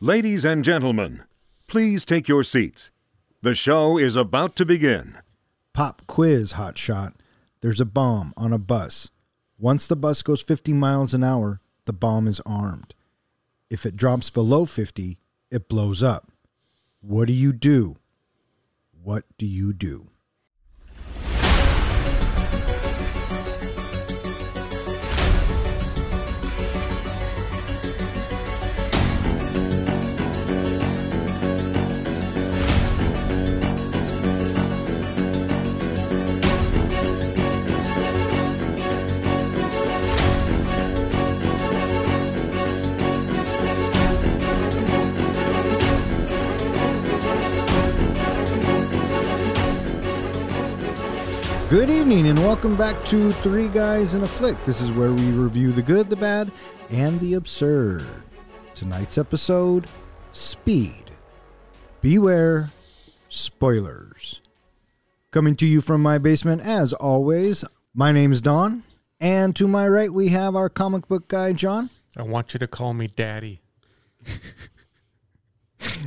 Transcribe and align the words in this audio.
Ladies 0.00 0.44
and 0.44 0.64
gentlemen, 0.64 1.24
please 1.66 2.04
take 2.04 2.28
your 2.28 2.44
seats. 2.44 2.92
The 3.42 3.56
show 3.56 3.98
is 3.98 4.14
about 4.14 4.54
to 4.54 4.64
begin. 4.64 5.18
Pop 5.72 6.02
quiz, 6.06 6.52
hotshot. 6.52 7.14
There's 7.62 7.80
a 7.80 7.84
bomb 7.84 8.32
on 8.36 8.52
a 8.52 8.58
bus. 8.58 9.10
Once 9.58 9.88
the 9.88 9.96
bus 9.96 10.22
goes 10.22 10.40
50 10.40 10.72
miles 10.72 11.14
an 11.14 11.24
hour, 11.24 11.60
the 11.84 11.92
bomb 11.92 12.28
is 12.28 12.40
armed. 12.46 12.94
If 13.70 13.84
it 13.84 13.96
drops 13.96 14.30
below 14.30 14.66
50, 14.66 15.18
it 15.50 15.68
blows 15.68 16.00
up. 16.00 16.30
What 17.00 17.26
do 17.26 17.32
you 17.32 17.52
do? 17.52 17.96
What 19.02 19.24
do 19.36 19.46
you 19.46 19.72
do? 19.72 20.10
Good 51.68 51.90
evening 51.90 52.28
and 52.28 52.38
welcome 52.38 52.76
back 52.76 53.04
to 53.06 53.30
Three 53.30 53.68
Guys 53.68 54.14
in 54.14 54.22
a 54.22 54.26
Flick. 54.26 54.64
This 54.64 54.80
is 54.80 54.90
where 54.90 55.12
we 55.12 55.32
review 55.32 55.70
the 55.70 55.82
good, 55.82 56.08
the 56.08 56.16
bad, 56.16 56.50
and 56.88 57.20
the 57.20 57.34
absurd. 57.34 58.06
Tonight's 58.74 59.18
episode 59.18 59.86
Speed. 60.32 61.10
Beware 62.00 62.70
spoilers. 63.28 64.40
Coming 65.30 65.56
to 65.56 65.66
you 65.66 65.82
from 65.82 66.00
my 66.00 66.16
basement, 66.16 66.62
as 66.62 66.94
always, 66.94 67.66
my 67.92 68.12
name 68.12 68.32
is 68.32 68.40
Don, 68.40 68.82
and 69.20 69.54
to 69.56 69.68
my 69.68 69.86
right 69.86 70.10
we 70.10 70.28
have 70.28 70.56
our 70.56 70.70
comic 70.70 71.06
book 71.06 71.28
guy, 71.28 71.52
John. 71.52 71.90
I 72.16 72.22
want 72.22 72.54
you 72.54 72.60
to 72.60 72.66
call 72.66 72.94
me 72.94 73.08
daddy. 73.08 73.60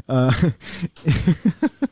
Uh, 0.09 0.33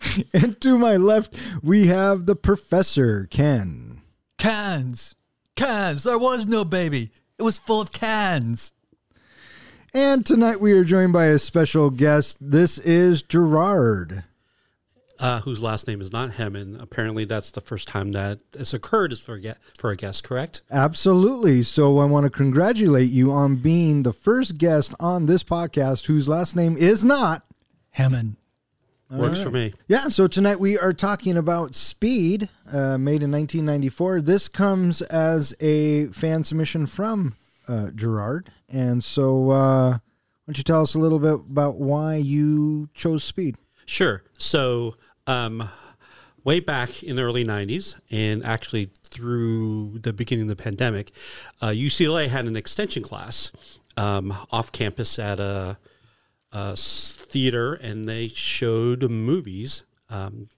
And 0.32 0.60
to 0.60 0.78
my 0.78 0.96
left 0.96 1.36
we 1.62 1.86
have 1.88 2.26
the 2.26 2.36
Professor, 2.36 3.26
Ken. 3.30 4.00
Cans. 4.38 5.14
Cans. 5.56 6.04
There 6.04 6.18
was 6.18 6.46
no 6.46 6.64
baby. 6.64 7.10
It 7.38 7.42
was 7.42 7.58
full 7.58 7.80
of 7.80 7.92
cans. 7.92 8.72
And 9.94 10.24
tonight 10.24 10.60
we 10.60 10.72
are 10.72 10.84
joined 10.84 11.12
by 11.12 11.26
a 11.26 11.38
special 11.38 11.90
guest. 11.90 12.36
This 12.40 12.78
is 12.78 13.22
Gerard. 13.22 14.24
uh, 15.18 15.40
whose 15.40 15.60
last 15.62 15.88
name 15.88 16.00
is 16.00 16.12
not 16.12 16.32
Hammond. 16.32 16.80
Apparently, 16.80 17.24
that's 17.24 17.50
the 17.50 17.60
first 17.60 17.88
time 17.88 18.12
that 18.12 18.38
this 18.52 18.72
occurred 18.74 19.12
is 19.12 19.18
for 19.18 19.34
a, 19.34 19.40
ge- 19.40 19.56
for 19.76 19.90
a 19.90 19.96
guest, 19.96 20.22
correct? 20.22 20.62
Absolutely. 20.70 21.62
So 21.64 21.98
I 21.98 22.04
want 22.04 22.24
to 22.24 22.30
congratulate 22.30 23.10
you 23.10 23.32
on 23.32 23.56
being 23.56 24.02
the 24.04 24.12
first 24.12 24.58
guest 24.58 24.94
on 25.00 25.26
this 25.26 25.42
podcast 25.42 26.06
whose 26.06 26.28
last 26.28 26.54
name 26.54 26.76
is 26.76 27.02
not. 27.04 27.42
Hammond. 29.10 29.28
Works 29.28 29.42
for 29.42 29.50
me. 29.50 29.72
Yeah, 29.86 30.08
so 30.08 30.26
tonight 30.26 30.60
we 30.60 30.78
are 30.78 30.92
talking 30.92 31.36
about 31.36 31.74
Speed, 31.74 32.50
uh, 32.72 32.98
made 32.98 33.22
in 33.22 33.30
1994. 33.30 34.20
This 34.20 34.48
comes 34.48 35.00
as 35.02 35.54
a 35.60 36.06
fan 36.08 36.44
submission 36.44 36.86
from 36.86 37.34
uh, 37.66 37.90
Gerard. 37.94 38.50
And 38.68 39.02
so 39.02 39.50
uh, 39.50 39.90
why 39.92 40.00
don't 40.46 40.58
you 40.58 40.64
tell 40.64 40.82
us 40.82 40.94
a 40.94 40.98
little 40.98 41.18
bit 41.18 41.34
about 41.34 41.78
why 41.78 42.16
you 42.16 42.90
chose 42.94 43.24
Speed? 43.24 43.56
Sure. 43.86 44.22
So, 44.36 44.96
um, 45.26 45.68
way 46.44 46.60
back 46.60 47.02
in 47.02 47.16
the 47.16 47.22
early 47.22 47.44
90s, 47.44 47.98
and 48.10 48.44
actually 48.44 48.90
through 49.04 49.98
the 50.00 50.12
beginning 50.12 50.42
of 50.42 50.48
the 50.48 50.62
pandemic, 50.62 51.12
uh, 51.60 51.68
UCLA 51.68 52.28
had 52.28 52.46
an 52.46 52.56
extension 52.56 53.02
class 53.02 53.52
um, 53.96 54.34
off 54.50 54.70
campus 54.72 55.18
at 55.18 55.40
a, 55.40 55.78
s- 56.52 57.14
theater, 57.14 57.74
and 57.74 58.08
they 58.08 58.28
showed 58.28 59.10
movies. 59.10 59.84
Um, 60.10 60.48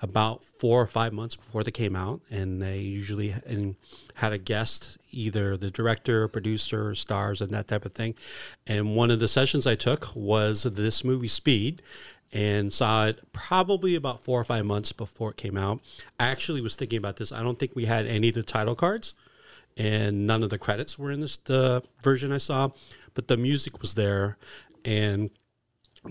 about 0.00 0.44
four 0.44 0.80
or 0.80 0.86
five 0.86 1.12
months 1.12 1.34
before 1.34 1.64
they 1.64 1.70
came 1.70 1.96
out, 1.96 2.20
and 2.30 2.62
they 2.62 2.78
usually 2.78 3.34
and 3.46 3.74
had 4.14 4.32
a 4.32 4.38
guest, 4.38 4.96
either 5.10 5.56
the 5.56 5.70
director, 5.70 6.28
producer, 6.28 6.94
stars, 6.94 7.40
and 7.40 7.50
that 7.52 7.66
type 7.66 7.84
of 7.84 7.92
thing. 7.92 8.14
And 8.66 8.94
one 8.94 9.10
of 9.10 9.18
the 9.18 9.28
sessions 9.28 9.66
I 9.66 9.74
took 9.74 10.14
was 10.14 10.62
this 10.62 11.02
movie 11.02 11.28
Speed, 11.28 11.82
and 12.32 12.72
saw 12.72 13.06
it 13.06 13.20
probably 13.32 13.94
about 13.94 14.22
four 14.22 14.40
or 14.40 14.44
five 14.44 14.66
months 14.66 14.92
before 14.92 15.30
it 15.30 15.36
came 15.36 15.56
out. 15.56 15.80
I 16.20 16.26
actually 16.26 16.60
was 16.60 16.76
thinking 16.76 16.98
about 16.98 17.16
this. 17.16 17.32
I 17.32 17.42
don't 17.42 17.58
think 17.58 17.74
we 17.74 17.86
had 17.86 18.06
any 18.06 18.28
of 18.28 18.34
the 18.34 18.42
title 18.42 18.74
cards, 18.76 19.14
and 19.76 20.26
none 20.26 20.42
of 20.42 20.50
the 20.50 20.58
credits 20.58 20.98
were 20.98 21.10
in 21.10 21.20
this 21.20 21.38
the 21.38 21.82
version 22.02 22.30
I 22.30 22.38
saw, 22.38 22.70
but 23.14 23.28
the 23.28 23.36
music 23.36 23.80
was 23.80 23.94
there, 23.94 24.36
and 24.88 25.30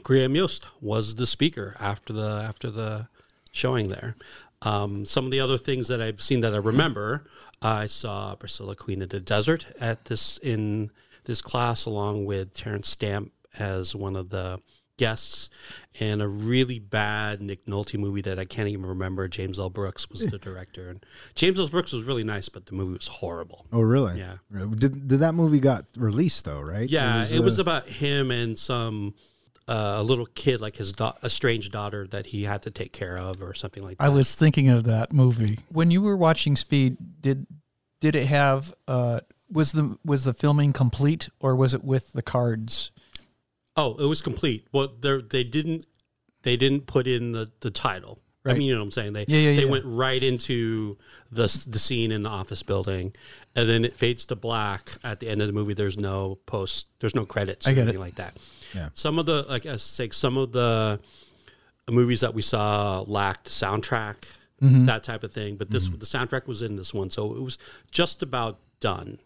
Graham 0.03 0.35
Yost 0.35 0.67
was 0.81 1.15
the 1.15 1.25
speaker 1.25 1.75
after 1.79 2.13
the 2.13 2.45
after 2.47 2.69
the 2.69 3.07
showing 3.51 3.87
there. 3.89 4.15
Um, 4.61 5.05
some 5.05 5.25
of 5.25 5.31
the 5.31 5.39
other 5.39 5.57
things 5.57 5.87
that 5.87 6.01
I've 6.01 6.21
seen 6.21 6.41
that 6.41 6.53
I 6.53 6.57
remember, 6.57 7.25
I 7.61 7.87
saw 7.87 8.35
Priscilla 8.35 8.75
Queen 8.75 9.01
of 9.01 9.09
the 9.09 9.19
Desert 9.19 9.65
at 9.79 10.05
this 10.05 10.37
in 10.37 10.91
this 11.25 11.41
class, 11.41 11.85
along 11.85 12.25
with 12.25 12.53
Terence 12.53 12.89
Stamp 12.89 13.31
as 13.57 13.95
one 13.95 14.15
of 14.15 14.29
the 14.29 14.61
guests, 14.97 15.49
and 15.99 16.21
a 16.21 16.27
really 16.27 16.79
bad 16.79 17.41
Nick 17.41 17.65
Nolte 17.65 17.97
movie 17.97 18.21
that 18.21 18.39
I 18.39 18.45
can't 18.45 18.67
even 18.67 18.85
remember. 18.85 19.27
James 19.27 19.59
L. 19.59 19.69
Brooks 19.69 20.09
was 20.09 20.21
the 20.21 20.37
director, 20.39 20.89
and 20.89 21.05
James 21.35 21.59
L. 21.59 21.67
Brooks 21.67 21.91
was 21.93 22.05
really 22.05 22.23
nice, 22.23 22.49
but 22.49 22.65
the 22.65 22.73
movie 22.73 22.93
was 22.93 23.07
horrible. 23.07 23.65
Oh, 23.71 23.81
really? 23.81 24.19
Yeah. 24.19 24.37
Did, 24.51 25.07
did 25.07 25.19
that 25.19 25.33
movie 25.33 25.59
got 25.59 25.85
released, 25.95 26.45
though, 26.45 26.61
right? 26.61 26.89
Yeah, 26.89 27.25
it 27.25 27.39
was, 27.39 27.59
uh, 27.59 27.61
about 27.61 27.87
him 27.87 28.31
and 28.31 28.57
some 28.57 29.13
uh, 29.67 29.95
a 29.97 30.03
little 30.03 30.25
kid, 30.25 30.61
like 30.61 30.77
his 30.77 30.93
da- 30.93 31.13
a 31.21 31.29
strange 31.29 31.69
daughter 31.69 32.07
that 32.07 32.27
he 32.27 32.43
had 32.43 32.63
to 32.63 32.71
take 32.71 32.93
care 32.93 33.17
of, 33.17 33.41
or 33.41 33.53
something 33.53 33.83
like 33.83 33.97
that. 33.97 34.03
I 34.05 34.09
was 34.09 34.35
thinking 34.35 34.69
of 34.69 34.85
that 34.85 35.13
movie. 35.13 35.59
When 35.69 35.91
you 35.91 36.01
were 36.01 36.17
watching 36.17 36.55
Speed, 36.55 36.97
did 37.21 37.45
did 37.99 38.15
it 38.15 38.27
have 38.27 38.73
uh 38.87 39.19
was 39.51 39.71
the 39.71 39.97
was 40.05 40.23
the 40.23 40.33
filming 40.33 40.73
complete 40.73 41.29
or 41.39 41.55
was 41.55 41.73
it 41.73 41.83
with 41.83 42.13
the 42.13 42.21
cards? 42.21 42.91
Oh, 43.77 43.95
it 43.97 44.05
was 44.05 44.21
complete. 44.21 44.67
Well, 44.73 44.89
they 44.99 45.21
they 45.21 45.43
didn't 45.43 45.85
they 46.43 46.57
didn't 46.57 46.87
put 46.87 47.07
in 47.07 47.31
the 47.31 47.51
the 47.61 47.71
title. 47.71 48.19
I 48.45 48.53
mean, 48.53 48.61
you 48.61 48.73
know 48.75 48.79
what 48.79 48.85
I'm 48.85 48.91
saying? 48.91 49.11
They 49.13 49.25
Yeah, 49.27 49.39
yeah, 49.39 49.55
they 49.57 49.65
yeah. 49.65 49.69
went 49.71 49.83
right 49.85 50.23
into 50.23 50.97
the 51.31 51.43
the 51.67 51.77
scene 51.79 52.11
in 52.13 52.23
the 52.23 52.29
office 52.29 52.63
building, 52.63 53.13
and 53.57 53.67
then 53.69 53.83
it 53.83 53.93
fades 53.93 54.25
to 54.27 54.37
black 54.37 54.91
at 55.03 55.19
the 55.19 55.27
end 55.27 55.41
of 55.41 55.47
the 55.47 55.53
movie. 55.53 55.73
There's 55.73 55.97
no 55.97 56.35
post. 56.45 56.87
There's 57.01 57.13
no 57.13 57.25
credits. 57.25 57.67
I 57.67 57.71
or 57.71 57.75
get 57.75 57.81
anything 57.81 57.99
it. 57.99 58.03
like 58.03 58.15
that. 58.15 58.37
Yeah. 58.73 58.89
Some 58.93 59.19
of 59.19 59.25
the 59.25 59.43
like 59.49 59.65
I 59.65 59.75
say, 59.75 60.09
some 60.11 60.37
of 60.37 60.53
the 60.53 60.99
movies 61.89 62.21
that 62.21 62.33
we 62.33 62.41
saw 62.41 63.01
lacked 63.07 63.49
soundtrack, 63.49 64.15
Mm-hmm. 64.61 64.85
that 64.85 65.03
type 65.03 65.23
of 65.23 65.31
thing. 65.31 65.55
But 65.57 65.69
this 65.69 65.87
the 65.87 65.97
soundtrack 66.05 66.47
was 66.47 66.61
in 66.63 66.77
this 66.77 66.91
one, 66.93 67.11
so 67.11 67.35
it 67.35 67.41
was 67.43 67.57
just 67.91 68.23
about 68.23 68.59
done. 68.79 69.19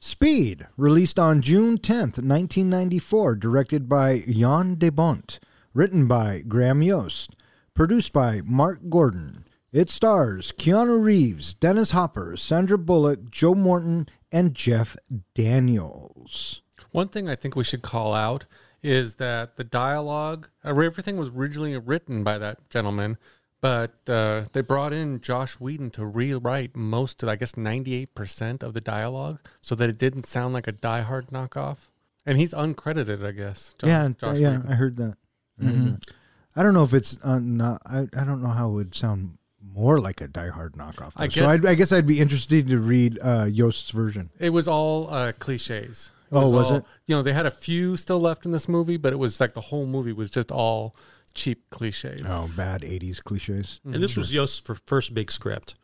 Speed, 0.00 0.68
released 0.76 1.18
on 1.18 1.42
June 1.42 1.76
10th, 1.76 2.22
1994, 2.22 3.34
directed 3.34 3.88
by 3.88 4.20
Jan 4.28 4.76
de 4.76 4.90
Bont, 4.90 5.40
written 5.74 6.06
by 6.06 6.44
Graham 6.46 6.82
Yost, 6.82 7.34
produced 7.74 8.12
by 8.12 8.40
Mark 8.44 8.78
Gordon. 8.88 9.44
It 9.72 9.90
stars 9.90 10.52
Keanu 10.52 11.02
Reeves, 11.04 11.52
Dennis 11.52 11.90
Hopper, 11.90 12.36
Sandra 12.36 12.78
Bullock, 12.78 13.28
Joe 13.28 13.56
Morton, 13.56 14.06
and 14.30 14.54
Jeff 14.54 14.96
Daniels. 15.34 16.62
One 16.92 17.08
thing 17.08 17.28
I 17.28 17.34
think 17.34 17.56
we 17.56 17.64
should 17.64 17.82
call 17.82 18.14
out 18.14 18.46
is 18.84 19.16
that 19.16 19.56
the 19.56 19.64
dialogue, 19.64 20.48
everything 20.64 21.16
was 21.16 21.30
originally 21.30 21.76
written 21.76 22.22
by 22.22 22.38
that 22.38 22.70
gentleman, 22.70 23.18
but 23.60 23.92
uh, 24.08 24.44
they 24.52 24.60
brought 24.60 24.92
in 24.92 25.20
Joss 25.20 25.54
Whedon 25.54 25.90
to 25.92 26.06
rewrite 26.06 26.76
most 26.76 27.22
of, 27.22 27.28
I 27.28 27.36
guess, 27.36 27.52
98% 27.52 28.62
of 28.62 28.74
the 28.74 28.80
dialogue 28.80 29.40
so 29.60 29.74
that 29.74 29.88
it 29.88 29.98
didn't 29.98 30.24
sound 30.26 30.54
like 30.54 30.66
a 30.68 30.72
Die 30.72 31.00
Hard 31.02 31.28
knockoff. 31.28 31.88
And 32.26 32.38
he's 32.38 32.52
uncredited, 32.52 33.24
I 33.26 33.32
guess. 33.32 33.74
Jo- 33.78 33.86
yeah, 33.88 34.08
Joss 34.20 34.38
yeah, 34.38 34.56
Whedon. 34.58 34.70
I 34.70 34.74
heard 34.74 34.96
that. 34.98 35.16
I, 35.60 35.64
heard 35.64 35.86
that. 36.02 36.14
I 36.56 36.62
don't 36.62 36.74
know 36.74 36.82
if 36.84 36.92
it's 36.94 37.16
uh, 37.24 37.38
not. 37.38 37.82
I, 37.86 38.00
I 38.16 38.24
don't 38.24 38.42
know 38.42 38.48
how 38.50 38.68
it 38.70 38.72
would 38.74 38.94
sound 38.94 39.38
more 39.74 39.98
like 40.00 40.20
a 40.20 40.28
Die 40.28 40.48
Hard 40.48 40.74
knockoff. 40.74 41.12
I 41.16 41.26
though. 41.26 41.30
so 41.30 41.40
guess- 41.40 41.48
I'd, 41.48 41.66
I 41.66 41.74
guess 41.74 41.92
I'd 41.92 42.06
be 42.06 42.20
interested 42.20 42.68
to 42.68 42.78
read 42.78 43.18
uh, 43.22 43.48
Yost's 43.50 43.90
version. 43.90 44.30
It 44.38 44.50
was 44.50 44.68
all 44.68 45.08
uh, 45.10 45.32
cliches. 45.38 46.10
It 46.30 46.34
Oh, 46.34 46.50
was 46.50 46.70
all- 46.70 46.76
it? 46.78 46.84
You 47.06 47.16
know, 47.16 47.22
they 47.22 47.32
had 47.32 47.46
a 47.46 47.50
few 47.50 47.96
still 47.96 48.20
left 48.20 48.44
in 48.44 48.52
this 48.52 48.68
movie, 48.68 48.98
but 48.98 49.12
it 49.12 49.16
was 49.16 49.40
like 49.40 49.54
the 49.54 49.62
whole 49.62 49.86
movie 49.86 50.12
was 50.12 50.30
just 50.30 50.52
all 50.52 50.94
cheap 51.38 51.70
cliches. 51.70 52.22
Oh, 52.26 52.50
bad 52.56 52.82
'80s 52.82 53.22
cliches. 53.22 53.80
And 53.84 54.02
this 54.02 54.16
was 54.16 54.34
Yost's 54.34 54.58
fir- 54.60 54.74
first 54.86 55.14
big 55.14 55.30
script. 55.30 55.74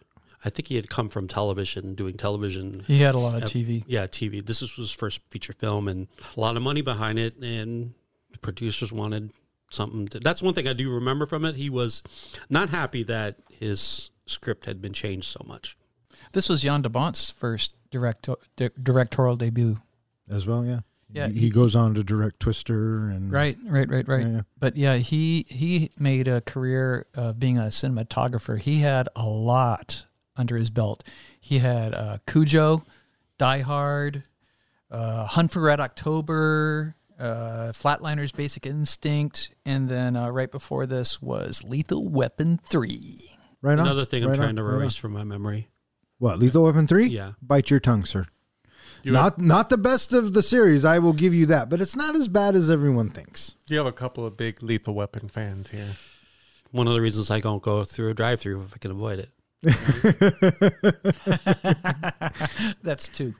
I 0.44 0.50
think 0.50 0.68
he 0.68 0.76
had 0.76 0.90
come 0.90 1.08
from 1.08 1.26
television, 1.26 1.94
doing 1.94 2.18
television. 2.18 2.84
He 2.86 2.98
had 2.98 3.14
a 3.14 3.18
lot 3.18 3.34
of 3.36 3.42
Yep. 3.42 3.50
TV. 3.50 3.84
Yeah, 3.86 4.06
TV. 4.06 4.44
This 4.44 4.60
was 4.60 4.74
his 4.76 4.92
first 4.92 5.20
feature 5.30 5.54
film, 5.54 5.88
and 5.88 6.06
a 6.36 6.40
lot 6.40 6.56
of 6.56 6.62
money 6.62 6.82
behind 6.82 7.18
it. 7.18 7.36
And 7.38 7.94
producers 8.42 8.92
wanted 8.92 9.30
something. 9.70 10.08
To, 10.08 10.20
that's 10.20 10.42
one 10.42 10.52
thing 10.52 10.68
I 10.68 10.74
do 10.74 10.92
remember 10.92 11.24
from 11.24 11.44
it. 11.46 11.54
He 11.56 11.70
was 11.70 12.02
not 12.50 12.68
happy 12.68 13.02
that 13.04 13.36
his 13.50 14.10
script 14.26 14.66
had 14.66 14.82
been 14.82 14.92
changed 14.92 15.28
so 15.28 15.42
much. 15.46 15.78
This 16.32 16.48
was 16.50 16.60
Jan 16.62 16.82
de 16.82 16.88
Bont's 16.90 17.30
first 17.30 17.72
direct, 17.90 18.28
di- 18.56 18.68
directorial 18.82 19.36
debut. 19.36 19.78
as 20.28 20.46
well. 20.46 20.64
Yeah, 20.64 20.80
Yeah, 21.14 21.28
He, 21.28 21.34
he- 21.34 21.40
he 21.40 21.50
goes 21.50 21.74
on 21.76 21.94
to 21.94 22.02
direct 22.04 22.40
Twister 22.40 23.08
and 23.08 23.30
Right, 23.32 23.56
right, 23.64 23.88
right, 23.88 24.06
right. 24.06 24.20
Yeah, 24.22 24.28
yeah. 24.28 24.40
But 24.58 24.76
yeah, 24.76 24.96
he 24.96 25.46
he 25.48 25.90
made 25.98 26.28
a 26.28 26.40
career 26.40 27.06
of 27.14 27.38
being 27.38 27.56
a 27.58 27.64
cinematographer. 27.64 28.58
He 28.58 28.80
had 28.80 29.08
a 29.16 29.24
lot 29.26 30.06
under 30.36 30.56
his 30.56 30.70
belt. 30.70 31.04
He 31.38 31.58
had 31.60 31.94
uh, 31.94 32.18
Cujo, 32.26 32.84
Die 33.38 33.60
Hard, 33.60 34.24
uh, 34.90 35.26
Hunt 35.26 35.52
for 35.52 35.60
Red 35.62 35.78
October, 35.80 36.96
uh, 37.18 37.70
Flatliners 37.72 38.34
Basic 38.34 38.66
Instinct, 38.66 39.54
and 39.64 39.88
then 39.88 40.16
uh, 40.16 40.28
right 40.30 40.50
before 40.50 40.86
this 40.86 41.22
was 41.22 41.62
Lethal 41.64 42.08
Weapon 42.08 42.58
3. 42.64 43.30
Right 43.62 43.72
on. 43.78 43.86
Another 43.86 44.04
thing 44.04 44.24
I'm 44.24 44.34
trying 44.34 44.48
on, 44.50 44.56
to 44.56 44.62
right 44.64 44.80
erase 44.80 44.96
from 44.96 45.12
my 45.12 45.24
memory. 45.24 45.68
What 46.18 46.38
Lethal 46.38 46.64
Weapon 46.64 46.86
three? 46.86 47.06
Yeah. 47.06 47.32
Bite 47.42 47.70
your 47.70 47.80
tongue, 47.80 48.04
sir. 48.04 48.24
You 49.04 49.12
not 49.12 49.38
not 49.38 49.68
the 49.68 49.76
best 49.76 50.14
of 50.14 50.32
the 50.32 50.42
series. 50.42 50.84
I 50.84 50.98
will 50.98 51.12
give 51.12 51.34
you 51.34 51.46
that, 51.46 51.68
but 51.68 51.80
it's 51.80 51.94
not 51.94 52.16
as 52.16 52.26
bad 52.26 52.56
as 52.56 52.70
everyone 52.70 53.10
thinks. 53.10 53.54
You 53.68 53.76
have 53.76 53.86
a 53.86 53.92
couple 53.92 54.24
of 54.24 54.36
big 54.36 54.62
Lethal 54.62 54.94
Weapon 54.94 55.28
fans 55.28 55.70
here. 55.70 55.90
One 56.70 56.88
of 56.88 56.94
the 56.94 57.02
reasons 57.02 57.30
I 57.30 57.40
don't 57.40 57.62
go 57.62 57.84
through 57.84 58.10
a 58.10 58.14
drive-through 58.14 58.62
if 58.62 58.74
I 58.74 58.78
can 58.78 58.90
avoid 58.90 59.18
it. 59.18 59.28
That's 62.82 63.08
two. 63.08 63.34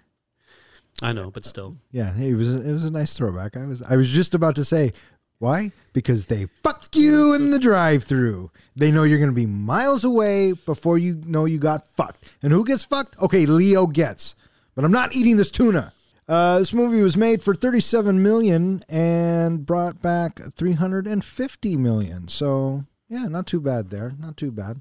I 1.02 1.12
know, 1.12 1.30
but 1.30 1.44
still. 1.46 1.76
Yeah, 1.90 2.14
it 2.16 2.34
was 2.34 2.64
it 2.64 2.72
was 2.72 2.84
a 2.84 2.90
nice 2.90 3.14
throwback. 3.14 3.56
I 3.56 3.66
was 3.66 3.80
I 3.82 3.96
was 3.96 4.10
just 4.10 4.34
about 4.34 4.56
to 4.56 4.64
say 4.66 4.92
why 5.38 5.72
because 5.94 6.26
they 6.26 6.46
fuck 6.62 6.94
you 6.94 7.32
in 7.32 7.50
the 7.50 7.58
drive-through. 7.58 8.50
They 8.76 8.90
know 8.90 9.04
you're 9.04 9.18
going 9.18 9.30
to 9.30 9.34
be 9.34 9.46
miles 9.46 10.04
away 10.04 10.52
before 10.52 10.98
you 10.98 11.22
know 11.24 11.46
you 11.46 11.58
got 11.58 11.88
fucked. 11.88 12.36
And 12.42 12.52
who 12.52 12.66
gets 12.66 12.84
fucked? 12.84 13.18
Okay, 13.20 13.46
Leo 13.46 13.86
gets. 13.86 14.34
But 14.74 14.84
I'm 14.84 14.92
not 14.92 15.14
eating 15.14 15.36
this 15.36 15.50
tuna. 15.50 15.92
Uh, 16.26 16.58
this 16.58 16.72
movie 16.72 17.02
was 17.02 17.16
made 17.16 17.42
for 17.42 17.54
37 17.54 18.22
million 18.22 18.82
and 18.88 19.64
brought 19.66 20.00
back 20.00 20.40
350 20.56 21.76
million. 21.76 22.28
So 22.28 22.84
yeah, 23.08 23.26
not 23.28 23.46
too 23.46 23.60
bad 23.60 23.90
there. 23.90 24.14
Not 24.18 24.36
too 24.36 24.50
bad. 24.50 24.80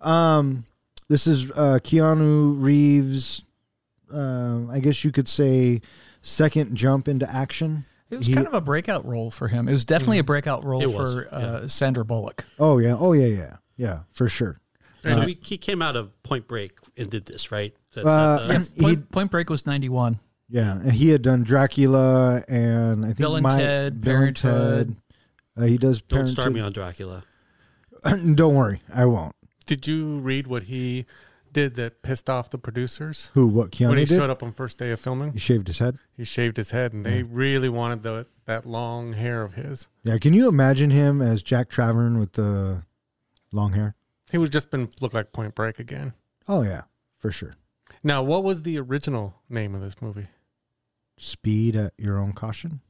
Um, 0.00 0.64
this 1.08 1.26
is 1.26 1.50
uh, 1.52 1.78
Keanu 1.82 2.60
Reeves. 2.60 3.42
Uh, 4.12 4.68
I 4.70 4.80
guess 4.80 5.04
you 5.04 5.12
could 5.12 5.28
say 5.28 5.80
second 6.22 6.74
jump 6.74 7.06
into 7.06 7.30
action. 7.32 7.84
It 8.10 8.18
was 8.18 8.26
He- 8.26 8.34
kind 8.34 8.48
of 8.48 8.54
a 8.54 8.60
breakout 8.60 9.06
role 9.06 9.30
for 9.30 9.46
him. 9.46 9.68
It 9.68 9.72
was 9.72 9.84
definitely 9.84 10.18
a 10.18 10.24
breakout 10.24 10.64
role 10.64 10.82
It 10.82 10.88
was, 10.90 11.14
for 11.14 11.28
uh, 11.32 11.68
Sandra 11.68 12.04
Bullock. 12.04 12.46
Oh 12.58 12.78
yeah, 12.78 12.96
oh 12.98 13.12
yeah, 13.12 13.26
yeah, 13.26 13.56
yeah, 13.76 13.98
for 14.12 14.28
sure. 14.28 14.56
So 15.02 15.20
he, 15.22 15.38
he 15.42 15.56
came 15.56 15.80
out 15.80 15.96
of 15.96 16.20
Point 16.24 16.46
Break 16.46 16.72
and 16.96 17.08
did 17.08 17.24
this, 17.26 17.50
right? 17.52 17.74
That- 17.94 18.06
Uh, 18.06 18.46
that- 18.48 18.70
He- 18.74 18.80
Point, 18.82 19.10
Point 19.10 19.30
Break 19.30 19.50
was 19.50 19.66
91. 19.66 20.18
Yeah, 20.48 20.72
and 20.72 20.92
he 20.92 21.10
had 21.10 21.22
done 21.22 21.44
Dracula 21.44 22.42
and 22.48 23.04
I 23.04 23.08
think 23.08 23.18
Bill 23.18 23.36
and 23.36 23.42
my, 23.44 23.56
Ted, 23.58 24.00
Bill 24.00 24.16
and 24.16 24.36
Parenthood. 24.36 24.86
Ted. 24.88 24.96
Uh, 25.56 25.66
he 25.66 25.78
does. 25.78 26.00
don't 26.02 26.26
start 26.28 26.52
me 26.52 26.60
on 26.60 26.72
Dracula. 26.72 27.22
Don't 28.34 28.54
worry, 28.54 28.80
I 28.92 29.04
won't. 29.04 29.34
Did 29.66 29.86
you 29.86 30.20
read 30.20 30.46
what 30.46 30.64
he 30.64 31.04
did 31.52 31.74
that 31.74 32.00
pissed 32.02 32.30
off 32.30 32.48
the 32.48 32.56
producers? 32.56 33.30
Who? 33.34 33.46
What? 33.46 33.72
Keanu 33.72 33.90
when 33.90 33.98
he 33.98 34.04
did? 34.06 34.16
showed 34.16 34.30
up 34.30 34.42
on 34.42 34.52
first 34.52 34.78
day 34.78 34.90
of 34.90 34.98
filming, 35.00 35.32
He 35.34 35.38
shaved 35.38 35.66
his 35.66 35.80
head. 35.80 35.98
he 36.16 36.24
shaved 36.24 36.56
his 36.56 36.70
head, 36.70 36.92
and 36.94 37.04
they 37.04 37.22
really 37.22 37.68
wanted 37.68 38.02
the 38.02 38.26
that 38.46 38.64
long 38.66 39.12
hair 39.12 39.42
of 39.42 39.52
his. 39.54 39.88
Yeah, 40.02 40.16
can 40.18 40.32
you 40.32 40.48
imagine 40.48 40.90
him 40.90 41.20
as 41.20 41.42
Jack 41.42 41.68
Traven 41.68 42.18
with 42.18 42.32
the 42.32 42.82
long 43.52 43.74
hair? 43.74 43.94
He 44.30 44.38
would 44.38 44.50
just 44.50 44.70
been 44.70 44.88
look 45.02 45.12
like 45.12 45.32
Point 45.32 45.54
Break 45.54 45.78
again. 45.78 46.14
Oh 46.48 46.62
yeah, 46.62 46.82
for 47.18 47.30
sure. 47.30 47.52
Now, 48.02 48.22
what 48.22 48.44
was 48.44 48.62
the 48.62 48.78
original 48.78 49.34
name 49.48 49.74
of 49.74 49.80
this 49.82 50.00
movie? 50.00 50.28
Speed 51.18 51.76
at 51.76 51.92
your 51.98 52.18
own 52.18 52.32
caution. 52.32 52.80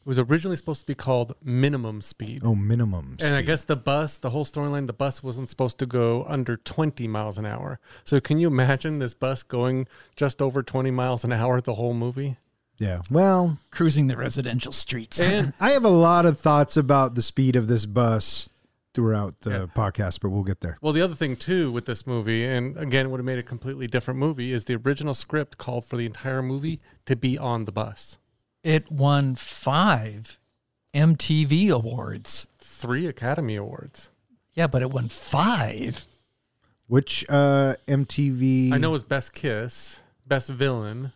It 0.00 0.06
was 0.06 0.20
originally 0.20 0.56
supposed 0.56 0.82
to 0.82 0.86
be 0.86 0.94
called 0.94 1.34
Minimum 1.42 2.00
Speed. 2.00 2.42
Oh, 2.44 2.54
minimum. 2.54 3.16
And 3.20 3.34
I 3.34 3.38
speed. 3.38 3.46
guess 3.46 3.64
the 3.64 3.74
bus, 3.74 4.18
the 4.18 4.30
whole 4.30 4.44
storyline, 4.44 4.86
the 4.86 4.92
bus 4.92 5.20
wasn't 5.20 5.48
supposed 5.48 5.78
to 5.78 5.86
go 5.86 6.24
under 6.28 6.56
20 6.56 7.08
miles 7.08 7.38
an 7.38 7.46
hour. 7.46 7.80
So 8.04 8.20
can 8.20 8.38
you 8.38 8.46
imagine 8.46 9.00
this 9.00 9.14
bus 9.14 9.42
going 9.42 9.88
just 10.14 10.40
over 10.40 10.62
20 10.62 10.92
miles 10.92 11.24
an 11.24 11.32
hour 11.32 11.60
the 11.60 11.74
whole 11.74 11.92
movie? 11.94 12.36
Yeah. 12.78 13.02
Well, 13.10 13.58
Cruising 13.70 14.06
the 14.06 14.16
residential 14.16 14.70
streets. 14.70 15.20
And 15.20 15.54
I 15.60 15.70
have 15.70 15.84
a 15.84 15.88
lot 15.88 16.24
of 16.24 16.38
thoughts 16.38 16.76
about 16.76 17.16
the 17.16 17.22
speed 17.22 17.56
of 17.56 17.66
this 17.66 17.84
bus 17.84 18.48
throughout 18.96 19.42
the 19.42 19.50
Yeah. 19.50 19.66
podcast, 19.66 20.18
but 20.20 20.30
we'll 20.30 20.42
get 20.42 20.60
there. 20.62 20.76
well, 20.80 20.92
the 20.92 21.02
other 21.02 21.14
thing 21.14 21.36
too 21.36 21.70
with 21.70 21.84
this 21.84 22.04
movie, 22.06 22.44
and 22.44 22.76
again, 22.76 23.10
would 23.10 23.20
have 23.20 23.24
made 23.24 23.38
a 23.38 23.42
completely 23.44 23.86
different 23.86 24.18
movie, 24.18 24.52
is 24.52 24.64
the 24.64 24.74
original 24.74 25.14
script 25.14 25.56
called 25.58 25.84
for 25.84 25.96
the 25.96 26.06
entire 26.06 26.42
movie 26.42 26.80
to 27.04 27.14
be 27.14 27.38
on 27.38 27.66
the 27.66 27.72
bus. 27.72 28.18
It 28.64 28.90
won 28.90 29.36
five 29.36 30.40
MTV 30.92 31.68
awards. 31.70 32.46
Three 32.58 33.06
Academy 33.06 33.54
Awards. 33.54 34.10
Yeah, 34.54 34.66
but 34.66 34.82
it 34.82 34.90
won 34.90 35.08
five. 35.08 36.04
Which 36.88 37.24
uh, 37.28 37.74
MTV? 37.86 38.72
I 38.72 38.78
know 38.78 38.88
it 38.88 38.92
was 38.92 39.02
Best 39.04 39.32
Kiss, 39.34 40.00
Best 40.26 40.48
Villain, 40.50 41.12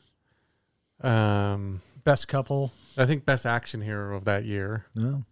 um, 1.01 1.81
Best 2.05 2.29
couple. 2.29 2.73
I 2.97 3.07
think 3.07 3.25
Best 3.25 3.47
Action 3.47 3.81
Hero 3.83 4.17
of 4.17 4.25
that 4.25 4.45
year. 4.45 4.87
No. 4.95 5.25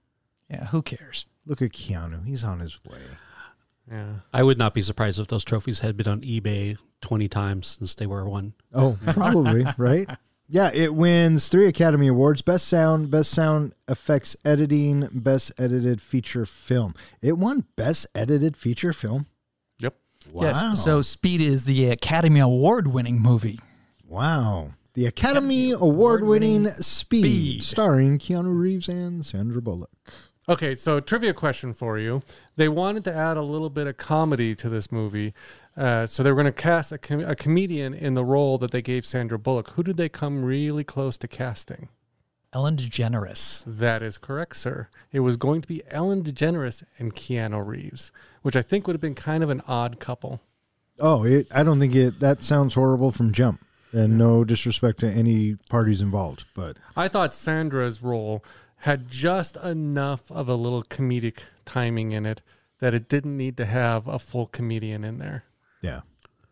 Yeah, 0.50 0.66
who 0.66 0.80
cares? 0.82 1.26
Look 1.48 1.62
at 1.62 1.70
Keanu. 1.72 2.24
He's 2.26 2.44
on 2.44 2.60
his 2.60 2.78
way. 2.88 2.98
Yeah. 3.90 4.16
I 4.34 4.42
would 4.42 4.58
not 4.58 4.74
be 4.74 4.82
surprised 4.82 5.18
if 5.18 5.28
those 5.28 5.44
trophies 5.44 5.78
had 5.80 5.96
been 5.96 6.06
on 6.06 6.20
eBay 6.20 6.76
20 7.00 7.26
times 7.28 7.66
since 7.78 7.94
they 7.94 8.06
were 8.06 8.28
won. 8.28 8.52
Oh, 8.74 8.98
probably, 9.06 9.64
right? 9.78 10.06
Yeah, 10.46 10.70
it 10.74 10.92
wins 10.94 11.48
three 11.48 11.66
Academy 11.66 12.06
Awards 12.08 12.42
Best 12.42 12.68
Sound, 12.68 13.10
Best 13.10 13.30
Sound 13.30 13.72
Effects 13.88 14.36
Editing, 14.44 15.08
Best 15.10 15.52
Edited 15.58 16.02
Feature 16.02 16.44
Film. 16.44 16.94
It 17.22 17.38
won 17.38 17.64
Best 17.76 18.06
Edited 18.14 18.54
Feature 18.56 18.92
Film. 18.92 19.26
Yep. 19.78 19.94
Wow. 20.32 20.42
Yes. 20.42 20.84
So 20.84 21.00
Speed 21.00 21.40
is 21.40 21.64
the 21.64 21.88
Academy 21.90 22.40
Award 22.40 22.88
winning 22.88 23.20
movie. 23.20 23.58
wow. 24.06 24.72
The 24.94 25.06
Academy 25.06 25.70
Award 25.70 26.24
winning 26.24 26.66
Award-winning 26.66 26.66
Speed, 26.82 27.22
Speed. 27.22 27.62
starring 27.62 28.18
Keanu 28.18 28.58
Reeves 28.60 28.88
and 28.88 29.24
Sandra 29.24 29.62
Bullock. 29.62 29.90
Okay, 30.48 30.74
so 30.74 30.98
trivia 30.98 31.34
question 31.34 31.74
for 31.74 31.98
you. 31.98 32.22
They 32.56 32.70
wanted 32.70 33.04
to 33.04 33.14
add 33.14 33.36
a 33.36 33.42
little 33.42 33.68
bit 33.68 33.86
of 33.86 33.98
comedy 33.98 34.54
to 34.54 34.70
this 34.70 34.90
movie. 34.90 35.34
Uh, 35.76 36.06
so 36.06 36.22
they 36.22 36.32
were 36.32 36.42
going 36.42 36.52
to 36.52 36.62
cast 36.62 36.90
a, 36.90 36.96
com- 36.96 37.20
a 37.20 37.36
comedian 37.36 37.92
in 37.92 38.14
the 38.14 38.24
role 38.24 38.56
that 38.58 38.70
they 38.70 38.80
gave 38.80 39.04
Sandra 39.04 39.38
Bullock. 39.38 39.72
Who 39.72 39.82
did 39.82 39.98
they 39.98 40.08
come 40.08 40.44
really 40.44 40.84
close 40.84 41.18
to 41.18 41.28
casting? 41.28 41.90
Ellen 42.54 42.76
DeGeneres. 42.76 43.62
That 43.66 44.02
is 44.02 44.16
correct, 44.16 44.56
sir. 44.56 44.88
It 45.12 45.20
was 45.20 45.36
going 45.36 45.60
to 45.60 45.68
be 45.68 45.82
Ellen 45.90 46.22
DeGeneres 46.22 46.82
and 46.98 47.14
Keanu 47.14 47.66
Reeves, 47.66 48.10
which 48.40 48.56
I 48.56 48.62
think 48.62 48.86
would 48.86 48.94
have 48.94 49.02
been 49.02 49.14
kind 49.14 49.42
of 49.44 49.50
an 49.50 49.60
odd 49.68 50.00
couple. 50.00 50.40
Oh, 50.98 51.24
it, 51.24 51.46
I 51.50 51.62
don't 51.62 51.78
think 51.78 51.94
it, 51.94 52.20
that 52.20 52.42
sounds 52.42 52.72
horrible 52.72 53.12
from 53.12 53.32
jump. 53.32 53.62
And 53.92 54.18
no 54.18 54.44
disrespect 54.44 55.00
to 55.00 55.10
any 55.10 55.56
parties 55.70 56.02
involved, 56.02 56.44
but 56.54 56.76
I 56.94 57.08
thought 57.08 57.32
Sandra's 57.32 58.02
role 58.02 58.44
had 58.82 59.10
just 59.10 59.56
enough 59.56 60.30
of 60.30 60.48
a 60.48 60.54
little 60.54 60.82
comedic 60.82 61.40
timing 61.64 62.12
in 62.12 62.24
it 62.26 62.40
that 62.80 62.94
it 62.94 63.08
didn't 63.08 63.36
need 63.36 63.56
to 63.56 63.66
have 63.66 64.06
a 64.06 64.18
full 64.18 64.46
comedian 64.46 65.04
in 65.04 65.18
there. 65.18 65.44
yeah. 65.82 66.00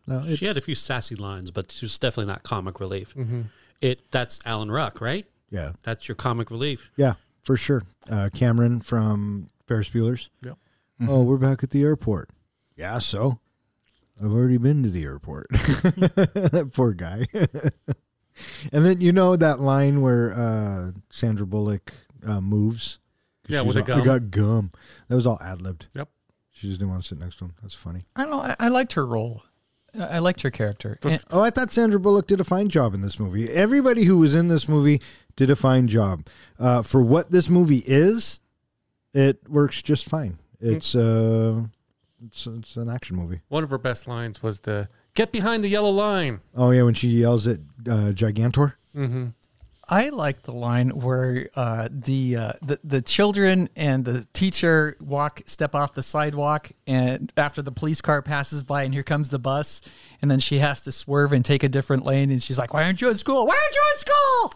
No, 0.09 0.19
it, 0.25 0.37
She 0.37 0.45
had 0.45 0.55
a 0.57 0.61
few 0.61 0.75
sassy 0.75 1.15
lines, 1.15 1.51
but 1.51 1.69
she 1.69 1.83
was 1.85 1.97
definitely 1.99 2.31
not 2.31 2.43
comic 2.43 2.79
relief. 2.79 3.13
Mm-hmm. 3.13 3.41
It 3.81 4.09
That's 4.11 4.39
Alan 4.45 4.71
Ruck, 4.71 5.01
right? 5.01 5.25
yeah. 5.49 5.73
That's 5.83 6.07
your 6.07 6.15
comic 6.15 6.49
relief. 6.49 6.89
Yeah, 6.95 7.13
for 7.43 7.57
sure. 7.57 7.83
Uh, 8.09 8.29
Cameron 8.33 8.79
from 8.81 9.47
Ferris 9.67 9.89
Bueller's. 9.89 10.29
Yep. 10.43 10.57
Oh, 11.07 11.23
we're 11.23 11.37
back 11.37 11.61
at 11.61 11.71
the 11.71 11.83
airport. 11.83 12.29
Yeah, 12.77 12.99
so 12.99 13.39
I've 14.23 14.31
already 14.31 14.57
been 14.57 14.81
to 14.83 14.89
the 14.89 15.03
airport. 15.03 15.47
that 15.51 16.71
poor 16.73 16.93
guy. 16.93 17.27
and 18.71 18.85
then 18.85 19.01
you 19.01 19.11
know 19.11 19.35
that 19.35 19.59
line 19.59 20.01
where 20.01 20.33
uh, 20.33 20.91
Sandra 21.09 21.45
Bullock 21.45 21.93
uh, 22.27 22.41
moves. 22.41 22.99
'Cause 23.43 23.53
Yeah, 23.53 23.61
with 23.61 23.75
the 23.75 23.81
all, 23.93 24.01
I 24.01 24.03
gum. 24.03 24.05
got 24.05 24.31
gum. 24.31 24.71
That 25.07 25.15
was 25.15 25.25
all 25.25 25.39
ad 25.41 25.61
libbed. 25.61 25.87
Yep. 25.95 26.09
She 26.51 26.67
just 26.67 26.79
didn't 26.79 26.91
want 26.91 27.03
to 27.03 27.07
sit 27.07 27.19
next 27.19 27.37
to 27.37 27.45
him. 27.45 27.53
That's 27.61 27.73
funny. 27.75 28.01
I 28.15 28.23
don't 28.23 28.31
know. 28.31 28.41
I, 28.41 28.55
I 28.59 28.67
liked 28.69 28.93
her 28.93 29.05
role. 29.05 29.43
I 29.97 30.03
I 30.03 30.19
liked 30.19 30.41
her 30.41 30.51
character. 30.51 30.97
And- 31.03 31.23
Oh, 31.31 31.41
I 31.41 31.49
thought 31.49 31.71
Sandra 31.71 31.99
Bullock 31.99 32.27
did 32.27 32.39
a 32.39 32.43
fine 32.43 32.67
job 32.69 32.93
in 32.93 33.01
this 33.01 33.19
movie. 33.19 33.49
Everybody 33.49 34.03
who 34.05 34.17
was 34.17 34.35
in 34.35 34.47
this 34.47 34.67
movie 34.67 35.01
did 35.35 35.49
a 35.49 35.55
fine 35.55 35.87
job. 35.87 36.25
Uh, 36.59 36.81
for 36.83 37.01
what 37.01 37.31
this 37.31 37.47
movie 37.49 37.83
is, 37.85 38.39
it 39.13 39.39
works 39.49 39.81
just 39.81 40.05
fine. 40.09 40.39
It's 40.59 40.93
uh, 40.95 41.63
it's 42.25 42.47
it's 42.47 42.75
an 42.75 42.89
action 42.89 43.15
movie. 43.15 43.41
One 43.47 43.63
of 43.63 43.69
her 43.69 43.77
best 43.77 44.07
lines 44.07 44.41
was 44.43 44.61
the 44.61 44.89
"Get 45.13 45.31
behind 45.31 45.63
the 45.63 45.69
yellow 45.69 45.91
line." 45.91 46.41
Oh 46.55 46.71
yeah, 46.71 46.81
when 46.83 46.95
she 46.95 47.07
yells 47.09 47.47
at 47.47 47.59
uh, 47.87 48.11
Gigantor. 48.13 48.73
Mm-hmm. 48.95 49.27
I 49.89 50.09
like 50.09 50.43
the 50.43 50.51
line 50.51 50.89
where 50.89 51.49
uh, 51.55 51.87
the, 51.89 52.35
uh, 52.35 52.51
the 52.61 52.79
the 52.83 53.01
children 53.01 53.69
and 53.75 54.03
the 54.03 54.25
teacher 54.33 54.97
walk 54.99 55.43
step 55.45 55.73
off 55.73 55.93
the 55.93 56.03
sidewalk, 56.03 56.71
and 56.85 57.31
after 57.37 57.61
the 57.61 57.71
police 57.71 58.01
car 58.01 58.21
passes 58.21 58.63
by, 58.63 58.83
and 58.83 58.93
here 58.93 59.03
comes 59.03 59.29
the 59.29 59.39
bus, 59.39 59.81
and 60.21 60.29
then 60.29 60.39
she 60.39 60.59
has 60.59 60.81
to 60.81 60.91
swerve 60.91 61.31
and 61.31 61.45
take 61.45 61.63
a 61.63 61.69
different 61.69 62.05
lane, 62.05 62.31
and 62.31 62.43
she's 62.43 62.57
like, 62.57 62.73
"Why 62.73 62.83
aren't 62.83 62.99
you 62.99 63.09
at 63.09 63.17
school? 63.17 63.47
Why 63.47 63.53
aren't 63.53 63.75
you 63.75 63.83
at 63.93 63.99
school?" 63.99 64.53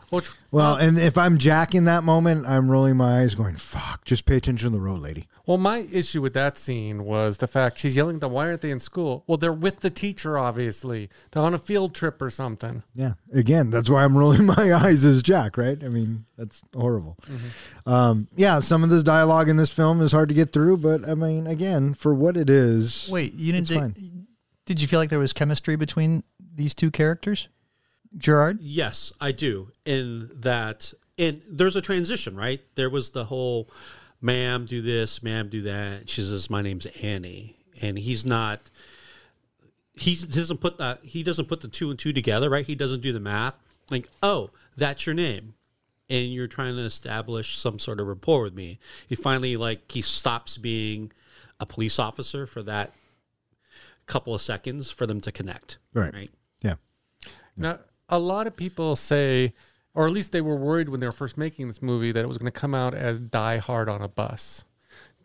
Well, 0.52 0.76
and 0.76 1.00
if 1.00 1.18
I'm 1.18 1.38
Jack 1.38 1.74
in 1.74 1.86
that 1.86 2.04
moment, 2.04 2.46
I'm 2.46 2.70
rolling 2.70 2.98
my 2.98 3.22
eyes, 3.22 3.36
going, 3.36 3.56
"Fuck! 3.56 4.06
Just 4.06 4.26
pay 4.26 4.38
attention 4.38 4.72
to 4.72 4.78
the 4.78 4.82
road, 4.82 5.00
lady." 5.00 5.28
well, 5.52 5.58
my 5.58 5.80
issue 5.92 6.22
with 6.22 6.34
that 6.34 6.58
scene 6.58 7.04
was 7.04 7.40
the 7.40 7.48
fact 7.48 7.80
she's 7.80 7.96
yelling 7.98 8.16
at 8.16 8.22
them, 8.22 8.32
why 8.32 8.48
aren't 8.48 8.62
they 8.62 8.72
in 8.72 8.80
school? 8.80 9.26
Well, 9.28 9.38
they're 9.38 9.52
with 9.52 9.82
the 9.82 9.90
teacher, 9.90 10.38
obviously. 10.38 11.10
They're 11.32 11.44
on 11.44 11.54
a 11.54 11.58
field 11.58 11.94
trip 11.94 12.22
or 12.22 12.30
something. 12.30 12.84
Yeah. 12.96 13.14
Again, 13.34 13.70
that's 13.70 13.90
why 13.90 14.06
I'm 14.06 14.18
rolling 14.18 14.46
my 14.46 14.74
eyes 14.74 15.04
as 15.04 15.22
Jack, 15.22 15.58
right? 15.58 15.84
I 15.84 15.90
mean, 15.90 16.26
that's 16.38 16.62
horrible. 16.74 17.18
Um, 17.86 18.30
yeah, 18.36 18.62
some 18.62 18.82
of 18.84 18.90
this 18.90 19.04
dialogue 19.04 19.50
in 19.50 19.58
this 19.58 19.72
film 19.72 20.02
is 20.02 20.14
hard 20.14 20.30
to 20.30 20.36
get 20.36 20.54
through, 20.54 20.78
but 20.78 21.08
I 21.08 21.16
mean, 21.16 21.48
again, 21.48 21.96
for 21.96 22.14
what 22.14 22.38
it 22.38 22.50
is, 22.50 23.10
Wait, 23.12 23.34
you 23.34 23.52
didn't? 23.52 23.70
It's 23.70 23.78
fine. 23.78 23.92
Did, 23.92 24.28
did 24.66 24.82
you 24.82 24.88
feel 24.88 25.00
like 25.00 25.10
there 25.10 25.20
was 25.20 25.34
chemistry 25.34 25.76
between 25.76 26.24
these 26.40 26.74
two 26.74 26.92
characters, 26.92 27.50
Gerard? 28.18 28.60
Yes, 28.62 29.14
I 29.22 29.32
do. 29.32 29.70
In 29.86 30.30
that, 30.42 30.94
and 31.18 31.42
there's 31.50 31.76
a 31.76 31.82
transition, 31.82 32.36
right? 32.36 32.62
There 32.76 32.90
was 32.90 33.12
the 33.12 33.26
whole, 33.26 33.70
ma'am, 34.22 34.66
do 34.66 34.82
this, 34.82 35.24
ma'am, 35.24 35.50
do 35.50 35.62
that. 35.64 36.10
She 36.10 36.22
says, 36.22 36.50
my 36.50 36.62
name's 36.62 36.86
Annie, 37.02 37.58
and 37.82 37.98
he's 37.98 38.26
not. 38.26 38.60
He 39.94 40.16
doesn't 40.16 40.60
put 40.62 40.78
that. 40.78 41.04
He 41.04 41.24
doesn't 41.24 41.48
put 41.48 41.62
the 41.62 41.68
two 41.68 41.90
and 41.90 42.00
two 42.00 42.14
together, 42.14 42.50
right? 42.50 42.66
He 42.66 42.76
doesn't 42.76 43.02
do 43.02 43.14
the 43.14 43.20
math. 43.20 43.58
Like, 43.90 44.08
oh, 44.24 44.52
that's 44.78 45.06
your 45.06 45.16
name, 45.16 45.54
and 46.10 46.34
you're 46.34 46.48
trying 46.48 46.76
to 46.76 46.82
establish 46.82 47.58
some 47.58 47.78
sort 47.78 48.00
of 48.00 48.08
rapport 48.08 48.44
with 48.44 48.56
me. 48.56 48.80
He 49.08 49.16
finally 49.16 49.58
like 49.58 49.92
he 49.92 50.02
stops 50.02 50.58
being 50.58 51.12
a 51.60 51.66
police 51.66 52.00
officer 52.00 52.48
for 52.48 52.62
that 52.64 52.92
couple 54.08 54.34
of 54.34 54.42
seconds 54.42 54.90
for 54.92 55.06
them 55.06 55.22
to 55.22 55.32
connect. 55.32 55.78
Right. 55.94 56.14
Right. 56.14 56.32
yeah. 56.62 56.76
Now, 57.56 57.80
a 58.12 58.20
lot 58.20 58.46
of 58.46 58.56
people 58.56 58.96
say, 58.96 59.54
or 59.94 60.06
at 60.06 60.12
least 60.14 60.32
they 60.32 60.42
were 60.42 60.56
worried 60.56 60.90
when 60.90 61.00
they 61.00 61.08
were 61.08 61.12
first 61.12 61.38
making 61.38 61.68
this 61.68 61.82
movie, 61.82 62.12
that 62.12 62.22
it 62.24 62.28
was 62.28 62.38
going 62.38 62.52
to 62.52 62.60
come 62.60 62.76
out 62.76 62.94
as 62.94 63.18
Die 63.18 63.58
Hard 63.58 63.90
on 63.90 64.02
a 64.02 64.08
bus. 64.08 64.66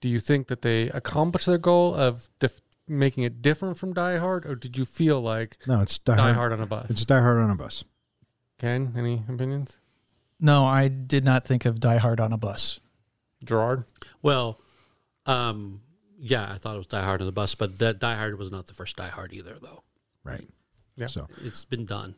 Do 0.01 0.09
you 0.09 0.19
think 0.21 0.47
that 0.49 0.63
they 0.63 0.89
accomplished 0.91 1.47
their 1.47 1.59
goal 1.59 1.95
of 1.95 2.29
dif- 2.39 2.61
making 2.89 3.25
it 3.25 3.43
different 3.43 3.77
from 3.79 3.93
Die 3.93 4.19
Hard, 4.19 4.47
or 4.47 4.55
did 4.55 4.79
you 4.79 4.85
feel 4.85 5.21
like 5.21 5.57
No, 5.67 5.81
it's 5.83 5.99
Die, 5.99 6.15
Die 6.15 6.23
Hard. 6.23 6.37
Hard 6.37 6.53
on 6.53 6.61
a 6.61 6.67
bus? 6.67 6.91
It's 6.91 7.05
Die 7.05 7.21
Hard 7.21 7.39
on 7.39 7.51
a 7.51 7.57
bus. 7.57 7.85
Ken, 8.59 8.95
any 8.97 9.23
opinions? 9.29 9.79
No, 10.39 10.65
I 10.65 10.89
did 10.89 11.25
not 11.25 11.47
think 11.47 11.65
of 11.65 11.81
Die 11.81 11.97
Hard 11.97 12.21
on 12.21 12.33
a 12.33 12.39
bus. 12.39 12.79
Gerard? 13.45 13.85
Well, 14.23 14.61
um, 15.27 15.81
yeah, 16.19 16.51
I 16.53 16.59
thought 16.59 16.75
it 16.75 16.79
was 16.79 16.87
Die 16.87 17.03
Hard 17.03 17.21
on 17.21 17.27
the 17.27 17.33
bus, 17.33 17.55
but 17.55 17.79
that 17.79 17.99
Die 17.99 18.15
Hard 18.15 18.39
was 18.39 18.51
not 18.51 18.67
the 18.67 18.75
first 18.75 18.97
Die 18.97 19.09
Hard 19.09 19.33
either, 19.33 19.57
though. 19.61 19.83
Right. 20.25 20.47
Yeah. 20.97 21.07
So 21.09 21.27
It's 21.45 21.65
been 21.65 21.85
done. 21.85 22.15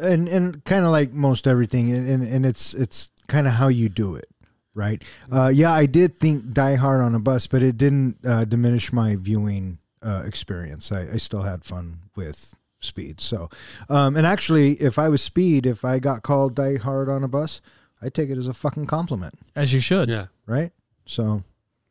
And 0.00 0.28
and 0.28 0.64
kind 0.64 0.84
of 0.84 0.90
like 0.90 1.12
most 1.12 1.46
everything, 1.46 1.90
and 1.92 2.08
and, 2.08 2.22
and 2.22 2.46
it's 2.46 2.74
it's 2.74 3.10
kind 3.28 3.46
of 3.46 3.54
how 3.54 3.68
you 3.68 3.88
do 3.88 4.14
it, 4.16 4.28
right? 4.74 5.02
Uh, 5.30 5.48
yeah, 5.48 5.72
I 5.72 5.86
did 5.86 6.14
think 6.14 6.52
Die 6.52 6.74
Hard 6.76 7.00
on 7.02 7.14
a 7.14 7.18
bus, 7.20 7.46
but 7.46 7.62
it 7.62 7.76
didn't 7.76 8.16
uh, 8.26 8.44
diminish 8.44 8.92
my 8.92 9.16
viewing 9.16 9.78
uh, 10.02 10.22
experience. 10.26 10.90
I, 10.92 11.02
I 11.12 11.16
still 11.18 11.42
had 11.42 11.64
fun 11.64 12.00
with 12.16 12.56
Speed. 12.80 13.20
So, 13.20 13.48
um, 13.88 14.16
and 14.16 14.26
actually, 14.26 14.72
if 14.74 14.98
I 14.98 15.08
was 15.08 15.22
Speed, 15.22 15.66
if 15.66 15.84
I 15.84 15.98
got 15.98 16.22
called 16.22 16.54
Die 16.54 16.78
Hard 16.78 17.08
on 17.08 17.22
a 17.22 17.28
bus, 17.28 17.60
I 18.02 18.08
take 18.08 18.30
it 18.30 18.38
as 18.38 18.48
a 18.48 18.54
fucking 18.54 18.86
compliment, 18.86 19.34
As 19.54 19.72
you 19.74 19.80
should, 19.80 20.08
Yeah. 20.08 20.26
right? 20.46 20.72
So, 21.06 21.44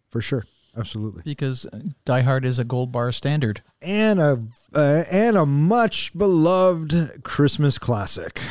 for 0.09 0.19
sure, 0.21 0.45
absolutely. 0.77 1.21
because 1.23 1.65
Die 2.05 2.21
Hard 2.21 2.45
is 2.45 2.59
a 2.59 2.63
gold 2.63 2.91
bar 2.91 3.11
standard. 3.11 3.61
and 3.81 4.19
a 4.19 4.43
uh, 4.73 5.03
and 5.09 5.37
a 5.37 5.45
much 5.45 6.17
beloved 6.17 7.23
Christmas 7.23 7.77
classic. 7.77 8.41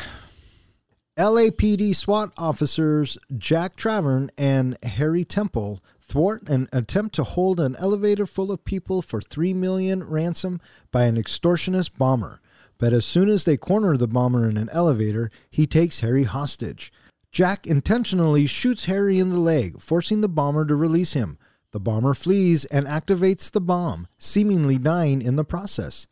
LAPD 1.18 1.96
SWAT 1.96 2.32
officers 2.38 3.18
Jack 3.36 3.76
Traven 3.76 4.30
and 4.38 4.78
Harry 4.84 5.24
Temple 5.24 5.80
thwart 6.00 6.48
an 6.48 6.68
attempt 6.72 7.14
to 7.16 7.24
hold 7.24 7.58
an 7.58 7.74
elevator 7.76 8.24
full 8.24 8.52
of 8.52 8.64
people 8.64 9.02
for 9.02 9.20
3 9.20 9.52
million 9.52 10.04
ransom 10.08 10.60
by 10.92 11.04
an 11.04 11.16
extortionist 11.16 11.98
bomber. 11.98 12.40
But 12.78 12.92
as 12.92 13.04
soon 13.04 13.28
as 13.28 13.44
they 13.44 13.56
corner 13.56 13.96
the 13.96 14.06
bomber 14.06 14.48
in 14.48 14.56
an 14.56 14.70
elevator, 14.70 15.30
he 15.50 15.66
takes 15.66 16.00
Harry 16.00 16.22
hostage. 16.22 16.92
Jack 17.32 17.66
intentionally 17.66 18.46
shoots 18.46 18.84
Harry 18.84 19.18
in 19.18 19.30
the 19.30 19.40
leg, 19.40 19.82
forcing 19.82 20.20
the 20.20 20.28
bomber 20.28 20.64
to 20.64 20.76
release 20.76 21.12
him. 21.14 21.36
The 21.72 21.80
bomber 21.80 22.14
flees 22.14 22.64
and 22.66 22.86
activates 22.86 23.50
the 23.50 23.60
bomb, 23.60 24.08
seemingly 24.18 24.78
dying 24.78 25.20
in 25.20 25.36
the 25.36 25.44
process. 25.44 26.06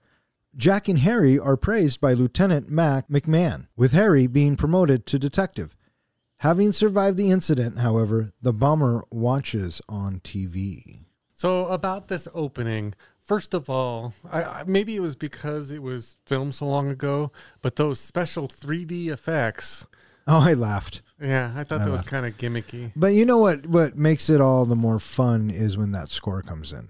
Jack 0.57 0.89
and 0.89 0.99
Harry 1.01 1.39
are 1.39 1.57
praised 1.57 2.01
by 2.01 2.13
Lieutenant 2.13 2.71
Mac 2.71 3.09
McMahon, 3.09 3.69
with 3.77 3.93
Harry 3.93 4.27
being 4.27 4.57
promoted 4.57 5.07
to 5.07 5.19
detective. 5.19 5.77
Having 6.39 6.73
survived 6.73 7.17
the 7.17 7.31
incident, 7.31 7.79
however, 7.79 8.33
the 8.43 8.53
bomber 8.53 9.05
watches 9.11 9.81
on 9.89 10.21
TV. 10.21 11.01
So 11.33 11.67
about 11.67 12.09
this 12.09 12.29
opening, 12.35 12.95
first 13.23 13.55
of 13.55 13.71
all, 13.71 14.15
I, 14.31 14.43
I, 14.43 14.65
maybe 14.67 14.97
it 14.97 15.01
was 15.01 15.17
because 15.17 15.71
it 15.71 15.83
was 15.83 16.17
filmed 16.27 16.55
so 16.55 16.67
long 16.67 16.91
ago, 16.91 17.33
but 17.63 17.77
those 17.77 18.01
special 18.01 18.49
3D 18.49 19.09
effects, 19.09 19.87
Oh, 20.27 20.41
I 20.41 20.55
laughed. 20.55 21.03
yeah, 21.21 21.53
I 21.57 21.65
thought 21.65 21.81
that 21.81 21.91
was 21.91 22.03
kind 22.03 22.27
of 22.27 22.37
gimmicky. 22.37 22.93
But 22.97 23.09
you 23.15 23.25
know 23.25 23.39
what? 23.39 23.67
What 23.67 23.97
makes 23.97 24.29
it 24.29 24.41
all 24.41 24.67
the 24.67 24.75
more 24.77 24.99
fun 24.99 25.51
is 25.51 25.77
when 25.77 25.93
that 25.93 26.11
score 26.11 26.43
comes 26.43 26.73
in, 26.73 26.89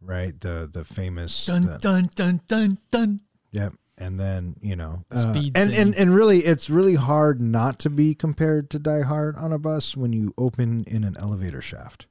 right? 0.00 0.38
The 0.40 0.68
the 0.72 0.84
famous 0.84 1.46
Dun 1.46 1.66
the- 1.66 1.78
dun 1.78 2.10
dun 2.14 2.40
dun 2.48 2.78
dun. 2.90 3.20
Yep. 3.52 3.74
And 3.98 4.18
then, 4.18 4.56
you 4.62 4.74
know, 4.74 5.04
uh, 5.12 5.16
Speed 5.16 5.52
and, 5.54 5.70
thing. 5.70 5.78
and 5.78 5.94
and 5.94 6.14
really 6.14 6.38
it's 6.40 6.68
really 6.70 6.94
hard 6.94 7.40
not 7.42 7.78
to 7.80 7.90
be 7.90 8.14
compared 8.14 8.70
to 8.70 8.78
Die 8.78 9.02
Hard 9.02 9.36
on 9.36 9.52
a 9.52 9.58
bus 9.58 9.94
when 9.96 10.12
you 10.14 10.32
open 10.38 10.84
in 10.84 11.04
an 11.04 11.16
elevator 11.20 11.60
shaft. 11.60 12.06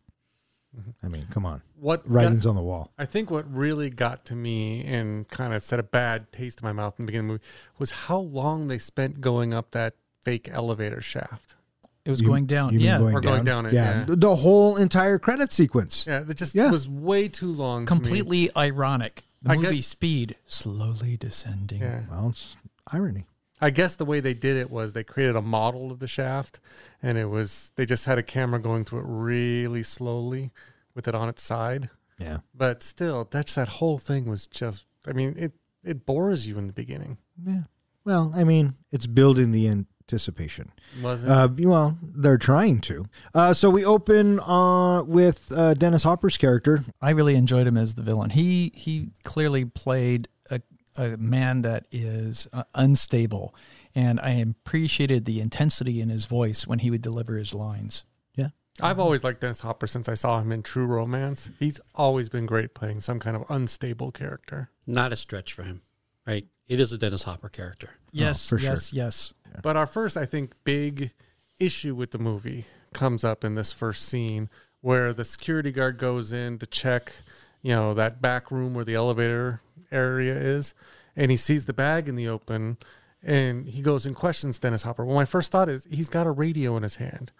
I 1.03 1.10
mean, 1.10 1.25
come 1.32 1.46
on. 1.46 1.63
What 1.75 2.03
got- 2.03 2.12
Writings 2.13 2.46
on 2.46 2.56
the 2.56 2.62
wall. 2.62 2.94
I 2.98 3.03
think 3.06 3.30
what 3.30 3.51
really 3.51 3.89
got 3.89 4.24
to 4.25 4.36
me 4.36 4.86
and 4.86 5.27
kind 5.27 5.53
of 5.53 5.63
set 5.63 5.80
a 5.80 5.84
bad 5.84 6.32
taste 6.32 6.62
in 6.62 6.65
my 6.68 6.72
mouth 6.72 6.94
in 6.98 7.06
the 7.06 7.12
beginning 7.12 7.32
of 7.32 7.39
the 7.41 7.46
movie 7.46 7.77
was 7.80 7.91
how 7.91 8.20
long 8.20 8.68
they 8.68 8.77
spent 8.77 9.20
going 9.20 9.53
up 9.53 9.72
that 9.72 9.96
fake 10.22 10.50
elevator 10.51 11.01
shaft. 11.01 11.56
It 12.04 12.10
was 12.12 12.22
You- 12.22 12.28
going 12.28 12.48
down. 12.48 12.74
you 12.74 12.80
mean 12.80 12.88
Yeah, 12.88 12.98
going 12.98 13.16
Or 13.16 13.22
going 13.22 13.44
down 13.46 13.66
it, 13.68 13.74
yeah. 13.74 14.06
The, 14.06 14.16
the 14.16 14.36
whole 14.38 14.75
entire 14.78 15.20
credit 15.20 15.51
sequence. 15.51 16.08
Yeah, 16.08 16.24
it 16.28 16.36
just 16.36 16.56
Yeah. 16.56 16.72
was 16.72 16.90
way 16.90 17.28
too 17.28 17.51
long. 17.51 17.86
to 17.86 17.94
me. 17.94 18.00
completely 18.00 18.50
ironic. 18.58 19.24
The 19.44 19.51
I 19.51 19.56
get- 19.56 19.63
movie 19.63 19.82
Speed 19.82 20.36
slowly 20.46 21.16
descending. 21.18 21.82
Yeah. 21.82 22.01
Well, 22.10 22.30
it's 22.30 22.56
irony. 22.92 23.25
I 23.63 23.70
guess 23.70 23.96
the 23.96 24.06
way 24.06 24.20
they 24.20 24.34
did 24.34 24.58
it 24.58 24.72
was 24.72 24.94
they 24.94 25.04
created 25.04 25.36
a 25.36 25.42
model 25.42 25.92
of 25.92 26.00
the 26.00 26.08
shaft, 26.08 26.60
and 27.04 27.18
it 27.20 27.25
was 27.30 27.72
they 27.75 27.86
just 27.86 28.06
had 28.06 28.18
a 28.18 28.24
camera 28.24 28.60
going 28.60 28.84
through 28.84 29.00
it 29.00 29.06
really 29.08 29.84
slowly 29.84 30.50
with 30.96 31.08
it 31.08 31.13
on 31.13 31.30
its 31.30 31.44
side. 31.44 31.92
Yeah. 32.18 32.40
But 32.56 32.82
still, 32.82 33.28
that's 33.30 33.54
that 33.56 33.68
whole 33.68 34.00
thing 34.00 34.25
was 34.25 34.48
just. 34.48 34.86
I 35.08 35.13
mean, 35.13 35.36
it 35.38 35.54
it 35.84 36.06
bores 36.08 36.48
you 36.48 36.58
in 36.58 36.66
the 36.68 36.74
beginning, 36.74 37.18
Yeah. 37.44 37.62
Well, 38.04 38.32
I 38.36 38.44
mean, 38.44 38.75
it's 38.92 39.06
building 39.08 39.51
the 39.51 39.68
anticipation. 40.12 40.72
wasn't 41.01 41.32
Uh, 41.32 41.48
well, 41.60 41.98
they're 42.01 42.38
trying 42.38 42.82
to. 42.82 43.06
Uh, 43.34 43.53
so 43.53 43.70
we 43.70 43.86
open 43.86 44.39
uh, 44.41 45.03
with 45.03 45.51
uh, 45.56 45.74
Dennis 45.74 46.03
Hopper's 46.03 46.38
character. 46.38 46.84
I 47.01 47.12
really 47.12 47.36
enjoyed 47.36 47.65
him 47.65 47.77
as 47.77 47.96
the 47.96 48.03
villain. 48.03 48.32
He 48.32 48.72
he 48.75 49.12
clearly 49.24 49.65
played 49.65 50.27
a, 50.50 50.62
a 50.98 51.18
man 51.18 51.62
that 51.62 51.86
is 51.91 52.48
uh, 52.51 52.63
unstable, 52.75 53.56
and 53.96 54.20
I 54.20 54.32
appreciated 54.32 55.25
the 55.25 55.39
intensity 55.39 56.01
in 56.01 56.10
his 56.10 56.25
voice 56.25 56.68
when 56.68 56.80
he 56.80 56.91
would 56.91 57.01
deliver 57.01 57.38
his 57.38 57.53
lines. 57.53 58.03
Yeah. 58.36 58.50
I've 58.82 59.00
always 59.00 59.24
liked 59.24 59.41
Dennis 59.41 59.62
Hopper 59.62 59.88
since 59.88 60.10
I 60.10 60.15
saw 60.15 60.39
him 60.39 60.51
in 60.51 60.63
True 60.63 60.86
Romance. 60.86 61.50
He's 61.60 61.80
always 61.96 62.30
been 62.30 62.46
great 62.46 62.74
playing 62.74 63.01
some 63.01 63.20
kind 63.20 63.36
of 63.36 63.50
unstable 63.50 64.12
character. 64.12 64.70
Not 64.86 65.13
a 65.13 65.15
stretch 65.15 65.53
for 65.53 65.63
him, 65.63 65.82
right? 66.25 66.46
It 66.68 66.80
is 66.80 66.94
a 66.94 66.98
Dennis 66.98 67.24
Hopper 67.24 67.50
character. 67.50 67.89
Yes, 68.13 68.48
for 68.48 68.58
yes, 68.58 68.94
yes. 68.94 69.34
But 69.62 69.75
our 69.75 69.88
first, 69.88 70.17
I 70.17 70.25
think, 70.25 70.53
big 70.63 71.12
issue 71.60 71.96
with 71.96 72.12
the 72.12 72.17
movie 72.17 72.65
comes 72.93 73.24
up 73.24 73.43
in 73.43 73.55
this 73.55 73.72
first 73.74 74.05
scene 74.05 74.50
where 74.81 75.13
the 75.13 75.24
security 75.24 75.72
guard 75.72 75.98
goes 75.98 76.34
in 76.34 76.58
to 76.58 76.65
check, 76.65 77.13
you 77.62 77.72
know, 77.72 77.93
that 77.93 78.22
back 78.22 78.50
room 78.50 78.74
where 78.74 78.86
the 78.86 78.96
elevator 78.96 79.62
area 79.91 80.36
is, 80.36 80.74
and 81.15 81.29
he 81.29 81.38
sees 81.38 81.65
the 81.65 81.74
bag 81.74 82.10
in 82.10 82.15
the 82.15 82.27
open, 82.27 82.77
and 83.22 83.67
he 83.67 83.81
goes 83.81 84.05
and 84.05 84.15
questions 84.15 84.58
Dennis 84.58 84.84
Hopper. 84.84 85.05
Well, 85.05 85.15
my 85.15 85.25
first 85.25 85.51
thought 85.51 85.70
is 85.70 85.88
he's 85.91 86.10
got 86.10 86.25
a 86.25 86.31
radio 86.31 86.75
in 86.77 86.84
his 86.84 86.96
hand. 86.96 87.31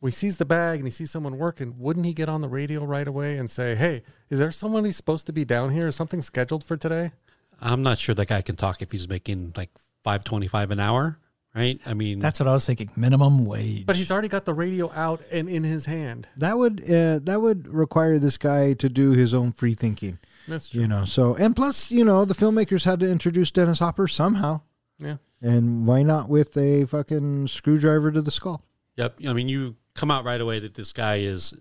When 0.00 0.10
he 0.10 0.16
sees 0.16 0.36
the 0.36 0.44
bag 0.44 0.78
and 0.78 0.86
he 0.86 0.90
sees 0.90 1.10
someone 1.10 1.38
working, 1.38 1.74
wouldn't 1.78 2.06
he 2.06 2.12
get 2.12 2.28
on 2.28 2.40
the 2.40 2.48
radio 2.48 2.84
right 2.84 3.08
away 3.08 3.38
and 3.38 3.50
say, 3.50 3.74
"Hey, 3.74 4.02
is 4.30 4.38
there 4.38 4.50
someone 4.50 4.84
he's 4.84 4.96
supposed 4.96 5.26
to 5.26 5.32
be 5.32 5.44
down 5.44 5.70
here? 5.72 5.88
Is 5.88 5.96
something 5.96 6.22
scheduled 6.22 6.64
for 6.64 6.76
today?" 6.76 7.12
I'm 7.60 7.82
not 7.82 7.98
sure 7.98 8.14
that 8.14 8.28
guy 8.28 8.42
can 8.42 8.56
talk 8.56 8.82
if 8.82 8.92
he's 8.92 9.08
making 9.08 9.54
like 9.56 9.70
525 10.04 10.70
an 10.70 10.80
hour, 10.80 11.18
right? 11.56 11.80
I 11.86 11.94
mean, 11.94 12.18
That's 12.18 12.38
what 12.38 12.48
I 12.48 12.52
was 12.52 12.66
thinking. 12.66 12.90
Minimum 12.94 13.44
wage. 13.46 13.86
But 13.86 13.96
he's 13.96 14.10
already 14.12 14.28
got 14.28 14.44
the 14.44 14.54
radio 14.54 14.92
out 14.92 15.22
and 15.32 15.48
in 15.48 15.64
his 15.64 15.86
hand. 15.86 16.28
That 16.36 16.58
would 16.58 16.82
uh, 16.82 17.20
that 17.24 17.40
would 17.40 17.66
require 17.66 18.18
this 18.18 18.36
guy 18.36 18.74
to 18.74 18.88
do 18.88 19.12
his 19.12 19.32
own 19.34 19.52
free 19.52 19.74
thinking. 19.74 20.18
That's 20.46 20.68
true. 20.68 20.82
You 20.82 20.88
know, 20.88 21.04
so 21.04 21.34
and 21.34 21.56
plus, 21.56 21.90
you 21.90 22.04
know, 22.04 22.24
the 22.24 22.34
filmmakers 22.34 22.84
had 22.84 23.00
to 23.00 23.10
introduce 23.10 23.50
Dennis 23.50 23.78
Hopper 23.80 24.06
somehow. 24.06 24.60
Yeah. 24.98 25.16
And 25.42 25.86
why 25.86 26.02
not 26.02 26.28
with 26.28 26.56
a 26.56 26.84
fucking 26.86 27.48
screwdriver 27.48 28.10
to 28.12 28.22
the 28.22 28.30
skull? 28.30 28.62
Yep. 28.96 29.18
I 29.28 29.32
mean, 29.32 29.48
you 29.48 29.76
come 29.94 30.10
out 30.10 30.24
right 30.24 30.40
away 30.40 30.58
that 30.60 30.74
this 30.74 30.92
guy 30.92 31.16
is 31.16 31.52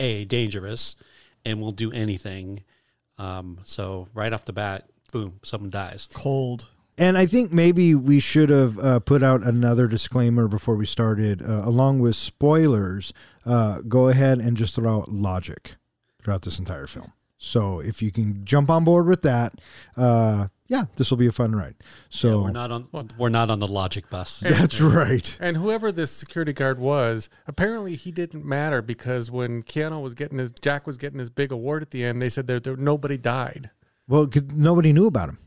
a 0.00 0.24
dangerous 0.24 0.96
and 1.44 1.60
will 1.60 1.70
do 1.70 1.92
anything. 1.92 2.64
Um, 3.18 3.58
so 3.62 4.08
right 4.14 4.32
off 4.32 4.44
the 4.44 4.52
bat, 4.52 4.88
boom, 5.12 5.38
someone 5.42 5.70
dies. 5.70 6.08
cold. 6.12 6.70
And 7.00 7.16
I 7.16 7.24
think 7.24 7.50
maybe 7.50 7.94
we 7.94 8.20
should 8.20 8.50
have 8.50 8.78
uh, 8.78 9.00
put 9.00 9.22
out 9.22 9.42
another 9.42 9.88
disclaimer 9.88 10.46
before 10.48 10.76
we 10.76 10.84
started, 10.84 11.40
uh, 11.40 11.62
along 11.64 12.00
with 12.00 12.14
spoilers. 12.14 13.14
Uh, 13.46 13.80
go 13.80 14.08
ahead 14.08 14.38
and 14.38 14.54
just 14.54 14.74
throw 14.74 14.98
out 14.98 15.10
logic 15.10 15.76
throughout 16.22 16.42
this 16.42 16.58
entire 16.58 16.86
film. 16.86 17.14
So 17.38 17.80
if 17.80 18.02
you 18.02 18.12
can 18.12 18.44
jump 18.44 18.68
on 18.68 18.84
board 18.84 19.06
with 19.06 19.22
that, 19.22 19.54
uh, 19.96 20.48
yeah, 20.66 20.84
this 20.96 21.10
will 21.10 21.16
be 21.16 21.26
a 21.26 21.32
fun 21.32 21.56
ride. 21.56 21.74
So 22.10 22.28
Yeah, 22.28 22.44
we're 22.44 22.50
not 22.50 22.70
on. 22.70 23.10
We're 23.16 23.30
not 23.30 23.48
on 23.48 23.60
the 23.60 23.66
logic 23.66 24.10
bus. 24.10 24.40
that's 24.40 24.82
right. 24.82 25.38
And 25.40 25.56
whoever 25.56 25.90
this 25.90 26.10
security 26.10 26.52
guard 26.52 26.78
was, 26.78 27.30
apparently 27.46 27.96
he 27.96 28.12
didn't 28.12 28.44
matter 28.44 28.82
because 28.82 29.30
when 29.30 29.62
Keanu 29.62 30.02
was 30.02 30.12
getting 30.12 30.36
his 30.36 30.52
Jack 30.52 30.86
was 30.86 30.98
getting 30.98 31.18
his 31.18 31.30
big 31.30 31.50
award 31.50 31.80
at 31.80 31.92
the 31.92 32.04
end, 32.04 32.20
they 32.20 32.28
said 32.28 32.46
that 32.48 32.62
there, 32.62 32.76
nobody 32.76 33.16
died. 33.16 33.70
Well, 34.06 34.28
nobody 34.54 34.92
knew 34.92 35.06
about 35.06 35.30
him. 35.30 35.38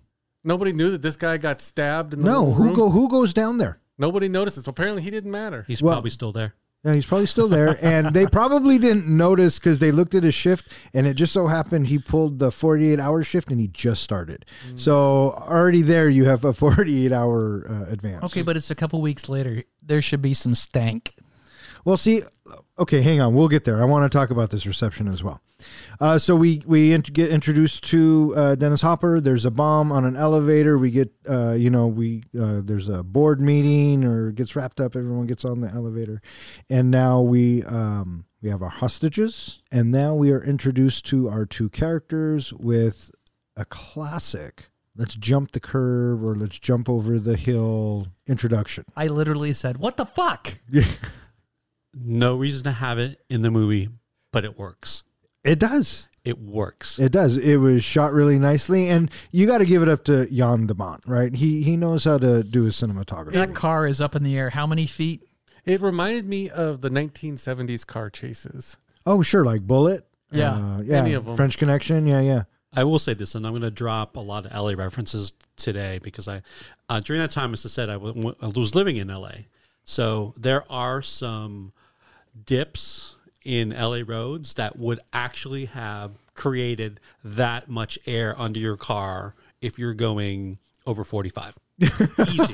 Nobody 0.44 0.74
knew 0.74 0.92
that 0.92 1.02
this 1.02 1.16
guy 1.16 1.38
got 1.38 1.62
stabbed 1.62 2.14
in 2.14 2.22
the 2.22 2.26
No, 2.30 2.52
who 2.52 2.66
room. 2.66 2.74
go 2.74 2.90
who 2.90 3.10
goes 3.10 3.34
down 3.34 3.58
there? 3.58 3.80
Nobody 3.98 4.28
noticed 4.28 4.58
it. 4.58 4.66
So 4.66 4.70
apparently 4.72 5.02
he 5.02 5.10
didn't 5.12 5.32
matter. 5.32 5.64
He's 5.68 5.82
Well- 5.82 5.94
probably 5.96 6.10
still 6.12 6.32
there. 6.32 6.54
Yeah, 6.86 6.94
he's 6.96 7.06
probably 7.06 7.28
still 7.28 7.48
there, 7.48 7.80
and 7.82 8.08
they 8.14 8.26
probably 8.28 8.78
didn't 8.78 9.08
notice 9.08 9.58
because 9.58 9.80
they 9.80 9.90
looked 9.90 10.14
at 10.16 10.24
his 10.24 10.34
shift, 10.34 10.68
and 10.94 11.08
it 11.08 11.14
just 11.14 11.32
so 11.32 11.48
happened 11.48 11.88
he 11.88 11.98
pulled 11.98 12.40
the 12.40 12.52
forty-eight 12.52 13.00
hour 13.00 13.24
shift, 13.24 13.48
and 13.50 13.58
he 13.58 13.70
just 13.70 14.04
started. 14.04 14.46
So 14.76 15.32
already 15.32 15.82
there, 15.82 16.10
you 16.10 16.26
have 16.26 16.44
a 16.44 16.52
forty-eight 16.54 17.14
hour 17.14 17.66
uh, 17.70 17.90
advance. 17.90 18.26
Okay, 18.26 18.42
but 18.42 18.58
it's 18.58 18.70
a 18.70 18.76
couple 18.76 19.00
weeks 19.02 19.30
later. 19.30 19.64
There 19.82 20.02
should 20.02 20.22
be 20.22 20.34
some 20.34 20.56
stank. 20.56 21.14
Well, 21.86 21.96
see, 21.96 22.24
okay, 22.78 23.02
hang 23.02 23.22
on, 23.22 23.34
we'll 23.34 23.48
get 23.48 23.64
there. 23.64 23.82
I 23.82 23.86
want 23.86 24.10
to 24.12 24.18
talk 24.18 24.30
about 24.30 24.50
this 24.50 24.66
reception 24.66 25.08
as 25.08 25.24
well. 25.24 25.40
Uh, 26.00 26.18
so 26.18 26.36
we 26.36 26.62
we 26.66 26.94
int- 26.94 27.14
get 27.14 27.30
introduced 27.30 27.84
to 27.86 28.34
uh, 28.36 28.56
Dennis 28.56 28.82
Hopper. 28.82 29.20
There's 29.20 29.46
a 29.46 29.52
bomb 29.52 29.92
on 29.92 30.06
an 30.06 30.16
elevator. 30.16 30.78
We 30.78 30.92
get, 30.92 31.12
uh, 31.30 31.52
you 31.54 31.70
know, 31.70 31.88
we 31.88 32.24
uh, 32.40 32.62
there's 32.64 32.90
a 32.90 33.04
board 33.04 33.40
meeting 33.40 34.04
or 34.04 34.32
gets 34.32 34.56
wrapped 34.56 34.80
up. 34.80 34.96
Everyone 34.96 35.28
gets 35.28 35.46
on 35.46 35.62
the 35.62 35.70
elevator, 35.70 36.22
and 36.70 36.92
now 36.92 37.22
we 37.22 37.64
um, 37.64 38.26
we 38.42 38.50
have 38.50 38.62
our 38.62 38.70
hostages, 38.70 39.62
and 39.72 39.92
now 39.92 40.16
we 40.16 40.32
are 40.32 40.44
introduced 40.44 41.06
to 41.08 41.30
our 41.30 41.46
two 41.46 41.70
characters 41.70 42.54
with 42.54 43.12
a 43.56 43.66
classic. 43.66 44.70
Let's 44.96 45.16
jump 45.16 45.54
the 45.54 45.60
curve 45.60 46.24
or 46.24 46.36
let's 46.36 46.60
jump 46.60 46.88
over 46.88 47.20
the 47.20 47.36
hill 47.36 48.08
introduction. 48.28 48.86
I 48.96 49.08
literally 49.08 49.54
said, 49.54 49.78
"What 49.78 49.98
the 49.98 50.06
fuck?" 50.06 50.60
No 51.94 52.36
reason 52.36 52.64
to 52.64 52.72
have 52.72 52.98
it 52.98 53.20
in 53.30 53.44
the 53.44 53.52
movie, 53.52 53.90
but 54.32 54.46
it 54.46 54.58
works. 54.58 55.04
It 55.44 55.60
does. 55.60 56.08
It 56.24 56.40
works. 56.40 57.00
It 57.00 57.12
does. 57.12 57.38
It 57.38 57.58
was 57.58 57.84
shot 57.84 58.14
really 58.14 58.40
nicely, 58.40 58.88
and 58.90 59.12
you 59.32 59.46
got 59.46 59.58
to 59.58 59.66
give 59.66 59.82
it 59.82 59.90
up 59.90 60.06
to 60.06 60.26
Jan 60.32 60.68
de 60.68 60.74
Bont, 60.74 61.04
right? 61.06 61.34
He 61.36 61.64
he 61.64 61.76
knows 61.76 62.06
how 62.06 62.18
to 62.18 62.44
do 62.44 62.64
his 62.64 62.76
cinematography. 62.78 63.34
That 63.34 63.54
car 63.54 63.86
is 63.86 64.00
up 64.00 64.16
in 64.16 64.24
the 64.24 64.38
air. 64.38 64.50
How 64.52 64.66
many 64.66 64.86
feet? 64.86 65.24
It 65.66 65.82
reminded 65.82 66.26
me 66.26 66.50
of 66.50 66.82
the 66.82 66.90
1970s 66.90 67.86
car 67.86 68.10
chases. 68.10 68.78
oh, 69.06 69.22
sure, 69.22 69.44
like 69.46 69.62
Bullitt. 69.68 70.06
Yeah. 70.32 70.54
uh, 70.54 70.82
yeah. 70.82 70.98
Any 71.02 71.14
of 71.14 71.28
'em. 71.28 71.36
French 71.36 71.58
Connection. 71.58 72.08
Yeah, 72.08 72.22
yeah. 72.22 72.44
I 72.76 72.86
will 72.86 73.00
say 73.00 73.14
this, 73.14 73.36
and 73.36 73.46
I'm 73.46 73.52
going 73.52 73.62
to 73.62 73.70
drop 73.72 74.16
a 74.16 74.20
lot 74.20 74.46
of 74.46 74.52
LA 74.54 74.72
references 74.82 75.34
today 75.58 76.00
because 76.02 76.28
I, 76.28 76.42
uh, 76.90 77.00
during 77.02 77.22
that 77.22 77.30
time, 77.32 77.54
as 77.54 77.66
I 77.66 77.70
said, 77.70 77.90
I 77.90 77.98
was 77.98 78.74
living 78.76 78.98
in 78.98 79.10
LA. 79.10 79.30
So 79.86 80.34
there 80.38 80.64
are 80.72 81.02
some 81.02 81.72
dips 82.46 83.13
in 83.44 83.70
LA 83.70 84.02
roads 84.06 84.56
that 84.56 84.78
would 84.78 85.00
actually 85.12 85.66
have 85.66 86.12
created 86.34 87.00
that 87.24 87.70
much 87.70 88.00
air 88.06 88.36
under 88.38 88.60
your 88.60 88.78
car 88.78 89.36
if 89.62 89.78
you're 89.78 89.94
going 89.94 90.58
over 90.86 91.04
45. 91.04 91.58
Easy. 91.80 91.90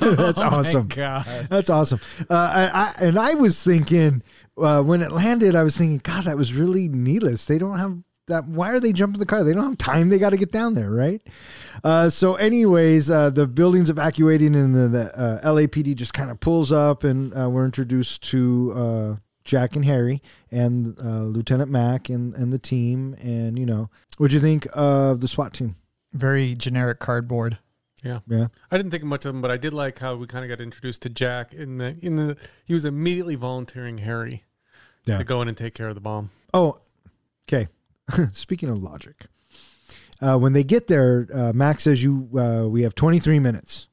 That's 0.00 0.40
awesome. 0.40 0.86
God. 0.88 1.26
That's 1.50 1.70
awesome. 1.70 2.00
Uh, 2.28 2.34
I, 2.34 2.68
I, 2.72 2.94
and 3.06 3.18
I 3.18 3.34
was 3.34 3.62
thinking 3.62 4.22
uh, 4.58 4.82
when 4.82 5.02
it 5.02 5.12
landed, 5.12 5.54
I 5.54 5.62
was 5.62 5.76
thinking, 5.76 5.98
God, 5.98 6.24
that 6.24 6.36
was 6.36 6.54
really 6.54 6.88
needless. 6.88 7.44
They 7.44 7.58
don't 7.58 7.78
have 7.78 7.98
that. 8.26 8.46
Why 8.46 8.70
are 8.70 8.80
they 8.80 8.92
jumping 8.92 9.18
the 9.18 9.26
car? 9.26 9.44
They 9.44 9.52
don't 9.52 9.64
have 9.64 9.78
time. 9.78 10.08
They 10.08 10.18
got 10.18 10.30
to 10.30 10.36
get 10.36 10.52
down 10.52 10.74
there, 10.74 10.90
right? 10.90 11.20
Uh, 11.84 12.10
so, 12.10 12.34
anyways, 12.34 13.10
uh, 13.10 13.30
the 13.30 13.46
building's 13.46 13.90
evacuating, 13.90 14.54
and 14.54 14.74
the, 14.74 14.88
the 14.88 15.18
uh, 15.18 15.52
LAPD 15.52 15.94
just 15.96 16.14
kind 16.14 16.30
of 16.30 16.40
pulls 16.40 16.72
up, 16.72 17.04
and 17.04 17.36
uh, 17.36 17.48
we're 17.48 17.64
introduced 17.64 18.22
to 18.30 18.72
uh, 18.74 19.16
Jack 19.50 19.74
and 19.74 19.84
Harry 19.84 20.22
and 20.52 20.96
uh, 21.02 21.24
Lieutenant 21.24 21.72
Mac 21.72 22.08
and, 22.08 22.32
and 22.34 22.52
the 22.52 22.58
team. 22.58 23.14
And 23.20 23.58
you 23.58 23.66
know, 23.66 23.90
what'd 24.16 24.32
you 24.32 24.38
think 24.38 24.68
of 24.72 25.20
the 25.20 25.26
SWAT 25.26 25.52
team? 25.54 25.74
Very 26.12 26.54
generic 26.54 27.00
cardboard. 27.00 27.58
Yeah. 28.04 28.20
Yeah. 28.28 28.46
I 28.70 28.76
didn't 28.76 28.92
think 28.92 29.02
much 29.02 29.24
of 29.24 29.34
him, 29.34 29.42
but 29.42 29.50
I 29.50 29.56
did 29.56 29.74
like 29.74 29.98
how 29.98 30.14
we 30.14 30.28
kind 30.28 30.44
of 30.44 30.56
got 30.56 30.62
introduced 30.62 31.02
to 31.02 31.08
Jack 31.10 31.52
in 31.52 31.78
the 31.78 31.96
in 32.00 32.14
the 32.14 32.36
he 32.64 32.72
was 32.74 32.84
immediately 32.84 33.34
volunteering 33.34 33.98
Harry 33.98 34.44
Yeah. 35.04 35.18
to 35.18 35.24
go 35.24 35.42
in 35.42 35.48
and 35.48 35.56
take 35.58 35.74
care 35.74 35.88
of 35.88 35.96
the 35.96 36.00
bomb. 36.00 36.30
Oh, 36.54 36.78
okay. 37.48 37.66
Speaking 38.32 38.68
of 38.68 38.78
logic, 38.80 39.26
uh, 40.22 40.38
when 40.38 40.52
they 40.52 40.62
get 40.62 40.86
there, 40.86 41.26
uh, 41.34 41.52
Max 41.52 41.82
says 41.82 42.04
you 42.04 42.28
uh, 42.38 42.68
we 42.68 42.82
have 42.82 42.94
23 42.94 43.40
minutes. 43.40 43.88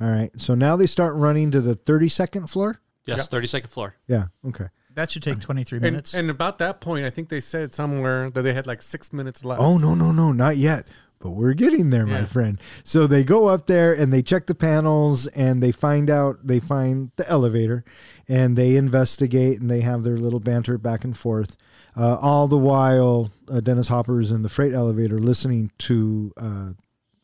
All 0.00 0.06
right. 0.10 0.30
So 0.36 0.54
now 0.54 0.76
they 0.76 0.86
start 0.86 1.14
running 1.14 1.50
to 1.52 1.62
the 1.62 1.74
32nd 1.76 2.48
floor. 2.50 2.80
yes, 3.06 3.26
Yeah. 3.32 3.38
32nd 3.38 3.68
floor. 3.70 3.94
Yeah. 4.06 4.26
Okay. 4.46 4.66
That 4.98 5.12
should 5.12 5.22
take 5.22 5.38
23 5.38 5.78
minutes. 5.78 6.12
and 6.12 6.28
about 6.28 6.58
that 6.58 6.80
point, 6.80 7.06
I 7.06 7.10
think 7.10 7.28
they 7.28 7.38
said 7.38 7.72
somewhere 7.72 8.30
that 8.30 8.42
they 8.42 8.52
had 8.52 8.66
like 8.66 8.82
six 8.82 9.12
minutes 9.12 9.44
left. 9.44 9.60
Oh 9.60 9.78
no 9.78 9.94
no 9.94 10.10
no 10.10 10.32
not 10.32 10.56
yet. 10.56 10.88
But 11.20 11.30
we're 11.30 11.54
getting 11.54 11.90
there, 11.90 12.04
my 12.06 12.24
friend. 12.24 12.60
So 12.82 13.06
they 13.06 13.22
go 13.22 13.46
up 13.46 13.66
there 13.66 13.92
and 13.92 14.12
they 14.12 14.22
check 14.22 14.46
the 14.46 14.56
panels 14.56 15.28
and 15.28 15.62
they 15.62 15.70
find 15.70 16.10
out 16.10 16.44
they 16.44 16.58
find 16.58 17.12
the 17.14 17.28
elevator 17.28 17.84
and 18.28 18.56
they 18.56 18.74
investigate 18.74 19.60
and 19.60 19.70
they 19.70 19.82
have 19.82 20.02
their 20.02 20.16
little 20.16 20.40
banter 20.40 20.78
back 20.78 21.04
and 21.04 21.16
forth. 21.16 21.56
Uh, 21.96 22.16
all 22.20 22.48
the 22.48 22.58
while, 22.58 23.30
uh, 23.48 23.60
Dennis 23.60 23.88
Hopper's 23.88 24.32
in 24.32 24.42
the 24.42 24.48
freight 24.48 24.72
elevator 24.72 25.20
listening 25.20 25.70
to 25.78 26.32
uh, 26.36 26.70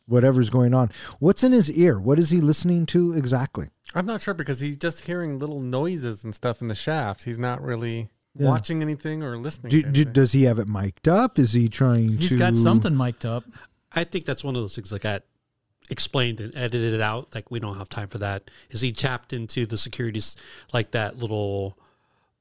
whatever's 0.07 0.51
going 0.51 0.75
on. 0.75 0.91
What's 1.19 1.43
in 1.43 1.51
his 1.51 1.71
ear? 1.73 1.99
What 2.01 2.21
is 2.21 2.31
he 2.31 2.41
listening 2.41 2.87
to 2.87 3.13
exactly? 3.15 3.71
I'm 3.95 4.07
not 4.07 4.23
sure 4.23 4.35
because 4.35 4.61
he's 4.61 4.77
just 4.77 5.03
hearing 5.07 5.39
little 5.39 5.61
noises 5.61 6.25
and 6.25 6.35
stuff 6.35 6.61
in 6.61 6.69
the 6.69 6.75
shaft. 6.75 7.25
He's 7.25 7.39
not 7.39 7.63
really 7.63 8.09
Yeah. 8.37 8.49
watching 8.49 8.83
anything 8.83 9.23
or 9.23 9.37
listening. 9.39 9.71
Do, 9.71 9.83
to 9.83 9.91
do, 9.91 10.05
does 10.05 10.33
he 10.33 10.43
have 10.45 10.59
it 10.59 10.69
mic'd 10.69 11.07
up? 11.09 11.39
Is 11.39 11.53
he 11.53 11.69
trying 11.69 12.17
He's 12.19 12.31
to? 12.31 12.37
got 12.37 12.57
something 12.57 12.97
mic'd 12.97 13.25
up. 13.25 13.45
I 13.93 14.03
think 14.05 14.25
that's 14.27 14.43
one 14.43 14.57
of 14.57 14.63
those 14.63 14.75
things 14.75 14.91
like 14.91 15.05
I 15.05 15.21
explained 15.91 16.41
and 16.41 16.57
edited 16.57 16.95
it 16.95 17.01
out. 17.01 17.35
Like 17.35 17.51
we 17.51 17.61
don't 17.61 17.77
have 17.79 17.89
time 17.89 18.09
for 18.09 18.19
that. 18.19 18.51
Is 18.71 18.81
he 18.81 18.91
tapped 18.91 19.33
into 19.33 19.67
the 19.67 19.79
securities 19.79 20.37
like 20.73 20.91
that 20.93 21.17
little 21.19 21.79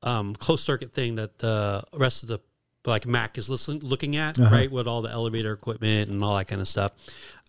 um, 0.01 0.33
closed 0.35 0.63
circuit 0.63 0.93
thing 0.93 1.15
that 1.15 1.39
the 1.39 1.83
rest 1.93 2.23
of 2.23 2.29
the 2.29 2.39
like 2.85 3.05
Mac 3.05 3.37
is 3.37 3.49
listening 3.49 3.79
looking 3.81 4.15
at, 4.17 4.37
Uh-huh. 4.37 4.53
right? 4.53 4.69
With 4.71 4.87
all 4.87 5.01
the 5.01 5.09
elevator 5.11 5.53
equipment 5.53 6.09
and 6.09 6.21
all 6.23 6.35
that 6.37 6.47
kind 6.49 6.59
of 6.59 6.67
stuff. 6.67 6.91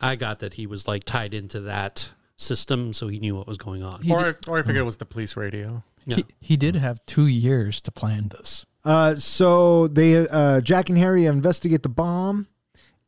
I 0.01 0.14
got 0.17 0.38
that 0.40 0.55
he 0.55 0.67
was 0.69 0.87
like 0.87 1.03
tied 1.05 1.35
into 1.35 1.61
that 1.62 2.11
system, 2.37 2.92
so 2.92 3.09
he 3.09 3.18
knew 3.18 3.35
what 3.35 3.47
was 3.47 3.59
going 3.59 3.83
on. 3.83 4.03
He 4.03 4.12
or, 4.12 4.27
I- 4.27 4.35
or 4.47 4.59
I 4.59 4.62
figured 4.62 4.79
it 4.79 4.85
was 4.85 4.97
the 4.99 5.05
police 5.07 5.37
radio. 5.37 5.83
Yeah. 6.07 6.16
He, 6.16 6.25
he 6.40 6.57
did 6.57 6.77
have 6.77 7.05
two 7.07 7.27
years 7.27 7.81
to 7.83 7.90
plan 7.90 8.29
this. 8.29 8.66
Uh, 8.85 9.14
so 9.14 9.88
they, 9.88 10.29
uh, 10.29 10.61
Jack 10.61 10.88
and 10.90 10.99
Harry 10.99 11.25
investigate 11.25 11.83
the 11.83 11.88
bomb, 11.88 12.49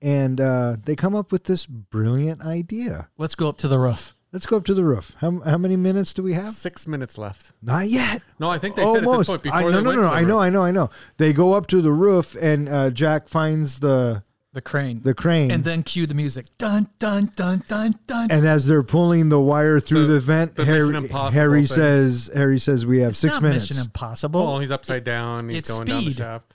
and 0.00 0.40
uh, 0.40 0.76
they 0.84 0.96
come 0.96 1.14
up 1.14 1.30
with 1.32 1.44
this 1.44 1.66
brilliant 1.66 2.42
idea. 2.42 3.08
Let's 3.18 3.34
go 3.34 3.48
up 3.48 3.58
to 3.58 3.68
the 3.68 3.78
roof. 3.78 4.14
Let's 4.32 4.46
go 4.46 4.56
up 4.56 4.64
to 4.66 4.74
the 4.74 4.84
roof. 4.84 5.12
How, 5.18 5.40
how 5.40 5.56
many 5.56 5.76
minutes 5.76 6.12
do 6.12 6.22
we 6.22 6.32
have? 6.34 6.48
Six 6.48 6.86
minutes 6.86 7.16
left. 7.16 7.52
Not 7.62 7.88
yet. 7.88 8.22
No, 8.38 8.50
I 8.50 8.58
think 8.58 8.74
they 8.76 8.84
said 8.84 9.04
at 9.04 9.10
this 9.10 9.26
point 9.26 9.42
before 9.42 9.58
I, 9.58 9.62
they 9.62 9.70
no, 9.72 9.80
no, 9.80 9.88
went 9.90 10.00
no, 10.00 10.02
to 10.02 10.08
no. 10.08 10.12
I 10.14 10.24
know. 10.24 10.38
I 10.38 10.50
know, 10.50 10.62
I 10.62 10.70
know. 10.70 10.90
They 11.16 11.32
go 11.32 11.52
up 11.54 11.66
to 11.68 11.80
the 11.80 11.92
roof, 11.92 12.34
and 12.40 12.68
uh, 12.68 12.90
Jack 12.90 13.28
finds 13.28 13.80
the 13.80 14.24
The 14.56 14.62
crane. 14.62 15.02
the 15.02 15.12
crane. 15.12 15.50
and 15.50 15.64
then 15.64 15.82
cue 15.82 16.06
the 16.06 16.14
music. 16.14 16.46
Dun, 16.56 16.88
dun, 16.98 17.30
dun, 17.36 17.62
dun, 17.68 17.98
dun. 18.06 18.30
and 18.30 18.46
as 18.46 18.64
they're 18.64 18.82
pulling 18.82 19.28
the 19.28 19.38
wire 19.38 19.78
through 19.80 20.06
The- 20.06 20.14
the, 20.14 20.20
vent, 20.20 20.54
the 20.56 20.64
Harry, 20.64 20.94
Harry 21.34 21.66
says, 21.66 22.30
Harry 22.34 22.58
says, 22.58 22.86
we 22.86 23.00
have 23.00 23.10
It's 23.10 23.18
six 23.18 23.34
not 23.34 23.42
minutes. 23.42 23.68
Mission 23.68 23.84
Impossible. 23.84 24.40
Oh, 24.40 24.58
he's 24.58 24.72
upside 24.72 25.04
down. 25.04 25.50
He's 25.50 25.58
It's 25.58 25.70
going 25.70 25.84
down 25.84 25.96
the 25.98 26.02
speed. 26.10 26.16
shaft. 26.16 26.54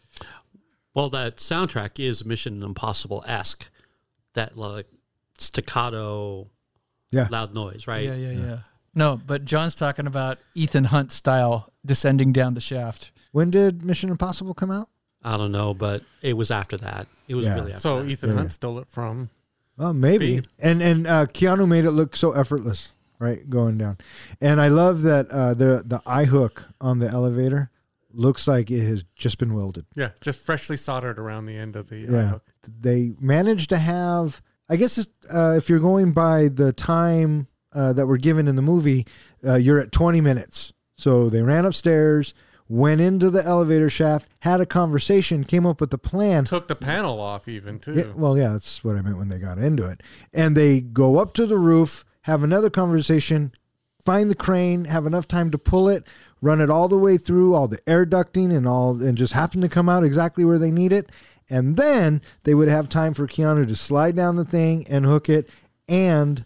Well, 0.95 1.09
that 1.11 1.37
soundtrack 1.37 2.03
is 2.03 2.25
Mission 2.25 2.63
Impossible 2.63 3.23
esque. 3.27 3.69
That 4.33 4.57
like 4.57 4.87
staccato, 5.37 6.49
Yeah. 7.11 7.27
loud 7.29 7.53
noise, 7.53 7.85
right? 7.87 8.03
yeah, 8.05 8.15
yeah, 8.15 8.31
yeah. 8.31 8.57
No, 8.95 9.19
but 9.25 9.45
John's 9.45 9.75
talking 9.75 10.07
about 10.07 10.39
Ethan 10.55 10.85
Hunt 10.85 11.11
style 11.11 11.71
descending 11.85 12.33
down 12.33 12.55
the 12.55 12.61
shaft. 12.61 13.11
When 13.31 13.51
did 13.51 13.83
Mission 13.85 14.09
Impossible 14.09 14.53
come 14.53 14.71
out? 14.71 14.87
I 15.23 15.37
don't 15.37 15.51
know, 15.51 15.73
but 15.73 16.03
it 16.21 16.35
was 16.35 16.49
after 16.51 16.77
that. 16.77 17.07
It 17.27 17.35
was 17.35 17.45
Yeah. 17.45 17.55
really 17.55 17.71
after 17.73 17.81
So 17.81 18.01
that. 18.03 18.09
Ethan 18.09 18.29
Yeah. 18.31 18.35
Hunt 18.37 18.51
stole 18.51 18.79
it 18.79 18.87
from. 18.89 19.29
Well, 19.77 19.93
maybe. 19.93 20.37
Speed. 20.39 20.47
And 20.59 20.81
and 20.81 21.07
uh, 21.07 21.25
Keanu 21.27 21.67
made 21.67 21.85
it 21.85 21.91
look 21.91 22.15
so 22.15 22.31
effortless, 22.31 22.93
right, 23.19 23.49
going 23.49 23.77
down. 23.77 23.97
And 24.39 24.59
I 24.61 24.67
love 24.67 25.01
that 25.03 25.29
uh, 25.31 25.53
the 25.53 25.83
the 25.85 26.01
eye 26.05 26.25
hook 26.25 26.65
on 26.79 26.99
the 26.99 27.07
elevator 27.07 27.69
looks 28.13 28.47
like 28.47 28.69
it 28.69 28.85
has 28.85 29.03
just 29.15 29.37
been 29.37 29.53
welded. 29.53 29.85
Yeah, 29.95 30.09
just 30.19 30.41
freshly 30.41 30.75
soldered 30.75 31.17
around 31.17 31.45
the 31.45 31.55
end 31.57 31.75
of 31.75 31.89
the 31.89 32.07
eye 32.07 32.11
Yeah. 32.11 32.27
hook. 32.29 32.43
They 32.81 33.13
managed 33.19 33.69
to 33.69 33.77
have. 33.77 34.41
I 34.69 34.75
guess 34.77 34.97
it's, 34.97 35.09
uh, 35.29 35.55
if 35.57 35.69
you're 35.69 35.79
going 35.79 36.11
by 36.13 36.47
the 36.47 36.71
time 36.71 37.47
uh, 37.73 37.91
that 37.93 38.07
we're 38.07 38.17
given 38.17 38.47
in 38.47 38.55
the 38.55 38.61
movie, 38.61 39.05
uh, 39.45 39.55
you're 39.55 39.79
at 39.79 39.91
20 39.91 40.19
minutes. 40.21 40.73
So 40.97 41.29
they 41.29 41.41
ran 41.41 41.65
upstairs, 41.65 42.33
went 42.71 43.01
into 43.01 43.29
the 43.29 43.45
elevator 43.45 43.89
shaft, 43.89 44.29
had 44.39 44.61
a 44.61 44.65
conversation, 44.65 45.43
came 45.43 45.65
up 45.65 45.81
with 45.81 45.93
a 45.93 45.97
plan. 45.97 46.45
Took 46.45 46.69
the 46.69 46.75
panel 46.75 47.19
off 47.19 47.49
even 47.49 47.79
too. 47.79 47.93
Yeah, 47.93 48.13
well, 48.15 48.37
yeah, 48.37 48.53
that's 48.53 48.81
what 48.81 48.95
I 48.95 49.01
meant 49.01 49.17
when 49.17 49.27
they 49.27 49.39
got 49.39 49.57
into 49.57 49.85
it. 49.89 50.01
And 50.33 50.55
they 50.55 50.79
go 50.79 51.19
up 51.19 51.33
to 51.33 51.45
the 51.45 51.57
roof, 51.57 52.05
have 52.21 52.43
another 52.43 52.69
conversation, 52.69 53.51
find 54.01 54.31
the 54.31 54.35
crane, 54.35 54.85
have 54.85 55.05
enough 55.05 55.27
time 55.27 55.51
to 55.51 55.57
pull 55.57 55.89
it, 55.89 56.07
run 56.39 56.61
it 56.61 56.69
all 56.69 56.87
the 56.87 56.97
way 56.97 57.17
through 57.17 57.53
all 57.53 57.67
the 57.67 57.81
air 57.89 58.05
ducting 58.05 58.55
and 58.55 58.65
all, 58.65 59.03
and 59.03 59.17
just 59.17 59.33
happen 59.33 59.59
to 59.59 59.67
come 59.67 59.89
out 59.89 60.05
exactly 60.05 60.45
where 60.45 60.59
they 60.59 60.71
need 60.71 60.93
it. 60.93 61.09
And 61.49 61.75
then 61.75 62.21
they 62.43 62.53
would 62.53 62.69
have 62.69 62.87
time 62.87 63.13
for 63.13 63.27
Keanu 63.27 63.67
to 63.67 63.75
slide 63.75 64.15
down 64.15 64.37
the 64.37 64.45
thing 64.45 64.87
and 64.87 65.05
hook 65.05 65.27
it, 65.27 65.49
and 65.89 66.45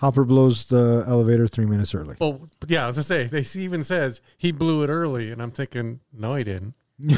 Hopper 0.00 0.24
blows 0.24 0.64
the 0.66 1.04
elevator 1.06 1.46
three 1.46 1.66
minutes 1.66 1.94
early. 1.94 2.16
Well, 2.18 2.48
yeah, 2.66 2.86
as 2.86 2.96
I 2.96 3.00
was 3.00 3.08
gonna 3.08 3.30
say 3.30 3.42
they 3.42 3.60
even 3.60 3.82
says 3.82 4.20
he 4.36 4.50
blew 4.50 4.82
it 4.82 4.88
early, 4.88 5.30
and 5.30 5.40
I'm 5.42 5.50
thinking, 5.50 6.00
no, 6.12 6.34
he 6.34 6.44
didn't. 6.44 6.74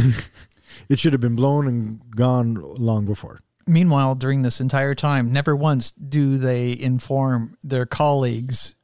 It 0.88 0.98
should 0.98 1.12
have 1.12 1.20
been 1.20 1.36
blown 1.36 1.66
and 1.66 2.00
gone 2.14 2.54
long 2.54 3.04
before. 3.04 3.40
Meanwhile, 3.66 4.16
during 4.16 4.42
this 4.42 4.60
entire 4.60 4.94
time, 4.94 5.32
never 5.32 5.54
once 5.54 5.92
do 5.92 6.38
they 6.38 6.76
inform 6.78 7.56
their 7.62 7.86
colleagues 7.86 8.74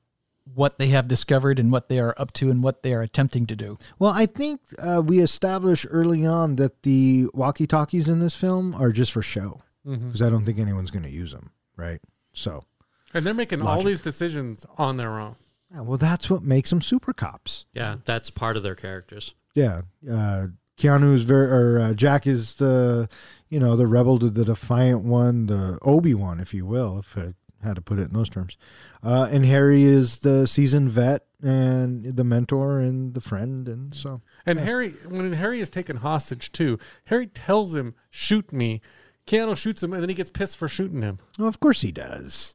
what 0.55 0.79
they 0.79 0.89
have 0.89 1.09
discovered 1.09 1.59
and 1.59 1.71
what 1.71 1.89
they 1.89 1.99
are 1.99 2.15
up 2.19 2.33
to 2.33 2.51
and 2.51 2.63
what 2.63 2.83
they 2.83 2.93
are 2.93 3.03
attempting 3.03 3.47
to 3.47 3.55
do. 3.57 3.79
Well, 3.99 4.13
I 4.13 4.27
think 4.27 4.61
uh, 4.79 5.03
we 5.05 5.21
established 5.21 5.87
early 5.91 6.27
on 6.27 6.57
that 6.57 6.83
the 6.83 7.27
walkie 7.35 7.67
talkies 7.67 8.09
in 8.09 8.21
this 8.21 8.35
film 8.35 8.75
are 8.75 8.91
just 8.91 9.13
for 9.13 9.23
show 9.23 9.63
because 9.85 10.21
I 10.21 10.31
don't 10.31 10.45
think 10.45 10.59
anyone's 10.59 10.91
going 10.91 11.05
to 11.05 11.11
use 11.11 11.33
them, 11.33 11.51
right? 11.77 12.01
So, 12.33 12.65
And 13.15 13.25
they're 13.27 13.35
making 13.35 13.63
all 13.63 13.83
these 13.83 14.01
decisions 14.01 14.67
on 14.77 14.97
their 14.97 15.19
own. 15.19 15.37
yeah, 15.73 15.81
well, 15.81 15.97
that's 15.99 16.29
what 16.29 16.43
makes 16.43 16.71
them 16.71 16.83
super 16.83 17.13
cops. 17.13 17.65
yeah, 17.73 17.97
that's 18.05 18.31
part 18.31 18.57
of 18.57 18.63
their 18.63 18.75
characters. 18.75 19.35
Yeah, 19.55 19.83
uh, 20.11 20.49
Keanu 20.79 21.15
is 21.15 21.23
very, 21.23 21.47
or 21.51 21.81
uh, 21.81 21.95
Jack 21.95 22.27
is 22.27 22.57
the, 22.57 23.09
you 23.49 23.59
know, 23.59 23.75
the 23.77 23.87
rebel 23.87 24.19
to 24.19 24.31
the 24.31 24.45
defiant 24.45 25.05
one, 25.05 25.47
the 25.47 25.79
Obi 25.83 26.15
Wan, 26.15 26.39
if 26.39 26.55
you 26.55 26.65
will, 26.67 26.99
if 27.01 27.17
I 27.17 27.33
had 27.67 27.75
to 27.77 27.83
put 27.83 27.99
it 27.99 28.09
in 28.11 28.13
those 28.13 28.29
terms. 28.29 28.57
Uh, 29.03 29.27
and 29.31 29.45
Harry 29.45 29.83
is 29.83 30.21
the 30.21 30.47
seasoned 30.47 30.91
vet 30.91 31.25
and 31.43 32.17
the 32.17 32.23
mentor 32.25 32.79
and 32.79 33.15
the 33.15 33.21
friend, 33.21 33.69
and 33.69 33.95
so 33.95 34.21
And 34.47 34.61
Harry, 34.61 34.91
when 35.09 35.33
Harry 35.33 35.61
is 35.61 35.71
taken 35.71 35.97
hostage 35.99 36.53
too, 36.53 36.79
Harry 37.07 37.27
tells 37.27 37.75
him, 37.75 37.95
"Shoot 38.11 38.53
me." 38.53 38.81
Keanu 39.27 39.57
shoots 39.57 39.83
him, 39.83 39.93
and 39.93 40.03
then 40.03 40.09
he 40.09 40.15
gets 40.15 40.31
pissed 40.31 40.57
for 40.57 40.69
shooting 40.69 41.03
him. 41.03 41.19
Well, 41.39 41.49
of 41.49 41.61
course 41.61 41.83
he 41.83 41.93
does. 41.93 42.55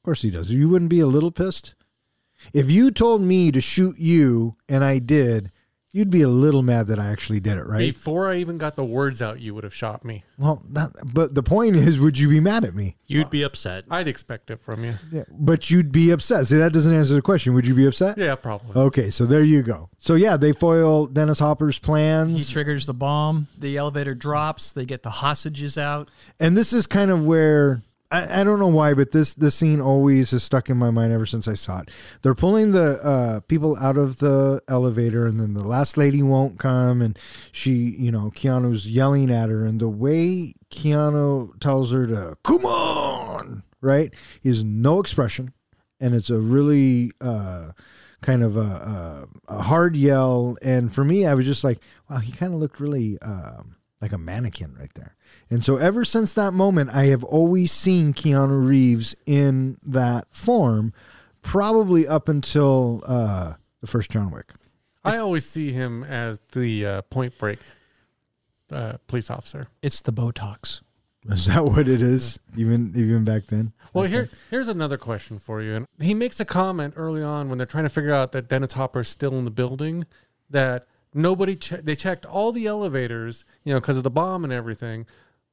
Of 0.00 0.04
course 0.04 0.22
he 0.22 0.30
does. 0.30 0.50
You 0.50 0.68
wouldn't 0.68 0.90
be 0.90 1.00
a 1.00 1.06
little 1.06 1.30
pissed? 1.30 1.74
If 2.54 2.70
you 2.70 2.90
told 2.90 3.20
me 3.20 3.52
to 3.52 3.60
shoot 3.60 3.98
you 3.98 4.56
and 4.66 4.82
I 4.82 4.98
did, 4.98 5.52
you'd 5.92 6.08
be 6.08 6.22
a 6.22 6.28
little 6.28 6.62
mad 6.62 6.86
that 6.86 6.98
I 6.98 7.08
actually 7.10 7.40
did 7.40 7.58
it, 7.58 7.66
right? 7.66 7.78
Before 7.80 8.30
I 8.30 8.36
even 8.36 8.56
got 8.56 8.76
the 8.76 8.84
words 8.84 9.20
out, 9.20 9.40
you 9.40 9.54
would 9.54 9.64
have 9.64 9.74
shot 9.74 10.02
me. 10.04 10.24
Well, 10.38 10.62
that, 10.70 10.92
but 11.12 11.34
the 11.34 11.42
point 11.42 11.76
is, 11.76 11.98
would 11.98 12.16
you 12.16 12.30
be 12.30 12.40
mad 12.40 12.64
at 12.64 12.74
me? 12.74 12.96
You'd 13.06 13.28
be 13.28 13.42
upset. 13.42 13.84
I'd 13.90 14.08
expect 14.08 14.50
it 14.50 14.60
from 14.60 14.84
you. 14.84 14.94
Yeah. 15.12 15.24
But 15.30 15.68
you'd 15.68 15.92
be 15.92 16.10
upset. 16.12 16.46
See, 16.46 16.56
that 16.56 16.72
doesn't 16.72 16.94
answer 16.94 17.12
the 17.12 17.20
question. 17.20 17.52
Would 17.52 17.66
you 17.66 17.74
be 17.74 17.86
upset? 17.86 18.16
Yeah, 18.16 18.36
probably. 18.36 18.80
Okay, 18.80 19.10
so 19.10 19.26
there 19.26 19.44
you 19.44 19.62
go. 19.62 19.90
So 19.98 20.14
yeah, 20.14 20.38
they 20.38 20.52
foil 20.52 21.08
Dennis 21.08 21.40
Hopper's 21.40 21.78
plans. 21.78 22.38
He 22.38 22.50
triggers 22.50 22.86
the 22.86 22.94
bomb, 22.94 23.48
the 23.58 23.76
elevator 23.76 24.14
drops, 24.14 24.72
they 24.72 24.86
get 24.86 25.02
the 25.02 25.10
hostages 25.10 25.76
out. 25.76 26.08
and 26.38 26.56
this 26.56 26.72
is 26.72 26.86
kind 26.86 27.10
of 27.10 27.26
where 27.26 27.82
I, 28.10 28.40
I 28.40 28.44
don't 28.44 28.58
know 28.58 28.66
why, 28.66 28.94
but 28.94 29.12
this 29.12 29.34
this 29.34 29.54
scene 29.54 29.80
always 29.80 30.32
has 30.32 30.42
stuck 30.42 30.68
in 30.68 30.76
my 30.76 30.90
mind 30.90 31.12
ever 31.12 31.26
since 31.26 31.46
I 31.46 31.54
saw 31.54 31.80
it. 31.80 31.90
They're 32.22 32.34
pulling 32.34 32.72
the 32.72 33.02
uh, 33.02 33.40
people 33.40 33.76
out 33.76 33.96
of 33.96 34.18
the 34.18 34.60
elevator, 34.68 35.26
and 35.26 35.38
then 35.38 35.54
the 35.54 35.66
last 35.66 35.96
lady 35.96 36.22
won't 36.22 36.58
come, 36.58 37.00
and 37.02 37.18
she, 37.52 37.72
you 37.98 38.10
know, 38.10 38.32
Keanu's 38.34 38.90
yelling 38.90 39.30
at 39.30 39.48
her, 39.48 39.64
and 39.64 39.80
the 39.80 39.88
way 39.88 40.54
Keanu 40.70 41.58
tells 41.60 41.92
her 41.92 42.06
to 42.06 42.36
come 42.42 42.64
on, 42.64 43.62
right, 43.80 44.12
is 44.42 44.64
no 44.64 44.98
expression, 44.98 45.52
and 46.00 46.14
it's 46.14 46.30
a 46.30 46.38
really 46.38 47.12
uh, 47.20 47.72
kind 48.22 48.42
of 48.42 48.56
a, 48.56 48.60
a, 48.60 49.28
a 49.48 49.62
hard 49.62 49.94
yell. 49.96 50.56
And 50.62 50.92
for 50.92 51.04
me, 51.04 51.26
I 51.26 51.34
was 51.34 51.46
just 51.46 51.64
like, 51.64 51.80
wow, 52.08 52.18
he 52.18 52.32
kind 52.32 52.52
of 52.52 52.60
looked 52.60 52.80
really 52.80 53.18
um, 53.22 53.76
like 54.00 54.12
a 54.12 54.18
mannequin 54.18 54.74
right 54.78 54.92
there. 54.94 55.14
And 55.50 55.64
so 55.64 55.76
ever 55.76 56.04
since 56.04 56.32
that 56.34 56.52
moment, 56.52 56.90
I 56.90 57.06
have 57.06 57.24
always 57.24 57.72
seen 57.72 58.14
Keanu 58.14 58.66
Reeves 58.66 59.16
in 59.26 59.78
that 59.82 60.26
form, 60.30 60.92
probably 61.42 62.06
up 62.06 62.28
until 62.28 63.02
uh, 63.06 63.54
the 63.80 63.86
first 63.86 64.10
John 64.10 64.30
Wick. 64.30 64.52
I 65.04 65.16
always 65.16 65.46
see 65.46 65.72
him 65.72 66.04
as 66.04 66.40
the 66.52 66.86
uh, 66.86 67.02
Point 67.02 67.36
Break 67.38 67.58
uh, 68.70 68.94
police 69.06 69.30
officer. 69.30 69.68
It's 69.82 70.00
the 70.00 70.12
Botox. 70.12 70.82
Is 71.28 71.46
that 71.46 71.64
what 71.64 71.86
it 71.86 72.00
is? 72.00 72.38
Even 72.56 72.92
even 72.96 73.24
back 73.24 73.46
then. 73.46 73.72
Well, 73.92 74.04
here 74.04 74.30
here's 74.50 74.68
another 74.68 74.96
question 74.96 75.38
for 75.38 75.62
you. 75.62 75.74
And 75.74 75.86
he 76.00 76.14
makes 76.14 76.40
a 76.40 76.46
comment 76.46 76.94
early 76.96 77.22
on 77.22 77.48
when 77.48 77.58
they're 77.58 77.66
trying 77.66 77.84
to 77.84 77.90
figure 77.90 78.12
out 78.12 78.32
that 78.32 78.48
Dennis 78.48 78.72
Hopper 78.72 79.00
is 79.00 79.08
still 79.08 79.38
in 79.38 79.44
the 79.44 79.50
building. 79.50 80.06
That 80.48 80.86
nobody 81.14 81.56
che- 81.56 81.80
they 81.82 81.96
checked 81.96 82.24
all 82.26 82.52
the 82.52 82.66
elevators, 82.66 83.44
you 83.64 83.72
know, 83.72 83.80
because 83.80 83.96
of 83.96 84.04
the 84.04 84.10
bomb 84.10 84.44
and 84.44 84.52
everything, 84.52 85.06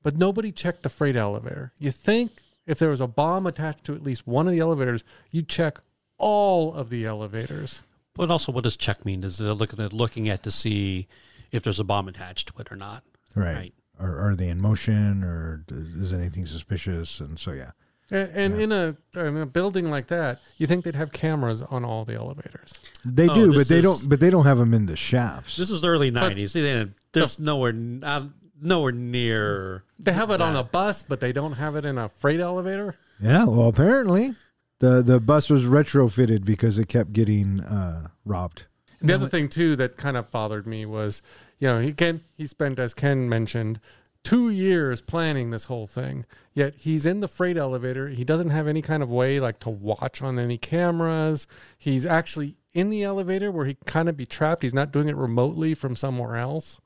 but 0.04 0.18
nobody 0.18 0.52
checked 0.52 0.84
the 0.84 0.90
freight 0.90 1.16
elevator. 1.16 1.74
You 1.78 1.92
think 1.92 2.32
if 2.66 2.80
there 2.80 2.90
was 2.90 3.02
a 3.02 3.08
bomb 3.08 3.48
attached 3.48 3.84
to 3.86 3.96
at 3.96 4.04
least 4.04 4.28
one 4.28 4.48
of 4.48 4.54
the 4.54 4.60
elevators, 4.60 5.04
you'd 5.32 5.48
check 5.48 5.80
all 6.18 6.74
of 6.74 6.90
the 6.90 7.06
elevators. 7.06 7.84
But 8.14 8.32
also, 8.32 8.52
what 8.52 8.64
does 8.64 8.76
check 8.76 9.06
mean? 9.06 9.24
Is 9.24 9.40
it 9.40 9.46
looking 9.54 9.80
at 9.80 9.94
looking 9.94 10.28
at 10.28 10.44
to 10.44 10.52
see 10.52 11.08
if 11.52 11.64
there's 11.64 11.80
a 11.80 11.84
bomb 11.84 12.08
attached 12.08 12.48
to 12.50 12.62
it 12.62 12.72
or 12.72 12.76
not? 12.76 13.04
Right. 13.36 13.54
Right. 13.56 13.74
Or 14.00 14.18
are 14.20 14.36
they 14.36 14.50
in 14.50 14.60
motion, 14.60 15.24
or 15.24 15.64
is 15.70 16.14
anything 16.14 16.46
suspicious? 16.46 17.20
And 17.20 17.40
so 17.40 17.52
yeah. 17.52 17.72
And, 18.10 18.30
and 18.54 18.62
in 18.62 18.72
a 18.72 18.96
in 19.16 19.38
a 19.38 19.46
building 19.46 19.90
like 19.90 20.08
that, 20.08 20.40
you 20.58 20.66
think 20.68 20.86
they'd 20.86 20.96
have 20.96 21.12
cameras 21.12 21.62
on 21.62 21.84
all 21.84 22.06
the 22.06 22.14
elevators. 22.16 22.74
They 23.04 23.28
Oh, 23.28 23.36
do, 23.36 23.54
but 23.54 23.68
they 23.68 23.78
is- 23.80 23.84
don't. 23.84 24.10
But 24.10 24.20
they 24.20 24.30
don't 24.30 24.46
have 24.46 24.58
them 24.58 24.74
in 24.74 24.86
the 24.86 24.96
shafts. 24.96 25.58
This 25.58 25.70
is 25.70 25.82
the 25.82 25.88
early 25.90 26.12
'90s. 26.12 26.54
They 26.54 26.62
didn't- 26.62 26.94
There's 27.12 27.38
nowhere, 27.40 27.74
uh, 28.04 28.28
nowhere 28.62 28.92
near. 28.94 29.84
They 30.00 30.14
have 30.14 30.30
it 30.32 30.40
on 30.42 30.56
a 30.56 30.64
bus, 30.64 31.04
but 31.04 31.20
they 31.20 31.32
don't 31.34 31.54
have 31.54 31.76
it 31.76 31.84
in 31.86 31.98
a 31.98 32.08
freight 32.10 32.40
elevator. 32.40 32.96
yeah. 33.22 33.44
Well, 33.46 33.68
apparently, 33.68 34.36
the 34.80 35.02
the 35.02 35.20
bus 35.20 35.50
was 35.50 35.64
retrofitted 35.66 36.46
because 36.46 36.78
it 36.80 36.88
kept 36.88 37.12
getting 37.14 37.60
uh, 37.62 38.08
robbed. 38.26 38.68
The 39.02 39.14
other 39.14 39.28
thing 39.28 39.48
too 39.50 39.76
that 39.76 39.98
kind 39.98 40.16
of 40.18 40.32
bothered 40.32 40.66
me 40.66 40.86
was, 40.86 41.22
you 41.60 41.68
know, 41.68 41.80
he 41.80 41.92
Ken 41.94 42.22
he 42.36 42.46
spent 42.46 42.80
as 42.80 42.94
Ken 42.94 43.28
mentioned 43.30 43.80
two 44.28 44.50
years 44.50 45.02
planning 45.02 45.52
this 45.52 45.66
whole 45.66 45.88
thing. 45.88 46.26
Yet 46.54 46.76
he's 46.76 47.06
in 47.06 47.20
the 47.22 47.28
freight 47.28 47.56
elevator. 47.56 48.10
He 48.10 48.24
doesn't 48.24 48.50
have 48.50 48.68
any 48.68 48.82
kind 48.82 49.02
of 49.02 49.10
way 49.10 49.40
like 49.40 49.60
to 49.62 49.70
watch 49.70 50.22
on 50.22 50.38
any 50.40 50.58
cameras. 50.58 51.48
He's 51.78 52.06
actually 52.06 52.58
in 52.74 52.90
the 52.90 53.04
elevator 53.04 53.52
where 53.52 53.66
he 53.66 53.78
kind 53.86 54.10
of 54.10 54.18
be 54.18 54.26
trapped. 54.26 54.64
He's 54.64 54.74
not 54.74 54.92
doing 54.92 55.08
it 55.08 55.16
remotely 55.16 55.74
from 55.74 55.96
somewhere 55.96 56.36
else. 56.36 56.80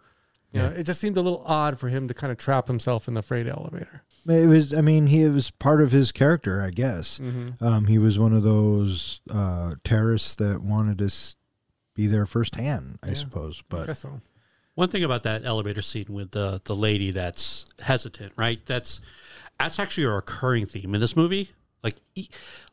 You 0.51 0.59
know, 0.61 0.67
it 0.67 0.83
just 0.83 0.99
seemed 0.99 1.15
a 1.15 1.21
little 1.21 1.43
odd 1.45 1.79
for 1.79 1.87
him 1.87 2.09
to 2.09 2.13
kind 2.13 2.29
of 2.29 2.37
trap 2.37 2.67
himself 2.67 3.07
in 3.07 3.13
the 3.13 3.21
freight 3.21 3.47
elevator. 3.47 4.03
It 4.27 4.47
was. 4.47 4.73
I 4.75 4.81
mean, 4.81 5.07
he 5.07 5.23
was 5.29 5.49
part 5.49 5.81
of 5.81 5.93
his 5.93 6.11
character, 6.11 6.61
I 6.61 6.71
guess. 6.71 7.19
Um, 7.61 7.85
he 7.85 7.97
was 7.97 8.19
one 8.19 8.33
of 8.33 8.43
those 8.43 9.21
uh, 9.29 9.75
terrorists 9.85 10.35
that 10.35 10.61
wanted 10.61 10.97
to 10.97 11.09
be 11.95 12.05
there 12.07 12.25
firsthand, 12.25 12.99
I 13.01 13.13
suppose. 13.13 13.61
I 13.61 13.65
But 13.69 13.87
guess 13.87 13.99
so. 13.99 14.19
One 14.81 14.89
thing 14.89 15.03
about 15.03 15.21
that 15.23 15.45
elevator 15.45 15.83
scene 15.83 16.07
with 16.09 16.31
the 16.31 16.59
the 16.65 16.73
lady 16.73 17.11
that's 17.11 17.67
hesitant, 17.83 18.33
right? 18.35 18.59
That's 18.65 18.99
that's 19.59 19.77
actually 19.77 20.05
a 20.05 20.09
recurring 20.09 20.65
theme 20.65 20.95
in 20.95 21.01
this 21.01 21.15
movie. 21.15 21.51
Like, 21.83 21.97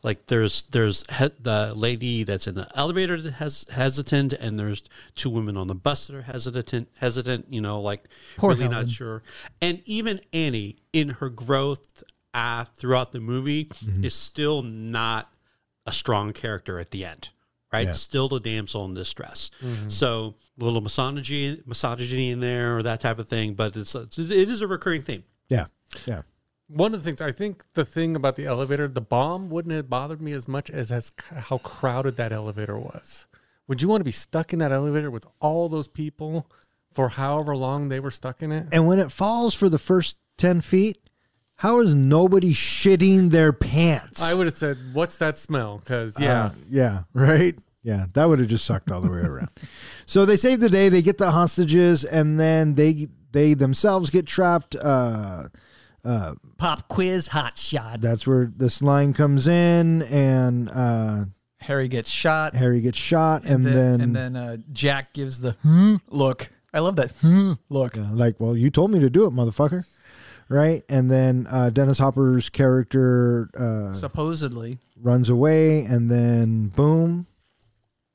like 0.02 0.24
there's 0.24 0.62
there's 0.70 1.04
he, 1.18 1.28
the 1.38 1.74
lady 1.76 2.24
that's 2.24 2.46
in 2.46 2.54
the 2.54 2.66
elevator 2.74 3.20
that 3.20 3.34
has 3.34 3.66
hesitant, 3.70 4.32
and 4.32 4.58
there's 4.58 4.84
two 5.16 5.28
women 5.28 5.58
on 5.58 5.66
the 5.68 5.74
bus 5.74 6.06
that 6.06 6.16
are 6.16 6.22
hesitant, 6.22 6.88
hesitant. 6.96 7.44
You 7.50 7.60
know, 7.60 7.82
like 7.82 8.04
Poor 8.38 8.52
really 8.52 8.62
Helen. 8.62 8.86
not 8.86 8.88
sure. 8.88 9.22
And 9.60 9.82
even 9.84 10.22
Annie, 10.32 10.78
in 10.94 11.10
her 11.10 11.28
growth 11.28 12.02
uh, 12.32 12.64
throughout 12.64 13.12
the 13.12 13.20
movie, 13.20 13.70
is 14.02 14.14
still 14.14 14.62
not 14.62 15.30
a 15.84 15.92
strong 15.92 16.32
character 16.32 16.78
at 16.78 16.90
the 16.90 17.04
end. 17.04 17.28
Right? 17.72 17.86
Yeah. 17.86 17.92
Still 17.92 18.28
the 18.28 18.40
damsel 18.40 18.84
in 18.84 18.94
distress. 18.94 19.50
Mm-hmm. 19.62 19.88
So 19.88 20.34
a 20.60 20.64
little 20.64 20.80
misogyny, 20.80 21.62
misogyny 21.66 22.30
in 22.30 22.40
there 22.40 22.78
or 22.78 22.82
that 22.82 23.00
type 23.00 23.18
of 23.18 23.28
thing, 23.28 23.54
but 23.54 23.76
it's, 23.76 23.94
it's 23.94 24.18
it 24.18 24.30
is 24.30 24.60
a 24.60 24.66
recurring 24.66 25.02
theme. 25.02 25.24
Yeah. 25.48 25.66
Yeah. 26.06 26.22
One 26.68 26.92
of 26.92 27.02
the 27.02 27.04
things 27.04 27.20
I 27.20 27.32
think 27.32 27.64
the 27.74 27.84
thing 27.84 28.14
about 28.14 28.36
the 28.36 28.44
elevator, 28.44 28.88
the 28.88 29.00
bomb 29.00 29.48
wouldn't 29.48 29.74
have 29.74 29.88
bothered 29.88 30.20
me 30.20 30.32
as 30.32 30.46
much 30.46 30.68
as, 30.68 30.92
as 30.92 31.10
how 31.34 31.58
crowded 31.58 32.16
that 32.16 32.32
elevator 32.32 32.78
was. 32.78 33.26
Would 33.68 33.82
you 33.82 33.88
want 33.88 34.00
to 34.00 34.04
be 34.04 34.12
stuck 34.12 34.52
in 34.52 34.58
that 34.58 34.72
elevator 34.72 35.10
with 35.10 35.26
all 35.40 35.68
those 35.68 35.88
people 35.88 36.50
for 36.92 37.10
however 37.10 37.54
long 37.56 37.88
they 37.88 38.00
were 38.00 38.10
stuck 38.10 38.42
in 38.42 38.52
it? 38.52 38.66
And 38.72 38.86
when 38.86 38.98
it 38.98 39.12
falls 39.12 39.54
for 39.54 39.68
the 39.68 39.78
first 39.78 40.16
10 40.38 40.60
feet, 40.60 41.07
how 41.58 41.80
is 41.80 41.94
nobody 41.94 42.52
shitting 42.52 43.30
their 43.30 43.52
pants? 43.52 44.22
I 44.22 44.34
would 44.34 44.46
have 44.46 44.56
said, 44.56 44.76
"What's 44.92 45.16
that 45.18 45.38
smell?" 45.38 45.78
Because 45.78 46.18
yeah, 46.18 46.46
Uh, 46.46 46.50
yeah, 46.68 47.02
right? 47.14 47.56
Yeah, 47.82 48.06
that 48.14 48.24
would 48.28 48.38
have 48.40 48.48
just 48.48 48.64
sucked 48.66 48.90
all 48.90 49.00
the 49.00 49.10
way 49.10 49.20
around. 49.20 49.50
So 50.06 50.24
they 50.24 50.36
save 50.36 50.60
the 50.60 50.68
day, 50.70 50.88
they 50.88 51.02
get 51.02 51.18
the 51.18 51.30
hostages, 51.32 52.02
and 52.04 52.40
then 52.40 52.74
they 52.74 53.08
they 53.32 53.52
themselves 53.54 54.08
get 54.10 54.26
trapped. 54.26 54.74
Uh, 54.74 55.48
Pop 56.56 56.88
quiz, 56.88 57.28
hot 57.28 57.58
shot. 57.58 58.00
that's 58.00 58.26
where 58.26 58.50
this 58.56 58.80
line 58.80 59.12
comes 59.12 59.46
in, 59.46 60.00
and 60.02 60.70
uh, 60.72 61.24
Harry 61.60 61.88
gets 61.88 62.10
shot. 62.10 62.54
Harry 62.54 62.80
gets 62.80 62.96
shot, 62.98 63.44
and, 63.44 63.64
then, 63.66 63.74
then, 63.74 64.00
and 64.00 64.16
then 64.16 64.36
uh, 64.36 64.56
Jack 64.72 65.12
gives 65.12 65.40
the 65.40 65.52
hmm 65.62 65.96
look. 66.08 66.48
I 66.72 66.78
love 66.80 66.96
that 66.96 67.12
hmm 67.20 67.52
look. 67.68 67.98
uh, 67.98 68.06
like, 68.12 68.36
well, 68.40 68.56
you 68.56 68.70
told 68.70 68.90
me 68.90 69.00
to 69.00 69.10
do 69.10 69.26
it, 69.26 69.30
motherfucker. 69.32 69.84
Right, 70.50 70.82
and 70.88 71.10
then 71.10 71.46
uh, 71.50 71.68
Dennis 71.70 71.98
Hopper's 71.98 72.48
character 72.48 73.50
uh, 73.58 73.92
Supposedly, 73.92 74.78
runs 74.98 75.28
away, 75.28 75.84
and 75.84 76.10
then 76.10 76.68
boom, 76.68 77.26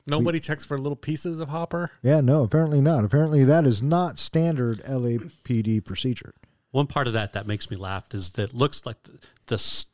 nobody 0.06 0.40
checks 0.40 0.64
for 0.64 0.76
little 0.76 0.96
pieces 0.96 1.38
of 1.38 1.48
Hopper. 1.50 1.92
Yeah, 2.02 2.20
no, 2.20 2.42
apparently 2.42 2.80
not. 2.80 3.04
Apparently 3.04 3.44
that 3.44 3.64
is 3.66 3.82
not 3.82 4.18
standard 4.18 4.80
LAPD 4.84 5.84
procedure. 5.84 6.34
One 6.72 6.88
part 6.88 7.06
of 7.06 7.12
that 7.12 7.34
that 7.34 7.46
makes 7.46 7.70
me 7.70 7.76
laugh 7.76 8.12
is 8.12 8.32
that 8.32 8.50
it 8.50 8.54
looks 8.54 8.84
like 8.84 9.00
the, 9.04 9.18
the 9.46 9.54
s- 9.54 9.86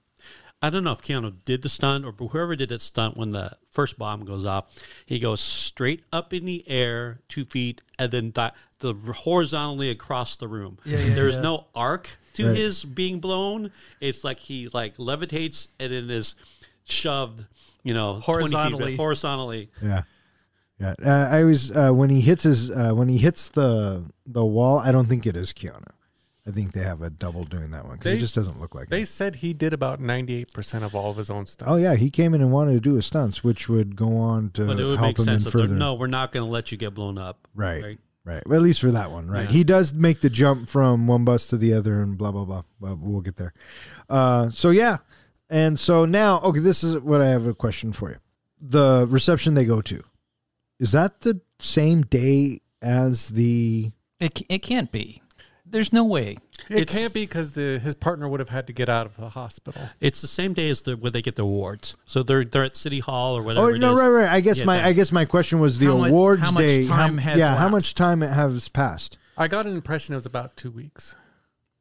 I 0.63 0.69
don't 0.69 0.85
know 0.85 0.93
if 0.93 1.01
Keanu 1.01 1.43
did 1.45 1.63
the 1.63 1.69
stunt 1.71 2.05
or 2.05 2.13
whoever 2.13 2.55
did 2.55 2.69
that 2.69 2.83
stunt 2.83 3.17
when 3.17 3.31
the 3.31 3.53
first 3.73 3.99
bomb 3.99 4.25
goes 4.27 4.45
off. 4.45 4.67
He 5.07 5.19
goes 5.19 5.41
straight 5.41 6.05
up 6.13 6.35
in 6.35 6.45
the 6.45 6.63
air, 6.69 7.21
two 7.29 7.47
feet, 7.47 7.81
and 7.99 8.13
then 8.13 8.31
di- 8.31 8.53
the 8.81 8.93
horizontally 8.95 9.89
across 9.91 10.37
the 10.37 10.49
room. 10.49 10.79
Yeah, 10.85 10.99
yeah, 10.99 11.15
There's 11.15 11.37
yeah. 11.37 11.41
no 11.43 11.67
arc 11.75 12.11
to 12.35 12.49
Right. 12.49 12.57
his 12.57 12.85
being 12.85 13.21
blown. 13.21 13.73
It's 14.01 14.23
like 14.23 14.39
he 14.39 14.69
like 14.73 14.97
levitates 14.99 15.69
and 15.79 15.93
then 15.93 16.11
is 16.11 16.35
shoved, 16.85 17.47
you 17.83 17.95
know, 17.95 18.15
20 18.15 18.21
feet 18.21 18.27
Horizontally. 18.27 18.97
horizontally. 18.97 19.71
Yeah. 19.83 20.03
Yeah. 20.79 20.95
Uh, 21.05 21.11
I 21.31 21.45
was 21.45 21.75
uh, 21.75 21.91
when 21.93 22.09
he 22.11 22.21
hits 22.23 22.43
his 22.43 22.71
uh, 22.71 22.93
when 22.93 23.09
he 23.09 23.19
hits 23.19 23.49
the 23.51 24.05
the 24.27 24.45
wall, 24.45 24.79
I 24.79 24.93
don't 24.93 25.07
think 25.07 25.27
it 25.27 25.37
is 25.37 25.53
Keanu. 25.53 25.85
I 26.51 26.55
think 26.55 26.73
they 26.73 26.83
have 26.83 27.03
a 27.03 27.11
double 27.11 27.45
doing 27.45 27.71
that 27.71 27.85
one 27.87 27.97
because 27.99 28.13
he 28.15 28.19
just 28.19 28.35
doesn't 28.35 28.61
look 28.61 28.75
like 28.75 28.89
They 28.89 29.03
it. 29.03 29.09
said 29.09 29.37
he 29.37 29.53
did 29.53 29.73
about 29.73 30.01
ninety-eight 30.01 30.53
percent 30.53 30.85
of 30.85 30.95
all 30.95 31.11
of 31.11 31.17
his 31.17 31.31
own 31.31 31.47
stuff. 31.47 31.69
Oh 31.71 31.77
yeah, 31.77 31.95
he 31.95 32.11
came 32.11 32.35
in 32.35 32.41
and 32.41 32.51
wanted 32.53 32.73
to 32.75 32.81
do 32.81 32.95
his 32.95 33.07
stunts, 33.07 33.45
which 33.45 33.69
would 33.69 33.97
go 33.97 34.17
on 34.17 34.51
to 34.51 34.67
But 34.67 34.81
it 34.81 34.85
would 34.85 34.99
help 34.99 35.09
make 35.11 35.19
him 35.19 35.25
sense 35.27 35.45
in 35.47 35.53
further. 35.53 35.75
no, 35.75 35.95
we're 35.95 36.07
not 36.07 36.33
going 36.33 36.45
to 36.47 36.51
let 36.51 36.73
you 36.73 36.79
get 36.79 36.95
blown 36.95 37.19
up. 37.19 37.47
Right. 37.55 37.99
Right. 38.23 38.43
Well, 38.47 38.57
at 38.57 38.63
least 38.63 38.81
for 38.83 38.91
that 38.93 39.11
one, 39.11 39.29
right? 39.31 39.45
Yeah. 39.47 39.51
He 39.51 39.65
does 39.65 39.95
make 39.95 40.21
the 40.21 40.29
jump 40.29 40.69
from 40.69 41.07
one 41.07 41.25
bus 41.25 41.47
to 41.49 41.57
the 41.57 41.73
other 41.73 42.03
and 42.03 42.19
blah 42.19 42.31
blah 42.31 42.45
blah. 42.45 42.63
Well, 42.79 42.99
we'll 43.01 43.23
get 43.23 43.37
there. 43.37 43.55
Uh, 44.11 44.51
so 44.51 44.71
yeah, 44.71 44.99
and 45.49 45.81
so 45.81 46.05
now, 46.05 46.39
okay, 46.43 46.61
this 46.61 46.85
is 46.85 46.99
what 47.01 47.23
I 47.23 47.29
have 47.29 47.47
a 47.47 47.55
question 47.55 47.93
for 47.95 48.11
you. 48.11 48.17
The 48.61 49.07
reception 49.09 49.55
they 49.55 49.65
go 49.65 49.81
to, 49.81 50.03
is 50.79 50.93
that 50.93 51.23
the 51.23 51.41
same 51.61 52.03
day 52.03 52.61
as 52.83 53.31
the? 53.31 53.93
it 54.21 54.43
it 54.51 54.59
can't 54.59 54.93
be. 54.93 55.23
There's 55.71 55.93
no 55.93 56.05
way. 56.05 56.37
It 56.69 56.81
It's- 56.83 56.97
can't 56.97 57.13
be 57.15 57.23
because 57.23 57.55
his 57.55 57.95
partner 57.95 58.29
would 58.29 58.41
have 58.41 58.49
had 58.51 58.67
to 58.67 58.73
get 58.73 58.89
out 58.89 59.07
of 59.07 59.17
the 59.17 59.31
hospital. 59.31 59.83
It's 60.01 60.21
the 60.21 60.27
same 60.27 60.53
day 60.53 60.69
as 60.71 60.83
the 60.83 60.97
where 60.97 61.11
they 61.11 61.23
get 61.23 61.37
the 61.37 61.43
awards. 61.43 61.97
So 62.07 62.23
they're 62.23 62.45
they're 62.45 62.65
at 62.65 62.77
City 62.77 63.01
Hall 63.01 63.37
or 63.37 63.43
whatever. 63.43 63.73
Oh 63.73 63.77
no, 63.77 63.93
is. 63.95 64.01
right, 64.01 64.09
right. 64.09 64.29
I 64.29 64.41
guess 64.41 64.59
Yeah, 64.59 64.65
my 64.67 64.77
that- 64.77 64.87
I 64.87 64.93
guess 64.93 65.13
my 65.13 65.25
question 65.25 65.61
was 65.61 65.79
the 65.79 65.87
How 65.87 65.97
mu- 65.99 66.05
awards 66.07 66.43
how 66.43 66.51
much 66.51 66.63
day. 66.65 66.85
time 66.87 67.19
has 67.19 67.39
yeah, 67.39 67.57
how 67.57 67.69
much 67.69 67.95
time 67.95 68.23
it 68.23 68.31
has 68.31 68.69
passed? 68.69 69.17
I 69.39 69.49
got 69.49 69.67
an 69.67 69.75
impression 69.75 70.13
it 70.15 70.17
was 70.17 70.27
about 70.27 70.57
two 70.57 70.71
weeks. 70.71 71.15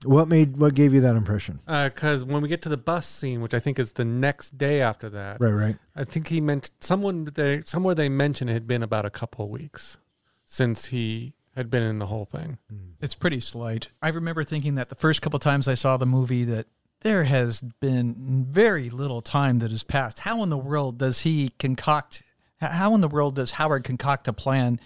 What 0.06 0.30
made 0.30 0.56
what 0.56 0.76
gave 0.76 0.94
you 0.94 1.02
that 1.02 1.18
impression? 1.18 1.60
Uh, 1.68 1.90
because 1.90 2.24
when 2.24 2.42
we 2.42 2.48
get 2.48 2.62
to 2.62 2.70
the 2.70 2.78
bus 2.78 3.06
scene, 3.06 3.42
which 3.42 3.54
I 3.54 3.60
think 3.60 3.78
is 3.78 3.92
the 3.94 4.06
next 4.06 4.58
day 4.58 4.82
after 4.82 5.10
that, 5.10 5.42
Right, 5.42 5.52
right. 5.52 5.76
I 5.94 6.06
think 6.06 6.28
he 6.28 6.40
meant 6.40 6.70
someone 6.80 7.26
they 7.36 7.64
somewhere 7.66 7.94
they 7.96 8.08
mentioned 8.08 8.50
it 8.50 8.54
had 8.54 8.66
been 8.66 8.82
about 8.82 9.06
a 9.06 9.10
couple 9.10 9.44
of 9.44 9.52
weeks 9.52 9.98
since 10.46 10.86
he 10.86 11.34
had 11.60 11.70
been 11.70 11.84
in 11.84 12.00
the 12.00 12.06
whole 12.06 12.26
thing. 12.26 12.58
Mm. 12.74 12.94
It's 13.02 13.16
pretty 13.16 13.42
slight. 13.42 13.90
I 14.02 14.10
remember 14.10 14.44
thinking 14.44 14.76
that 14.76 14.88
the 14.88 14.96
first 14.96 15.22
couple 15.22 15.40
times 15.40 15.68
I 15.68 15.74
saw 15.74 15.98
the 15.98 16.06
movie 16.06 16.46
that 16.46 16.68
there 17.02 17.26
has 17.26 17.62
been 17.82 18.46
very 18.50 18.90
little 18.90 19.22
time 19.22 19.60
that 19.60 19.70
has 19.70 19.84
passed. 19.84 20.20
How 20.20 20.42
in 20.42 20.50
the 20.50 20.58
world 20.58 20.98
does 20.98 21.22
he 21.22 21.50
concoct? 21.60 22.24
How 22.62 22.96
in 22.96 23.02
the 23.02 23.08
world 23.08 23.36
does 23.36 23.52
Howard 23.52 23.84
concoct 23.84 24.28
a 24.28 24.34
plan 24.34 24.80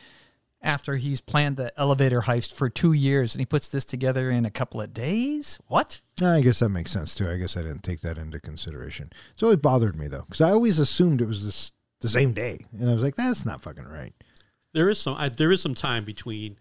after 0.62 0.96
he's 0.96 1.22
planned 1.22 1.58
the 1.58 1.72
elevator 1.80 2.22
heist 2.22 2.54
for 2.54 2.70
two 2.70 2.94
years 2.94 3.36
and 3.36 3.40
he 3.42 3.46
puts 3.46 3.68
this 3.68 3.86
together 3.86 4.32
in 4.32 4.44
a 4.46 4.52
couple 4.52 4.82
of 4.82 4.94
days? 4.94 5.60
What? 5.68 6.02
I 6.22 6.42
guess 6.42 6.60
that 6.60 6.70
makes 6.70 6.92
sense 6.92 7.14
too. 7.14 7.30
I 7.30 7.38
guess 7.38 7.56
I 7.56 7.62
didn't 7.62 7.84
take 7.84 8.02
that 8.02 8.18
into 8.18 8.40
consideration. 8.40 9.12
It's 9.34 9.44
always 9.44 9.60
bothered 9.60 9.96
me 9.96 10.08
though, 10.08 10.26
because 10.28 10.42
I 10.42 10.50
always 10.50 10.80
assumed 10.80 11.22
it 11.22 11.28
was 11.28 11.46
this 11.46 11.72
the 12.02 12.10
same 12.10 12.34
day, 12.34 12.60
and 12.78 12.90
I 12.90 12.94
was 12.94 13.02
like, 13.02 13.16
that's 13.16 13.46
not 13.46 13.62
fucking 13.62 13.88
right. 13.88 14.14
There 14.74 14.90
is 14.90 15.00
some 15.00 15.16
I, 15.18 15.30
there 15.30 15.52
is 15.52 15.62
some 15.62 15.76
time 15.76 16.04
between 16.04 16.58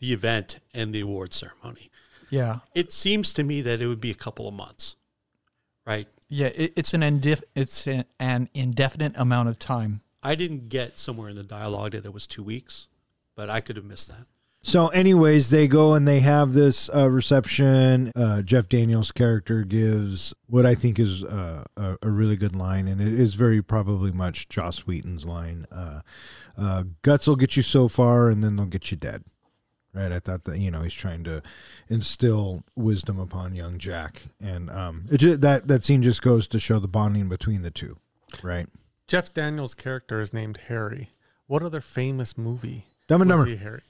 the 0.00 0.12
event 0.12 0.58
and 0.74 0.94
the 0.94 1.00
award 1.00 1.32
ceremony. 1.32 1.90
Yeah. 2.30 2.60
It 2.74 2.92
seems 2.92 3.32
to 3.34 3.44
me 3.44 3.60
that 3.62 3.80
it 3.80 3.86
would 3.86 4.00
be 4.00 4.10
a 4.10 4.14
couple 4.14 4.48
of 4.48 4.54
months, 4.54 4.96
right? 5.86 6.08
Yeah, 6.28 6.48
it, 6.54 6.72
it's 6.76 6.94
an 6.94 7.02
indif- 7.02 7.42
it's 7.54 7.86
a- 7.86 8.04
an 8.18 8.48
indefinite 8.54 9.12
amount 9.16 9.48
of 9.50 9.58
time. 9.58 10.00
I 10.22 10.34
didn't 10.34 10.68
get 10.68 10.98
somewhere 10.98 11.28
in 11.28 11.36
the 11.36 11.42
dialogue 11.42 11.92
that 11.92 12.04
it 12.06 12.14
was 12.14 12.26
two 12.26 12.42
weeks, 12.42 12.86
but 13.36 13.50
I 13.50 13.60
could 13.60 13.76
have 13.76 13.84
missed 13.84 14.08
that. 14.08 14.26
So, 14.64 14.88
anyways, 14.88 15.50
they 15.50 15.66
go 15.66 15.94
and 15.94 16.06
they 16.06 16.20
have 16.20 16.52
this 16.52 16.88
uh, 16.94 17.10
reception. 17.10 18.12
Uh, 18.14 18.42
Jeff 18.42 18.68
Daniels' 18.68 19.10
character 19.10 19.64
gives 19.64 20.32
what 20.46 20.64
I 20.64 20.76
think 20.76 21.00
is 21.00 21.24
uh, 21.24 21.64
a, 21.76 21.96
a 22.00 22.08
really 22.08 22.36
good 22.36 22.54
line, 22.54 22.86
and 22.86 23.00
it 23.00 23.08
is 23.12 23.34
very 23.34 23.60
probably 23.60 24.12
much 24.12 24.48
Joss 24.48 24.86
Whedon's 24.86 25.24
line. 25.26 25.66
Uh, 26.56 26.84
Guts 27.02 27.26
will 27.26 27.36
get 27.36 27.56
you 27.56 27.62
so 27.62 27.88
far, 27.88 28.30
and 28.30 28.42
then 28.42 28.56
they'll 28.56 28.66
get 28.66 28.90
you 28.90 28.96
dead. 28.96 29.24
Right? 29.94 30.12
I 30.12 30.20
thought 30.20 30.44
that 30.44 30.58
you 30.58 30.70
know 30.70 30.80
he's 30.80 30.94
trying 30.94 31.24
to 31.24 31.42
instill 31.88 32.62
wisdom 32.74 33.18
upon 33.18 33.54
young 33.54 33.78
Jack, 33.78 34.22
and 34.40 34.70
um, 34.70 35.04
it 35.10 35.18
ju- 35.18 35.36
that 35.36 35.68
that 35.68 35.84
scene 35.84 36.02
just 36.02 36.22
goes 36.22 36.48
to 36.48 36.58
show 36.58 36.78
the 36.78 36.88
bonding 36.88 37.28
between 37.28 37.62
the 37.62 37.70
two. 37.70 37.98
Right? 38.42 38.68
Jeff 39.06 39.34
Daniels' 39.34 39.74
character 39.74 40.20
is 40.20 40.32
named 40.32 40.58
Harry. 40.68 41.10
What 41.46 41.62
other 41.62 41.82
famous 41.82 42.38
movie 42.38 42.86
Dumb 43.08 43.20
and 43.20 43.28
Dumber. 43.30 43.56
Harry? 43.56 43.82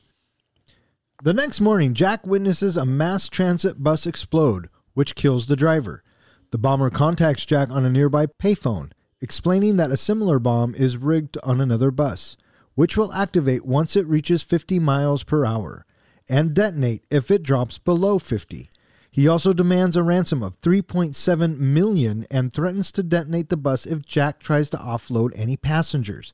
The 1.22 1.32
next 1.32 1.60
morning, 1.60 1.94
Jack 1.94 2.26
witnesses 2.26 2.76
a 2.76 2.84
mass 2.84 3.28
transit 3.28 3.80
bus 3.80 4.06
explode, 4.06 4.68
which 4.94 5.14
kills 5.14 5.46
the 5.46 5.54
driver. 5.54 6.02
The 6.50 6.58
bomber 6.58 6.90
contacts 6.90 7.46
Jack 7.46 7.70
on 7.70 7.84
a 7.84 7.90
nearby 7.90 8.26
payphone, 8.26 8.90
explaining 9.20 9.76
that 9.76 9.92
a 9.92 9.96
similar 9.96 10.40
bomb 10.40 10.74
is 10.74 10.96
rigged 10.96 11.38
on 11.44 11.60
another 11.60 11.92
bus, 11.92 12.36
which 12.74 12.96
will 12.96 13.12
activate 13.12 13.64
once 13.64 13.96
it 13.96 14.06
reaches 14.06 14.42
50 14.42 14.78
miles 14.78 15.24
per 15.24 15.44
hour 15.44 15.86
and 16.28 16.54
detonate 16.54 17.04
if 17.10 17.30
it 17.30 17.42
drops 17.42 17.78
below 17.78 18.18
50. 18.18 18.70
He 19.10 19.28
also 19.28 19.52
demands 19.52 19.94
a 19.94 20.02
ransom 20.02 20.42
of 20.42 20.58
3.7 20.60 21.58
million 21.58 22.26
and 22.30 22.52
threatens 22.52 22.90
to 22.92 23.02
detonate 23.02 23.50
the 23.50 23.58
bus 23.58 23.84
if 23.84 24.06
Jack 24.06 24.40
tries 24.40 24.70
to 24.70 24.78
offload 24.78 25.32
any 25.34 25.56
passengers. 25.56 26.32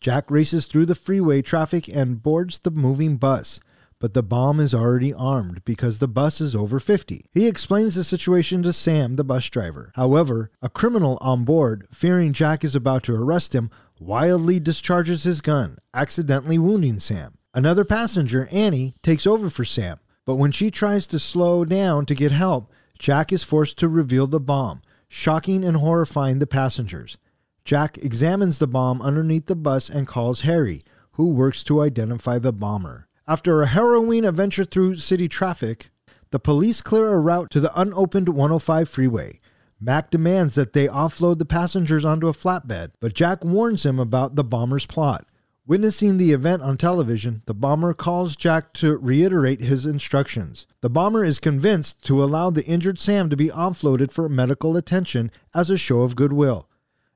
Jack 0.00 0.30
races 0.30 0.66
through 0.66 0.86
the 0.86 0.94
freeway 0.94 1.42
traffic 1.42 1.88
and 1.88 2.22
boards 2.22 2.60
the 2.60 2.70
moving 2.70 3.16
bus, 3.16 3.58
but 3.98 4.14
the 4.14 4.22
bomb 4.22 4.58
is 4.60 4.74
already 4.74 5.12
armed 5.14 5.64
because 5.64 5.98
the 5.98 6.08
bus 6.08 6.40
is 6.40 6.54
over 6.54 6.80
50. 6.80 7.26
He 7.32 7.46
explains 7.46 7.94
the 7.94 8.04
situation 8.04 8.62
to 8.64 8.72
Sam, 8.72 9.14
the 9.14 9.24
bus 9.24 9.48
driver. 9.48 9.92
However, 9.94 10.50
a 10.60 10.68
criminal 10.68 11.18
on 11.20 11.44
board, 11.44 11.86
fearing 11.92 12.32
Jack 12.32 12.64
is 12.64 12.74
about 12.74 13.04
to 13.04 13.14
arrest 13.14 13.52
him, 13.52 13.70
wildly 14.04 14.58
discharges 14.58 15.22
his 15.22 15.40
gun, 15.40 15.78
accidentally 15.94 16.58
wounding 16.58 17.00
Sam. 17.00 17.38
Another 17.54 17.84
passenger, 17.84 18.48
Annie, 18.50 18.94
takes 19.02 19.26
over 19.26 19.48
for 19.48 19.64
Sam, 19.64 19.98
but 20.24 20.36
when 20.36 20.52
she 20.52 20.70
tries 20.70 21.06
to 21.06 21.18
slow 21.18 21.64
down 21.64 22.06
to 22.06 22.14
get 22.14 22.32
help, 22.32 22.72
Jack 22.98 23.32
is 23.32 23.44
forced 23.44 23.78
to 23.78 23.88
reveal 23.88 24.26
the 24.26 24.40
bomb, 24.40 24.82
shocking 25.08 25.64
and 25.64 25.76
horrifying 25.76 26.38
the 26.38 26.46
passengers. 26.46 27.18
Jack 27.64 27.98
examines 27.98 28.58
the 28.58 28.66
bomb 28.66 29.00
underneath 29.00 29.46
the 29.46 29.56
bus 29.56 29.88
and 29.88 30.06
calls 30.06 30.40
Harry, 30.40 30.82
who 31.12 31.32
works 31.32 31.62
to 31.64 31.82
identify 31.82 32.38
the 32.38 32.52
bomber. 32.52 33.06
After 33.28 33.62
a 33.62 33.66
harrowing 33.66 34.24
adventure 34.24 34.64
through 34.64 34.98
city 34.98 35.28
traffic, 35.28 35.90
the 36.30 36.40
police 36.40 36.80
clear 36.80 37.12
a 37.12 37.18
route 37.18 37.50
to 37.50 37.60
the 37.60 37.78
unopened 37.78 38.30
105 38.30 38.88
freeway. 38.88 39.38
Mac 39.84 40.12
demands 40.12 40.54
that 40.54 40.74
they 40.74 40.86
offload 40.86 41.38
the 41.38 41.44
passengers 41.44 42.04
onto 42.04 42.28
a 42.28 42.32
flatbed, 42.32 42.92
but 43.00 43.14
Jack 43.14 43.44
warns 43.44 43.84
him 43.84 43.98
about 43.98 44.36
the 44.36 44.44
bomber's 44.44 44.86
plot. 44.86 45.26
Witnessing 45.66 46.18
the 46.18 46.30
event 46.30 46.62
on 46.62 46.76
television, 46.76 47.42
the 47.46 47.54
bomber 47.54 47.92
calls 47.92 48.36
Jack 48.36 48.72
to 48.74 48.96
reiterate 48.96 49.60
his 49.60 49.84
instructions. 49.84 50.68
The 50.82 50.90
bomber 50.90 51.24
is 51.24 51.40
convinced 51.40 52.00
to 52.04 52.22
allow 52.22 52.50
the 52.50 52.64
injured 52.64 53.00
Sam 53.00 53.28
to 53.30 53.36
be 53.36 53.48
offloaded 53.48 54.12
for 54.12 54.28
medical 54.28 54.76
attention 54.76 55.32
as 55.52 55.68
a 55.68 55.76
show 55.76 56.02
of 56.02 56.14
goodwill. 56.14 56.68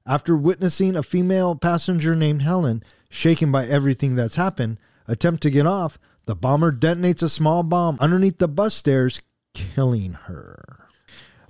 After 0.04 0.36
witnessing 0.36 0.96
a 0.96 1.04
female 1.04 1.54
passenger 1.54 2.16
named 2.16 2.42
Helen, 2.42 2.82
shaken 3.08 3.52
by 3.52 3.66
everything 3.66 4.16
that's 4.16 4.34
happened, 4.34 4.78
attempt 5.06 5.40
to 5.44 5.50
get 5.50 5.66
off, 5.66 6.00
the 6.24 6.34
bomber 6.34 6.72
detonates 6.72 7.22
a 7.22 7.28
small 7.28 7.62
bomb 7.62 7.96
underneath 8.00 8.38
the 8.38 8.48
bus 8.48 8.74
stairs, 8.74 9.20
killing 9.54 10.14
her. 10.14 10.75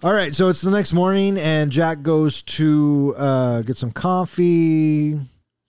All 0.07 0.15
right, 0.15 0.33
so 0.33 0.47
it's 0.47 0.61
the 0.61 0.71
next 0.71 0.93
morning, 0.93 1.37
and 1.37 1.73
Jack 1.73 2.03
goes 2.03 2.41
to 2.43 3.13
uh, 3.19 3.63
get 3.63 3.77
some 3.77 3.91
coffee. 3.91 5.19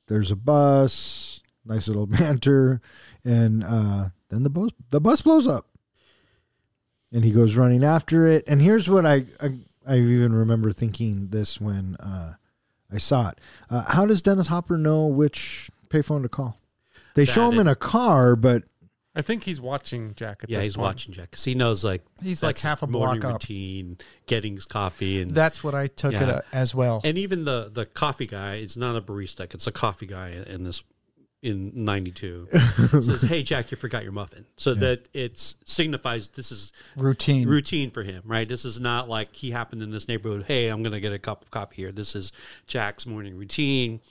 There's 0.09 0.29
a 0.29 0.35
bus, 0.35 1.41
nice 1.65 1.87
little 1.87 2.05
banter, 2.05 2.79
and 3.25 3.63
uh, 3.63 4.09
then 4.29 4.43
the 4.43 4.51
bus 4.51 4.69
the 4.91 5.01
bus 5.01 5.21
blows 5.21 5.47
up, 5.47 5.65
and 7.11 7.25
he 7.25 7.31
goes 7.31 7.55
running 7.55 7.83
after 7.83 8.27
it. 8.27 8.43
And 8.47 8.61
here's 8.61 8.87
what 8.87 9.07
I 9.07 9.23
I, 9.41 9.57
I 9.87 9.97
even 9.97 10.33
remember 10.33 10.71
thinking 10.71 11.29
this 11.29 11.59
when 11.59 11.95
uh, 11.95 12.35
I 12.93 12.99
saw 12.99 13.29
it. 13.29 13.39
Uh, 13.71 13.85
how 13.87 14.05
does 14.05 14.21
Dennis 14.21 14.45
Hopper 14.45 14.77
know 14.77 15.07
which 15.07 15.71
payphone 15.89 16.21
to 16.21 16.29
call? 16.29 16.61
They 17.15 17.25
show 17.25 17.49
That 17.49 17.55
him 17.55 17.61
in 17.61 17.67
a 17.67 17.75
car, 17.75 18.35
but 18.35 18.65
I 19.17 19.21
think 19.23 19.43
he's 19.43 19.59
watching 19.59 20.13
Jack 20.15 20.43
at 20.43 20.49
Yeah, 20.49 20.59
this 20.59 20.65
he's 20.65 20.75
point. 20.75 20.83
watching 20.85 21.13
Jack 21.13 21.31
because 21.31 21.43
he 21.43 21.55
knows 21.55 21.83
like 21.83 22.03
He's 22.21 22.43
like 22.43 22.59
half 22.59 22.83
a 22.83 22.85
his 22.85 22.91
morning 22.93 23.19
block 23.21 23.33
up. 23.35 23.41
routine, 23.41 23.97
getting 24.27 24.55
his 24.55 24.65
coffee, 24.65 25.21
and 25.21 25.31
That's 25.31 25.63
what 25.63 25.73
I 25.75 25.87
took 25.87 26.13
it 26.13 26.21
Yeah. 26.21 26.27
uh, 26.27 26.41
as 26.53 26.75
well. 26.75 27.01
and 27.03 27.17
even 27.17 27.43
the 27.45 27.69
the 27.73 27.85
coffee 27.85 28.27
guy 28.27 28.55
is 28.57 28.77
not 28.77 28.95
a 28.95 29.01
barista; 29.01 29.51
it's 29.53 29.67
a 29.67 29.71
coffee 29.71 30.05
guy 30.05 30.29
in 30.47 30.63
this 30.63 30.83
in 31.43 31.71
'92 31.85 32.47
says, 33.01 33.21
"Hey 33.21 33.43
Jack, 33.43 33.69
you 33.71 33.77
forgot 33.77 34.01
your 34.03 34.11
muffin," 34.11 34.45
so 34.55 34.73
that 34.73 35.07
it 35.13 35.37
signifies 35.65 36.27
this 36.29 36.51
is 36.51 36.71
Routine. 36.95 37.47
routine 37.47 37.91
for 37.91 38.01
him, 38.03 38.23
right? 38.25 38.47
This 38.47 38.65
is 38.65 38.79
not 38.79 39.07
like 39.07 39.35
he 39.35 39.51
happened 39.51 39.83
in 39.83 39.91
this 39.91 40.07
neighborhood. 40.07 40.45
Hey, 40.47 40.67
I'm 40.69 40.81
gonna 40.83 40.99
get 40.99 41.13
a 41.13 41.19
cup 41.19 41.43
of 41.43 41.51
coffee 41.51 41.75
here. 41.75 41.91
This 41.91 42.15
is 42.15 42.31
Jack's 42.65 43.05
morning 43.05 43.35
routine: 43.37 44.01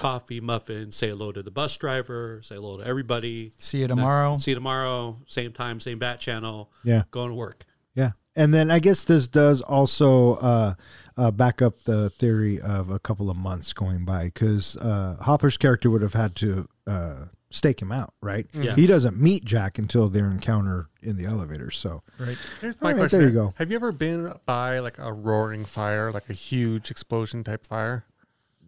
coffee, 0.00 0.40
muffin. 0.40 0.90
Say 0.92 1.10
hello 1.10 1.30
to 1.32 1.42
the 1.42 1.50
bus 1.50 1.76
driver. 1.76 2.40
Say 2.42 2.54
hello 2.56 2.78
to 2.78 2.86
everybody. 2.86 3.52
See 3.58 3.80
you 3.80 3.86
tomorrow. 3.88 4.38
See 4.38 4.52
you 4.52 4.54
tomorrow. 4.54 5.18
Same 5.26 5.52
time, 5.52 5.78
same 5.80 5.98
bat 5.98 6.18
channel. 6.20 6.70
Yeah. 6.82 7.02
going 7.10 7.28
to 7.28 7.34
work. 7.34 7.64
Yeah. 7.94 8.12
And 8.34 8.54
then 8.54 8.70
I 8.70 8.78
guess 8.78 9.04
this 9.04 9.26
does 9.28 9.60
also 9.60 10.34
uh, 10.36 10.74
uh, 11.16 11.30
back 11.32 11.60
up 11.60 11.82
the 11.84 12.10
theory 12.10 12.60
of 12.60 12.88
a 12.90 12.98
couple 12.98 13.28
of 13.28 13.36
months 13.36 13.72
going 13.72 14.04
by 14.04 14.24
because 14.24 14.76
uh, 14.78 15.16
Hopper's 15.20 15.56
character 15.56 15.90
would 15.90 16.02
have 16.02 16.14
had 16.14 16.34
to 16.36 16.66
uh, 16.86 17.14
stake 17.50 17.82
him 17.82 17.92
out, 17.92 18.14
right? 18.22 18.46
Yeah. 18.54 18.74
He 18.76 18.86
doesn't 18.86 19.18
meet 19.20 19.44
Jack 19.44 19.78
until 19.78 20.08
their 20.08 20.26
encounter 20.30 20.88
in 21.02 21.16
the 21.16 21.26
elevator. 21.26 21.70
So, 21.70 22.02
Right. 22.18 22.38
Here's 22.60 22.80
my 22.80 22.90
All 22.90 22.94
right, 22.94 23.00
question. 23.00 23.18
there 23.18 23.28
you 23.28 23.34
go. 23.34 23.52
Have 23.56 23.70
you 23.70 23.76
ever 23.76 23.92
been 23.92 24.32
by 24.46 24.78
like 24.78 24.98
a 24.98 25.12
roaring 25.12 25.64
fire, 25.64 26.10
like 26.12 26.30
a 26.30 26.34
huge 26.34 26.90
explosion 26.90 27.42
type 27.44 27.66
fire? 27.66 28.04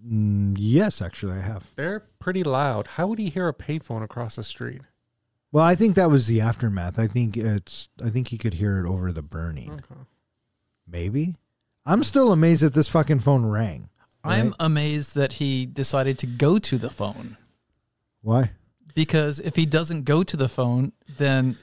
Mm, 0.06 0.56
yes, 0.58 1.02
actually, 1.02 1.38
I 1.38 1.40
have. 1.40 1.70
They're 1.76 2.00
pretty 2.18 2.42
loud. 2.42 2.86
How 2.86 3.06
would 3.06 3.18
he 3.18 3.28
hear 3.28 3.48
a 3.48 3.54
payphone 3.54 4.02
across 4.02 4.36
the 4.36 4.44
street? 4.44 4.82
Well, 5.50 5.64
I 5.64 5.74
think 5.74 5.96
that 5.96 6.10
was 6.10 6.26
the 6.26 6.40
aftermath. 6.40 6.98
I 6.98 7.06
think 7.06 7.36
it's. 7.36 7.88
I 8.04 8.10
think 8.10 8.28
he 8.28 8.38
could 8.38 8.54
hear 8.54 8.84
it 8.84 8.88
over 8.88 9.12
the 9.12 9.22
burning. 9.22 9.72
Okay. 9.72 10.00
Maybe. 10.86 11.36
I'm 11.84 12.02
still 12.02 12.32
amazed 12.32 12.62
that 12.62 12.74
this 12.74 12.88
fucking 12.88 13.20
phone 13.20 13.44
rang. 13.46 13.88
I'm 14.24 14.54
amazed 14.60 15.14
that 15.16 15.34
he 15.34 15.66
decided 15.66 16.18
to 16.20 16.26
go 16.26 16.58
to 16.58 16.78
the 16.78 16.90
phone 16.90 17.36
Why? 18.20 18.50
because 18.94 19.40
if 19.40 19.56
he 19.56 19.66
doesn't 19.66 20.04
go 20.04 20.22
to 20.22 20.36
the 20.36 20.48
phone, 20.48 20.92
then 21.16 21.56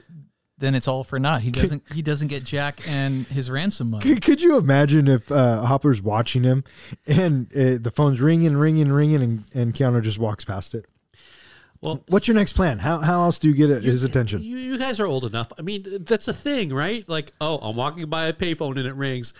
then 0.60 0.74
it's 0.74 0.86
all 0.86 1.02
for 1.02 1.18
naught. 1.18 1.42
He 1.42 1.50
doesn't 1.50 1.82
he 1.92 2.02
doesn't 2.02 2.28
get 2.28 2.44
Jack 2.44 2.80
and 2.86 3.26
his 3.26 3.50
ransom 3.50 3.90
money. 3.90 4.04
Could, 4.04 4.22
could 4.22 4.42
you 4.42 4.56
imagine 4.56 5.08
if 5.08 5.30
uh, 5.32 5.62
Hopper's 5.62 6.00
watching 6.00 6.44
him 6.44 6.64
and 7.06 7.46
uh, 7.52 7.78
the 7.80 7.90
phone's 7.94 8.20
ringing, 8.20 8.56
ringing, 8.56 8.92
ringing, 8.92 9.22
and, 9.22 9.44
and 9.54 9.74
Keanu 9.74 10.02
just 10.02 10.18
walks 10.18 10.44
past 10.44 10.74
it? 10.74 10.86
Well, 11.80 12.04
What's 12.08 12.28
your 12.28 12.34
next 12.34 12.52
plan? 12.52 12.78
How, 12.78 12.98
how 12.98 13.22
else 13.22 13.38
do 13.38 13.48
you 13.48 13.54
get 13.54 13.82
his 13.82 14.02
attention? 14.02 14.42
You, 14.42 14.58
you 14.58 14.78
guys 14.78 15.00
are 15.00 15.06
old 15.06 15.24
enough. 15.24 15.50
I 15.58 15.62
mean, 15.62 16.04
that's 16.04 16.28
a 16.28 16.34
thing, 16.34 16.74
right? 16.74 17.08
Like, 17.08 17.32
oh, 17.40 17.56
I'm 17.56 17.74
walking 17.74 18.06
by 18.10 18.26
a 18.26 18.34
payphone 18.34 18.76
and 18.76 18.86
it 18.86 18.94
rings. 18.94 19.32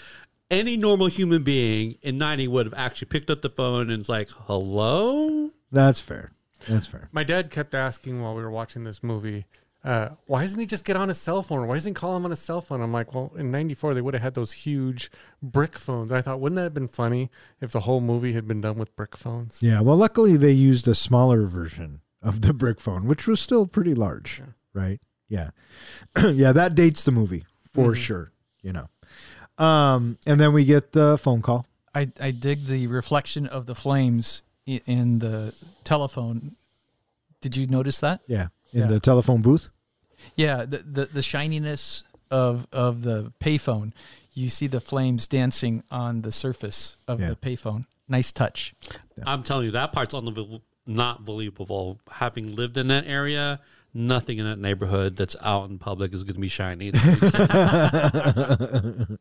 Any 0.51 0.79
normal 0.79 1.09
human 1.09 1.43
being 1.43 1.99
in 2.01 2.17
90 2.17 2.49
would 2.49 2.67
have 2.67 2.75
actually 2.75 3.09
picked 3.09 3.29
up 3.29 3.43
the 3.43 3.51
phone 3.51 3.91
and 3.91 4.01
it's 4.01 4.09
like, 4.09 4.31
hello? 4.31 5.51
That's 5.71 6.01
fair. 6.01 6.31
That's 6.67 6.87
fair. 6.87 7.09
My 7.13 7.25
dad 7.25 7.51
kept 7.51 7.75
asking 7.75 8.23
while 8.23 8.35
we 8.35 8.43
were 8.43 8.51
watching 8.51 8.85
this 8.85 9.03
movie, 9.03 9.45
uh, 9.83 10.11
why 10.27 10.43
doesn't 10.43 10.61
he 10.61 10.67
just 10.67 10.85
get 10.85 10.97
on 10.97 11.09
his 11.09 11.19
cell 11.19 11.43
phone? 11.43 11.67
Why 11.67 11.75
doesn't 11.75 11.91
he 11.91 11.95
call 11.95 12.17
him 12.17 12.25
on 12.25 12.31
his 12.31 12.41
cell 12.41 12.61
phone? 12.61 12.83
I'm 12.83 12.93
like, 12.93 13.15
well, 13.15 13.33
in 13.37 13.51
'94 13.51 13.95
they 13.95 14.03
would 14.03 14.15
have 14.15 14.23
had 14.23 14.35
those 14.35 14.53
huge 14.53 15.11
brick 15.43 15.79
phones. 15.79 16.13
I 16.13 16.21
thought, 16.21 16.41
wouldn't 16.41 16.57
that 16.57 16.65
have 16.65 16.75
been 16.75 16.89
funny 16.89 17.31
if 17.61 17.73
the 17.73 17.81
whole 17.81 18.01
movie 18.01 18.35
had 18.35 18.47
been 18.47 18.61
done 18.61 18.79
with 18.79 18.95
brick 18.95 19.17
phones? 19.17 19.59
Yeah. 19.63 19.81
Well, 19.81 19.97
luckily 19.97 20.37
they 20.37 20.53
used 20.53 20.87
a 20.87 20.95
smaller 20.95 21.47
version 21.47 22.03
of 22.23 22.43
the 22.43 22.53
brick 22.53 22.81
phone, 22.81 23.07
which 23.07 23.27
was 23.27 23.41
still 23.41 23.67
pretty 23.67 23.95
large, 23.95 24.43
right? 24.75 25.01
Yeah. 25.29 25.51
yeah. 26.23 26.53
That 26.53 26.75
dates 26.75 27.05
the 27.05 27.13
movie 27.13 27.47
for 27.73 27.95
sure. 27.95 28.33
You 28.63 28.75
know. 28.75 28.89
Um, 29.65 30.19
and 30.27 30.39
then 30.39 30.53
we 30.53 30.65
get 30.65 30.93
the 30.93 31.17
phone 31.17 31.41
call. 31.41 31.67
I, 31.95 32.09
I 32.21 32.31
dig 32.31 32.67
the 32.67 32.87
reflection 32.87 33.47
of 33.47 33.67
the 33.67 33.75
flames 33.75 34.43
in 34.67 35.19
the 35.19 35.55
telephone. 35.85 36.57
Did 37.41 37.57
you 37.57 37.67
notice 37.67 38.01
that? 38.01 38.21
Yeah. 38.27 38.49
In 38.73 38.81
Yeah. 38.81 38.87
the 38.87 39.01
telephone 39.01 39.43
booth. 39.43 39.69
Yeah, 40.37 40.65
the, 40.65 40.79
the 40.79 41.05
the 41.07 41.23
shininess 41.23 42.03
of 42.31 42.67
of 42.73 43.03
the 43.03 43.33
payphone. 43.41 43.93
You 44.35 44.49
see 44.49 44.67
the 44.69 44.81
flames 44.81 45.27
dancing 45.27 45.83
on 45.91 46.23
the 46.23 46.31
surface 46.33 46.97
of 47.09 47.21
Yeah. 47.21 47.31
the 47.31 47.37
payphone. 47.37 47.87
Nice 48.09 48.31
touch. 48.33 48.75
I'm 49.25 49.43
telling 49.43 49.67
you, 49.67 49.71
that 49.73 49.93
part's 49.93 50.15
unbelievable, 50.15 50.63
not 50.87 51.25
believable. 51.25 52.01
Having 52.13 52.55
lived 52.57 52.77
in 52.77 52.89
that 52.89 53.07
area, 53.07 53.61
nothing 53.93 54.39
in 54.39 54.45
that 54.45 54.59
neighborhood 54.59 55.17
that's 55.17 55.37
out 55.43 55.69
in 55.71 55.79
public 55.79 56.13
is 56.15 56.23
going 56.25 56.35
to 56.35 56.41
be 56.41 56.49
shiny. 56.49 56.93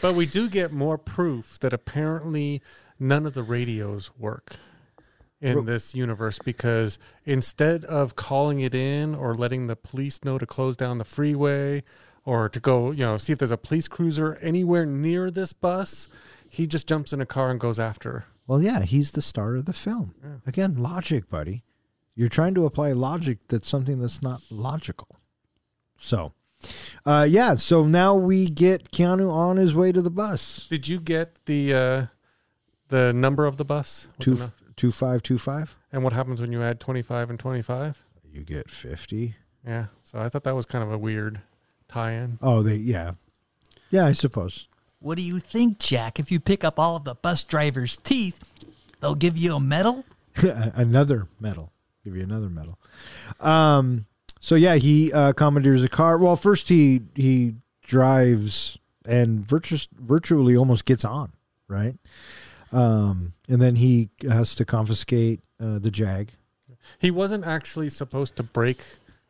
But 0.00 0.14
we 0.14 0.24
do 0.24 0.48
get 0.48 0.72
more 0.72 0.96
proof 0.96 1.58
that 1.60 1.74
apparently 1.74 2.62
none 2.98 3.26
of 3.26 3.34
the 3.34 3.42
radios 3.42 4.10
work 4.18 4.56
in 5.44 5.66
this 5.66 5.94
universe 5.94 6.38
because 6.44 6.98
instead 7.24 7.84
of 7.84 8.16
calling 8.16 8.60
it 8.60 8.74
in 8.74 9.14
or 9.14 9.34
letting 9.34 9.66
the 9.66 9.76
police 9.76 10.24
know 10.24 10.38
to 10.38 10.46
close 10.46 10.76
down 10.76 10.98
the 10.98 11.04
freeway 11.04 11.82
or 12.24 12.48
to 12.48 12.58
go, 12.58 12.90
you 12.90 13.04
know, 13.04 13.16
see 13.16 13.32
if 13.32 13.38
there's 13.38 13.50
a 13.50 13.58
police 13.58 13.86
cruiser 13.86 14.36
anywhere 14.36 14.86
near 14.86 15.30
this 15.30 15.52
bus, 15.52 16.08
he 16.48 16.66
just 16.66 16.86
jumps 16.86 17.12
in 17.12 17.20
a 17.20 17.26
car 17.26 17.50
and 17.50 17.60
goes 17.60 17.78
after 17.78 18.12
her. 18.12 18.24
Well, 18.46 18.62
yeah, 18.62 18.82
he's 18.82 19.12
the 19.12 19.22
star 19.22 19.56
of 19.56 19.66
the 19.66 19.72
film. 19.72 20.14
Again, 20.46 20.76
logic, 20.76 21.28
buddy. 21.28 21.62
You're 22.14 22.28
trying 22.28 22.54
to 22.54 22.64
apply 22.64 22.92
logic 22.92 23.38
that's 23.48 23.68
something 23.68 24.00
that's 24.00 24.22
not 24.22 24.42
logical. 24.50 25.08
So, 25.98 26.32
uh, 27.04 27.26
yeah. 27.28 27.54
So 27.54 27.84
now 27.84 28.14
we 28.14 28.48
get 28.48 28.92
Keanu 28.92 29.30
on 29.30 29.56
his 29.56 29.74
way 29.74 29.92
to 29.92 30.00
the 30.00 30.10
bus. 30.10 30.66
Did 30.68 30.88
you 30.88 31.00
get 31.00 31.44
the 31.46 31.74
uh, 31.74 32.06
the 32.88 33.12
number 33.12 33.46
of 33.46 33.56
the 33.56 33.64
bus? 33.64 34.08
Two 34.20 34.34
the 34.34 34.52
two 34.76 34.92
five 34.92 35.22
two 35.22 35.38
five. 35.38 35.76
and 35.92 36.02
what 36.04 36.12
happens 36.12 36.40
when 36.40 36.52
you 36.52 36.62
add 36.62 36.80
25 36.80 37.30
and 37.30 37.38
25? 37.38 38.02
You 38.32 38.42
get 38.42 38.68
fifty. 38.70 39.36
Yeah. 39.66 39.86
So 40.02 40.18
I 40.18 40.28
thought 40.28 40.44
that 40.44 40.54
was 40.54 40.66
kind 40.66 40.82
of 40.84 40.90
a 40.92 40.98
weird 40.98 41.40
tie-in. 41.88 42.38
Oh, 42.42 42.62
they 42.62 42.74
yeah, 42.76 43.12
yeah. 43.90 44.06
I 44.06 44.12
suppose. 44.12 44.66
What 44.98 45.16
do 45.16 45.22
you 45.22 45.38
think, 45.38 45.78
Jack? 45.78 46.18
If 46.18 46.32
you 46.32 46.40
pick 46.40 46.64
up 46.64 46.78
all 46.78 46.96
of 46.96 47.04
the 47.04 47.14
bus 47.14 47.44
driver's 47.44 47.96
teeth, 47.96 48.40
they'll 49.00 49.14
give 49.14 49.36
you 49.36 49.54
a 49.56 49.60
medal? 49.60 50.04
another 50.36 51.28
medal. 51.38 51.70
Give 52.04 52.16
you 52.16 52.22
another 52.22 52.48
medal. 52.48 52.78
Um. 53.40 54.06
So 54.40 54.56
yeah, 54.56 54.74
he 54.74 55.12
uh, 55.12 55.32
commandeers 55.32 55.82
a 55.82 55.88
car. 55.88 56.18
Well, 56.18 56.36
first 56.36 56.68
he 56.68 57.02
he 57.14 57.54
drives 57.82 58.78
and 59.06 59.46
virtu- 59.46 59.86
virtually 59.98 60.56
almost 60.56 60.84
gets 60.86 61.04
on 61.04 61.32
right. 61.68 61.94
Um, 62.74 63.32
and 63.48 63.62
then 63.62 63.76
he 63.76 64.10
has 64.28 64.54
to 64.56 64.64
confiscate 64.64 65.40
uh, 65.60 65.78
the 65.78 65.90
Jag. 65.90 66.32
He 66.98 67.10
wasn't 67.10 67.44
actually 67.46 67.88
supposed 67.88 68.36
to 68.36 68.42
break 68.42 68.78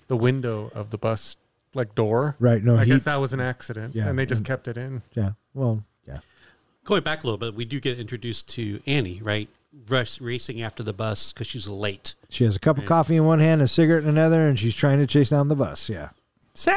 the 0.09 0.17
window 0.17 0.71
of 0.75 0.91
the 0.91 0.99
bus 0.99 1.37
like 1.75 1.95
door. 1.95 2.37
Right. 2.39 2.63
No, 2.63 2.77
I 2.77 2.85
he. 2.85 2.91
guess 2.93 3.03
that 3.05 3.17
was 3.17 3.33
an 3.33 3.41
accident, 3.41 3.95
Yeah, 3.95 4.09
and 4.09 4.19
they 4.19 4.27
just 4.27 4.41
and- 4.41 4.47
kept 4.47 4.67
it 4.69 4.77
in. 4.77 5.03
yeah. 5.15 5.33
Well, 5.53 5.85
yeah. 6.07 6.19
Going 6.85 7.03
back 7.03 7.23
a 7.23 7.27
little 7.27 7.39
bit, 7.39 7.55
we 7.55 7.65
do 7.65 7.81
get 7.81 7.99
introduced 7.99 8.49
to 8.51 8.81
Annie, 8.87 9.21
right? 9.23 9.49
Rush, 9.89 10.21
racing 10.21 10.63
after 10.63 10.83
the 10.83 10.93
bus 10.93 11.33
because 11.33 11.47
she's 11.47 11.67
late. 11.67 12.15
She 12.29 12.45
has 12.45 12.55
a 12.57 12.61
cup 12.61 12.79
of 12.79 12.87
coffee 12.87 13.17
in 13.17 13.25
one 13.25 13.41
hand, 13.41 13.61
a 13.63 13.67
cigarette 13.69 14.05
in 14.05 14.09
another, 14.09 14.47
and 14.49 14.59
she's 14.59 14.75
trying 14.75 14.99
to 14.99 15.07
chase 15.07 15.31
down 15.31 15.49
the 15.49 15.57
bus. 15.57 15.89
Yeah. 15.89 16.11
Sam! 16.55 16.77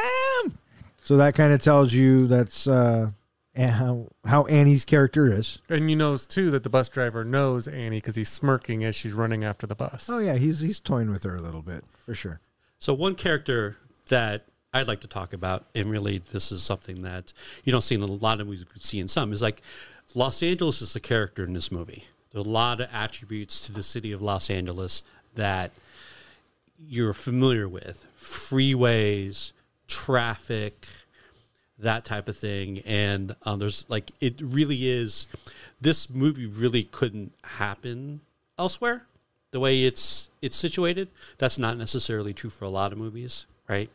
So 1.04 1.16
that 1.16 1.34
kind 1.34 1.52
of 1.52 1.62
tells 1.62 1.92
you 1.92 2.26
that's 2.26 2.66
uh, 2.66 3.02
and 3.02 3.14
how 3.58 4.08
how 4.24 4.44
Annie's 4.46 4.84
character 4.84 5.32
is. 5.32 5.60
And 5.68 5.90
you 5.90 5.96
knows 5.96 6.26
too 6.26 6.50
that 6.52 6.62
the 6.62 6.70
bus 6.70 6.88
driver 6.88 7.24
knows 7.24 7.66
Annie 7.66 7.98
because 7.98 8.16
he's 8.16 8.28
smirking 8.28 8.84
as 8.84 8.94
she's 8.94 9.12
running 9.12 9.44
after 9.44 9.66
the 9.66 9.74
bus. 9.74 10.08
Oh 10.08 10.18
yeah, 10.18 10.34
he's 10.34 10.60
he's 10.60 10.80
toying 10.80 11.10
with 11.10 11.24
her 11.24 11.36
a 11.36 11.40
little 11.40 11.62
bit 11.62 11.84
for 12.04 12.14
sure. 12.14 12.40
So 12.78 12.94
one 12.94 13.14
character 13.14 13.76
that 14.08 14.44
I'd 14.72 14.86
like 14.86 15.00
to 15.00 15.08
talk 15.08 15.32
about, 15.32 15.64
and 15.74 15.90
really 15.90 16.18
this 16.18 16.52
is 16.52 16.62
something 16.62 17.00
that 17.00 17.32
you 17.64 17.72
don't 17.72 17.82
see 17.82 17.94
in 17.94 18.02
a 18.02 18.06
lot 18.06 18.40
of 18.40 18.46
movies, 18.46 18.64
but 18.64 18.82
see 18.82 19.00
in 19.00 19.08
some, 19.08 19.32
is 19.32 19.42
like 19.42 19.62
Los 20.14 20.42
Angeles 20.42 20.80
is 20.80 20.92
the 20.92 21.00
character 21.00 21.44
in 21.44 21.52
this 21.52 21.72
movie. 21.72 22.04
There's 22.30 22.46
a 22.46 22.48
lot 22.48 22.80
of 22.80 22.88
attributes 22.92 23.60
to 23.62 23.72
the 23.72 23.82
city 23.82 24.12
of 24.12 24.22
Los 24.22 24.50
Angeles 24.50 25.02
that 25.34 25.72
you're 26.78 27.14
familiar 27.14 27.68
with. 27.68 28.06
Freeways, 28.20 29.52
traffic, 29.86 30.86
that 31.78 32.04
type 32.04 32.28
of 32.28 32.36
thing. 32.36 32.80
And 32.84 33.34
um, 33.44 33.58
there's 33.58 33.86
like, 33.88 34.10
it 34.20 34.40
really 34.40 34.88
is, 34.88 35.26
this 35.80 36.10
movie 36.10 36.46
really 36.46 36.84
couldn't 36.84 37.32
happen 37.44 38.20
elsewhere 38.58 39.06
the 39.52 39.60
way 39.60 39.84
it's 39.84 40.28
it's 40.42 40.56
situated 40.56 41.08
that's 41.38 41.58
not 41.58 41.78
necessarily 41.78 42.34
true 42.34 42.50
for 42.50 42.64
a 42.64 42.68
lot 42.68 42.90
of 42.92 42.98
movies 42.98 43.46
right 43.68 43.88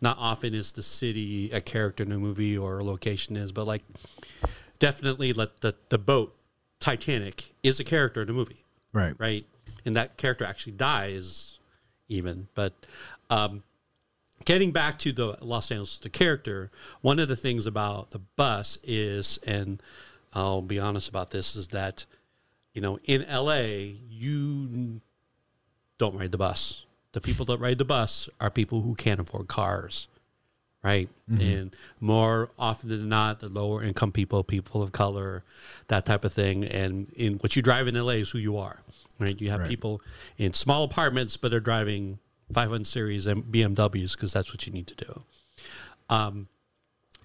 not 0.00 0.16
often 0.20 0.54
is 0.54 0.70
the 0.72 0.82
city 0.84 1.50
a 1.50 1.60
character 1.60 2.04
in 2.04 2.12
a 2.12 2.16
movie 2.18 2.56
or 2.56 2.78
a 2.78 2.84
location 2.84 3.36
is 3.36 3.50
but 3.50 3.66
like 3.66 3.82
definitely 4.78 5.32
let 5.32 5.60
the 5.60 5.74
the 5.88 5.98
boat 5.98 6.34
titanic 6.80 7.52
is 7.62 7.80
a 7.80 7.84
character 7.84 8.22
in 8.22 8.30
a 8.30 8.32
movie 8.32 8.64
Right. 8.92 9.14
right 9.18 9.44
and 9.84 9.96
that 9.96 10.16
character 10.16 10.44
actually 10.44 10.72
dies 10.74 11.58
even 12.08 12.46
but 12.54 12.72
um 13.30 13.62
getting 14.44 14.70
back 14.70 14.98
to 14.98 15.12
the 15.12 15.36
los 15.40 15.70
angeles 15.70 15.98
the 15.98 16.08
character 16.08 16.70
one 17.00 17.18
of 17.18 17.28
the 17.28 17.36
things 17.36 17.66
about 17.66 18.10
the 18.10 18.18
bus 18.36 18.78
is 18.82 19.38
and 19.46 19.82
i'll 20.34 20.62
be 20.62 20.78
honest 20.78 21.08
about 21.08 21.30
this 21.30 21.56
is 21.56 21.68
that 21.68 22.04
you 22.72 22.80
know 22.80 22.98
in 23.04 23.24
la 23.28 23.58
you 23.58 25.00
don't 25.98 26.16
ride 26.16 26.32
the 26.32 26.38
bus 26.38 26.84
the 27.12 27.20
people 27.20 27.44
that 27.46 27.58
ride 27.58 27.78
the 27.78 27.84
bus 27.84 28.28
are 28.40 28.50
people 28.50 28.80
who 28.80 28.94
can't 28.94 29.20
afford 29.20 29.48
cars 29.48 30.08
right? 30.82 31.08
Mm-hmm. 31.30 31.40
And 31.40 31.76
more 31.98 32.50
often 32.58 32.90
than 32.90 33.08
not, 33.08 33.40
the 33.40 33.48
lower 33.48 33.82
income 33.82 34.12
people, 34.12 34.44
people 34.44 34.82
of 34.82 34.92
color, 34.92 35.42
that 35.88 36.04
type 36.04 36.26
of 36.26 36.32
thing. 36.34 36.62
And 36.62 37.10
in 37.16 37.36
what 37.38 37.56
you 37.56 37.62
drive 37.62 37.88
in 37.88 37.94
LA 37.94 38.20
is 38.20 38.28
who 38.30 38.36
you 38.38 38.58
are, 38.58 38.82
right? 39.18 39.40
You 39.40 39.48
have 39.50 39.60
Right. 39.60 39.68
people 39.70 40.02
in 40.36 40.52
small 40.52 40.84
apartments, 40.84 41.38
but 41.38 41.50
they're 41.50 41.58
driving 41.58 42.18
500 42.52 42.86
series 42.86 43.26
and 43.26 43.44
BMWs 43.44 44.12
because 44.12 44.32
that's 44.32 44.52
what 44.52 44.66
you 44.66 44.72
need 44.72 44.86
to 44.88 44.94
do. 44.94 45.22
Um, 46.08 46.48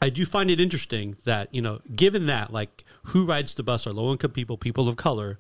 I 0.01 0.09
do 0.09 0.25
find 0.25 0.49
it 0.49 0.61
interesting 0.61 1.17
that 1.25 1.53
you 1.53 1.61
know, 1.61 1.81
given 1.95 2.27
that 2.27 2.53
like 2.53 2.85
who 3.03 3.25
rides 3.25 3.53
the 3.55 3.63
bus 3.63 3.85
are 3.85 3.93
low 3.93 4.11
income 4.11 4.31
people, 4.31 4.57
people 4.57 4.87
of 4.87 4.95
color. 4.95 5.39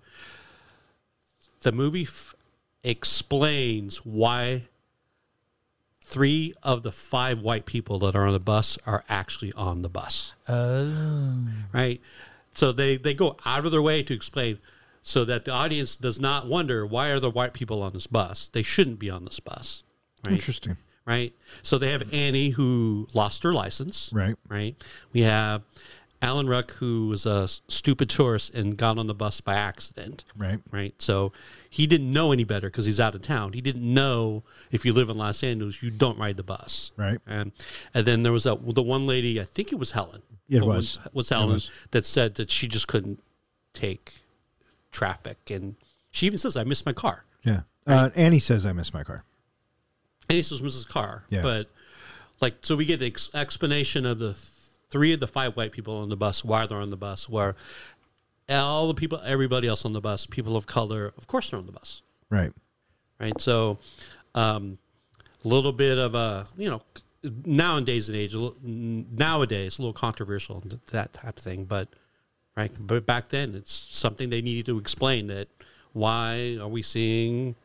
The 1.61 1.71
movie 1.71 2.03
f- 2.03 2.35
explains 2.83 4.05
why 4.05 4.63
three 6.09 6.53
of 6.63 6.83
the 6.83 6.91
five 6.91 7.39
white 7.39 7.65
people 7.65 7.99
that 7.99 8.15
are 8.15 8.25
on 8.25 8.33
the 8.33 8.39
bus 8.39 8.77
are 8.85 9.03
actually 9.07 9.53
on 9.53 9.81
the 9.81 9.89
bus. 9.89 10.33
Oh. 10.47 11.47
Right? 11.71 12.01
So 12.55 12.71
they, 12.71 12.97
they 12.97 13.13
go 13.13 13.37
out 13.45 13.65
of 13.65 13.71
their 13.71 13.81
way 13.81 14.03
to 14.03 14.13
explain 14.13 14.59
so 15.01 15.25
that 15.25 15.45
the 15.45 15.51
audience 15.51 15.95
does 15.95 16.19
not 16.19 16.47
wonder 16.47 16.85
why 16.85 17.09
are 17.09 17.19
the 17.19 17.29
white 17.31 17.53
people 17.53 17.81
on 17.81 17.93
this 17.93 18.07
bus? 18.07 18.49
They 18.51 18.63
shouldn't 18.63 18.99
be 18.99 19.09
on 19.09 19.25
this 19.25 19.39
bus. 19.39 19.83
Right? 20.25 20.33
Interesting. 20.33 20.77
Right? 21.05 21.33
So 21.63 21.77
they 21.77 21.91
have 21.91 22.13
Annie 22.13 22.49
who 22.49 23.07
lost 23.13 23.43
her 23.43 23.53
license. 23.53 24.11
Right. 24.13 24.35
Right? 24.47 24.75
We 25.13 25.21
have 25.21 25.63
Alan 26.21 26.47
Ruck 26.47 26.71
who 26.73 27.07
was 27.07 27.25
a 27.25 27.47
stupid 27.47 28.09
tourist 28.09 28.53
and 28.53 28.75
got 28.77 28.97
on 28.97 29.07
the 29.07 29.13
bus 29.15 29.39
by 29.41 29.55
accident 29.55 30.25
Right. 30.37 30.59
right? 30.69 30.93
So 31.01 31.31
he 31.69 31.87
didn't 31.87 32.11
know 32.11 32.31
any 32.33 32.43
better 32.43 32.67
because 32.67 32.85
he's 32.85 32.99
out 32.99 33.15
of 33.15 33.21
town. 33.21 33.53
He 33.53 33.61
didn't 33.61 33.81
know 33.93 34.43
if 34.69 34.85
you 34.85 34.91
live 34.91 35.07
in 35.09 35.17
Los 35.17 35.41
Angeles, 35.43 35.81
you 35.81 35.89
don't 35.89 36.19
ride 36.19 36.35
the 36.35 36.43
bus, 36.43 36.91
Right. 36.97 37.19
And 37.25 37.53
and 37.93 38.05
then 38.05 38.23
there 38.23 38.33
was 38.33 38.45
a, 38.45 38.55
the 38.67 38.83
one 38.83 39.07
lady, 39.07 39.39
I 39.39 39.45
think 39.45 39.71
it 39.71 39.79
was 39.79 39.91
Helen. 39.91 40.21
It 40.49 40.59
The 40.59 40.65
was. 40.65 40.99
was 41.13 41.29
Helen 41.29 41.53
was. 41.53 41.71
that 41.91 42.05
said 42.05 42.35
that 42.35 42.51
she 42.51 42.67
just 42.67 42.87
couldn't 42.89 43.23
take 43.73 44.11
traffic, 44.91 45.37
and 45.51 45.75
she 46.11 46.25
even 46.25 46.37
says, 46.39 46.55
"I 46.57 46.63
missed 46.63 46.85
my 46.85 46.93
car." 46.93 47.25
Yeah. 47.43 47.61
Uh, 47.87 48.09
Annie 48.15 48.39
says 48.39 48.65
I 48.65 48.73
missed 48.73 48.93
my 48.93 49.03
car. 49.03 49.23
And 50.29 50.35
he 50.35 50.43
says, 50.43 50.61
"Mrs. 50.61 50.87
Car," 50.87 51.23
Yeah. 51.29 51.41
but 51.41 51.69
like 52.41 52.55
so 52.61 52.75
we 52.75 52.85
get 52.85 53.01
an 53.01 53.07
ex- 53.07 53.33
explanation 53.33 54.05
of 54.05 54.19
the 54.19 54.35
three 54.91 55.13
of 55.13 55.19
the 55.19 55.27
five 55.27 55.55
white 55.57 55.71
people 55.71 55.97
on 56.01 56.09
the 56.09 56.17
bus 56.17 56.43
why 56.43 56.65
they're 56.65 56.79
on 56.79 56.89
the 56.89 56.97
bus 56.97 57.27
where 57.29 57.55
all 58.49 58.87
the 58.87 58.93
people 58.93 59.19
everybody 59.23 59.67
else 59.67 59.85
on 59.85 59.93
the 59.93 60.01
bus 60.01 60.25
people 60.25 60.55
of 60.55 60.65
color 60.65 61.13
of 61.17 61.27
course 61.27 61.49
they're 61.49 61.59
on 61.59 61.65
the 61.67 61.71
bus 61.71 62.01
Right. 62.31 62.51
right? 63.19 63.39
So, 63.39 63.77
um, 64.33 64.77
a 65.43 65.47
little 65.47 65.71
bit 65.71 65.97
of 65.97 66.15
a 66.15 66.47
you 66.57 66.69
know 66.69 66.81
nowadays 67.45 68.07
and 68.09 68.17
age 68.17 68.33
nowadays 68.63 69.77
a 69.77 69.81
little 69.81 69.93
controversial 69.93 70.63
that 70.91 71.13
type 71.13 71.37
of 71.37 71.43
thing, 71.43 71.65
but 71.65 71.89
right, 72.59 72.71
but 72.79 73.05
back 73.05 73.29
then 73.29 73.55
it's 73.55 73.73
something 73.73 74.29
they 74.29 74.41
needed 74.41 74.65
to 74.67 74.77
explain 74.77 75.27
that 75.27 75.47
why 75.93 76.57
are 76.61 76.67
we 76.67 76.81
seeing 76.81 77.55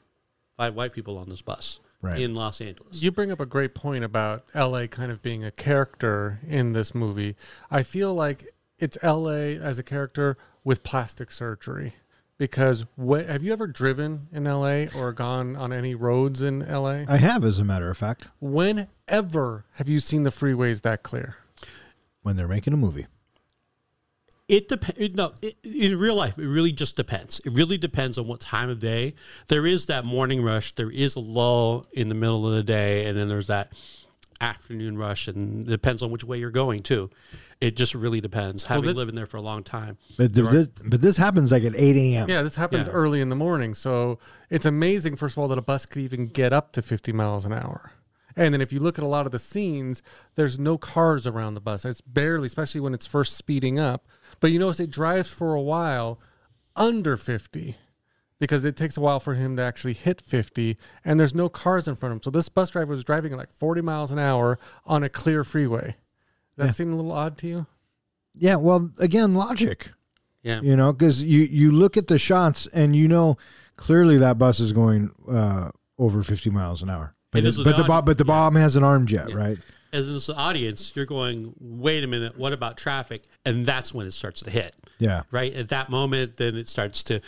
five 0.56 0.74
white 0.74 0.92
people 0.92 1.18
on 1.18 1.28
this 1.28 1.42
bus 1.42 1.80
Right. 2.00 2.20
in 2.20 2.34
Los 2.34 2.60
Angeles? 2.60 3.02
You 3.02 3.10
bring 3.10 3.30
up 3.32 3.40
a 3.40 3.46
great 3.46 3.74
point 3.74 4.04
about 4.04 4.44
LA 4.54 4.86
kind 4.86 5.10
of 5.10 5.22
being 5.22 5.42
a 5.44 5.50
character 5.50 6.38
in 6.48 6.72
this 6.72 6.94
movie. 6.94 7.34
I 7.70 7.82
feel 7.82 8.14
like 8.14 8.54
it's 8.78 8.98
LA 9.02 9.56
as 9.60 9.78
a 9.78 9.82
character 9.82 10.36
with 10.64 10.82
plastic 10.82 11.30
surgery. 11.30 11.94
Because 12.36 12.84
wh- 12.98 13.24
have 13.26 13.42
you 13.44 13.52
ever 13.52 13.66
driven 13.68 14.26
in 14.32 14.44
LA 14.44 14.86
or 14.96 15.12
gone 15.12 15.54
on 15.54 15.72
any 15.72 15.94
roads 15.94 16.42
in 16.42 16.60
LA? 16.68 17.04
I 17.08 17.16
have, 17.18 17.44
as 17.44 17.58
a 17.60 17.64
matter 17.64 17.88
of 17.90 17.96
fact, 17.96 18.26
Whenever 18.40 19.64
have 19.74 19.88
you 19.88 20.00
seen 20.00 20.24
the 20.24 20.30
freeways 20.30 20.82
that 20.82 21.02
clear? 21.02 21.36
when 22.22 22.36
they're 22.36 22.48
making 22.48 22.72
a 22.72 22.76
movie. 22.76 23.06
It 24.48 24.68
depends. 24.68 25.14
No, 25.16 25.32
it, 25.40 25.56
in 25.64 25.98
real 25.98 26.14
life, 26.16 26.38
it 26.38 26.46
really 26.46 26.72
just 26.72 26.96
depends. 26.96 27.40
It 27.46 27.52
really 27.54 27.78
depends 27.78 28.18
on 28.18 28.26
what 28.26 28.40
time 28.40 28.68
of 28.68 28.78
day. 28.78 29.14
There 29.48 29.66
is 29.66 29.86
that 29.86 30.04
morning 30.04 30.42
rush. 30.42 30.74
There 30.74 30.90
is 30.90 31.16
a 31.16 31.20
lull 31.20 31.86
in 31.92 32.08
the 32.10 32.14
middle 32.14 32.46
of 32.46 32.52
the 32.52 32.62
day, 32.62 33.06
and 33.06 33.18
then 33.18 33.28
there's 33.28 33.46
that 33.46 33.72
afternoon 34.40 34.98
rush, 34.98 35.28
and 35.28 35.66
it 35.66 35.70
depends 35.70 36.02
on 36.02 36.10
which 36.10 36.24
way 36.24 36.38
you're 36.38 36.50
going 36.50 36.82
too. 36.82 37.08
It 37.60 37.76
just 37.76 37.94
really 37.94 38.20
depends. 38.20 38.64
Having 38.64 38.86
this- 38.88 38.96
lived 38.96 39.08
in 39.10 39.14
there 39.16 39.26
for 39.26 39.38
a 39.38 39.40
long 39.42 39.62
time, 39.62 39.96
But 40.18 40.34
th- 40.34 40.48
this, 40.50 40.68
but 40.84 41.00
this 41.00 41.16
happens 41.16 41.50
like 41.50 41.64
at 41.64 41.74
eight 41.76 41.96
a.m. 41.96 42.28
Yeah, 42.28 42.42
this 42.42 42.56
happens 42.56 42.86
Yeah. 42.86 42.92
early 42.92 43.22
in 43.22 43.30
the 43.30 43.36
morning. 43.36 43.72
So 43.72 44.18
it's 44.50 44.66
amazing, 44.66 45.16
first 45.16 45.36
of 45.36 45.42
all, 45.42 45.48
that 45.48 45.56
a 45.56 45.62
bus 45.62 45.86
could 45.86 46.02
even 46.02 46.26
get 46.26 46.52
up 46.52 46.72
to 46.72 46.82
50 46.82 47.12
miles 47.12 47.46
an 47.46 47.52
hour. 47.54 47.92
And 48.36 48.52
then 48.52 48.60
if 48.60 48.72
you 48.72 48.80
look 48.80 48.98
at 48.98 49.04
a 49.04 49.08
lot 49.08 49.26
of 49.26 49.32
the 49.32 49.38
scenes, 49.38 50.02
there's 50.34 50.58
no 50.58 50.76
cars 50.76 51.24
around 51.26 51.54
the 51.54 51.60
bus. 51.60 51.84
It's 51.84 52.00
barely, 52.00 52.46
especially 52.46 52.80
when 52.80 52.92
it's 52.92 53.06
first 53.06 53.36
speeding 53.36 53.78
up. 53.78 54.04
But 54.44 54.52
you 54.52 54.58
notice 54.58 54.78
it 54.78 54.90
drives 54.90 55.30
for 55.30 55.54
a 55.54 55.60
while 55.62 56.20
under 56.76 57.16
50 57.16 57.76
because 58.38 58.66
it 58.66 58.76
takes 58.76 58.94
a 58.98 59.00
while 59.00 59.18
for 59.18 59.32
him 59.32 59.56
to 59.56 59.62
actually 59.62 59.94
hit 59.94 60.20
50 60.20 60.76
and 61.02 61.18
there's 61.18 61.34
no 61.34 61.48
cars 61.48 61.88
in 61.88 61.94
front 61.94 62.10
of 62.12 62.16
him. 62.18 62.22
So 62.24 62.30
this 62.30 62.50
bus 62.50 62.68
driver 62.68 62.90
was 62.90 63.04
driving 63.04 63.32
at 63.32 63.38
like 63.38 63.54
40 63.54 63.80
miles 63.80 64.10
an 64.10 64.18
hour 64.18 64.58
on 64.84 65.02
a 65.02 65.08
clear 65.08 65.44
freeway. 65.44 65.96
Does 66.58 66.66
that 66.68 66.72
seem 66.74 66.92
a 66.92 66.94
little 66.94 67.12
odd 67.12 67.38
to 67.38 67.46
you? 67.48 67.66
Yeah. 68.34 68.56
Well, 68.56 68.90
again, 68.98 69.32
logic. 69.32 69.92
yeah. 70.42 70.60
You 70.60 70.76
know, 70.76 70.92
because 70.92 71.22
you 71.22 71.40
you 71.44 71.72
look 71.72 71.96
at 71.96 72.08
the 72.08 72.18
shots 72.18 72.66
and 72.66 72.94
you 72.94 73.08
know 73.08 73.38
clearly 73.76 74.18
that 74.18 74.36
bus 74.36 74.60
is 74.60 74.72
going 74.74 75.10
uh, 75.26 75.70
over 75.98 76.22
fifty 76.22 76.50
miles 76.50 76.82
an 76.82 76.90
hour. 76.90 77.14
But, 77.30 77.38
It 77.38 77.44
it- 77.46 77.48
is 77.48 77.62
but 77.64 77.76
the 77.78 77.82
the 77.84 77.88
bomb, 77.88 78.04
but 78.04 78.18
the 78.18 78.24
yeah. 78.24 78.34
bomb 78.34 78.56
has 78.56 78.76
an 78.76 78.84
arm 78.84 79.06
jet, 79.06 79.30
Yeah. 79.30 79.36
right? 79.36 79.58
As 79.94 80.28
an 80.28 80.36
audience, 80.36 80.92
you're 80.94 81.06
going, 81.06 81.54
"Wait 81.60 82.02
a 82.02 82.06
minute, 82.06 82.36
what 82.36 82.52
about 82.52 82.76
traffic?" 82.76 83.22
And 83.44 83.64
that's 83.64 83.94
when 83.94 84.06
it 84.06 84.12
starts 84.12 84.40
to 84.42 84.50
hit. 84.50 84.74
Yeah. 84.98 85.22
right? 85.30 85.52
At 85.54 85.68
that 85.70 85.88
moment 85.90 86.36
then 86.36 86.56
it 86.56 86.68
starts 86.68 87.02
to 87.04 87.20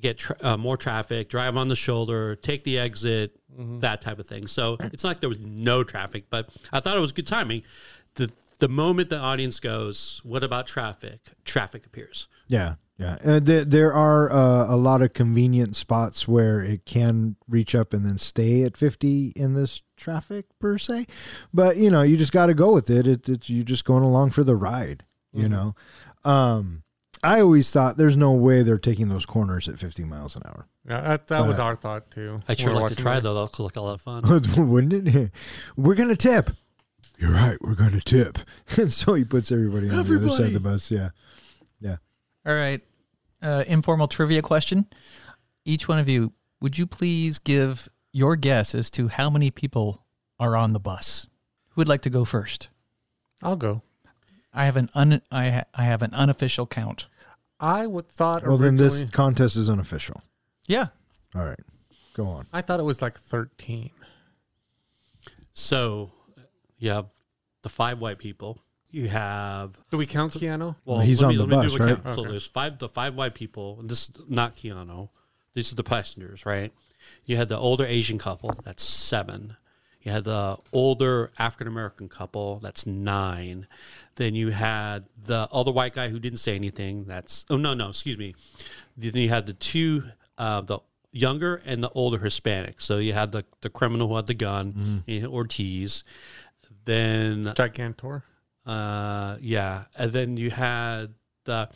get 0.00 0.18
tra- 0.18 0.36
uh, 0.42 0.56
more 0.56 0.76
traffic 0.76 1.28
drive 1.28 1.56
on 1.56 1.68
the 1.68 1.76
shoulder 1.76 2.34
take 2.36 2.64
the 2.64 2.78
exit 2.78 3.36
that 3.56 4.00
type 4.00 4.18
of 4.18 4.26
thing. 4.26 4.46
So 4.46 4.76
it's 4.80 5.04
not 5.04 5.10
like 5.10 5.20
there 5.20 5.28
was 5.28 5.38
no 5.40 5.84
traffic 5.84 6.24
but 6.30 6.48
i 6.72 6.80
thought 6.80 6.96
it 6.96 7.00
was 7.00 7.12
good 7.12 7.26
timing. 7.26 7.62
The 8.14 8.32
the 8.58 8.68
moment 8.68 9.10
the 9.10 9.18
audience 9.18 9.60
goes 9.60 10.20
what 10.24 10.42
about 10.44 10.66
traffic? 10.66 11.20
Traffic 11.44 11.86
appears. 11.86 12.26
Yeah, 12.48 12.74
yeah. 12.98 13.16
And 13.22 13.44
th- 13.46 13.68
there 13.68 13.92
are 13.92 14.30
uh, 14.30 14.72
a 14.72 14.76
lot 14.76 15.02
of 15.02 15.12
convenient 15.12 15.74
spots 15.74 16.28
where 16.28 16.60
it 16.60 16.84
can 16.84 17.36
reach 17.48 17.74
up 17.74 17.92
and 17.92 18.04
then 18.04 18.18
stay 18.18 18.62
at 18.62 18.76
50 18.76 19.32
in 19.34 19.54
this 19.54 19.82
traffic 19.96 20.46
per 20.60 20.78
se. 20.78 21.06
But, 21.52 21.76
you 21.76 21.90
know, 21.90 22.02
you 22.02 22.16
just 22.16 22.32
got 22.32 22.46
to 22.46 22.54
go 22.54 22.72
with 22.72 22.88
it. 22.90 23.06
it 23.06 23.28
it's 23.28 23.50
you're 23.50 23.64
just 23.64 23.84
going 23.84 24.04
along 24.04 24.30
for 24.30 24.44
the 24.44 24.54
ride, 24.54 25.04
you 25.32 25.48
know. 25.48 25.74
Um, 26.24 26.84
I 27.22 27.40
always 27.40 27.70
thought 27.70 27.96
there's 27.96 28.16
no 28.16 28.32
way 28.32 28.62
they're 28.62 28.78
taking 28.78 29.08
those 29.08 29.26
corners 29.26 29.68
at 29.68 29.78
50 29.78 30.04
miles 30.04 30.36
an 30.36 30.42
hour. 30.46 30.68
Yeah, 30.88 31.00
that, 31.00 31.26
that 31.28 31.46
was 31.46 31.58
our 31.58 31.74
thought 31.74 32.10
too. 32.10 32.40
i'd 32.46 32.58
sure 32.58 32.68
we 32.68 32.74
were 32.74 32.80
like 32.82 32.88
to 32.90 32.92
watching 32.92 33.02
try 33.02 33.16
it. 33.16 33.22
though 33.22 33.32
that 33.34 33.40
look 33.40 33.58
like 33.58 33.76
a 33.76 33.80
lot 33.80 33.94
of 33.94 34.02
fun 34.02 34.22
Wouldn't 34.68 35.08
it? 35.08 35.30
We're 35.76 35.94
going 35.94 36.10
to 36.10 36.16
tip. 36.16 36.50
You're 37.18 37.30
right. 37.30 37.50
right, 37.50 37.58
we're 37.62 37.76
gonna 37.76 38.00
tip, 38.00 38.38
and 38.76 38.92
so 38.92 39.14
he 39.14 39.24
puts 39.24 39.52
everybody 39.52 39.88
on 39.88 39.94
the 39.94 40.00
other 40.00 40.28
side 40.28 40.46
of 40.46 40.52
the 40.52 40.60
bus. 40.60 40.90
Yeah, 40.90 40.98
yeah. 40.98 41.08
All 42.46 42.54
right. 42.54 42.80
Uh, 43.42 43.64
informal 43.66 44.08
trivia 44.08 44.42
question. 44.42 44.86
Each 45.64 45.88
one 45.88 45.98
of 45.98 46.08
you, 46.08 46.32
would 46.60 46.78
you 46.78 46.86
please 46.86 47.38
give 47.38 47.88
your 48.12 48.36
guess 48.36 48.74
as 48.74 48.90
to 48.90 49.08
how 49.08 49.28
many 49.30 49.50
people 49.50 50.04
are 50.38 50.56
on 50.56 50.72
the 50.72 50.80
bus? 50.80 51.26
Who 51.70 51.80
would 51.80 51.88
like 51.88 52.02
to 52.02 52.10
go 52.10 52.24
first? 52.24 52.68
I'll 53.42 53.56
go. 53.56 53.82
I 54.52 54.66
have 54.66 54.76
an 54.76 54.88
un 54.94 55.20
I 55.32 55.50
ha- 55.50 55.64
I 55.74 55.82
have 55.84 56.02
an 56.02 56.14
unofficial 56.14 56.66
count. 56.66 57.08
I 57.58 57.86
would 57.86 58.08
thought 58.08 58.46
Well, 58.46 58.56
then 58.56 58.74
originally. 58.74 59.02
this 59.04 59.10
contest 59.10 59.56
is 59.56 59.68
unofficial. 59.68 60.22
Yeah. 60.66 60.86
All 61.34 61.44
right, 61.44 61.58
go 62.14 62.26
on. 62.28 62.46
I 62.52 62.62
thought 62.62 62.78
it 62.78 62.84
was 62.84 63.02
like 63.02 63.18
thirteen. 63.18 63.90
So 65.52 66.12
you 66.78 66.90
have 66.90 67.06
the 67.62 67.68
five 67.68 68.00
white 68.00 68.18
people. 68.18 68.60
You 68.94 69.08
have 69.08 69.76
Do 69.90 69.96
we 69.98 70.06
count 70.06 70.32
Keanu? 70.34 70.76
well, 70.84 71.00
He's 71.00 71.20
let 71.20 71.28
on 71.28 71.32
me, 71.32 71.36
the 71.38 71.46
let 71.46 71.64
me 71.64 71.68
do 71.70 71.78
bus, 71.78 71.88
right? 71.88 72.04
count. 72.04 72.16
So 72.16 72.24
there's 72.24 72.46
five 72.46 72.78
the 72.78 72.88
five 72.88 73.14
white 73.14 73.34
people, 73.34 73.76
and 73.80 73.88
this 73.88 74.08
is 74.08 74.16
not 74.28 74.56
Keanu. 74.56 75.08
These 75.52 75.72
are 75.72 75.76
the 75.76 75.82
passengers, 75.84 76.46
right? 76.46 76.72
You 77.24 77.36
had 77.36 77.48
the 77.48 77.58
older 77.58 77.84
Asian 77.84 78.18
couple, 78.18 78.50
that's 78.64 78.82
seven. 78.84 79.56
You 80.02 80.12
had 80.12 80.24
the 80.24 80.58
older 80.72 81.30
African 81.38 81.66
American 81.66 82.08
couple, 82.08 82.58
that's 82.60 82.86
nine. 82.86 83.66
Then 84.16 84.34
you 84.34 84.50
had 84.50 85.06
the 85.20 85.48
other 85.50 85.72
white 85.72 85.94
guy 85.94 86.08
who 86.08 86.18
didn't 86.18 86.38
say 86.38 86.54
anything, 86.54 87.04
that's 87.04 87.44
oh 87.50 87.56
no, 87.56 87.74
no, 87.74 87.88
excuse 87.88 88.16
me. 88.18 88.34
Then 88.96 89.12
you 89.16 89.28
had 89.28 89.46
the 89.46 89.54
two 89.54 90.04
uh, 90.38 90.60
the 90.60 90.78
younger 91.10 91.62
and 91.66 91.82
the 91.82 91.90
older 91.90 92.18
Hispanic. 92.18 92.80
So 92.80 92.98
you 92.98 93.12
had 93.12 93.32
the, 93.32 93.44
the 93.60 93.70
criminal 93.70 94.08
who 94.08 94.16
had 94.16 94.26
the 94.26 94.34
gun, 94.34 95.02
you 95.06 95.20
had 95.20 95.30
Ortiz. 95.30 96.04
Then 96.84 97.44
Gigantor. 97.46 98.22
Uh, 98.66 99.36
yeah, 99.40 99.84
and 99.96 100.10
then 100.12 100.36
you 100.36 100.50
had 100.50 101.14
the 101.44 101.68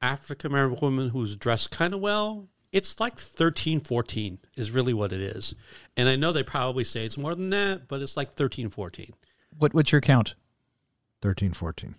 African 0.00 0.50
American 0.52 0.78
woman 0.80 1.08
who's 1.10 1.36
dressed 1.36 1.70
kind 1.70 1.94
of 1.94 2.00
well. 2.00 2.48
It's 2.72 2.98
like 3.00 3.18
13, 3.18 3.80
14 3.80 4.38
is 4.56 4.70
really 4.70 4.94
what 4.94 5.12
it 5.12 5.20
is. 5.20 5.54
And 5.96 6.08
I 6.08 6.16
know 6.16 6.32
they 6.32 6.42
probably 6.42 6.84
say 6.84 7.04
it's 7.04 7.18
more 7.18 7.34
than 7.34 7.50
that, 7.50 7.86
but 7.86 8.00
it's 8.00 8.16
like 8.16 8.32
13, 8.32 8.70
14. 8.70 9.12
What 9.58 9.74
what's 9.74 9.92
your 9.92 10.00
count? 10.00 10.34
13, 11.20 11.52
14. 11.52 11.94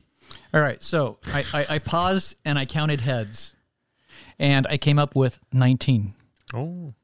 All 0.54 0.62
right. 0.62 0.82
So 0.82 1.20
I, 1.28 1.46
I, 1.54 1.66
I 1.76 1.80
paused 1.80 2.36
and 2.44 2.58
I 2.58 2.66
counted 2.66 3.02
heads. 3.02 3.54
And 4.40 4.66
I 4.68 4.78
came 4.78 4.98
up 4.98 5.16
with 5.16 5.40
19. 5.54 6.14
Oh, 6.54 6.96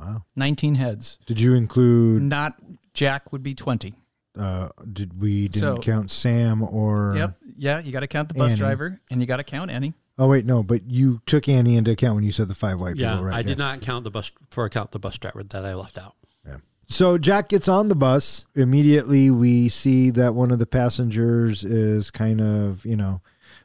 Wow. 0.00 0.24
19 0.36 0.76
heads. 0.76 1.18
Did 1.26 1.40
you 1.40 1.54
include? 1.54 2.22
Not 2.22 2.54
Jack 2.94 3.32
would 3.32 3.42
be 3.42 3.54
20. 3.54 3.94
Uh, 4.38 4.68
did 4.92 5.20
we 5.20 5.48
didn't 5.48 5.60
So- 5.60 5.78
count 5.78 6.10
Sam 6.10 6.62
or? 6.62 7.14
Yep. 7.16 7.36
Yeah, 7.56 7.80
you 7.80 7.92
got 7.92 8.00
to 8.00 8.06
count 8.06 8.28
the 8.28 8.34
bus 8.34 8.50
Annie. 8.52 8.58
driver 8.58 9.00
and 9.10 9.20
you 9.20 9.26
got 9.26 9.36
to 9.38 9.44
count 9.44 9.70
Annie. 9.70 9.92
Oh 10.18 10.28
wait, 10.28 10.44
no, 10.44 10.62
but 10.62 10.82
you 10.90 11.20
took 11.26 11.48
Annie 11.48 11.76
into 11.76 11.90
account 11.92 12.14
when 12.14 12.24
you 12.24 12.32
said 12.32 12.48
the 12.48 12.54
five 12.54 12.78
white 12.80 12.96
Yeah, 12.96 13.12
people, 13.12 13.24
right? 13.26 13.36
I 13.36 13.42
did 13.42 13.58
not 13.58 13.80
count 13.80 14.04
the 14.04 14.10
bus 14.10 14.30
for 14.50 14.64
account 14.66 14.92
the 14.92 14.98
bus 14.98 15.16
driver 15.18 15.42
that 15.42 15.64
I 15.64 15.74
left 15.74 15.96
out. 15.98 16.14
Yeah. 16.46 16.56
So 16.88 17.16
Jack 17.18 17.48
gets 17.48 17.68
on 17.68 17.88
the 17.88 17.94
bus. 17.94 18.44
Immediately, 18.54 19.30
we 19.30 19.68
see 19.70 20.10
that 20.10 20.34
one 20.34 20.50
of 20.50 20.58
the 20.58 20.66
passengers 20.66 21.64
is 21.64 22.10
kind 22.10 22.40
of, 22.40 22.84
you 22.84 22.96
know, 22.96 23.22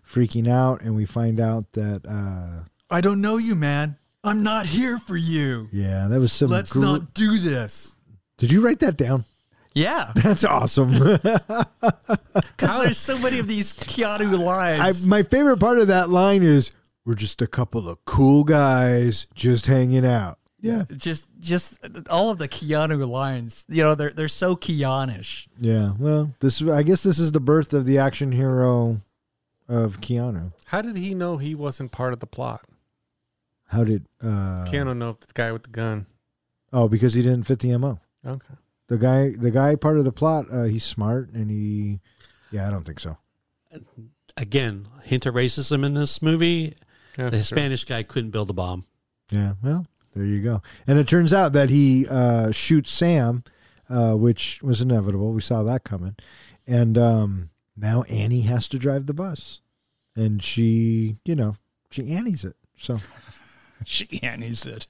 freaking 0.09 0.47
out, 0.47 0.81
and 0.81 0.95
we 0.95 1.05
find 1.05 1.39
out 1.39 1.73
that, 1.73 2.01
uh, 2.07 2.63
I 2.89 3.01
don't 3.01 3.19
know 3.21 3.37
you, 3.37 3.55
man. 3.55 3.97
I'm 4.23 4.41
not 4.41 4.65
here 4.67 4.97
for 4.97 5.17
you. 5.17 5.67
yeah, 5.73 6.07
that 6.07 6.19
was 6.19 6.31
some. 6.33 6.49
Let's 6.49 6.71
gr- 6.73 6.79
not 6.79 7.13
do 7.13 7.37
this. 7.37 7.95
Did 8.37 8.51
you 8.51 8.61
write 8.61 8.79
that 8.79 8.97
down? 8.97 9.25
Yeah. 9.75 10.11
That's 10.15 10.43
awesome. 10.43 10.91
Because 12.57 12.83
there's 12.83 12.97
so 12.97 13.17
many 13.19 13.39
of 13.39 13.47
these 13.47 13.73
Keanu 13.73 14.33
I, 14.33 14.77
lines. 14.81 15.05
my 15.05 15.23
favorite 15.23 15.57
part 15.59 15.77
of 15.79 15.87
that 15.87 16.09
line 16.09 16.41
is, 16.41 16.71
"We're 17.05 17.15
just 17.15 17.41
a 17.41 17.47
couple 17.47 17.87
of 17.89 18.03
cool 18.05 18.43
guys 18.43 19.27
just 19.35 19.67
hanging 19.67 20.05
out." 20.05 20.39
Yeah, 20.61 20.85
just 20.95 21.27
just 21.39 21.77
all 22.09 22.29
of 22.31 22.37
the 22.39 22.47
Keanu 22.47 23.07
lines. 23.07 23.65
You 23.67 23.83
know, 23.83 23.93
they're 23.95 24.09
they're 24.11 24.27
so 24.29 24.55
Keanish. 24.55 25.47
yeah. 25.59 25.93
Well, 25.99 26.31
this 26.39 26.61
I 26.61 26.81
guess 26.83 27.03
this 27.03 27.19
is 27.19 27.33
the 27.33 27.39
birth 27.41 27.73
of 27.73 27.85
the 27.85 27.97
action 27.99 28.31
hero 28.31 29.01
of 29.67 29.99
Keanu. 30.01 30.53
how 30.65 30.81
did 30.81 30.95
he 30.97 31.13
know 31.13 31.37
he 31.37 31.53
wasn't 31.55 31.91
part 31.91 32.13
of 32.13 32.19
the 32.19 32.27
plot? 32.27 32.61
How 33.67 33.83
did? 33.83 34.05
uh 34.23 34.65
Keanu 34.67 34.95
know 34.97 35.11
the 35.13 35.27
guy 35.33 35.51
with 35.51 35.63
the 35.63 35.69
gun. 35.69 36.05
Oh, 36.73 36.87
because 36.87 37.13
he 37.13 37.21
didn't 37.21 37.43
fit 37.43 37.59
the 37.59 37.77
mo. 37.77 37.99
Okay. 38.25 38.53
The 38.87 38.97
guy, 38.97 39.29
the 39.29 39.51
guy, 39.51 39.75
part 39.75 39.97
of 39.97 40.05
the 40.05 40.11
plot. 40.11 40.45
Uh, 40.51 40.63
he's 40.63 40.83
smart, 40.83 41.31
and 41.31 41.49
he. 41.49 41.99
Yeah, 42.51 42.67
I 42.67 42.71
don't 42.71 42.83
think 42.85 42.99
so. 42.99 43.17
Again, 44.37 44.87
hint 45.03 45.25
of 45.25 45.33
racism 45.33 45.85
in 45.85 45.93
this 45.93 46.21
movie. 46.21 46.75
That's 47.15 47.31
the 47.31 47.31
true. 47.31 47.39
Hispanic 47.39 47.85
guy 47.85 48.03
couldn't 48.03 48.31
build 48.31 48.49
a 48.49 48.53
bomb. 48.53 48.85
Yeah, 49.31 49.53
well, 49.63 49.87
there 50.15 50.25
you 50.25 50.41
go. 50.41 50.61
And 50.85 50.99
it 50.99 51.07
turns 51.07 51.33
out 51.33 51.53
that 51.53 51.69
he 51.69 52.07
uh, 52.07 52.51
shoots 52.51 52.91
Sam, 52.91 53.43
uh, 53.89 54.13
which 54.15 54.61
was 54.61 54.81
inevitable. 54.81 55.31
We 55.31 55.41
saw 55.41 55.63
that 55.63 55.83
coming. 55.83 56.15
And 56.67 56.97
um, 56.97 57.49
now 57.75 58.03
Annie 58.03 58.41
has 58.41 58.67
to 58.69 58.77
drive 58.77 59.07
the 59.07 59.13
bus, 59.13 59.61
and 60.15 60.43
she, 60.43 61.17
you 61.25 61.35
know, 61.35 61.55
she 61.89 62.11
Annie's 62.11 62.43
it. 62.43 62.55
So 62.77 62.97
She 63.85 64.21
Annie's 64.23 64.65
it. 64.65 64.87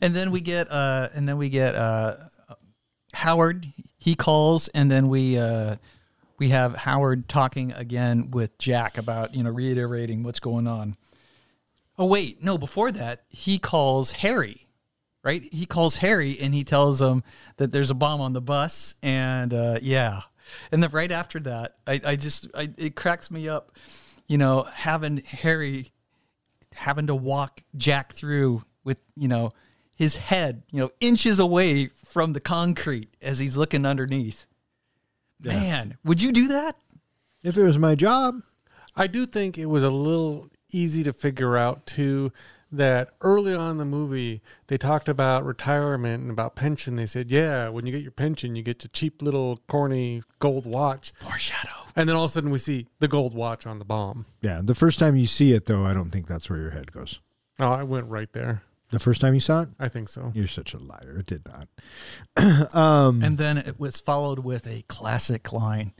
And 0.00 0.14
then 0.14 0.30
we 0.30 0.40
get 0.40 0.70
uh 0.70 1.08
and 1.14 1.28
then 1.28 1.36
we 1.36 1.50
get 1.50 1.74
uh 1.74 2.14
Howard 3.12 3.66
he 3.98 4.14
calls 4.14 4.68
and 4.68 4.90
then 4.90 5.08
we 5.08 5.38
uh 5.38 5.76
we 6.38 6.48
have 6.48 6.74
Howard 6.74 7.28
talking 7.28 7.72
again 7.72 8.30
with 8.30 8.56
Jack 8.56 8.96
about, 8.96 9.34
you 9.34 9.42
know, 9.42 9.50
reiterating 9.50 10.22
what's 10.22 10.40
going 10.40 10.66
on. 10.66 10.96
Oh 11.98 12.06
wait, 12.06 12.42
no, 12.42 12.56
before 12.56 12.90
that, 12.92 13.24
he 13.28 13.58
calls 13.58 14.12
Harry. 14.12 14.66
Right? 15.22 15.52
He 15.52 15.66
calls 15.66 15.98
Harry 15.98 16.38
and 16.40 16.54
he 16.54 16.64
tells 16.64 17.02
him 17.02 17.22
that 17.58 17.72
there's 17.72 17.90
a 17.90 17.94
bomb 17.94 18.22
on 18.22 18.32
the 18.32 18.40
bus 18.40 18.94
and 19.02 19.52
uh 19.52 19.78
yeah. 19.82 20.20
And 20.72 20.82
then 20.82 20.90
right 20.90 21.12
after 21.12 21.38
that, 21.40 21.76
I, 21.86 22.00
I 22.04 22.16
just 22.16 22.48
I, 22.54 22.68
it 22.78 22.96
cracks 22.96 23.30
me 23.30 23.48
up, 23.48 23.72
you 24.26 24.38
know, 24.38 24.62
having 24.62 25.18
Harry 25.18 25.92
having 26.72 27.08
to 27.08 27.14
walk 27.14 27.60
Jack 27.76 28.12
through 28.12 28.62
with, 28.84 28.98
you 29.14 29.28
know, 29.28 29.50
his 29.96 30.16
head, 30.16 30.62
you 30.70 30.80
know, 30.80 30.90
inches 31.00 31.38
away 31.38 31.90
from 32.10 32.32
the 32.32 32.40
concrete 32.40 33.08
as 33.22 33.38
he's 33.38 33.56
looking 33.56 33.86
underneath. 33.86 34.46
Man, 35.42 35.96
would 36.04 36.20
you 36.20 36.32
do 36.32 36.48
that? 36.48 36.76
if 37.42 37.56
it 37.56 37.62
was 37.62 37.78
my 37.78 37.94
job, 37.94 38.42
I 38.94 39.06
do 39.06 39.24
think 39.24 39.56
it 39.56 39.66
was 39.66 39.82
a 39.84 39.88
little 39.90 40.50
easy 40.72 41.02
to 41.04 41.12
figure 41.12 41.56
out 41.56 41.86
too 41.86 42.32
that 42.72 43.10
early 43.22 43.54
on 43.54 43.72
in 43.72 43.76
the 43.78 43.84
movie 43.84 44.42
they 44.68 44.76
talked 44.76 45.08
about 45.08 45.44
retirement 45.44 46.22
and 46.22 46.30
about 46.30 46.54
pension. 46.54 46.96
They 46.96 47.06
said, 47.06 47.30
"Yeah, 47.30 47.68
when 47.68 47.86
you 47.86 47.92
get 47.92 48.02
your 48.02 48.12
pension, 48.12 48.54
you 48.54 48.62
get 48.62 48.84
a 48.84 48.88
cheap 48.88 49.22
little 49.22 49.60
corny 49.68 50.22
gold 50.38 50.66
watch." 50.66 51.12
Foreshadow. 51.18 51.86
And 51.96 52.08
then 52.08 52.14
all 52.16 52.24
of 52.24 52.30
a 52.30 52.34
sudden 52.34 52.50
we 52.50 52.58
see 52.58 52.86
the 53.00 53.08
gold 53.08 53.34
watch 53.34 53.66
on 53.66 53.78
the 53.78 53.84
bomb. 53.84 54.26
yeah. 54.42 54.60
The 54.62 54.74
first 54.76 54.98
time 54.98 55.16
you 55.16 55.26
see 55.26 55.52
it, 55.52 55.66
though, 55.66 55.84
I 55.84 55.92
don't 55.92 56.10
think 56.10 56.26
that's 56.28 56.48
where 56.50 56.60
your 56.60 56.70
head 56.70 56.92
goes. 56.92 57.18
Oh, 57.58 57.72
I 57.72 57.82
went 57.82 58.08
right 58.08 58.32
there. 58.32 58.62
The 58.90 58.98
first 58.98 59.20
time 59.20 59.34
you 59.34 59.40
saw 59.40 59.62
it, 59.62 59.68
I 59.78 59.88
think 59.88 60.08
so. 60.08 60.32
you're 60.34 60.46
such 60.46 60.74
a 60.74 60.78
liar. 60.78 61.16
It 61.20 61.26
did 61.26 61.42
not. 61.46 62.74
um, 62.74 63.22
And 63.22 63.38
then 63.38 63.56
it 63.58 63.78
was 63.78 64.00
followed 64.00 64.40
with 64.40 64.66
a 64.66 64.82
classic 64.88 65.52
line 65.52 65.94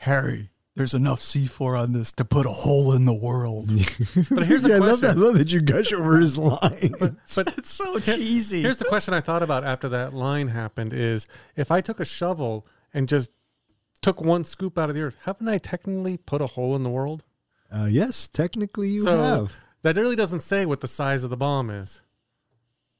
Harry, 0.00 0.50
there's 0.76 0.92
enough 0.92 1.20
C4 1.20 1.80
on 1.80 1.92
this 1.92 2.12
to 2.12 2.24
put 2.24 2.44
a 2.44 2.50
hole 2.50 2.92
in 2.92 3.06
the 3.06 3.14
world. 3.14 3.70
But 4.30 4.46
here's 4.46 4.64
a 4.64 4.68
yeah, 4.68 4.74
I 4.74 4.78
love 4.78 5.00
that. 5.00 5.16
I 5.16 5.18
love 5.18 5.38
that 5.38 5.50
you 5.50 5.62
gush 5.62 5.92
over 5.92 6.20
his 6.20 6.36
line. 6.36 6.94
But 7.34 7.56
it's 7.58 7.70
so 7.70 7.98
cheesy. 7.98 8.60
Here's 8.60 8.78
the 8.78 8.84
question 8.84 9.14
I 9.14 9.22
thought 9.22 9.42
about 9.42 9.64
after 9.64 9.88
that 9.88 10.12
line 10.12 10.48
happened 10.48 10.92
is 10.92 11.26
if 11.56 11.70
I 11.70 11.80
took 11.80 11.98
a 11.98 12.04
shovel 12.04 12.66
and 12.92 13.08
just 13.08 13.30
took 14.02 14.20
one 14.20 14.44
scoop 14.44 14.78
out 14.78 14.90
of 14.90 14.94
the 14.94 15.02
earth, 15.02 15.16
haven't 15.24 15.48
I 15.48 15.58
technically 15.58 16.18
put 16.18 16.42
a 16.42 16.46
hole 16.46 16.76
in 16.76 16.82
the 16.82 16.90
world? 16.90 17.24
Uh, 17.72 17.88
yes, 17.90 18.26
technically 18.28 18.90
you 18.90 19.00
so 19.00 19.16
have. 19.16 19.52
That 19.94 20.00
really 20.00 20.16
doesn't 20.16 20.40
say 20.40 20.66
what 20.66 20.80
the 20.80 20.88
size 20.88 21.22
of 21.24 21.30
the 21.30 21.36
bomb 21.36 21.70
is. 21.70 22.00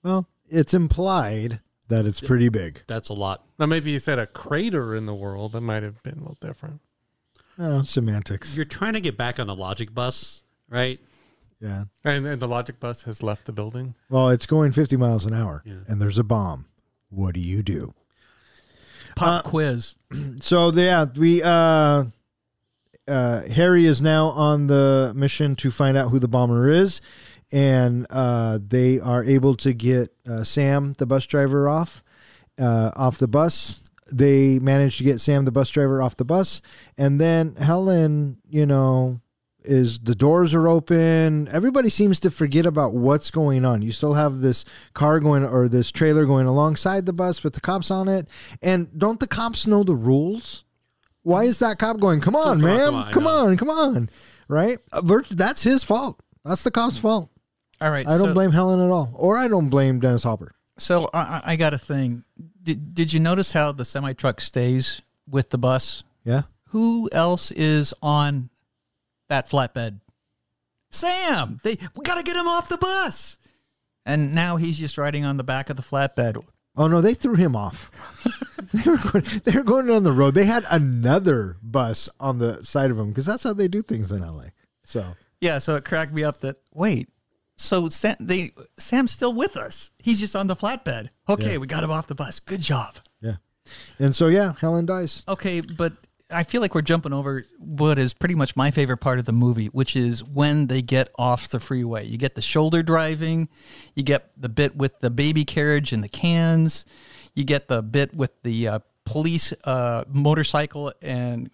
Well, 0.03 0.29
it's 0.49 0.75
implied 0.75 1.61
that 1.89 2.07
it's 2.07 2.21
pretty 2.21 2.49
big. 2.49 2.83
That's 2.87 3.09
a 3.09 3.13
lot. 3.13 3.45
Now 3.59 3.67
maybe 3.67 3.91
you 3.91 3.99
said 3.99 4.19
a 4.19 4.27
crater 4.27 4.95
in 4.95 5.07
the 5.07 5.15
world, 5.15 5.53
that 5.53 5.61
might 5.61 5.83
have 5.83 6.03
been 6.03 6.15
a 6.15 6.21
little 6.21 6.39
different. 6.41 6.81
Oh, 7.59 7.83
semantics. 7.83 8.55
You're 8.55 8.65
trying 8.65 8.93
to 8.93 9.01
get 9.01 9.17
back 9.17 9.41
on 9.41 9.47
the 9.47 9.55
logic 9.55 9.95
bus, 9.95 10.43
right? 10.69 11.01
Yeah. 11.61 11.85
And, 12.05 12.27
and 12.27 12.41
the 12.41 12.49
logic 12.49 12.79
bus 12.81 13.03
has 13.05 13.23
left 13.23 13.47
the 13.47 13.53
building. 13.53 13.95
Well, 14.11 14.29
it's 14.29 14.47
going 14.47 14.73
50 14.73 14.97
miles 14.97 15.25
an 15.27 15.33
hour 15.33 15.63
Yeah. 15.65 15.77
and 15.89 16.01
there's 16.01 16.19
a 16.19 16.25
bomb. 16.25 16.67
What 17.09 17.35
do 17.35 17.41
you 17.41 17.63
do? 17.63 17.95
Pop 19.15 19.45
quiz. 19.45 19.95
So, 20.41 20.71
yeah, 20.73 21.07
we, 21.17 21.43
uh, 21.43 22.05
uh, 23.09 23.43
Harry 23.43 23.87
is 23.87 24.03
now 24.03 24.29
on 24.29 24.67
the 24.67 25.13
mission 25.15 25.57
to 25.57 25.71
find 25.71 25.97
out 25.97 26.11
who 26.11 26.19
the 26.19 26.29
bomber 26.29 26.69
is. 26.69 27.01
And 27.53 28.07
uh, 28.11 28.59
they 28.61 28.99
are 28.99 29.25
able 29.25 29.55
to 29.57 29.73
get 29.73 30.13
uh, 30.29 30.43
Sam, 30.43 30.95
the 30.95 31.07
bus 31.07 31.27
driver, 31.27 31.69
off 31.69 32.03
uh, 32.59 32.91
off 32.97 33.19
the 33.19 33.29
bus. 33.29 33.83
they 34.13 34.59
manage 34.59 34.99
to 34.99 35.05
get 35.05 35.21
Sam, 35.21 35.45
the 35.45 35.53
bus 35.53 35.71
driver, 35.71 36.01
off 36.01 36.17
the 36.17 36.25
bus, 36.25 36.63
and 36.97 37.21
then 37.21 37.57
Helen, 37.57 38.39
you 38.49 38.67
know, 38.67 39.21
is 39.65 39.99
the 39.99 40.15
doors 40.15 40.55
are 40.55 40.69
open. 40.69 41.49
Everybody 41.49 41.89
seems 41.89 42.21
to 42.21 42.31
forget 42.31 42.67
about 42.67 42.95
what's 42.95 43.33
going 43.33 43.65
on. 43.65 43.83
You 43.83 43.91
still 43.91 44.15
have 44.15 44.41
this 44.41 44.65
car 44.95 45.19
going 45.19 45.45
or 45.45 45.69
this 45.69 45.91
trailer 45.91 46.25
going 46.25 46.47
alongside 46.47 47.05
the 47.05 47.13
bus 47.13 47.43
with 47.43 47.55
the 47.55 47.61
cops 47.61 47.91
on 47.91 48.07
it. 48.07 48.29
And 48.63 48.97
don't 48.97 49.19
the 49.19 49.27
cops 49.27 49.67
know 49.67 49.83
the 49.83 49.97
rules? 49.97 50.65
Why 51.27 51.43
is 51.43 51.59
that 51.59 51.81
cop 51.81 51.99
going, 51.99 52.21
come 52.21 52.37
on, 52.37 52.61
Come 52.61 52.71
on, 52.71 52.77
man, 52.77 52.87
come 52.87 52.95
on, 52.95 53.13
come 53.13 53.27
on, 53.27 53.57
come 53.57 53.71
on, 53.71 54.11
right? 54.47 54.79
Uh, 54.93 55.01
virt- 55.01 55.31
That's 55.31 55.61
his 55.61 55.83
fault. 55.83 56.23
That's 56.45 56.63
the 56.63 56.71
cop's 56.71 56.99
fault. 56.99 57.31
All 57.81 57.91
right. 57.91 58.07
I 58.07 58.17
don't 58.17 58.29
so, 58.29 58.35
blame 58.35 58.53
Helen 58.53 58.81
at 58.81 58.93
all, 58.93 59.11
or 59.13 59.37
I 59.37 59.49
don't 59.49 59.69
blame 59.69 59.99
Dennis 59.99 60.23
Hopper. 60.23 60.55
So 60.79 61.11
I, 61.13 61.19
I 61.19 61.43
I 61.45 61.57
got 61.57 61.75
a 61.75 61.79
thing. 61.79 62.23
Did, 62.63 62.95
did 62.95 63.13
you 63.13 63.19
notice 63.19 63.53
how 63.53 63.73
the 63.73 63.85
semi 63.85 64.13
truck 64.13 64.41
stays 64.41 65.03
with 65.29 65.51
the 65.51 65.59
bus? 65.59 66.05
Yeah. 66.25 66.43
Who 66.69 67.11
else 67.13 67.51
is 67.51 67.93
on 68.01 68.51
that 69.29 69.51
flatbed? 69.51 70.01
Sam. 70.93 71.59
They 71.65 71.77
we 71.97 72.05
gotta 72.05 72.23
get 72.23 72.37
him 72.37 72.47
off 72.47 72.69
the 72.69 72.79
bus. 72.79 73.39
And 74.05 74.33
now 74.33 74.59
he's 74.59 74.79
just 74.79 74.97
riding 74.97 75.25
on 75.25 75.39
the 75.39 75.45
back 75.45 75.71
of 75.71 75.77
the 75.77 75.83
flatbed. 75.83 76.41
Oh 76.77 76.87
no, 76.87 77.01
they 77.01 77.15
threw 77.15 77.35
him 77.35 77.57
off. 77.57 77.91
they 78.75 78.91
were 78.91 78.97
going, 78.99 79.25
they 79.45 79.53
were 79.53 79.63
going 79.65 79.91
on 79.91 80.03
the 80.03 80.13
road. 80.13 80.35
They 80.35 80.45
had 80.47 80.65
another 80.71 81.57
bus 81.63 82.09
on 82.21 82.39
the 82.39 82.63
side 82.65 82.91
of 82.91 82.97
them 82.97 83.09
because 83.09 83.27
that's 83.27 83.43
how 83.43 83.53
they 83.53 83.69
do 83.69 83.83
things 83.83 84.11
in 84.13 84.21
LA. 84.21 84.47
So 84.85 85.15
Yeah, 85.41 85.59
so 85.59 85.77
it 85.77 85.85
cracked 85.85 86.13
me 86.13 86.25
up 86.25 86.41
that 86.41 86.57
wait, 86.75 87.09
so 87.57 87.89
Sam, 87.89 88.17
they 88.21 88.53
Sam's 88.79 89.13
still 89.13 89.33
with 89.33 89.57
us. 89.57 89.91
He's 89.99 90.21
just 90.21 90.37
on 90.37 90.47
the 90.47 90.57
flatbed. 90.57 91.09
Okay, 91.29 91.53
Yeah. 91.53 91.59
we 91.59 91.67
got 91.67 91.83
him 91.85 91.91
off 91.91 92.07
the 92.07 92.15
bus. 92.15 92.41
Good 92.41 92.61
job. 92.61 92.97
yeah, 93.21 93.37
and 93.99 94.15
so 94.15 94.29
yeah, 94.29 94.53
Helen 94.61 94.87
dies. 94.87 95.23
Okay, 95.27 95.61
but 95.61 95.93
I 96.29 96.43
feel 96.43 96.61
like 96.61 96.75
we're 96.75 96.83
jumping 96.83 97.13
over 97.13 97.45
what 97.59 97.99
is 98.01 98.13
pretty 98.13 98.35
much 98.35 98.57
my 98.57 98.73
favorite 98.73 98.97
part 98.99 99.21
of 99.21 99.27
the 99.27 99.33
movie, 99.33 99.67
which 99.67 99.95
is 99.95 100.25
when 100.25 100.67
they 100.67 100.83
get 100.83 101.09
off 101.17 101.49
the 101.49 101.61
freeway. 101.61 102.05
You 102.05 102.19
get 102.19 102.35
the 102.35 102.43
shoulder 102.43 102.83
driving, 102.83 103.49
you 103.95 104.03
get 104.03 104.31
the 104.37 104.49
bit 104.49 104.77
with 104.77 104.99
the 104.99 105.11
baby 105.11 105.45
carriage 105.45 105.93
and 105.93 106.03
the 106.03 106.09
cans, 106.09 106.85
you 107.37 107.45
get 107.45 107.69
the 107.69 107.83
bit 107.83 108.17
with 108.17 108.43
the 108.43 108.67
uh, 108.67 108.79
police 109.05 109.53
uh, 109.63 110.03
motorcycle 110.09 110.93
and 111.01 111.51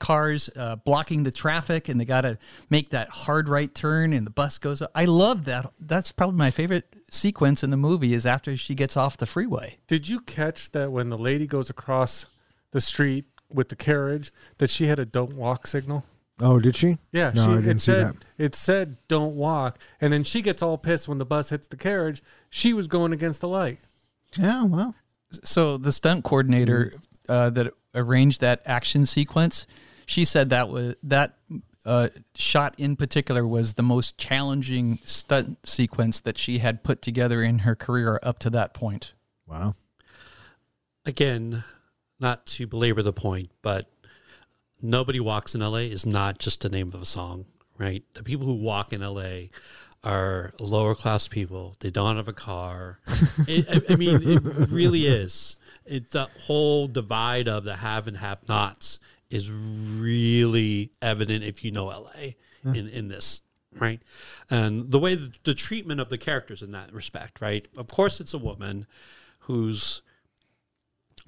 cars 0.00 0.48
uh, 0.56 0.76
blocking 0.76 1.22
the 1.22 1.30
traffic, 1.30 1.88
and 1.88 2.00
they 2.00 2.04
got 2.04 2.22
to 2.22 2.38
make 2.70 2.90
that 2.90 3.08
hard 3.10 3.48
right 3.48 3.72
turn, 3.72 4.12
and 4.12 4.26
the 4.26 4.30
bus 4.30 4.58
goes 4.58 4.82
up. 4.82 4.90
I 4.94 5.04
love 5.04 5.44
that. 5.44 5.70
That's 5.78 6.12
probably 6.12 6.36
my 6.36 6.50
favorite 6.50 6.92
sequence 7.10 7.62
in 7.62 7.70
the 7.70 7.76
movie 7.76 8.12
is 8.12 8.26
after 8.26 8.56
she 8.56 8.74
gets 8.74 8.96
off 8.96 9.16
the 9.16 9.26
freeway. 9.26 9.78
Did 9.86 10.08
you 10.08 10.20
catch 10.20 10.70
that 10.72 10.90
when 10.92 11.10
the 11.10 11.18
lady 11.18 11.46
goes 11.46 11.70
across 11.70 12.26
the 12.70 12.80
street 12.80 13.26
with 13.52 13.68
the 13.68 13.76
carriage 13.76 14.32
that 14.58 14.70
she 14.70 14.86
had 14.86 14.98
a 14.98 15.06
don't 15.06 15.34
walk 15.34 15.66
signal? 15.66 16.04
Oh, 16.40 16.60
did 16.60 16.76
she? 16.76 16.98
Yeah, 17.10 17.32
no, 17.34 17.44
she, 17.46 17.50
I 17.50 17.54
didn't 17.56 17.70
it 17.70 17.80
see 17.80 17.92
said 17.92 18.06
that. 18.06 18.16
it 18.38 18.54
said 18.54 18.96
don't 19.08 19.34
walk, 19.34 19.78
and 20.00 20.12
then 20.12 20.22
she 20.22 20.40
gets 20.42 20.62
all 20.62 20.78
pissed 20.78 21.08
when 21.08 21.18
the 21.18 21.26
bus 21.26 21.50
hits 21.50 21.66
the 21.66 21.76
carriage. 21.76 22.22
She 22.48 22.72
was 22.72 22.86
going 22.86 23.12
against 23.12 23.40
the 23.40 23.48
light. 23.48 23.80
Yeah, 24.36 24.64
well, 24.64 24.94
so 25.30 25.76
the 25.76 25.92
stunt 25.92 26.24
coordinator 26.24 26.92
uh, 27.28 27.50
that 27.50 27.72
arranged 27.94 28.40
that 28.40 28.62
action 28.64 29.06
sequence, 29.06 29.66
she 30.06 30.24
said 30.24 30.50
that 30.50 30.68
was 30.68 30.94
that 31.02 31.38
uh, 31.84 32.08
shot 32.34 32.74
in 32.78 32.96
particular 32.96 33.46
was 33.46 33.74
the 33.74 33.82
most 33.82 34.18
challenging 34.18 34.98
stunt 35.04 35.58
sequence 35.66 36.20
that 36.20 36.36
she 36.36 36.58
had 36.58 36.84
put 36.84 37.00
together 37.00 37.42
in 37.42 37.60
her 37.60 37.74
career 37.74 38.18
up 38.22 38.38
to 38.40 38.50
that 38.50 38.74
point. 38.74 39.14
wow. 39.46 39.74
again, 41.06 41.64
not 42.20 42.44
to 42.44 42.66
belabor 42.66 43.02
the 43.02 43.12
point, 43.12 43.48
but 43.62 43.88
Nobody 44.80 45.18
Walks 45.18 45.54
in 45.54 45.60
LA 45.60 45.78
is 45.78 46.06
not 46.06 46.38
just 46.38 46.60
the 46.60 46.68
name 46.68 46.88
of 46.88 47.02
a 47.02 47.06
song, 47.06 47.46
right? 47.78 48.04
The 48.14 48.22
people 48.22 48.46
who 48.46 48.54
walk 48.54 48.92
in 48.92 49.00
LA 49.00 49.48
are 50.04 50.52
lower 50.58 50.94
class 50.94 51.28
people. 51.28 51.76
They 51.80 51.90
don't 51.90 52.16
have 52.16 52.28
a 52.28 52.32
car. 52.32 53.00
it, 53.48 53.66
I, 53.68 53.92
I 53.92 53.96
mean, 53.96 54.20
it 54.22 54.42
really 54.70 55.06
is. 55.06 55.56
It's 55.84 56.10
the 56.10 56.28
whole 56.40 56.86
divide 56.86 57.48
of 57.48 57.64
the 57.64 57.76
have 57.76 58.06
and 58.06 58.16
have 58.18 58.48
nots 58.48 58.98
is 59.30 59.50
really 59.50 60.90
evident 61.02 61.44
if 61.44 61.64
you 61.64 61.70
know 61.70 61.86
LA 61.86 62.32
in, 62.64 62.88
in 62.88 63.08
this, 63.08 63.42
right? 63.78 64.00
And 64.50 64.90
the 64.90 64.98
way 64.98 65.18
the 65.44 65.54
treatment 65.54 66.00
of 66.00 66.08
the 66.08 66.18
characters 66.18 66.62
in 66.62 66.72
that 66.72 66.92
respect, 66.92 67.40
right? 67.40 67.66
Of 67.76 67.88
course, 67.88 68.20
it's 68.20 68.34
a 68.34 68.38
woman 68.38 68.86
who's 69.40 70.02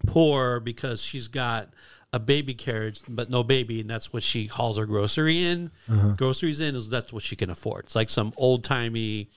poor 0.07 0.61
because 0.61 1.03
she's 1.03 1.29
got 1.29 1.75
a 2.13 2.19
baby 2.19 2.55
carriage 2.55 3.01
but 3.09 3.31
no 3.31 3.43
baby 3.45 3.81
and 3.81 3.89
that's 3.89 4.13
what 4.13 4.23
she 4.23 4.47
hauls 4.47 4.79
her 4.79 4.87
grocery 4.87 5.43
in 5.45 5.71
groceries 6.17 6.59
in 6.61 6.75
is 6.75 6.89
that's 6.89 7.13
what 7.13 7.23
she 7.23 7.37
can 7.37 7.51
afford 7.51 7.85
it's 7.85 7.95
like 7.95 8.09
some 8.11 8.33
old-timey 8.37 9.29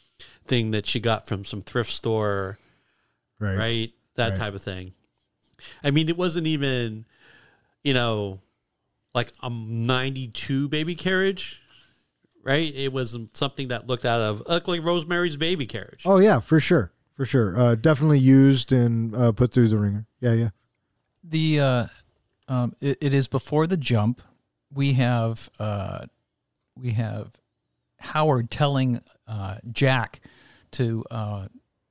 thing 0.46 0.72
that 0.72 0.88
she 0.88 1.00
got 1.00 1.28
from 1.28 1.44
some 1.46 1.62
thrift 1.62 1.92
store 1.92 2.58
Right. 3.40 3.58
right 3.58 3.94
that 4.16 4.30
Right. 4.30 4.38
type 4.38 4.54
of 4.56 4.62
thing 4.62 4.94
i 5.84 5.92
mean 5.92 6.10
it 6.10 6.18
wasn't 6.18 6.48
even 6.48 7.06
you 7.84 7.94
know 7.94 8.40
like 9.14 9.32
a 9.44 9.50
92 9.52 10.68
baby 10.70 10.96
carriage 10.96 11.62
right 12.44 12.74
it 12.76 12.92
was 12.92 13.16
something 13.34 13.68
that 13.68 13.86
looked 13.88 14.06
out 14.06 14.22
of 14.22 14.42
looked 14.48 14.68
like 14.68 14.82
rosemary's 14.84 15.38
baby 15.38 15.66
carriage 15.68 16.04
Oh 16.06 16.18
yeah, 16.20 16.40
for 16.40 16.60
sure, 16.60 16.92
for 17.16 17.26
sure. 17.26 17.58
Uh, 17.58 17.76
definitely 17.76 18.20
used 18.20 18.72
and 18.72 19.16
uh, 19.16 19.32
put 19.32 19.52
through 19.54 19.68
the 19.70 19.78
ringer. 19.78 20.06
Yeah, 20.20 20.34
yeah. 20.34 20.50
The 21.24 21.60
uh, 21.60 21.86
um, 22.48 22.74
it, 22.80 22.98
it 23.02 23.14
is 23.14 23.28
before 23.28 23.68
the 23.68 23.78
jump. 23.78 24.22
We 24.74 24.94
have 24.94 25.50
uh, 25.60 26.06
we 26.80 26.92
have 26.92 27.32
Howard 28.00 28.50
telling 28.50 29.02
uh, 29.28 29.58
Jack 29.72 30.22
to 30.72 31.04
uh, 31.12 31.48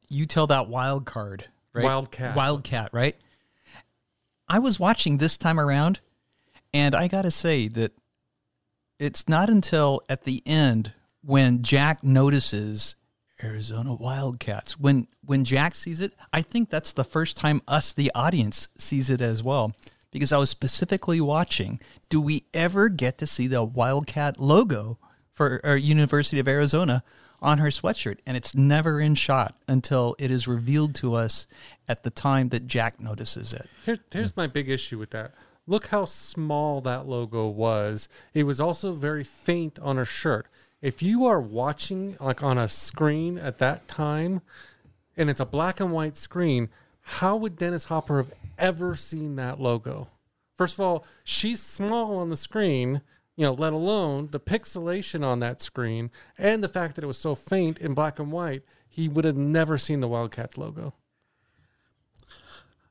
you 0.08 0.26
tell 0.26 0.46
that 0.48 0.68
wild 0.68 1.06
card, 1.06 1.46
right? 1.72 1.84
Wildcat. 1.84 2.36
Wildcat, 2.36 2.90
right? 2.92 3.16
I 4.48 4.58
was 4.58 4.78
watching 4.78 5.16
this 5.16 5.38
time 5.38 5.58
around, 5.58 6.00
and 6.74 6.94
I 6.94 7.08
got 7.08 7.22
to 7.22 7.30
say 7.30 7.68
that 7.68 7.92
it's 8.98 9.28
not 9.28 9.48
until 9.48 10.02
at 10.08 10.24
the 10.24 10.42
end 10.44 10.92
when 11.22 11.62
Jack 11.62 12.04
notices 12.04 12.96
Arizona 13.42 13.94
Wildcats. 13.94 14.78
When 14.78 15.08
when 15.24 15.44
Jack 15.44 15.74
sees 15.74 16.00
it, 16.00 16.12
I 16.32 16.42
think 16.42 16.70
that's 16.70 16.92
the 16.92 17.04
first 17.04 17.36
time 17.36 17.62
us 17.66 17.92
the 17.92 18.10
audience 18.14 18.68
sees 18.76 19.08
it 19.10 19.20
as 19.20 19.42
well. 19.42 19.72
Because 20.12 20.30
I 20.30 20.38
was 20.38 20.50
specifically 20.50 21.20
watching, 21.20 21.80
do 22.08 22.20
we 22.20 22.44
ever 22.54 22.88
get 22.88 23.18
to 23.18 23.26
see 23.26 23.48
the 23.48 23.64
Wildcat 23.64 24.38
logo 24.38 24.98
for 25.32 25.76
University 25.76 26.38
of 26.38 26.46
Arizona 26.46 27.02
on 27.40 27.58
her 27.58 27.68
sweatshirt? 27.68 28.18
And 28.24 28.36
it's 28.36 28.54
never 28.54 29.00
in 29.00 29.14
shot 29.16 29.56
until 29.66 30.14
it 30.18 30.30
is 30.30 30.46
revealed 30.46 30.94
to 30.96 31.14
us 31.14 31.46
at 31.88 32.02
the 32.02 32.10
time 32.10 32.50
that 32.50 32.66
Jack 32.66 33.00
notices 33.00 33.52
it. 33.52 33.66
Here, 33.84 33.96
here's 34.12 34.36
my 34.36 34.46
big 34.46 34.68
issue 34.68 34.98
with 34.98 35.10
that. 35.10 35.32
Look 35.66 35.86
how 35.86 36.04
small 36.04 36.80
that 36.82 37.08
logo 37.08 37.48
was. 37.48 38.06
It 38.34 38.44
was 38.44 38.60
also 38.60 38.92
very 38.92 39.24
faint 39.24 39.78
on 39.78 39.96
her 39.96 40.04
shirt. 40.04 40.46
If 40.82 41.02
you 41.02 41.24
are 41.24 41.40
watching 41.40 42.16
like 42.20 42.42
on 42.42 42.58
a 42.58 42.68
screen 42.68 43.38
at 43.38 43.58
that 43.58 43.88
time, 43.88 44.42
and 45.16 45.30
it's 45.30 45.40
a 45.40 45.46
black 45.46 45.78
and 45.78 45.92
white 45.92 46.16
screen, 46.16 46.68
how 47.02 47.36
would 47.36 47.56
Dennis 47.56 47.84
Hopper 47.84 48.16
have 48.18 48.32
ever 48.58 48.94
seen 48.96 49.36
that 49.36 49.60
logo? 49.60 50.08
First 50.56 50.74
of 50.74 50.80
all, 50.80 51.04
she's 51.24 51.60
small 51.60 52.16
on 52.18 52.28
the 52.30 52.36
screen, 52.36 53.02
you 53.36 53.44
know, 53.44 53.52
let 53.52 53.72
alone 53.72 54.28
the 54.30 54.40
pixelation 54.40 55.24
on 55.24 55.40
that 55.40 55.60
screen 55.60 56.10
and 56.38 56.62
the 56.62 56.68
fact 56.68 56.94
that 56.94 57.04
it 57.04 57.08
was 57.08 57.18
so 57.18 57.34
faint 57.34 57.78
in 57.78 57.94
black 57.94 58.18
and 58.18 58.30
white. 58.30 58.62
He 58.88 59.08
would 59.08 59.24
have 59.24 59.36
never 59.36 59.78
seen 59.78 60.00
the 60.00 60.08
Wildcats 60.08 60.58
logo. 60.58 60.94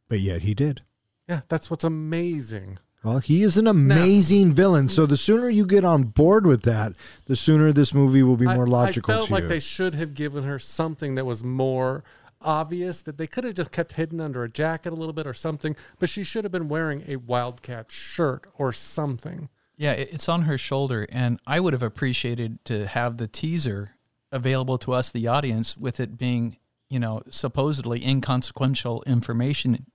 But 0.09 0.20
yet 0.20 0.41
he 0.41 0.53
did. 0.53 0.82
Yeah, 1.30 1.41
that's 1.47 1.70
what's 1.70 1.84
amazing. 1.84 2.80
Well, 3.03 3.20
he 3.20 3.41
is 3.41 3.57
an 3.57 3.66
amazing 3.66 4.53
villain. 4.53 4.88
So 4.89 5.05
the 5.05 5.18
sooner 5.18 5.49
you 5.49 5.66
get 5.66 5.84
on 5.86 6.03
board 6.03 6.45
with 6.45 6.64
that, 6.64 6.93
the 7.26 7.36
sooner 7.36 7.72
this 7.72 7.93
movie 7.93 8.22
will 8.22 8.38
be 8.38 8.45
more 8.45 8.68
I- 8.68 8.70
logical 8.70 9.14
I 9.14 9.18
felt 9.18 9.32
like 9.32 9.43
you. 9.43 9.49
they 9.49 9.59
should 9.59 9.95
have 9.95 10.14
given 10.14 10.43
her 10.43 10.59
something 10.59 11.16
that 11.16 11.26
was 11.26 11.43
more 11.43 12.03
obvious 12.43 13.01
that 13.03 13.17
they 13.17 13.27
could 13.27 13.43
have 13.43 13.55
just 13.55 13.71
kept 13.71 13.93
hidden 13.93 14.19
under 14.21 14.43
a 14.43 14.49
jacket 14.49 14.91
a 14.91 14.95
little 14.95 15.13
bit 15.13 15.27
or 15.27 15.33
something, 15.33 15.75
but 15.99 16.09
she 16.09 16.23
should 16.23 16.43
have 16.43 16.51
been 16.51 16.67
wearing 16.67 17.03
a 17.07 17.17
Wildcat 17.17 17.91
shirt 17.91 18.45
or 18.57 18.71
something. 18.71 19.49
Yeah, 19.77 19.93
it's 19.93 20.29
on 20.29 20.43
her 20.43 20.57
shoulder, 20.57 21.07
and 21.11 21.39
I 21.47 21.59
would 21.59 21.73
have 21.73 21.81
appreciated 21.81 22.63
to 22.65 22.85
have 22.85 23.17
the 23.17 23.27
teaser 23.27 23.95
available 24.31 24.77
to 24.79 24.93
us, 24.93 25.09
the 25.09 25.27
audience, 25.27 25.75
with 25.75 25.99
it 25.99 26.17
being, 26.17 26.57
you 26.89 26.99
know, 26.99 27.23
supposedly 27.29 28.05
inconsequential 28.05 29.03
information. 29.07 29.87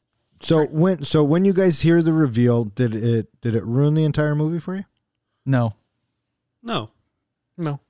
so 0.42 0.66
when 0.66 1.04
so 1.04 1.22
when 1.22 1.44
you 1.44 1.52
guys 1.52 1.82
hear 1.82 2.02
the 2.02 2.12
reveal, 2.12 2.64
did 2.64 2.94
it 2.96 3.40
did 3.40 3.54
it 3.54 3.64
ruin 3.64 3.94
the 3.94 4.04
entire 4.04 4.34
movie 4.34 4.58
for 4.58 4.74
you? 4.74 4.84
No, 5.44 5.74
no 6.62 6.90
No. 7.56 7.80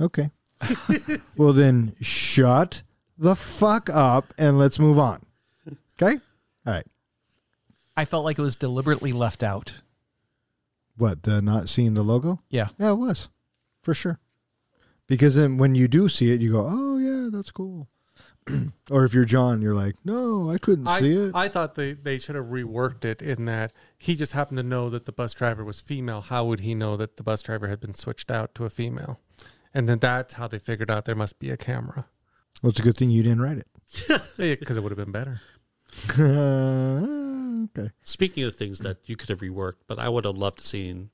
Okay. 0.00 0.30
well 1.36 1.52
then 1.52 1.94
shut 2.00 2.82
the 3.18 3.36
fuck 3.36 3.90
up 3.90 4.32
and 4.38 4.58
let's 4.58 4.78
move 4.78 4.98
on. 4.98 5.24
Okay? 6.00 6.18
All 6.66 6.72
right. 6.72 6.86
I 7.96 8.04
felt 8.04 8.24
like 8.24 8.38
it 8.38 8.42
was 8.42 8.56
deliberately 8.56 9.12
left 9.12 9.42
out. 9.42 9.82
What 10.96 11.22
the 11.22 11.42
not 11.42 11.68
seeing 11.68 11.94
the 11.94 12.02
logo? 12.02 12.40
Yeah. 12.48 12.68
Yeah, 12.78 12.90
it 12.90 12.98
was 12.98 13.28
for 13.82 13.94
sure. 13.94 14.18
Because 15.06 15.34
then 15.34 15.58
when 15.58 15.74
you 15.74 15.88
do 15.88 16.08
see 16.08 16.32
it, 16.32 16.40
you 16.40 16.52
go, 16.52 16.66
"Oh 16.70 16.98
yeah, 16.98 17.28
that's 17.30 17.50
cool." 17.50 17.88
or 18.90 19.04
if 19.04 19.12
you're 19.12 19.24
John, 19.24 19.60
you're 19.60 19.74
like, 19.74 19.96
"No, 20.04 20.50
I 20.50 20.58
couldn't 20.58 20.86
I, 20.86 21.00
see 21.00 21.12
it." 21.12 21.34
I 21.34 21.48
thought 21.48 21.74
they, 21.74 21.92
they 21.92 22.18
should 22.18 22.34
have 22.34 22.46
reworked 22.46 23.04
it 23.04 23.20
in 23.20 23.44
that 23.46 23.72
he 23.98 24.14
just 24.14 24.32
happened 24.32 24.58
to 24.58 24.62
know 24.62 24.88
that 24.90 25.04
the 25.06 25.12
bus 25.12 25.34
driver 25.34 25.64
was 25.64 25.80
female. 25.80 26.22
How 26.22 26.44
would 26.46 26.60
he 26.60 26.74
know 26.74 26.96
that 26.96 27.16
the 27.16 27.22
bus 27.22 27.42
driver 27.42 27.68
had 27.68 27.80
been 27.80 27.94
switched 27.94 28.30
out 28.30 28.54
to 28.54 28.64
a 28.64 28.70
female? 28.70 29.20
And 29.74 29.88
then 29.88 29.98
that's 29.98 30.34
how 30.34 30.48
they 30.48 30.58
figured 30.58 30.90
out 30.90 31.04
there 31.04 31.14
must 31.14 31.38
be 31.38 31.50
a 31.50 31.56
camera. 31.56 32.06
Well, 32.62 32.70
it's 32.70 32.80
a 32.80 32.82
good 32.82 32.96
thing 32.96 33.10
you 33.10 33.22
didn't 33.22 33.42
write 33.42 33.58
it. 33.58 33.66
Because 34.36 34.76
it 34.76 34.82
would 34.82 34.90
have 34.90 34.98
been 34.98 35.12
better. 35.12 35.40
it. 36.16 36.20
okay. 37.78 37.90
Speaking 38.02 38.44
of 38.44 38.56
things 38.56 38.78
that 38.80 38.98
you 39.04 39.16
could 39.16 39.28
have 39.28 39.40
reworked, 39.40 39.82
but 39.86 39.98
I 39.98 40.08
would 40.08 40.24
have 40.24 40.36
loved 40.36 40.58
to 40.58 40.66
seen 40.66 41.10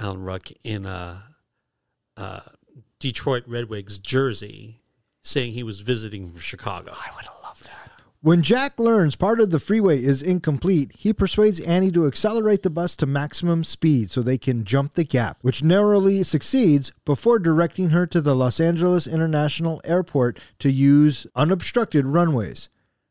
Alan 0.00 0.22
Ruck 0.22 0.48
in 0.64 0.86
a, 0.86 1.24
uh 2.16 2.40
Detroit 2.98 3.44
Red 3.46 3.68
Wings 3.68 3.98
jersey, 3.98 4.80
saying 5.22 5.52
he 5.52 5.62
was 5.62 5.80
visiting 5.80 6.30
from 6.30 6.38
Chicago. 6.40 6.92
I 6.92 7.10
would 7.14 7.24
have 7.26 7.34
loved 7.34 7.34
that. 7.34 7.35
When 8.26 8.42
Jack 8.42 8.80
learns 8.80 9.14
part 9.14 9.38
of 9.38 9.50
the 9.50 9.60
freeway 9.60 10.02
is 10.02 10.20
incomplete, 10.20 10.90
he 10.98 11.12
persuades 11.12 11.60
Annie 11.60 11.92
to 11.92 12.08
accelerate 12.08 12.64
the 12.64 12.70
bus 12.70 12.96
to 12.96 13.06
maximum 13.06 13.62
speed 13.62 14.10
so 14.10 14.20
they 14.20 14.36
can 14.36 14.64
jump 14.64 14.94
the 14.94 15.04
gap, 15.04 15.38
which 15.42 15.62
narrowly 15.62 16.24
succeeds 16.24 16.90
before 17.04 17.38
directing 17.38 17.90
her 17.90 18.04
to 18.06 18.20
the 18.20 18.34
Los 18.34 18.58
Angeles 18.58 19.06
International 19.06 19.80
Airport 19.84 20.40
to 20.58 20.72
use 20.72 21.28
unobstructed 21.36 22.04
runways. 22.04 22.68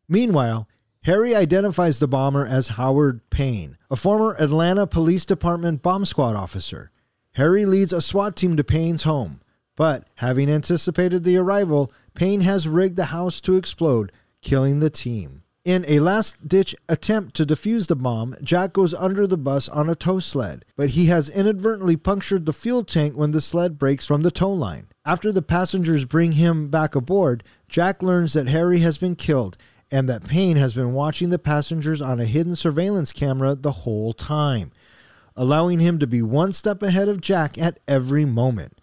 Meanwhile, 0.09 0.68
Harry 1.03 1.34
identifies 1.34 1.99
the 1.99 2.09
bomber 2.09 2.45
as 2.45 2.76
Howard 2.76 3.22
Payne, 3.30 3.78
a 3.89 3.95
former 3.95 4.36
Atlanta 4.38 4.86
Police 4.86 5.26
Department 5.26 5.82
bomb 5.82 6.03
squad 6.03 6.36
officer. 6.36 6.91
Harry 7.36 7.66
leads 7.66 7.93
a 7.93 8.01
SWAT 8.01 8.36
team 8.36 8.57
to 8.57 8.66
Payne's 8.66 9.03
home, 9.03 9.39
but 9.78 10.09
having 10.16 10.49
anticipated 10.49 11.24
the 11.24 11.38
arrival, 11.38 11.89
Payne 12.16 12.41
has 12.41 12.68
rigged 12.68 12.97
the 12.97 13.05
house 13.05 13.39
to 13.39 13.55
explode, 13.55 14.11
killing 14.46 14.80
the 14.80 14.91
team. 14.91 15.41
In 15.66 15.84
a 15.88 16.00
last 16.00 16.48
ditch 16.48 16.76
attempt 16.88 17.36
to 17.36 17.46
defuse 17.46 17.88
the 17.88 17.96
bomb, 17.96 18.36
Jack 18.43 18.74
goes 18.74 18.93
under 18.93 19.26
the 19.26 19.39
bus 19.39 19.68
on 19.68 19.89
a 19.89 19.96
tow 19.96 20.20
sled, 20.20 20.64
but 20.76 20.91
he 20.91 21.08
has 21.08 21.28
inadvertently 21.28 21.98
punctured 21.98 22.46
the 22.46 22.54
fuel 22.54 22.84
tank 22.84 23.16
when 23.16 23.32
the 23.32 23.41
sled 23.41 23.80
breaks 23.80 24.06
from 24.06 24.22
the 24.22 24.30
tow 24.30 24.54
line. 24.54 24.86
After 25.04 25.32
the 25.32 25.41
passengers 25.41 26.06
bring 26.06 26.34
him 26.34 26.70
back 26.70 26.93
aboard, 26.93 27.43
Jack 27.68 28.04
learns 28.04 28.34
that 28.34 28.48
Harry 28.48 28.82
has 28.82 29.00
been 29.00 29.16
killed 29.16 29.58
and 29.91 30.08
that 30.08 30.28
Payne 30.28 30.58
has 30.58 30.76
been 30.76 30.93
watching 30.93 31.32
the 31.32 31.39
passengers 31.39 32.00
on 32.00 32.20
a 32.20 32.26
hidden 32.26 32.56
surveillance 32.56 33.12
camera 33.12 33.56
the 33.56 33.72
whole 33.72 34.14
time, 34.14 34.72
allowing 35.36 35.80
him 35.80 35.98
to 35.98 36.06
be 36.06 36.22
one 36.22 36.54
step 36.54 36.84
ahead 36.84 37.10
of 37.10 37.20
Jack 37.20 37.58
at 37.58 37.80
every 37.88 38.26
moment. 38.26 38.80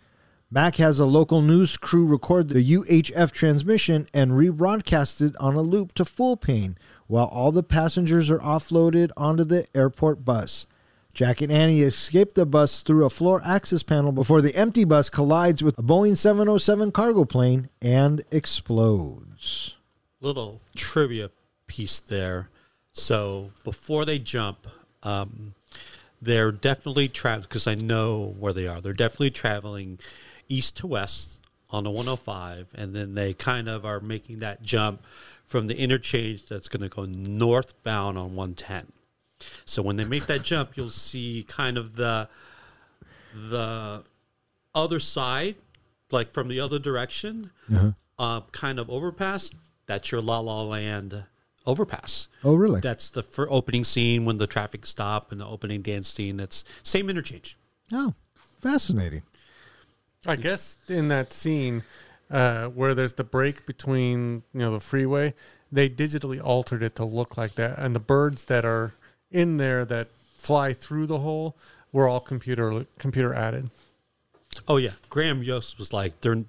Mac 0.55 0.77
has 0.77 0.99
a 0.99 1.07
local 1.07 1.41
news 1.41 1.79
crew 1.79 2.05
record 2.05 2.51
the 2.51 2.63
UHF 2.63 3.33
transmission 3.33 4.07
and 4.13 4.33
rebroadcast 4.33 5.23
it 5.23 5.35
on 5.41 5.55
a 5.55 5.63
loop 5.63 5.95
to 5.95 6.05
full 6.05 6.37
Payne, 6.37 6.77
while 7.07 7.25
all 7.25 7.53
the 7.53 7.63
passengers 7.63 8.31
are 8.31 8.39
offloaded 8.41 9.13
onto 9.17 9.45
the 9.45 9.67
airport 9.75 10.27
bus. 10.27 10.67
Jack 11.15 11.41
and 11.41 11.51
Annie 11.51 11.81
escape 11.81 12.35
the 12.35 12.45
bus 12.45 12.83
through 12.83 13.07
a 13.07 13.11
floor 13.11 13.41
access 13.47 13.83
panel 13.83 14.13
before 14.13 14.43
the 14.43 14.55
empty 14.55 14.85
bus 14.85 15.09
collides 15.09 15.63
with 15.63 15.79
a 15.79 15.83
Boeing 15.83 16.19
707 16.19 16.93
cargo 16.93 17.25
plane 17.25 17.71
and 17.81 18.23
explodes. 18.31 19.77
little 20.21 20.61
trivia 20.77 21.31
piece 21.67 21.99
there. 21.99 22.51
So 22.93 23.53
before 23.65 24.05
they 24.05 24.19
jump, 24.19 24.67
um, 25.03 25.55
they're 26.21 26.53
definitely 26.53 27.09
traveling 27.09 27.45
because 27.49 27.67
I 27.67 27.75
know 27.75 28.35
where 28.39 28.53
they 28.53 28.69
are. 28.69 28.83
They're 28.83 28.93
definitely 28.93 29.31
traveling 29.31 29.99
east 30.49 30.77
to 30.79 30.87
west 30.87 31.41
on 31.71 31.85
the 31.85 31.91
105, 31.91 32.69
and 32.75 32.95
then 32.95 33.15
they 33.15 33.33
kind 33.33 33.69
of 33.69 33.85
are 33.85 34.01
making 34.01 34.39
that 34.41 34.63
jump 34.63 35.03
from 35.45 35.67
the 35.67 35.79
interchange 35.79 36.47
that's 36.47 36.69
going 36.69 36.83
to 36.83 36.89
go 36.89 37.05
northbound 37.05 38.19
on 38.19 38.35
110. 38.35 38.93
So 39.65 39.83
when 39.83 39.97
they 39.97 40.05
make 40.05 40.27
that 40.27 40.43
jump, 40.43 40.77
you'll 40.77 40.91
see 40.91 41.45
kind 41.49 41.77
of 41.77 41.97
the 41.97 42.29
the 43.35 44.05
other 44.75 45.01
side, 45.01 45.57
like 46.11 46.31
from 46.31 46.49
the 46.49 46.61
other 46.61 46.79
direction, 46.79 47.51
uh, 48.19 48.43
kind 48.53 48.79
of 48.79 48.91
overpass. 48.91 49.51
That's 49.87 50.13
your 50.13 50.21
La 50.21 50.39
La 50.39 50.63
Land 50.63 51.25
overpass. 51.67 52.29
Oh, 52.45 52.55
really? 52.55 52.81
That's 52.81 53.11
the 53.11 53.23
for 53.23 53.51
opening 53.51 53.85
scene 53.85 54.25
when 54.25 54.39
the 54.39 54.47
traffic 54.47 54.87
stop 54.87 55.33
and 55.33 55.41
the 55.41 55.47
opening 55.47 55.83
dance 55.83 56.09
scene. 56.09 56.41
It's 56.41 56.65
same 56.83 57.11
interchange. 57.11 57.57
Oh, 57.93 58.15
fascinating. 58.61 59.23
I 60.27 60.37
guess 60.37 60.77
in 60.89 61.09
that 61.09 61.33
scene 61.33 61.83
uh, 62.31 62.67
where 62.67 62.95
there's 62.95 63.15
the 63.15 63.25
break 63.25 63.67
between 63.67 64.43
you 64.53 64.61
know 64.61 64.73
the 64.73 64.81
freeway, 64.81 65.35
they 65.71 65.89
digitally 65.89 66.43
altered 66.43 66.83
it 66.83 66.95
to 66.97 67.05
look 67.05 67.37
like 67.37 67.55
that, 67.57 67.79
and 67.79 67.95
the 67.95 68.01
birds 68.01 68.45
that 68.47 68.65
are 68.65 68.95
in 69.31 69.57
there 69.57 69.85
that 69.85 70.09
fly 70.37 70.73
through 70.73 71.07
the 71.07 71.19
hole 71.19 71.57
were 71.93 72.09
all 72.09 72.21
computer 72.21 72.87
computer 72.99 73.35
added. 73.35 73.71
Oh 74.69 74.77
yeah, 74.77 74.93
Graham 75.09 75.43
Yost 75.43 75.79
was 75.79 75.93
like 75.93 76.21
they're 76.21 76.45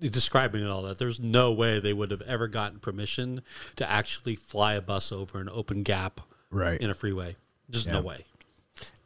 describing 0.00 0.62
it 0.62 0.68
all 0.68 0.82
that. 0.82 0.98
There's 0.98 1.20
no 1.20 1.52
way 1.52 1.80
they 1.80 1.92
would 1.92 2.10
have 2.10 2.22
ever 2.22 2.46
gotten 2.48 2.78
permission 2.78 3.42
to 3.76 3.90
actually 3.90 4.36
fly 4.36 4.74
a 4.74 4.80
bus 4.82 5.10
over 5.12 5.40
an 5.40 5.48
open 5.50 5.82
gap 5.82 6.20
Right. 6.50 6.80
in 6.80 6.90
a 6.90 6.94
freeway. 6.94 7.36
Just 7.70 7.88
no 7.88 8.02
way. 8.02 8.24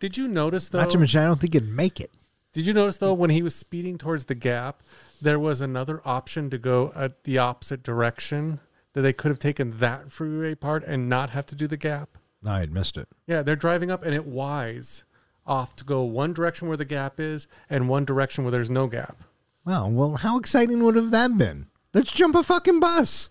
Did 0.01 0.16
you 0.16 0.26
notice 0.28 0.68
though? 0.68 0.80
Not 0.80 0.91
to 0.91 0.99
mention, 0.99 1.20
I 1.20 1.26
don't 1.26 1.41
think 1.41 1.55
it'd 1.55 1.68
make 1.68 2.01
it. 2.01 2.11
Did 2.53 2.66
you 2.66 2.72
notice 2.72 2.99
though 2.99 3.14
when 3.14 3.30
he 3.30 3.42
was 3.42 3.55
speeding 3.55 3.99
towards 3.99 4.24
the 4.26 4.34
gap, 4.34 4.82
there 5.20 5.38
was 5.38 5.61
another 5.61 6.01
option 6.05 6.51
to 6.51 6.59
go 6.59 6.92
at 6.94 7.24
the 7.24 7.38
opposite 7.38 7.82
direction 7.82 8.61
that 8.92 9.03
they 9.03 9.12
could 9.12 9.30
have 9.30 9.38
taken 9.38 9.78
that 9.78 10.11
freeway 10.11 10.55
part 10.55 10.84
and 10.84 11.09
not 11.09 11.30
have 11.30 11.46
to 11.46 11.55
do 11.55 11.66
the 11.66 11.76
gap. 11.76 12.18
No, 12.42 12.53
I 12.53 12.61
had 12.61 12.72
missed 12.72 12.96
it. 12.96 13.09
Yeah, 13.26 13.42
they're 13.42 13.57
driving 13.57 13.90
up 13.90 14.05
and 14.05 14.14
it 14.14 14.26
wise 14.26 15.05
off 15.46 15.74
to 15.76 15.84
go 15.84 16.03
one 16.03 16.32
direction 16.32 16.68
where 16.68 16.76
the 16.76 16.84
gap 16.84 17.18
is 17.18 17.46
and 17.68 17.88
one 17.88 18.05
direction 18.05 18.44
where 18.44 18.51
there's 18.51 18.70
no 18.70 18.86
gap. 18.86 19.24
Wow. 19.64 19.88
Well, 19.88 20.16
how 20.16 20.38
exciting 20.38 20.82
would 20.84 20.96
have 20.96 21.11
that 21.11 21.36
been? 21.36 21.66
Let's 21.92 22.12
jump 22.12 22.34
a 22.34 22.42
fucking 22.42 22.80
bus. 22.80 23.30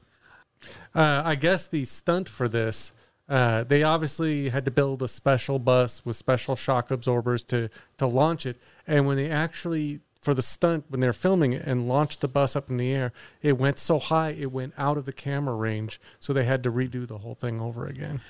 Uh, 0.96 1.22
I 1.24 1.36
guess 1.36 1.68
the 1.68 1.86
stunt 1.86 2.28
for 2.28 2.48
this, 2.48 2.92
uh, 3.30 3.64
they 3.64 3.84
obviously 3.84 4.50
had 4.50 4.66
to 4.66 4.72
build 4.72 5.02
a 5.02 5.08
special 5.08 5.60
bus 5.60 6.06
with 6.06 6.16
special 6.16 6.56
shock 6.56 6.92
absorbers 6.92 7.44
to 7.46 7.70
to 7.98 8.08
launch 8.08 8.46
it. 8.46 8.58
And 8.86 9.06
when 9.06 9.18
they 9.18 9.30
actually 9.30 10.00
for 10.22 10.34
the 10.34 10.42
stunt 10.42 10.86
when 10.90 11.00
they're 11.00 11.14
filming 11.14 11.54
it 11.54 11.64
and 11.66 11.88
launched 11.88 12.22
the 12.22 12.28
bus 12.28 12.56
up 12.56 12.70
in 12.70 12.78
the 12.78 12.92
air, 12.92 13.12
it 13.42 13.58
went 13.58 13.80
so 13.80 14.00
high 14.00 14.30
it 14.30 14.52
went 14.52 14.74
out 14.78 14.98
of 14.98 15.06
the 15.06 15.14
camera 15.14 15.56
range, 15.56 16.00
so 16.20 16.34
they 16.34 16.46
had 16.46 16.64
to 16.64 16.72
redo 16.72 17.08
the 17.08 17.20
whole 17.20 17.36
thing 17.36 17.60
over 17.60 17.86
again. 17.86 18.22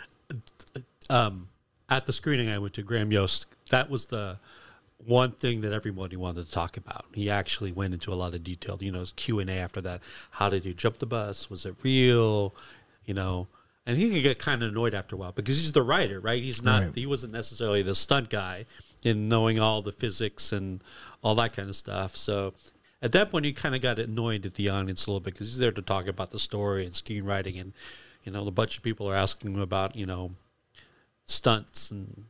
um, 1.10 1.48
at 1.88 2.06
the 2.06 2.12
screening 2.12 2.48
I 2.48 2.58
went 2.58 2.74
to, 2.74 2.82
Graham 2.82 3.12
Yost, 3.12 3.46
that 3.70 3.90
was 3.90 4.06
the 4.06 4.38
one 5.04 5.32
thing 5.32 5.60
that 5.60 5.72
everybody 5.72 6.16
wanted 6.16 6.46
to 6.46 6.52
talk 6.52 6.76
about. 6.76 7.04
He 7.14 7.30
actually 7.30 7.70
went 7.70 7.94
into 7.94 8.12
a 8.12 8.16
lot 8.16 8.34
of 8.34 8.42
detail. 8.42 8.78
You 8.80 8.92
know, 8.92 9.00
his 9.00 9.12
Q 9.12 9.40
and 9.40 9.48
A 9.50 9.54
after 9.54 9.80
that. 9.82 10.00
How 10.32 10.48
did 10.48 10.64
you 10.64 10.72
jump 10.72 10.98
the 10.98 11.06
bus? 11.06 11.48
Was 11.48 11.64
it 11.64 11.76
real? 11.82 12.54
You 13.04 13.14
know, 13.14 13.46
and 13.86 13.96
he 13.96 14.10
could 14.10 14.22
get 14.22 14.38
kind 14.38 14.62
of 14.62 14.70
annoyed 14.70 14.94
after 14.94 15.14
a 15.16 15.18
while 15.18 15.32
because 15.32 15.58
he's 15.58 15.72
the 15.72 15.82
writer, 15.82 16.20
right? 16.20 16.42
He's 16.42 16.62
not. 16.62 16.82
Right. 16.82 16.94
He 16.94 17.06
wasn't 17.06 17.32
necessarily 17.32 17.82
the 17.82 17.94
stunt 17.94 18.28
guy 18.28 18.66
in 19.02 19.28
knowing 19.28 19.58
all 19.60 19.80
the 19.82 19.92
physics 19.92 20.52
and 20.52 20.82
all 21.22 21.34
that 21.36 21.52
kind 21.54 21.68
of 21.68 21.76
stuff. 21.76 22.16
So. 22.16 22.54
At 23.02 23.12
that 23.12 23.30
point, 23.30 23.44
he 23.44 23.52
kind 23.52 23.74
of 23.74 23.82
got 23.82 23.98
annoyed 23.98 24.46
at 24.46 24.54
the 24.54 24.70
audience 24.70 25.06
a 25.06 25.10
little 25.10 25.20
bit 25.20 25.34
because 25.34 25.48
he's 25.48 25.58
there 25.58 25.70
to 25.70 25.82
talk 25.82 26.08
about 26.08 26.30
the 26.30 26.38
story 26.38 26.86
and 26.86 26.94
screenwriting, 26.94 27.60
and 27.60 27.74
you 28.24 28.32
know, 28.32 28.46
a 28.46 28.50
bunch 28.50 28.78
of 28.78 28.82
people 28.82 29.08
are 29.08 29.14
asking 29.14 29.52
him 29.52 29.60
about 29.60 29.94
you 29.94 30.06
know 30.06 30.32
stunts 31.26 31.90
and 31.90 32.24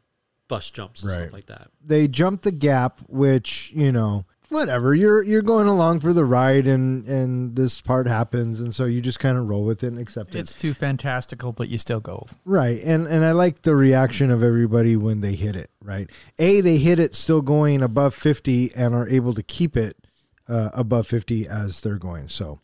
bus 0.48 0.68
jumps 0.70 1.02
and 1.02 1.10
Right. 1.10 1.20
stuff 1.22 1.32
like 1.32 1.46
that. 1.46 1.70
They 1.84 2.08
jumped 2.08 2.42
the 2.44 2.50
gap, 2.50 3.00
which 3.08 3.72
you 3.74 3.92
know, 3.92 4.26
whatever. 4.48 4.94
You're 4.94 5.22
you're 5.22 5.42
going 5.42 5.66
along 5.66 6.00
for 6.00 6.12
the 6.12 6.24
ride, 6.24 6.66
and 6.66 7.06
and 7.06 7.56
this 7.56 7.80
part 7.80 8.06
happens, 8.06 8.60
and 8.60 8.74
so 8.74 8.84
you 8.84 9.00
just 9.00 9.18
kind 9.20 9.36
of 9.38 9.48
roll 9.48 9.64
with 9.64 9.82
it 9.84 9.88
and 9.88 9.98
accept 9.98 10.34
it. 10.34 10.38
It's 10.38 10.54
too 10.54 10.74
fantastical, 10.74 11.52
but 11.52 11.68
you 11.68 11.78
still 11.78 12.00
go. 12.00 12.26
Right. 12.44 12.82
And 12.82 13.06
and 13.06 13.24
I 13.24 13.32
like 13.32 13.62
the 13.62 13.76
reaction 13.76 14.30
of 14.30 14.42
everybody 14.42 14.96
when 14.96 15.20
they 15.20 15.34
hit 15.34 15.56
it, 15.56 15.70
right? 15.82 16.10
A 16.38 16.60
they 16.60 16.78
hit 16.78 16.98
it 16.98 17.14
still 17.14 17.42
going 17.42 17.82
above 17.82 18.14
50 18.14 18.74
and 18.74 18.94
are 18.94 19.08
able 19.08 19.34
to 19.34 19.42
keep 19.42 19.76
it 19.76 19.96
uh, 20.48 20.70
above 20.74 21.06
50 21.06 21.48
as 21.48 21.80
they're 21.80 21.98
going. 21.98 22.28
So, 22.28 22.60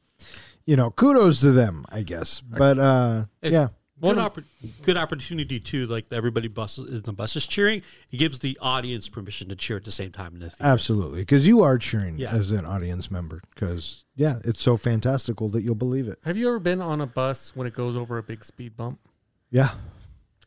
you 0.64 0.76
know, 0.76 0.90
kudos 0.90 1.40
to 1.40 1.52
them, 1.52 1.84
I 1.90 2.02
guess. 2.02 2.40
But 2.40 2.78
uh 2.78 3.24
It- 3.42 3.52
yeah. 3.52 3.68
Good, 4.02 4.16
oppor- 4.18 4.44
good 4.82 4.96
opportunity 4.96 5.60
too. 5.60 5.86
Like 5.86 6.06
everybody 6.12 6.48
buses 6.48 6.92
in 6.92 7.02
the 7.02 7.12
buses 7.12 7.46
cheering, 7.46 7.82
it 8.10 8.16
gives 8.16 8.40
the 8.40 8.58
audience 8.60 9.08
permission 9.08 9.48
to 9.48 9.56
cheer 9.56 9.76
at 9.76 9.84
the 9.84 9.92
same 9.92 10.10
time 10.10 10.34
in 10.34 10.40
the 10.40 10.50
theater. 10.50 10.64
Absolutely, 10.70 11.20
because 11.20 11.46
you 11.46 11.62
are 11.62 11.78
cheering 11.78 12.18
Yeah. 12.18 12.32
as 12.34 12.50
an 12.50 12.64
audience 12.66 13.10
member. 13.10 13.40
Because 13.54 14.04
yeah, 14.16 14.40
it's 14.44 14.60
so 14.60 14.76
fantastical 14.76 15.48
that 15.50 15.62
you'll 15.62 15.74
believe 15.74 16.08
it. 16.08 16.18
Have 16.24 16.36
you 16.36 16.48
ever 16.48 16.58
been 16.58 16.80
on 16.80 17.00
a 17.00 17.06
bus 17.06 17.54
when 17.54 17.66
it 17.66 17.74
goes 17.74 17.96
over 17.96 18.18
a 18.18 18.22
big 18.22 18.44
speed 18.44 18.76
bump? 18.76 18.98
Yeah, 19.50 19.70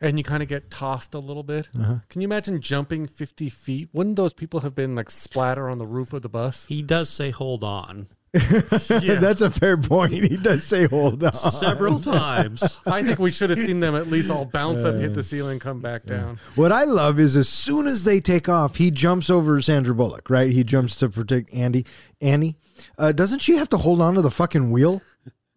and 0.02 0.18
you 0.18 0.24
kind 0.24 0.44
of 0.44 0.50
get 0.50 0.70
tossed 0.70 1.14
a 1.14 1.20
little 1.20 1.44
bit. 1.44 1.70
Uh-huh. 1.80 1.96
Can 2.10 2.22
you 2.22 2.26
imagine 2.28 2.60
jumping 2.60 3.08
50 3.08 3.50
feet? 3.50 3.90
Wouldn't 3.94 4.18
those 4.18 4.34
people 4.34 4.60
have 4.62 4.76
been 4.76 4.96
like 4.96 5.10
splatter 5.10 5.70
on 5.70 5.78
the 5.78 5.88
roof 5.88 6.12
of 6.12 6.22
the 6.22 6.30
bus? 6.30 6.66
He 6.66 6.82
does 6.82 7.10
say 7.10 7.30
hold 7.32 7.64
on 7.64 8.08
That's 8.88 9.42
a 9.42 9.50
fair 9.50 9.78
point. 9.78 10.14
He 10.14 10.36
does 10.36 10.66
say 10.66 10.88
hold 10.88 11.24
on. 11.24 11.34
several 11.34 12.00
times. 12.00 12.82
I 12.86 13.02
think 13.02 13.20
we 13.20 13.32
should 13.32 13.50
have 13.50 13.60
seen 13.60 13.80
them 13.80 13.96
at 13.96 14.08
least 14.08 14.30
all 14.30 14.46
bounce 14.46 14.84
up, 14.84 14.96
hit 14.96 15.14
the 15.14 15.24
ceiling, 15.24 15.60
come 15.60 15.80
back 15.80 16.04
down. 16.04 16.40
What 16.56 16.72
I 16.72 16.84
love 16.84 17.20
is 17.20 17.38
as 17.38 17.48
soon 17.48 17.88
as 17.88 18.04
they 18.04 18.20
take 18.20 18.50
off, 18.50 18.76
he 18.76 18.92
jumps 18.92 19.30
over 19.30 19.62
Sandra 19.62 19.96
Bullock, 19.96 20.30
right? 20.30 20.52
He 20.52 20.64
jumps 20.64 20.96
to 20.98 21.10
protect 21.10 21.54
Andy. 21.54 21.86
Annie, 22.22 22.58
uh, 22.98 23.12
doesn't 23.12 23.40
she 23.40 23.56
have 23.56 23.70
to 23.70 23.78
hold 23.78 24.02
on 24.02 24.16
to 24.16 24.22
the 24.22 24.32
fucking 24.32 24.72
wheel? 24.72 25.02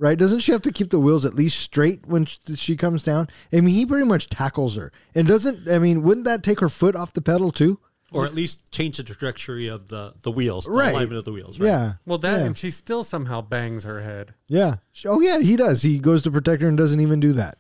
Right? 0.01 0.17
Doesn't 0.17 0.41
she 0.41 0.53
have 0.53 0.63
to 0.63 0.71
keep 0.71 0.91
the 0.91 1.01
wheels 1.01 1.25
at 1.25 1.35
least 1.35 1.59
straight 1.59 2.07
when 2.07 2.25
she 2.25 2.77
comes 2.77 3.03
down? 3.03 3.27
I 3.53 3.57
mean, 3.57 3.75
he 3.75 3.85
pretty 3.85 4.07
much 4.07 4.29
tackles 4.29 4.77
her, 4.77 4.93
and 5.13 5.27
doesn't. 5.27 5.69
I 5.69 5.81
mean, 5.81 6.05
wouldn't 6.05 6.25
that 6.25 6.45
take 6.45 6.61
her 6.61 6.69
foot 6.69 6.95
off 6.95 7.13
the 7.13 7.21
pedal 7.21 7.51
too? 7.51 7.81
Or 8.13 8.25
at 8.25 8.35
least 8.35 8.71
change 8.73 8.97
the 8.97 9.03
trajectory 9.03 9.69
of 9.69 9.89
the, 9.89 10.15
the 10.23 10.31
wheels, 10.31 10.65
the 10.65 10.73
Right. 10.73 10.91
alignment 10.93 11.19
of 11.19 11.25
the 11.25 11.33
wheels. 11.33 11.61
Right? 11.61 11.67
Yeah. 11.69 11.93
Well, 12.07 12.19
that 12.19 12.41
yeah. 12.41 12.47
and 12.47 12.57
she 12.59 12.71
still 12.71 13.05
somehow 13.05 13.41
bangs 13.43 13.85
her 13.85 14.01
head. 14.01 14.35
Yeah. 14.47 14.77
Oh 15.07 15.21
yeah, 15.21 15.41
he 15.41 15.57
does. 15.57 15.83
He 15.83 15.99
goes 15.99 16.23
to 16.23 16.31
protect 16.31 16.63
her 16.63 16.69
and 16.69 16.79
doesn't 16.79 17.01
even 17.01 17.21
do 17.21 17.33
that. 17.35 17.59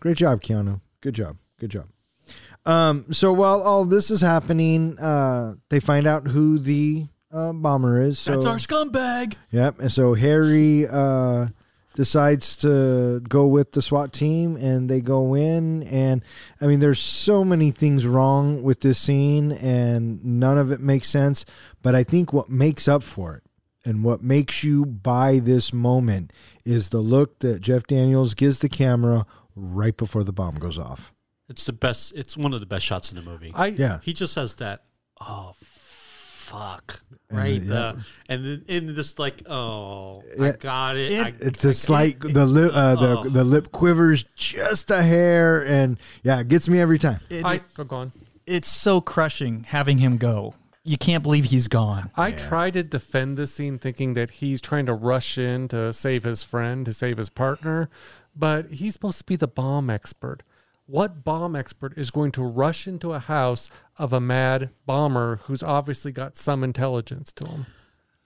Great 0.00 0.16
job, 0.16 0.40
Keanu. 0.42 0.80
Good 1.00 1.14
job. 1.14 1.36
Good 1.58 1.70
job. 1.70 1.86
Um, 2.66 3.12
so 3.12 3.32
while 3.32 3.62
all 3.62 3.84
this 3.84 4.10
is 4.10 4.20
happening, 4.20 4.98
uh, 4.98 5.54
they 5.70 5.80
find 5.80 6.06
out 6.06 6.26
who 6.26 6.58
the 6.58 7.06
uh, 7.32 7.52
bomber 7.52 8.00
is. 8.00 8.18
So, 8.18 8.32
That's 8.32 8.46
our 8.46 8.56
scumbag. 8.56 9.34
Yep. 9.50 9.80
And 9.80 9.92
so 9.92 10.14
Harry 10.14 10.86
uh, 10.86 11.46
decides 12.00 12.56
to 12.56 13.20
go 13.28 13.46
with 13.46 13.72
the 13.72 13.82
SWAT 13.82 14.14
team, 14.14 14.56
and 14.56 14.88
they 14.88 15.02
go 15.02 15.34
in. 15.34 15.82
And 15.82 16.24
I 16.58 16.66
mean, 16.66 16.80
there's 16.80 16.98
so 16.98 17.44
many 17.44 17.70
things 17.72 18.06
wrong 18.06 18.62
with 18.62 18.80
this 18.80 18.98
scene, 18.98 19.52
and 19.52 20.24
none 20.24 20.56
of 20.56 20.72
it 20.72 20.80
makes 20.80 21.10
sense. 21.10 21.44
But 21.82 21.94
I 21.94 22.02
think 22.02 22.32
what 22.32 22.48
makes 22.48 22.88
up 22.88 23.02
for 23.02 23.36
it, 23.36 23.42
and 23.84 24.02
what 24.02 24.22
makes 24.22 24.64
you 24.64 24.86
buy 24.86 25.40
this 25.40 25.74
moment, 25.74 26.32
is 26.64 26.88
the 26.88 27.00
look 27.00 27.40
that 27.40 27.60
Jeff 27.60 27.86
Daniels 27.86 28.32
gives 28.32 28.60
the 28.60 28.70
camera 28.70 29.26
right 29.54 29.94
before 29.94 30.24
the 30.24 30.32
bomb 30.32 30.54
goes 30.58 30.78
off. 30.78 31.12
It's 31.50 31.66
the 31.66 31.74
best. 31.74 32.14
It's 32.16 32.34
one 32.34 32.54
of 32.54 32.60
the 32.60 32.66
best 32.66 32.86
shots 32.86 33.10
in 33.12 33.16
the 33.16 33.30
movie. 33.30 33.52
I 33.54 33.66
Yeah. 33.66 33.98
he 34.02 34.14
just 34.14 34.36
has 34.36 34.54
that. 34.54 34.84
Oh, 35.20 35.52
fuck! 36.50 37.00
Right, 37.32 37.62
yeah. 37.62 37.74
uh, 37.74 37.96
and 38.28 38.44
then 38.44 38.64
and 38.68 38.94
just 38.96 39.18
like, 39.20 39.42
oh, 39.48 40.24
Yeah. 40.36 40.46
I 40.48 40.50
got 40.52 40.96
it. 40.96 41.12
I, 41.26 41.32
It's 41.40 41.64
a 41.64 41.72
slight 41.72 42.18
the 42.20 42.44
lip 42.44 42.72
uh, 42.74 42.96
the 42.96 43.18
Oh. 43.20 43.24
the 43.24 43.44
lip 43.44 43.70
quivers 43.70 44.24
just 44.34 44.90
a 44.90 45.00
hair, 45.02 45.64
and 45.64 45.96
yeah, 46.24 46.40
it 46.40 46.48
gets 46.48 46.68
me 46.68 46.80
every 46.80 46.98
time. 46.98 47.20
It- 47.30 47.44
I 47.44 47.60
go 47.76 47.86
on. 47.96 48.12
it's 48.46 48.68
so 48.68 49.00
crushing 49.00 49.62
having 49.64 49.98
him 49.98 50.16
go. 50.16 50.54
You 50.82 50.96
can't 50.98 51.22
believe 51.22 51.44
he's 51.44 51.68
gone. 51.68 52.10
I 52.16 52.32
try 52.32 52.70
to 52.70 52.82
defend 52.82 53.36
this 53.36 53.52
scene 53.54 53.78
thinking 53.78 54.14
that 54.14 54.30
he's 54.30 54.60
trying 54.62 54.86
to 54.86 54.94
rush 54.94 55.36
in 55.38 55.68
to 55.68 55.92
save 55.92 56.24
his 56.24 56.42
friend, 56.42 56.84
to 56.86 56.92
save 56.92 57.18
his 57.18 57.28
partner, 57.28 57.90
but 58.34 58.66
he's 58.72 58.94
supposed 58.94 59.18
to 59.18 59.24
be 59.24 59.36
the 59.36 59.46
bomb 59.46 59.88
expert. 59.90 60.42
What 60.90 61.22
bomb 61.24 61.54
expert 61.54 61.96
is 61.96 62.10
going 62.10 62.32
to 62.32 62.42
rush 62.42 62.88
into 62.88 63.12
a 63.12 63.20
house 63.20 63.70
of 63.96 64.12
a 64.12 64.18
mad 64.18 64.70
bomber 64.86 65.36
who's 65.44 65.62
obviously 65.62 66.10
got 66.10 66.36
some 66.36 66.64
intelligence 66.64 67.32
to 67.34 67.46
him? 67.46 67.66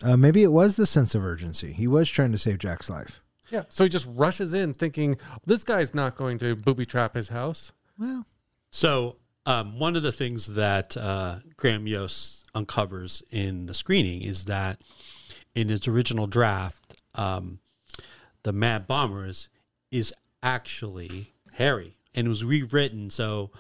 Uh, 0.03 0.17
maybe 0.17 0.43
it 0.43 0.53
was 0.53 0.77
the 0.77 0.87
sense 0.87 1.15
of 1.15 1.23
urgency. 1.23 1.73
He 1.75 1.87
was 1.87 2.09
trying 2.09 2.33
to 2.33 2.39
save 2.39 2.59
Jack's 2.59 2.89
life. 2.89 3.21
Yeah. 3.51 3.65
So 3.69 3.85
he 3.85 3.91
just 3.91 4.09
rushes 4.11 4.55
in 4.55 4.73
thinking, 4.73 5.19
this 5.45 5.63
guy's 5.63 5.95
not 5.95 6.17
going 6.17 6.39
to 6.39 6.57
booby 6.57 6.87
trap 6.87 7.15
his 7.15 7.29
house. 7.29 7.73
Well, 7.99 8.25
So, 8.71 9.17
um, 9.45 9.79
one 9.79 9.95
of 9.95 10.03
the 10.03 10.11
things 10.11 10.55
that 10.55 10.97
uh, 10.97 11.41
Graham 11.59 11.87
Yost 11.87 12.47
uncovers 12.55 13.23
in 13.31 13.67
the 13.67 13.75
screening 13.75 14.23
is 14.23 14.47
that 14.47 14.81
in 15.55 15.69
his 15.69 15.87
original 15.87 16.27
draft, 16.27 16.97
um, 17.15 17.59
the 18.43 18.55
Mad 18.55 18.87
Bombers 18.87 19.51
is 19.91 20.15
actually 20.43 21.35
Harry, 21.53 21.99
and 22.15 22.27
it 22.27 22.29
was 22.29 22.45
rewritten 22.45 23.11
so 23.11 23.51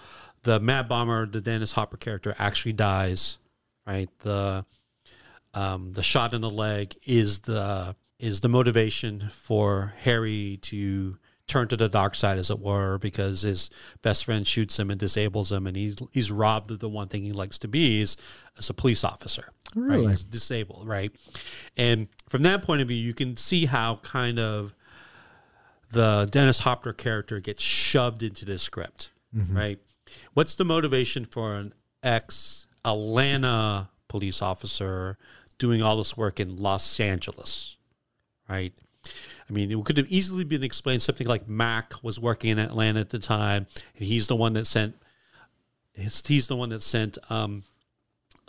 the 0.44 0.60
Mad 0.60 0.88
Bomber, 0.88 1.26
the 1.26 1.40
Dennis 1.40 1.72
Hopper 1.72 1.96
character, 1.96 2.34
actually 2.38 2.74
dies. 2.74 3.38
Right, 3.86 4.08
the 4.20 4.64
um, 5.52 5.92
the 5.92 6.02
shot 6.02 6.32
in 6.32 6.40
the 6.40 6.50
leg 6.50 6.96
is 7.04 7.40
the 7.40 7.94
is 8.18 8.40
the 8.40 8.48
motivation 8.48 9.28
for 9.30 9.92
Harry 10.00 10.58
to 10.62 11.18
turn 11.46 11.68
to 11.68 11.76
the 11.76 11.88
dark 11.88 12.14
side, 12.14 12.38
as 12.38 12.48
it 12.48 12.58
were, 12.58 12.96
because 12.98 13.42
his 13.42 13.68
best 14.00 14.24
friend 14.24 14.46
shoots 14.46 14.78
him 14.78 14.90
and 14.90 14.98
disables 14.98 15.52
him, 15.52 15.66
and 15.66 15.76
he's 15.76 15.96
he's 16.12 16.30
robbed 16.30 16.70
of 16.70 16.78
the 16.78 16.88
one 16.88 17.08
thing 17.08 17.22
he 17.22 17.32
likes 17.32 17.58
to 17.58 17.68
be 17.68 18.00
is 18.00 18.16
as 18.58 18.70
a 18.70 18.74
police 18.74 19.04
officer. 19.04 19.50
Really? 19.74 20.06
Right? 20.06 20.10
He's 20.10 20.24
disabled, 20.24 20.88
right? 20.88 21.12
And 21.76 22.08
from 22.28 22.42
that 22.42 22.62
point 22.62 22.80
of 22.80 22.88
view, 22.88 22.96
you 22.96 23.14
can 23.14 23.36
see 23.36 23.66
how 23.66 23.96
kind 23.96 24.38
of 24.38 24.74
the 25.94 26.28
Dennis 26.30 26.60
Hopper 26.60 26.92
character 26.92 27.40
gets 27.40 27.62
shoved 27.62 28.22
into 28.22 28.44
this 28.44 28.62
script, 28.62 29.10
right? 29.54 29.78
What's 30.34 30.54
the 30.54 30.64
motivation 30.64 31.24
for 31.24 31.54
an 31.54 31.72
ex 32.02 32.66
Atlanta 32.84 33.88
police 34.08 34.42
officer 34.42 35.16
doing 35.58 35.82
all 35.82 35.96
this 35.96 36.16
work 36.16 36.38
in 36.40 36.56
Los 36.56 37.00
Angeles, 37.00 37.76
right? 38.48 38.72
I 39.48 39.52
mean, 39.52 39.70
it 39.70 39.84
could 39.84 39.96
have 39.98 40.08
easily 40.08 40.44
been 40.44 40.62
explained 40.62 41.02
something 41.02 41.26
like 41.26 41.48
Mac 41.48 41.94
was 42.02 42.18
working 42.20 42.50
in 42.50 42.58
Atlanta 42.58 43.00
at 43.00 43.10
the 43.10 43.18
time, 43.18 43.66
and 43.96 44.06
he's 44.06 44.26
the 44.26 44.36
one 44.36 44.54
that 44.54 44.66
sent. 44.66 44.94
He's, 45.94 46.26
he's 46.26 46.46
the 46.48 46.56
one 46.56 46.70
that 46.70 46.82
sent 46.82 47.18
um, 47.30 47.64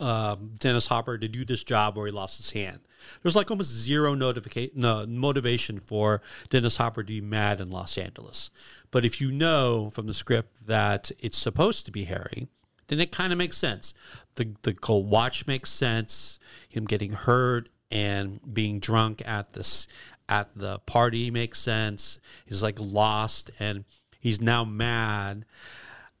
um, 0.00 0.54
Dennis 0.58 0.86
Hopper 0.86 1.18
to 1.18 1.28
do 1.28 1.44
this 1.44 1.64
job 1.64 1.96
where 1.96 2.06
he 2.06 2.12
lost 2.12 2.38
his 2.38 2.50
hand. 2.50 2.80
There's 3.22 3.36
like 3.36 3.50
almost 3.50 3.70
zero 3.70 4.14
notification, 4.14 4.72
no 4.74 5.06
motivation 5.06 5.80
for 5.80 6.22
Dennis 6.48 6.76
Hopper 6.76 7.02
to 7.02 7.06
be 7.06 7.20
mad 7.20 7.60
in 7.60 7.70
Los 7.70 7.98
Angeles. 7.98 8.50
But 8.90 9.04
if 9.04 9.20
you 9.20 9.32
know 9.32 9.90
from 9.90 10.06
the 10.06 10.14
script 10.14 10.66
that 10.66 11.10
it's 11.18 11.38
supposed 11.38 11.86
to 11.86 11.92
be 11.92 12.04
Harry, 12.04 12.48
then 12.88 13.00
it 13.00 13.12
kind 13.12 13.32
of 13.32 13.38
makes 13.38 13.56
sense. 13.56 13.94
The 14.36 14.54
the 14.62 14.76
watch 14.92 15.46
makes 15.46 15.70
sense. 15.70 16.38
Him 16.68 16.84
getting 16.84 17.12
hurt 17.12 17.68
and 17.90 18.40
being 18.52 18.80
drunk 18.80 19.22
at 19.26 19.52
this 19.52 19.88
at 20.28 20.54
the 20.56 20.78
party 20.80 21.30
makes 21.30 21.60
sense. 21.60 22.18
He's 22.44 22.62
like 22.62 22.78
lost 22.80 23.50
and 23.58 23.84
he's 24.20 24.40
now 24.40 24.64
mad 24.64 25.44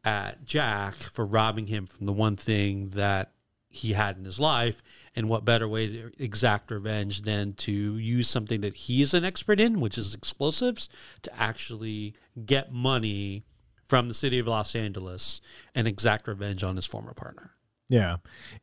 at 0.04 0.44
Jack 0.44 0.94
for 0.94 1.24
robbing 1.24 1.66
him 1.66 1.86
from 1.86 2.06
the 2.06 2.12
one 2.12 2.36
thing 2.36 2.88
that 2.90 3.32
he 3.76 3.92
had 3.92 4.16
in 4.16 4.24
his 4.24 4.38
life. 4.40 4.82
And 5.14 5.30
what 5.30 5.46
better 5.46 5.66
way 5.66 5.86
to 5.86 6.12
exact 6.18 6.70
revenge 6.70 7.22
than 7.22 7.52
to 7.52 7.72
use 7.96 8.28
something 8.28 8.60
that 8.60 8.74
he 8.74 9.00
is 9.00 9.14
an 9.14 9.24
expert 9.24 9.58
in, 9.58 9.80
which 9.80 9.96
is 9.96 10.12
explosives, 10.12 10.90
to 11.22 11.34
actually 11.40 12.14
get 12.44 12.70
money 12.70 13.44
from 13.88 14.08
the 14.08 14.14
city 14.14 14.38
of 14.38 14.46
Los 14.46 14.74
Angeles 14.74 15.40
and 15.74 15.88
exact 15.88 16.28
revenge 16.28 16.62
on 16.62 16.76
his 16.76 16.86
former 16.86 17.14
partner. 17.14 17.52
yeah, 17.88 18.16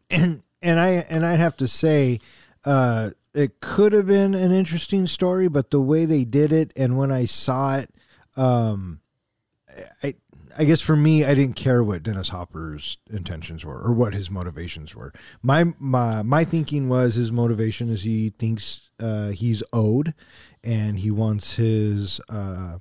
and 0.10 0.44
and 0.62 0.80
I 0.80 0.90
and 1.10 1.26
I'd 1.26 1.40
have 1.40 1.58
to 1.58 1.68
say, 1.68 2.20
uh, 2.66 3.12
it 3.34 3.60
could 3.60 3.94
have 3.94 4.08
been 4.08 4.36
an 4.36 4.52
interesting 4.52 5.08
story, 5.08 5.48
but 5.48 5.72
the 5.72 5.82
way 5.82 6.06
they 6.06 6.24
did 6.24 6.52
it, 6.52 6.72
and 6.76 6.98
when 6.98 7.12
I 7.12 7.26
saw 7.26 7.78
it, 7.78 7.90
um, 8.36 9.00
I 10.04 10.16
I 10.58 10.66
guess 10.66 10.82
for 10.82 10.96
me, 10.96 11.26
I 11.26 11.34
didn't 11.34 11.56
care 11.56 11.84
what 11.84 12.04
Dennis 12.04 12.30
Hopper's 12.30 12.98
intentions 13.10 13.66
were 13.66 13.80
or 13.82 13.94
what 13.94 14.14
his 14.14 14.30
motivations 14.30 14.96
were. 14.96 15.12
My 15.42 15.66
my 15.80 16.22
my 16.22 16.46
thinking 16.46 16.90
was 16.90 17.16
his 17.16 17.32
motivation 17.32 17.90
is 17.90 18.04
he 18.04 18.30
thinks 18.32 18.90
uh, 19.00 19.30
he's 19.30 19.64
owed, 19.74 20.14
and 20.64 21.00
he 21.00 21.12
wants 21.12 21.54
his 21.56 22.20
uh, 22.30 22.78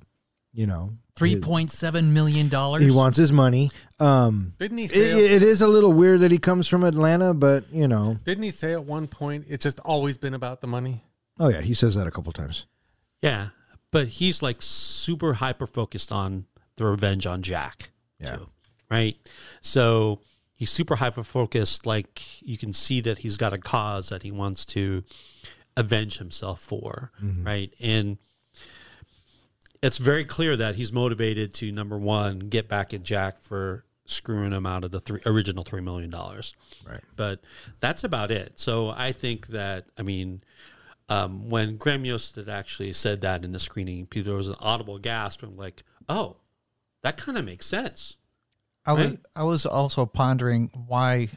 you 0.53 0.67
know 0.67 0.93
Three 1.15 1.35
point 1.35 1.69
seven 1.69 2.11
million 2.13 2.49
dollars. 2.49 2.81
he 2.83 2.89
wants 2.91 3.17
his 3.17 3.31
money. 3.31 3.69
Um, 3.99 4.53
Didn't 4.57 4.79
he 4.79 4.85
it, 4.85 4.89
say? 4.91 5.25
it 5.35 5.43
is 5.43 5.61
a 5.61 5.67
little 5.67 5.93
weird 5.93 6.21
that 6.21 6.31
he 6.31 6.39
comes 6.39 6.67
from 6.67 6.83
Atlanta, 6.83 7.33
but 7.35 7.65
you 7.71 7.87
know, 7.87 8.17
didn't 8.25 8.43
he 8.43 8.49
say 8.51 8.73
at 8.73 8.83
one 8.83 9.07
point 9.07 9.45
it's 9.47 9.63
just 9.63 9.79
always 9.81 10.17
been 10.17 10.33
about 10.33 10.61
the 10.61 10.67
money? 10.67 11.03
oh 11.39 11.49
yeah, 11.49 11.61
he 11.61 11.73
says 11.75 11.93
that 11.95 12.07
a 12.07 12.11
couple 12.11 12.31
times. 12.31 12.65
Yeah, 13.21 13.49
but 13.91 14.07
he's 14.07 14.41
like 14.41 14.57
super 14.59 15.33
hyper 15.33 15.67
focused 15.67 16.11
on 16.11 16.45
the 16.77 16.85
revenge 16.85 17.25
on 17.25 17.41
Jack. 17.41 17.89
Yeah. 18.19 18.37
too, 18.37 18.49
right. 18.89 19.15
So 19.61 20.19
he's 20.55 20.71
super 20.71 20.95
hyper 20.95 21.23
focused. 21.23 21.85
Like 21.85 22.41
you 22.41 22.57
can 22.57 22.73
see 22.73 23.01
that 23.01 23.19
he's 23.19 23.37
got 23.37 23.53
a 23.53 23.57
cause 23.57 24.09
that 24.09 24.23
he 24.23 24.31
wants 24.31 24.65
to 24.65 25.03
avenge 25.75 26.19
himself 26.19 26.59
for, 26.61 27.11
right? 27.43 27.73
And 27.81 28.17
it's 29.81 29.97
very 29.97 30.23
clear 30.23 30.55
that 30.55 30.75
he's 30.75 30.93
motivated 30.93 31.53
to 31.55 31.71
number 31.71 31.97
one 31.97 32.39
get 32.39 32.69
back 32.69 32.93
at 32.93 33.03
Jack 33.03 33.41
for 33.41 33.83
screwing 34.05 34.51
him 34.51 34.65
out 34.65 34.83
of 34.83 34.91
the 34.91 34.99
three, 34.99 35.19
original 35.25 35.63
three 35.63 35.81
million 35.81 36.09
dollars. 36.09 36.53
Right. 36.87 37.01
But 37.15 37.41
that's 37.79 38.03
about 38.03 38.31
it. 38.31 38.59
So 38.59 38.89
I 38.89 39.11
think 39.11 39.47
that 39.47 39.85
I 39.97 40.03
mean, 40.03 40.43
um, 41.09 41.49
when 41.49 41.77
Graham 41.77 42.05
Yost 42.05 42.35
had 42.35 42.49
actually 42.49 42.93
said 42.93 43.21
that 43.21 43.43
in 43.43 43.51
the 43.51 43.59
screening, 43.59 44.07
there 44.11 44.35
was 44.35 44.47
an 44.47 44.55
audible 44.59 44.99
gasp 44.99 45.43
and 45.43 45.57
like, 45.57 45.83
oh, 46.07 46.37
that 47.03 47.17
kind 47.17 47.37
of 47.37 47.45
makes 47.45 47.65
sense, 47.65 48.17
I 48.85 48.93
was 48.93 49.17
I 49.35 49.43
was 49.43 49.65
also 49.65 50.05
pondering 50.05 50.69
why 50.87 51.29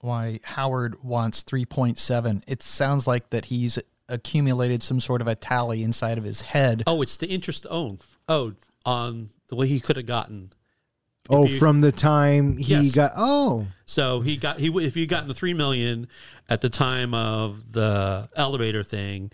why 0.00 0.40
Howard 0.44 1.02
wants 1.02 1.42
3.7. 1.42 2.42
It 2.46 2.62
sounds 2.62 3.06
like 3.06 3.30
that 3.30 3.46
he's 3.46 3.78
accumulated 4.08 4.82
some 4.82 5.00
sort 5.00 5.20
of 5.20 5.26
a 5.26 5.34
tally 5.34 5.82
inside 5.82 6.18
of 6.18 6.24
his 6.24 6.40
head. 6.42 6.84
Oh, 6.86 7.02
it's 7.02 7.16
the 7.16 7.26
interest 7.26 7.66
owed 7.68 7.98
owed 8.28 8.56
oh, 8.86 8.90
on 8.90 9.30
the 9.48 9.56
way 9.56 9.66
he 9.66 9.80
could 9.80 9.96
have 9.96 10.06
gotten. 10.06 10.52
Oh, 11.30 11.46
you- 11.46 11.58
from 11.58 11.80
the 11.82 11.92
time 11.92 12.56
he 12.56 12.74
Yes. 12.74 12.94
got. 12.94 13.12
Oh, 13.16 13.66
So 13.84 14.20
he 14.20 14.36
got 14.36 14.60
he 14.60 14.68
if 14.84 14.94
he 14.94 15.06
gotten 15.06 15.28
the 15.28 15.34
three 15.34 15.52
million 15.54 16.08
at 16.48 16.60
the 16.62 16.70
time 16.70 17.12
of 17.12 17.72
the 17.72 18.28
elevator 18.36 18.82
thing, 18.82 19.30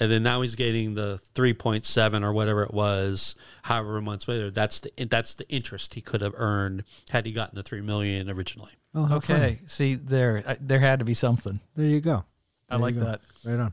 and 0.00 0.10
then 0.10 0.22
now 0.22 0.42
he's 0.42 0.54
getting 0.54 0.94
the 0.94 1.18
three 1.18 1.52
point 1.54 1.84
seven 1.84 2.24
or 2.24 2.32
whatever 2.32 2.62
it 2.62 2.72
was, 2.74 3.34
however 3.62 4.00
months 4.00 4.26
later. 4.28 4.50
That's 4.50 4.80
the 4.80 4.90
that's 5.08 5.34
the 5.34 5.48
interest 5.48 5.94
he 5.94 6.00
could 6.00 6.20
have 6.20 6.34
earned 6.36 6.84
had 7.10 7.26
he 7.26 7.32
gotten 7.32 7.54
the 7.56 7.62
three 7.62 7.80
million 7.80 8.28
originally. 8.30 8.72
oh, 8.94 9.16
Okay, 9.16 9.34
funny. 9.34 9.58
see 9.66 9.94
there 9.94 10.42
I- 10.46 10.56
there 10.60 10.80
had 10.80 10.98
to 11.00 11.04
be 11.04 11.14
something. 11.14 11.60
There 11.76 11.86
you 11.86 12.00
go. 12.00 12.24
I 12.70 12.76
like 12.76 12.94
go. 12.94 13.00
that. 13.04 13.20
Right 13.44 13.58
on. 13.60 13.72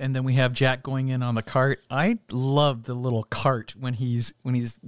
And 0.00 0.14
then 0.14 0.22
we 0.24 0.34
have 0.34 0.52
Jack 0.52 0.82
going 0.84 1.08
in 1.08 1.22
on 1.24 1.34
the 1.34 1.42
cart. 1.42 1.80
I 1.90 2.18
love 2.30 2.84
the 2.84 2.94
little 2.94 3.24
cart 3.24 3.74
when 3.78 3.94
he's 3.94 4.32
when 4.42 4.54
he's 4.54 4.78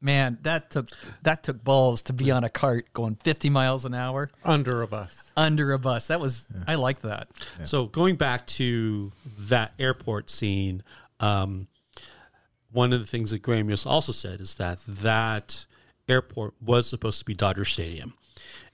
man, 0.00 0.38
that 0.42 0.70
took 0.70 0.88
that 1.22 1.42
took 1.42 1.62
balls 1.64 2.02
to 2.02 2.12
be 2.12 2.30
on 2.30 2.44
a 2.44 2.48
cart 2.48 2.92
going 2.92 3.14
50 3.16 3.50
miles 3.50 3.84
an 3.84 3.94
hour 3.94 4.30
under 4.44 4.82
a 4.82 4.86
bus. 4.86 5.32
under 5.36 5.72
a 5.72 5.78
bus. 5.78 6.08
That 6.08 6.20
was 6.20 6.48
I 6.66 6.74
like 6.76 7.00
that. 7.02 7.28
So 7.64 7.86
going 7.86 8.16
back 8.16 8.46
to 8.48 9.12
that 9.38 9.72
airport 9.78 10.30
scene, 10.30 10.82
um, 11.20 11.68
one 12.72 12.92
of 12.92 13.00
the 13.00 13.06
things 13.06 13.30
that 13.30 13.40
Graham 13.40 13.70
Yost 13.70 13.86
also 13.86 14.12
said 14.12 14.40
is 14.40 14.56
that 14.56 14.78
that 14.86 15.64
airport 16.08 16.54
was 16.60 16.88
supposed 16.88 17.18
to 17.20 17.24
be 17.24 17.34
Dodger 17.34 17.64
Stadium, 17.64 18.14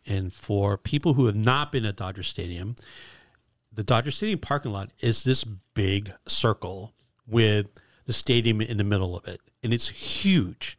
and 0.06 0.32
for 0.32 0.76
people 0.76 1.14
who 1.14 1.26
have 1.26 1.36
not 1.36 1.72
been 1.72 1.84
at 1.84 1.96
Dodger 1.96 2.22
Stadium, 2.22 2.76
the 3.72 3.84
Dodger 3.84 4.10
Stadium 4.10 4.38
parking 4.40 4.72
lot 4.72 4.90
is 5.00 5.22
this 5.22 5.44
big 5.44 6.12
circle 6.26 6.92
with 7.26 7.68
the 8.04 8.12
stadium 8.12 8.60
in 8.60 8.76
the 8.76 8.84
middle 8.84 9.16
of 9.16 9.26
it. 9.28 9.40
And 9.62 9.72
it's 9.72 9.88
huge. 9.88 10.76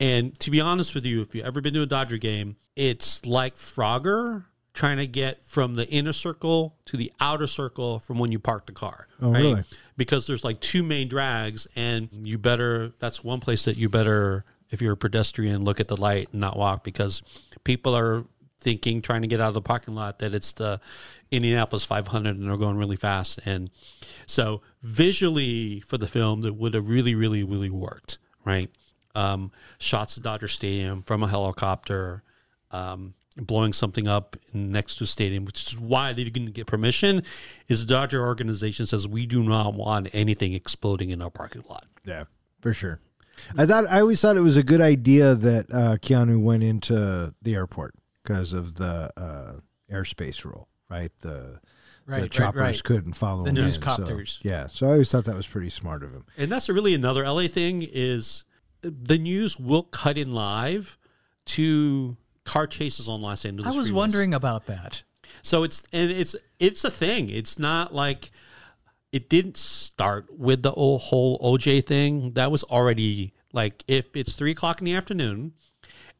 And 0.00 0.38
to 0.40 0.50
be 0.50 0.60
honest 0.60 0.94
with 0.94 1.06
you, 1.06 1.22
if 1.22 1.34
you've 1.34 1.46
ever 1.46 1.60
been 1.60 1.74
to 1.74 1.82
a 1.82 1.86
Dodger 1.86 2.18
game, 2.18 2.56
it's 2.74 3.24
like 3.24 3.54
Frogger 3.56 4.46
trying 4.72 4.96
to 4.96 5.06
get 5.06 5.44
from 5.44 5.76
the 5.76 5.88
inner 5.88 6.12
circle 6.12 6.74
to 6.84 6.96
the 6.96 7.12
outer 7.20 7.46
circle 7.46 8.00
from 8.00 8.18
when 8.18 8.32
you 8.32 8.40
park 8.40 8.66
the 8.66 8.72
car. 8.72 9.06
Oh, 9.22 9.30
really? 9.30 9.62
Because 9.96 10.26
there's 10.26 10.42
like 10.42 10.58
two 10.58 10.82
main 10.82 11.08
drags, 11.08 11.68
and 11.76 12.08
you 12.12 12.38
better, 12.38 12.92
that's 12.98 13.22
one 13.22 13.38
place 13.38 13.64
that 13.66 13.76
you 13.76 13.88
better, 13.88 14.44
if 14.70 14.82
you're 14.82 14.94
a 14.94 14.96
pedestrian, 14.96 15.62
look 15.62 15.78
at 15.78 15.86
the 15.86 15.96
light 15.96 16.28
and 16.32 16.40
not 16.40 16.56
walk 16.56 16.82
because 16.82 17.22
people 17.62 17.96
are 17.96 18.24
thinking, 18.58 19.00
trying 19.00 19.22
to 19.22 19.28
get 19.28 19.40
out 19.40 19.48
of 19.48 19.54
the 19.54 19.62
parking 19.62 19.94
lot, 19.94 20.18
that 20.18 20.34
it's 20.34 20.50
the 20.52 20.80
Indianapolis 21.30 21.84
500 21.84 22.36
and 22.36 22.48
they're 22.48 22.56
going 22.56 22.76
really 22.76 22.96
fast. 22.96 23.38
And 23.46 23.70
so 24.26 24.62
visually 24.82 25.80
for 25.80 25.98
the 25.98 26.08
film, 26.08 26.40
that 26.42 26.54
would 26.54 26.74
have 26.74 26.88
really, 26.88 27.14
really, 27.14 27.44
really 27.44 27.70
worked, 27.70 28.18
right? 28.44 28.70
Um, 29.14 29.52
shots 29.78 30.16
of 30.16 30.22
Dodger 30.22 30.48
Stadium 30.48 31.02
from 31.02 31.22
a 31.22 31.28
helicopter, 31.28 32.22
um, 32.70 33.14
blowing 33.36 33.72
something 33.72 34.08
up 34.08 34.36
next 34.52 34.96
to 34.96 35.04
the 35.04 35.06
stadium, 35.06 35.44
which 35.44 35.66
is 35.66 35.78
why 35.78 36.12
they 36.12 36.24
didn't 36.24 36.52
get 36.52 36.66
permission. 36.66 37.22
Is 37.68 37.86
the 37.86 37.94
Dodger 37.94 38.24
organization 38.24 38.86
says 38.86 39.06
we 39.06 39.26
do 39.26 39.42
not 39.42 39.74
want 39.74 40.08
anything 40.12 40.52
exploding 40.52 41.10
in 41.10 41.22
our 41.22 41.30
parking 41.30 41.62
lot. 41.68 41.86
Yeah, 42.04 42.24
for 42.60 42.72
sure. 42.72 43.00
I 43.56 43.66
thought 43.66 43.84
I 43.88 44.00
always 44.00 44.20
thought 44.20 44.36
it 44.36 44.40
was 44.40 44.56
a 44.56 44.62
good 44.62 44.80
idea 44.80 45.34
that 45.34 45.66
uh, 45.72 45.96
Keanu 45.96 46.40
went 46.42 46.62
into 46.62 47.34
the 47.42 47.54
airport 47.54 47.94
because 48.22 48.52
of 48.52 48.76
the 48.76 49.10
uh, 49.16 49.54
airspace 49.92 50.44
rule, 50.44 50.68
right? 50.88 51.10
The 51.20 51.60
Right, 52.06 52.20
right, 52.22 52.30
choppers 52.30 52.60
right. 52.60 52.82
couldn't 52.84 53.14
follow 53.14 53.44
The 53.44 53.50
him 53.50 53.56
in, 53.58 53.64
news 53.64 53.74
so- 53.76 53.80
copters. 53.80 54.38
yeah, 54.42 54.66
so 54.66 54.86
I 54.88 54.92
always 54.92 55.10
thought 55.10 55.24
that 55.24 55.34
was 55.34 55.46
pretty 55.46 55.70
smart 55.70 56.02
of 56.02 56.12
him. 56.12 56.24
And 56.36 56.52
that's 56.52 56.68
really 56.68 56.92
another 56.94 57.24
LA 57.24 57.46
thing 57.48 57.86
is 57.90 58.44
uh, 58.84 58.90
the 59.02 59.16
news 59.18 59.58
will 59.58 59.84
cut 59.84 60.18
in 60.18 60.32
live 60.34 60.98
to 61.46 62.16
car 62.44 62.66
chases 62.66 63.08
on 63.08 63.22
Los 63.22 63.44
Angeles. 63.46 63.72
I 63.72 63.76
was 63.76 63.90
freeways. 63.90 63.94
wondering 63.94 64.34
about 64.34 64.66
that. 64.66 65.02
So 65.42 65.62
it's 65.62 65.82
and 65.92 66.10
it's 66.10 66.36
it's 66.58 66.84
a 66.84 66.90
thing. 66.90 67.30
It's 67.30 67.58
not 67.58 67.94
like 67.94 68.30
it 69.12 69.28
didn't 69.30 69.56
start 69.56 70.26
with 70.38 70.62
the 70.62 70.72
whole, 70.72 70.98
whole 70.98 71.38
OJ 71.38 71.84
thing. 71.86 72.32
That 72.32 72.50
was 72.50 72.64
already 72.64 73.32
like 73.52 73.82
if 73.88 74.14
it's 74.16 74.34
three 74.34 74.50
o'clock 74.50 74.80
in 74.80 74.84
the 74.84 74.94
afternoon 74.94 75.52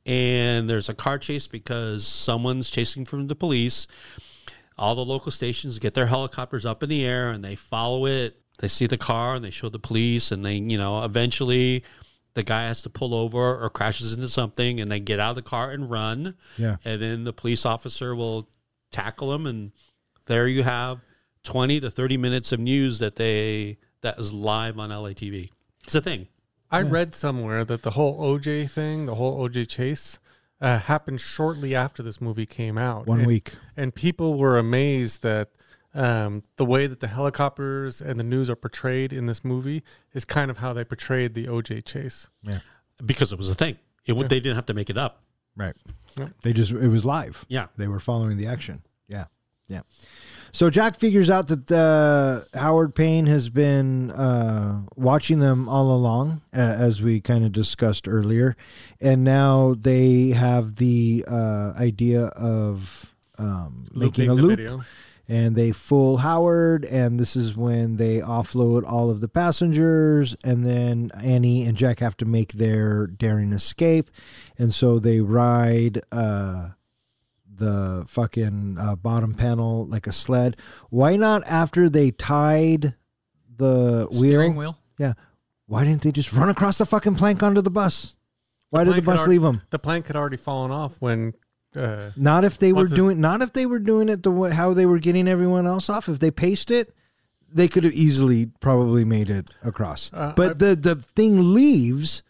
and 0.07 0.69
there's 0.69 0.89
a 0.89 0.95
car 0.95 1.19
chase 1.19 1.47
because 1.47 2.07
someone's 2.07 2.71
chasing 2.71 3.05
from 3.05 3.27
the 3.29 3.35
police, 3.35 3.87
all 4.77 4.95
the 4.95 5.05
local 5.05 5.31
stations 5.31 5.79
get 5.79 5.95
their 5.95 6.07
helicopters 6.07 6.67
up 6.67 6.83
in 6.83 6.89
the 6.89 7.05
air 7.05 7.31
and 7.31 7.45
they 7.45 7.55
follow 7.55 8.07
it. 8.07 8.37
They 8.59 8.69
see 8.69 8.87
the 8.87 8.99
car 8.99 9.35
and 9.35 9.45
they 9.45 9.51
show 9.51 9.69
the 9.69 9.79
police 9.79 10.33
and 10.33 10.45
they, 10.45 10.55
you 10.55 10.79
know, 10.79 11.05
eventually 11.05 11.85
the 12.35 12.43
guy 12.43 12.65
has 12.65 12.83
to 12.83 12.91
pull 12.91 13.15
over 13.15 13.57
or 13.57 13.71
crashes 13.71 14.15
into 14.15 14.29
something 14.29 14.81
and 14.81 14.91
they 14.91 15.01
get 15.01 15.21
out 15.21 15.31
of 15.31 15.37
the 15.37 15.43
car 15.43 15.71
and 15.71 15.91
run. 15.91 16.37
Yeah. 16.57 16.77
And 16.85 17.01
then 17.01 17.25
the 17.25 17.33
police 17.33 17.65
officer 17.65 18.15
will 18.15 18.49
tackle 18.91 19.33
him 19.33 19.47
and 19.47 19.73
there 20.27 20.47
you 20.47 20.63
have 20.63 21.01
20 21.45 21.81
to 21.81 21.91
30 21.91 22.17
minutes 22.17 22.53
of 22.53 22.61
news 22.61 22.99
that 22.99 23.17
they 23.17 23.79
that 24.01 24.19
is 24.19 24.33
live 24.33 24.79
on 24.79 24.91
LA 24.91 25.11
TV. 25.11 25.51
It's 25.85 25.95
a 25.95 26.01
thing. 26.01 26.29
I 26.71 26.81
read 26.83 27.15
somewhere 27.15 27.65
that 27.65 27.83
the 27.83 27.91
whole 27.91 28.21
OJ 28.21 28.69
thing, 28.71 29.07
the 29.07 29.15
whole 29.15 29.49
OJ 29.49 29.69
chase, 29.69 30.19
uh, 30.61 30.79
happened 30.79 31.21
shortly 31.21 31.75
after 31.75 32.03
this 32.03 32.21
movie 32.21 32.47
came 32.47 32.79
out. 32.79 33.07
One 33.07 33.21
And- 33.21 33.27
week. 33.27 33.55
and 33.77 33.95
people 33.95 34.39
were 34.39 34.59
amazed 34.59 35.23
that 35.23 35.51
um, 35.95 36.43
the 36.57 36.65
way 36.65 36.87
that 36.89 36.99
the 37.01 37.07
helicopters 37.09 38.01
and 38.01 38.19
the 38.19 38.25
news 38.25 38.51
are 38.51 38.57
portrayed 38.57 39.13
in 39.13 39.27
this 39.27 39.45
movie 39.45 39.83
is 40.13 40.25
kind 40.25 40.51
of 40.51 40.59
how 40.59 40.73
they 40.73 40.85
portrayed 40.85 41.35
the 41.35 41.47
OJ 41.47 41.85
chase. 41.85 42.29
Yeah, 42.43 42.59
because 43.05 43.33
it 43.33 43.37
was 43.39 43.49
a 43.51 43.55
thing. 43.55 43.79
It 44.07 44.15
would 44.15 44.29
they 44.29 44.41
didn't 44.41 44.57
have 44.57 44.67
to 44.67 44.75
make 44.75 44.91
it 44.91 44.99
up. 44.99 45.23
right. 45.57 45.77
Yep. 46.17 46.31
They 46.43 46.53
just 46.53 46.73
it 46.73 46.89
was 46.89 47.05
live. 47.05 47.45
Yeah. 47.49 47.67
they 47.77 47.87
were 47.89 48.01
following 48.01 48.37
the 48.39 48.47
action. 48.49 48.83
Yeah, 49.09 49.25
yeah. 49.69 49.81
So 50.55 50.71
Jack 50.71 50.95
figures 51.01 51.31
out 51.31 51.49
that 51.49 51.73
uh, 51.73 52.45
Howard 52.57 52.95
Payne 52.95 53.27
has 53.27 53.49
been 53.49 54.13
uh, 54.13 54.83
watching 54.95 55.41
them 55.41 55.69
all 55.69 55.91
along, 55.91 56.43
uh, 56.57 56.61
as 56.61 57.03
we 57.03 57.21
kind 57.21 57.45
of 57.45 57.51
discussed 57.51 58.07
earlier, 58.07 58.57
and 59.01 59.25
now 59.25 59.75
they 59.75 60.29
have 60.29 60.77
the 60.77 61.25
uh, 61.27 61.73
idea 61.77 62.27
of 62.27 63.13
um, 63.37 63.89
making 63.93 64.29
a 64.29 64.35
loop, 64.35 64.51
video. 64.51 64.85
and 65.27 65.57
they 65.57 65.73
fool 65.73 66.19
Howard, 66.19 66.85
and 66.85 67.19
this 67.19 67.35
is 67.35 67.57
when 67.57 67.97
they 67.97 68.21
offload 68.21 68.85
all 68.87 69.11
of 69.11 69.21
the 69.21 69.27
passengers, 69.27 70.37
and 70.45 70.65
then 70.65 71.11
Annie 71.21 71.65
and 71.65 71.77
Jack 71.77 71.99
have 71.99 72.17
to 72.19 72.25
make 72.25 72.53
their 72.53 73.09
daring 73.09 73.53
escape, 73.53 74.09
and 74.57 74.73
so 74.73 75.01
they 75.01 75.21
ride. 75.21 76.01
The 77.57 78.05
fucking 78.09 78.77
uh, 78.79 78.97
bottom 78.97 79.35
panel 79.35 79.87
like 79.87 80.07
a 80.07 80.13
sled. 80.13 80.57
Why 80.91 81.17
not 81.17 81.43
after 81.47 81.89
they 81.89 82.11
tied 82.11 82.95
the 83.57 84.09
Steering 84.11 84.57
wheel? 84.57 84.73
wheel. 84.73 84.79
Yeah. 84.99 85.13
Why 85.67 85.85
didn't 85.85 86.03
they 86.03 86.13
just 86.13 86.33
run 86.33 86.49
across 86.49 86.79
the 86.79 86.85
fucking 86.87 87.15
plank 87.15 87.43
onto 87.43 87.61
the 87.63 87.71
bus? 87.71 88.17
Why 88.71 88.85
did 88.85 88.97
the 88.97 89.03
bus 89.03 89.19
already- 89.21 89.31
leave 89.33 89.43
them? 89.43 89.63
The 89.71 89.79
plank 89.79 90.09
had 90.09 90.17
already 90.17 90.37
fallen 90.37 90.71
off 90.71 90.97
when. 91.01 91.35
Uh, 91.77 92.11
Not 92.17 92.45
if 92.45 92.59
they 92.59 92.73
were 92.73 92.87
doing. 92.87 93.21
Not 93.21 93.43
if 93.43 93.53
they 93.53 93.67
were 93.67 93.79
doing 93.81 94.09
it 94.09 94.23
the 94.23 94.31
way 94.31 94.53
how 94.53 94.75
they 94.75 94.87
were 94.87 94.99
getting 95.01 95.27
everyone 95.27 95.67
else 95.67 95.89
off. 95.91 96.09
If 96.09 96.21
they 96.21 96.31
paced 96.31 96.71
it, 96.71 96.95
they 97.53 97.67
could 97.67 97.83
have 97.85 97.93
easily 97.95 98.47
probably 98.61 99.05
made 99.05 99.29
it 99.31 99.51
across. 99.65 100.09
Uh, 100.13 100.33
but 100.37 100.51
I- 100.51 100.55
the 100.55 100.77
the 100.77 100.95
thing 100.97 101.53
leaves, 101.55 102.23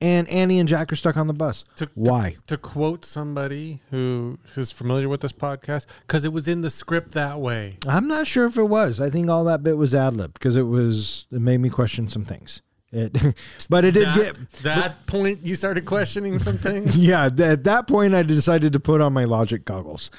and 0.00 0.28
Annie 0.28 0.58
and 0.58 0.68
Jack 0.68 0.92
are 0.92 0.96
stuck 0.96 1.16
on 1.16 1.26
the 1.26 1.32
bus. 1.34 1.64
to, 1.76 1.86
to- 1.86 1.92
Why? 1.94 2.36
To, 2.46 2.56
quote 2.56 3.04
somebody 3.04 3.80
who 3.90 4.38
is 4.56 4.70
familiar 4.70 5.08
with 5.08 5.20
this 5.22 5.32
podcast, 5.32 5.86
because 6.06 6.24
it 6.24 6.32
was 6.32 6.46
in 6.48 6.60
the 6.60 6.70
script 6.70 7.12
that 7.12 7.40
way. 7.40 7.78
I'm 7.86 8.06
not 8.08 8.26
sure 8.26 8.46
if 8.46 8.56
it 8.56 8.64
was. 8.68 9.00
I 9.00 9.10
think 9.10 9.28
all 9.28 9.44
that 9.44 9.62
bit 9.62 9.76
was 9.76 9.94
ad 9.94 10.14
lib 10.14 10.34
because 10.34 10.56
it 10.56 10.62
was. 10.62 11.26
It 11.32 11.40
made 11.40 11.58
me 11.58 11.68
question 11.70 12.08
some 12.08 12.24
things. 12.24 12.62
It, 12.90 13.12
but 13.70 13.84
it 13.84 13.92
did 13.92 14.06
that, 14.08 14.14
get. 14.16 14.50
that 14.62 15.06
point 15.06 15.44
you 15.44 15.54
started 15.54 15.84
questioning 15.84 16.38
some 16.38 16.56
things. 16.56 16.96
Yeah, 17.02 17.26
at 17.26 17.64
that 17.64 17.86
point, 17.86 18.14
I 18.14 18.22
decided 18.22 18.72
to 18.72 18.80
put 18.80 19.00
on 19.00 19.12
my 19.12 19.24
logic 19.24 19.64
goggles. 19.64 20.10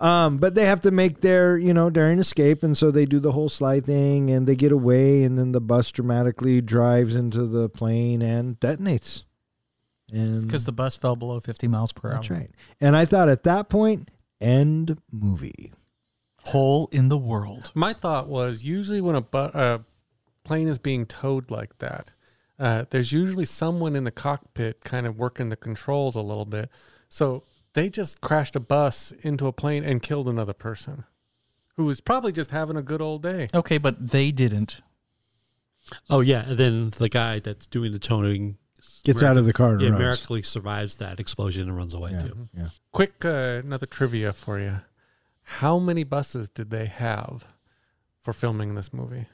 Um, 0.00 0.38
but 0.38 0.54
they 0.54 0.66
have 0.66 0.80
to 0.82 0.90
make 0.90 1.20
their, 1.20 1.56
you 1.56 1.72
know, 1.74 1.90
daring 1.90 2.18
escape, 2.18 2.62
and 2.62 2.76
so 2.76 2.90
they 2.90 3.06
do 3.06 3.18
the 3.20 3.32
whole 3.32 3.48
slide 3.48 3.84
thing, 3.86 4.30
and 4.30 4.46
they 4.46 4.56
get 4.56 4.72
away, 4.72 5.22
and 5.24 5.38
then 5.38 5.52
the 5.52 5.60
bus 5.60 5.90
dramatically 5.90 6.60
drives 6.60 7.14
into 7.14 7.46
the 7.46 7.68
plane 7.68 8.20
and 8.22 8.58
detonates. 8.60 9.24
And 10.12 10.42
Because 10.42 10.64
the 10.64 10.72
bus 10.72 10.96
fell 10.96 11.16
below 11.16 11.40
50 11.40 11.66
miles 11.68 11.92
per 11.92 12.08
hour. 12.08 12.14
that's 12.16 12.30
right. 12.30 12.50
And 12.80 12.94
I 12.96 13.04
thought 13.04 13.28
at 13.28 13.42
that 13.44 13.68
point, 13.68 14.10
end 14.40 14.98
movie. 15.10 15.72
Hole 16.46 16.88
in 16.92 17.08
the 17.08 17.16
world. 17.18 17.72
My 17.74 17.94
thought 17.94 18.28
was 18.28 18.64
usually 18.64 19.00
when 19.00 19.16
a, 19.16 19.22
bu- 19.22 19.38
a 19.54 19.80
plane 20.44 20.68
is 20.68 20.78
being 20.78 21.06
towed 21.06 21.50
like 21.50 21.78
that, 21.78 22.10
uh, 22.58 22.84
there's 22.90 23.12
usually 23.12 23.46
someone 23.46 23.96
in 23.96 24.04
the 24.04 24.10
cockpit 24.10 24.84
kind 24.84 25.06
of 25.06 25.16
working 25.18 25.48
the 25.48 25.56
controls 25.56 26.14
a 26.16 26.20
little 26.20 26.44
bit. 26.44 26.68
So 27.08 27.44
they 27.74 27.88
just 27.90 28.20
crashed 28.20 28.56
a 28.56 28.60
bus 28.60 29.12
into 29.22 29.46
a 29.46 29.52
plane 29.52 29.84
and 29.84 30.02
killed 30.02 30.28
another 30.28 30.52
person 30.52 31.04
who 31.76 31.84
was 31.84 32.00
probably 32.00 32.32
just 32.32 32.50
having 32.52 32.76
a 32.76 32.82
good 32.82 33.02
old 33.02 33.22
day. 33.22 33.48
Okay, 33.52 33.78
but 33.78 34.08
they 34.10 34.30
didn't. 34.30 34.80
Oh 36.08 36.20
yeah, 36.20 36.44
and 36.48 36.56
then 36.56 36.90
the 36.90 37.08
guy 37.08 37.40
that's 37.40 37.66
doing 37.66 37.92
the 37.92 37.98
towing 37.98 38.56
Gets 39.04 39.22
out 39.22 39.36
of 39.36 39.44
the 39.44 39.52
car 39.52 39.72
and 39.72 39.82
yeah, 39.82 39.88
runs. 39.90 39.98
miraculously 40.00 40.42
survives 40.42 40.96
that 40.96 41.20
explosion 41.20 41.68
and 41.68 41.76
runs 41.76 41.92
away 41.92 42.12
Yeah, 42.12 42.20
too. 42.22 42.48
yeah. 42.56 42.68
Quick, 42.92 43.22
uh, 43.24 43.60
another 43.64 43.84
trivia 43.86 44.32
for 44.32 44.58
you. 44.58 44.80
How 45.42 45.78
many 45.78 46.04
buses 46.04 46.48
did 46.48 46.70
they 46.70 46.86
have 46.86 47.44
for 48.18 48.32
filming 48.32 48.74
this 48.74 48.94
movie? 48.94 49.26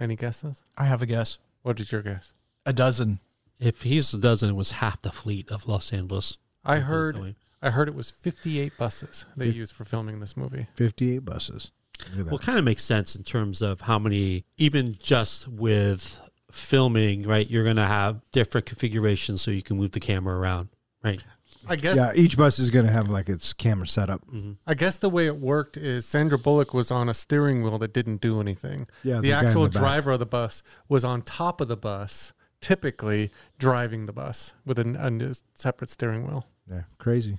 Any 0.00 0.16
guesses? 0.16 0.64
I 0.76 0.86
have 0.86 1.00
a 1.00 1.06
guess. 1.06 1.38
What 1.62 1.78
is 1.78 1.92
your 1.92 2.02
guess? 2.02 2.32
A 2.66 2.72
dozen. 2.72 3.20
If 3.60 3.82
he's 3.82 4.12
a 4.12 4.18
dozen, 4.18 4.50
it 4.50 4.56
was 4.56 4.72
half 4.72 5.00
the 5.02 5.12
fleet 5.12 5.48
of 5.48 5.68
Los 5.68 5.92
Angeles. 5.92 6.36
I 6.64 6.80
heard. 6.80 7.36
Going. 7.64 7.72
I 7.72 7.74
heard 7.74 7.88
it 7.88 7.94
was 7.94 8.10
58 8.10 8.76
buses 8.78 9.26
they 9.36 9.46
Fif- 9.46 9.56
used 9.56 9.72
for 9.74 9.84
filming 9.84 10.20
this 10.20 10.36
movie. 10.36 10.66
58 10.74 11.24
buses. 11.24 11.70
Look. 12.16 12.30
Well, 12.30 12.38
kind 12.38 12.58
of 12.58 12.64
makes 12.64 12.84
sense 12.84 13.14
in 13.16 13.22
terms 13.22 13.62
of 13.62 13.82
how 13.82 13.98
many, 13.98 14.44
even 14.56 14.96
just 15.00 15.48
with 15.48 16.20
filming, 16.50 17.22
right? 17.22 17.48
You're 17.48 17.64
going 17.64 17.76
to 17.76 17.82
have 17.82 18.20
different 18.32 18.66
configurations 18.66 19.42
so 19.42 19.50
you 19.50 19.62
can 19.62 19.76
move 19.76 19.92
the 19.92 20.00
camera 20.00 20.36
around, 20.38 20.68
right? 21.02 21.22
I 21.66 21.76
guess. 21.76 21.96
yeah, 21.96 22.12
each 22.14 22.36
bus 22.36 22.58
is 22.58 22.70
going 22.70 22.86
to 22.86 22.92
have 22.92 23.08
like 23.08 23.28
its 23.28 23.52
camera 23.52 23.86
setup. 23.86 24.26
Mm-hmm. 24.26 24.52
I 24.66 24.74
guess 24.74 24.98
the 24.98 25.08
way 25.08 25.26
it 25.26 25.36
worked 25.36 25.76
is 25.76 26.04
Sandra 26.04 26.38
Bullock 26.38 26.74
was 26.74 26.90
on 26.90 27.08
a 27.08 27.14
steering 27.14 27.62
wheel 27.62 27.78
that 27.78 27.92
didn't 27.92 28.20
do 28.20 28.40
anything. 28.40 28.86
Yeah, 29.02 29.16
the, 29.16 29.20
the 29.22 29.32
actual 29.32 29.62
the 29.62 29.70
back. 29.70 29.80
driver 29.80 30.12
of 30.12 30.18
the 30.18 30.26
bus 30.26 30.62
was 30.88 31.04
on 31.04 31.22
top 31.22 31.60
of 31.60 31.68
the 31.68 31.76
bus, 31.76 32.32
typically 32.60 33.30
driving 33.58 34.06
the 34.06 34.12
bus 34.12 34.52
with 34.66 34.78
a, 34.78 34.82
a 34.82 35.34
separate 35.54 35.90
steering 35.90 36.26
wheel. 36.26 36.46
Yeah, 36.70 36.82
crazy. 36.98 37.38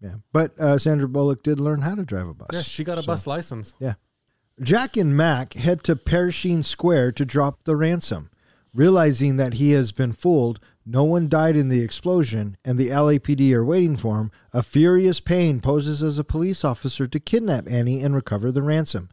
Yeah, 0.00 0.14
but 0.32 0.58
uh, 0.58 0.78
Sandra 0.78 1.08
Bullock 1.08 1.42
did 1.42 1.60
learn 1.60 1.82
how 1.82 1.94
to 1.94 2.04
drive 2.04 2.28
a 2.28 2.34
bus. 2.34 2.48
Yeah, 2.52 2.62
she 2.62 2.84
got 2.84 2.98
a 2.98 3.02
So- 3.02 3.06
bus 3.08 3.26
license. 3.26 3.74
Yeah. 3.78 3.94
Jack 4.62 4.96
and 4.96 5.16
Mac 5.16 5.54
head 5.54 5.82
to 5.84 5.96
Pershing 5.96 6.62
Square 6.62 7.12
to 7.12 7.24
drop 7.24 7.64
the 7.64 7.76
ransom. 7.76 8.30
Realizing 8.74 9.36
that 9.36 9.54
he 9.54 9.72
has 9.72 9.90
been 9.90 10.12
fooled, 10.12 10.60
no 10.86 11.02
one 11.02 11.28
died 11.28 11.56
in 11.56 11.68
the 11.70 11.82
explosion, 11.82 12.56
and 12.64 12.78
the 12.78 12.88
LAPD 12.90 13.52
are 13.52 13.64
waiting 13.64 13.96
for 13.96 14.18
him, 14.18 14.30
a 14.52 14.62
furious 14.62 15.18
Payne 15.18 15.60
poses 15.60 16.02
as 16.02 16.18
a 16.18 16.24
police 16.24 16.64
officer 16.64 17.06
to 17.08 17.18
kidnap 17.18 17.68
Annie 17.68 18.00
and 18.02 18.14
recover 18.14 18.52
the 18.52 18.62
ransom. 18.62 19.08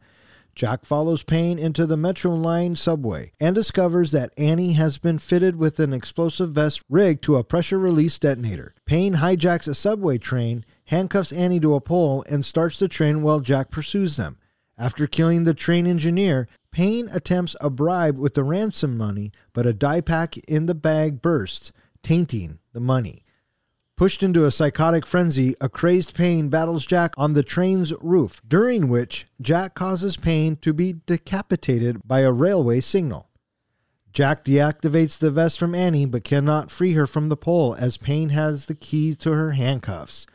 Jack 0.54 0.84
follows 0.84 1.22
Payne 1.22 1.58
into 1.58 1.86
the 1.86 1.96
Metro 1.96 2.32
Line 2.34 2.76
subway 2.76 3.32
and 3.40 3.54
discovers 3.54 4.10
that 4.12 4.32
Annie 4.36 4.72
has 4.74 4.98
been 4.98 5.18
fitted 5.18 5.56
with 5.56 5.78
an 5.80 5.92
explosive 5.92 6.50
vest 6.50 6.82
rigged 6.88 7.22
to 7.24 7.36
a 7.36 7.44
pressure 7.44 7.78
release 7.78 8.18
detonator. 8.18 8.74
Payne 8.84 9.14
hijacks 9.14 9.68
a 9.68 9.74
subway 9.74 10.18
train, 10.18 10.64
handcuffs 10.88 11.32
Annie 11.32 11.60
to 11.60 11.74
a 11.74 11.80
pole, 11.80 12.24
and 12.28 12.44
starts 12.44 12.78
the 12.78 12.88
train 12.88 13.22
while 13.22 13.40
Jack 13.40 13.70
pursues 13.70 14.16
them. 14.16 14.38
After 14.76 15.06
killing 15.06 15.44
the 15.44 15.54
train 15.54 15.86
engineer, 15.86 16.48
Payne 16.70 17.08
attempts 17.12 17.56
a 17.60 17.70
bribe 17.70 18.18
with 18.18 18.34
the 18.34 18.44
ransom 18.44 18.96
money, 18.96 19.32
but 19.52 19.66
a 19.66 19.72
dye 19.72 20.00
pack 20.00 20.36
in 20.38 20.66
the 20.66 20.74
bag 20.74 21.20
bursts, 21.20 21.72
tainting 22.02 22.58
the 22.72 22.80
money. 22.80 23.24
Pushed 23.96 24.22
into 24.22 24.44
a 24.44 24.52
psychotic 24.52 25.04
frenzy, 25.04 25.56
a 25.60 25.68
crazed 25.68 26.14
Payne 26.14 26.48
battles 26.48 26.86
Jack 26.86 27.14
on 27.18 27.32
the 27.32 27.42
train's 27.42 27.92
roof, 28.00 28.40
during 28.46 28.88
which 28.88 29.26
Jack 29.40 29.74
causes 29.74 30.16
Payne 30.16 30.56
to 30.56 30.72
be 30.72 31.00
decapitated 31.04 32.00
by 32.06 32.20
a 32.20 32.30
railway 32.32 32.80
signal. 32.80 33.28
Jack 34.12 34.44
deactivates 34.44 35.18
the 35.18 35.30
vest 35.30 35.58
from 35.58 35.74
Annie 35.74 36.06
but 36.06 36.24
cannot 36.24 36.70
free 36.70 36.92
her 36.92 37.06
from 37.06 37.28
the 37.28 37.36
pole 37.36 37.74
as 37.74 37.96
Payne 37.96 38.30
has 38.30 38.66
the 38.66 38.74
key 38.74 39.14
to 39.16 39.32
her 39.32 39.50
handcuffs. 39.52 40.26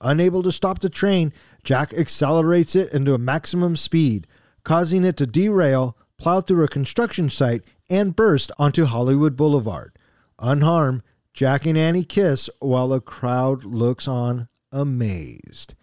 Unable 0.00 0.42
to 0.42 0.52
stop 0.52 0.80
the 0.80 0.88
train, 0.88 1.32
Jack 1.62 1.92
accelerates 1.92 2.74
it 2.74 2.92
into 2.92 3.14
a 3.14 3.18
maximum 3.18 3.76
speed, 3.76 4.26
causing 4.64 5.04
it 5.04 5.16
to 5.18 5.26
derail, 5.26 5.96
plow 6.16 6.40
through 6.40 6.64
a 6.64 6.68
construction 6.68 7.28
site, 7.28 7.62
and 7.88 8.16
burst 8.16 8.50
onto 8.58 8.84
Hollywood 8.84 9.36
Boulevard. 9.36 9.92
Unharmed, 10.38 11.02
Jack 11.34 11.66
and 11.66 11.76
Annie 11.76 12.04
kiss 12.04 12.48
while 12.60 12.92
a 12.92 13.00
crowd 13.00 13.64
looks 13.64 14.08
on 14.08 14.48
amazed. 14.72 15.74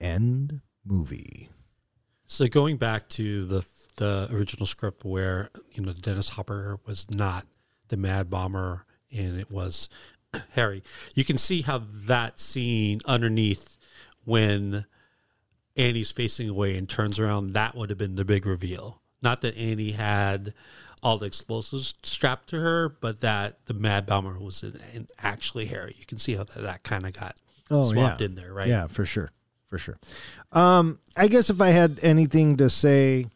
End 0.00 0.60
movie. 0.84 1.48
So 2.26 2.46
going 2.48 2.76
back 2.76 3.08
to 3.10 3.44
the 3.44 3.64
the 3.96 4.28
original 4.32 4.66
script 4.66 5.04
where 5.04 5.50
you 5.70 5.82
know 5.82 5.92
Dennis 5.92 6.30
Hopper 6.30 6.78
was 6.84 7.08
not 7.10 7.46
the 7.88 7.96
Mad 7.96 8.28
Bomber 8.28 8.84
and 9.12 9.38
it 9.38 9.50
was 9.50 9.88
Harry, 10.52 10.82
you 11.14 11.24
can 11.24 11.38
see 11.38 11.62
how 11.62 11.82
that 12.06 12.38
scene 12.38 13.00
underneath 13.06 13.76
when 14.24 14.86
Annie's 15.76 16.12
facing 16.12 16.48
away 16.48 16.76
and 16.76 16.88
turns 16.88 17.18
around, 17.18 17.52
that 17.52 17.74
would 17.74 17.90
have 17.90 17.98
been 17.98 18.14
the 18.14 18.24
big 18.24 18.46
reveal. 18.46 19.00
Not 19.22 19.40
that 19.42 19.56
Annie 19.56 19.92
had 19.92 20.54
all 21.02 21.18
the 21.18 21.26
explosives 21.26 21.94
strapped 22.02 22.48
to 22.50 22.60
her, 22.60 22.88
but 22.88 23.20
that 23.20 23.66
the 23.66 23.74
Mad 23.74 24.06
Bomber 24.06 24.38
was 24.38 24.62
in, 24.62 24.80
in 24.94 25.08
actually 25.22 25.66
Harry. 25.66 25.94
You 25.98 26.06
can 26.06 26.18
see 26.18 26.34
how 26.34 26.44
that, 26.44 26.62
that 26.62 26.82
kind 26.82 27.06
of 27.06 27.12
got 27.12 27.36
swapped 27.84 28.20
in 28.22 28.34
there, 28.34 28.52
right? 28.52 28.66
Oh, 28.68 28.70
Yeah, 28.70 28.86
for 28.86 29.04
sure. 29.04 29.30
For 29.68 29.78
sure. 29.78 29.98
Um, 30.52 31.00
I 31.16 31.26
guess 31.28 31.50
if 31.50 31.60
I 31.60 31.70
had 31.70 31.98
anything 32.02 32.56
to 32.58 32.70
say, 32.70 33.26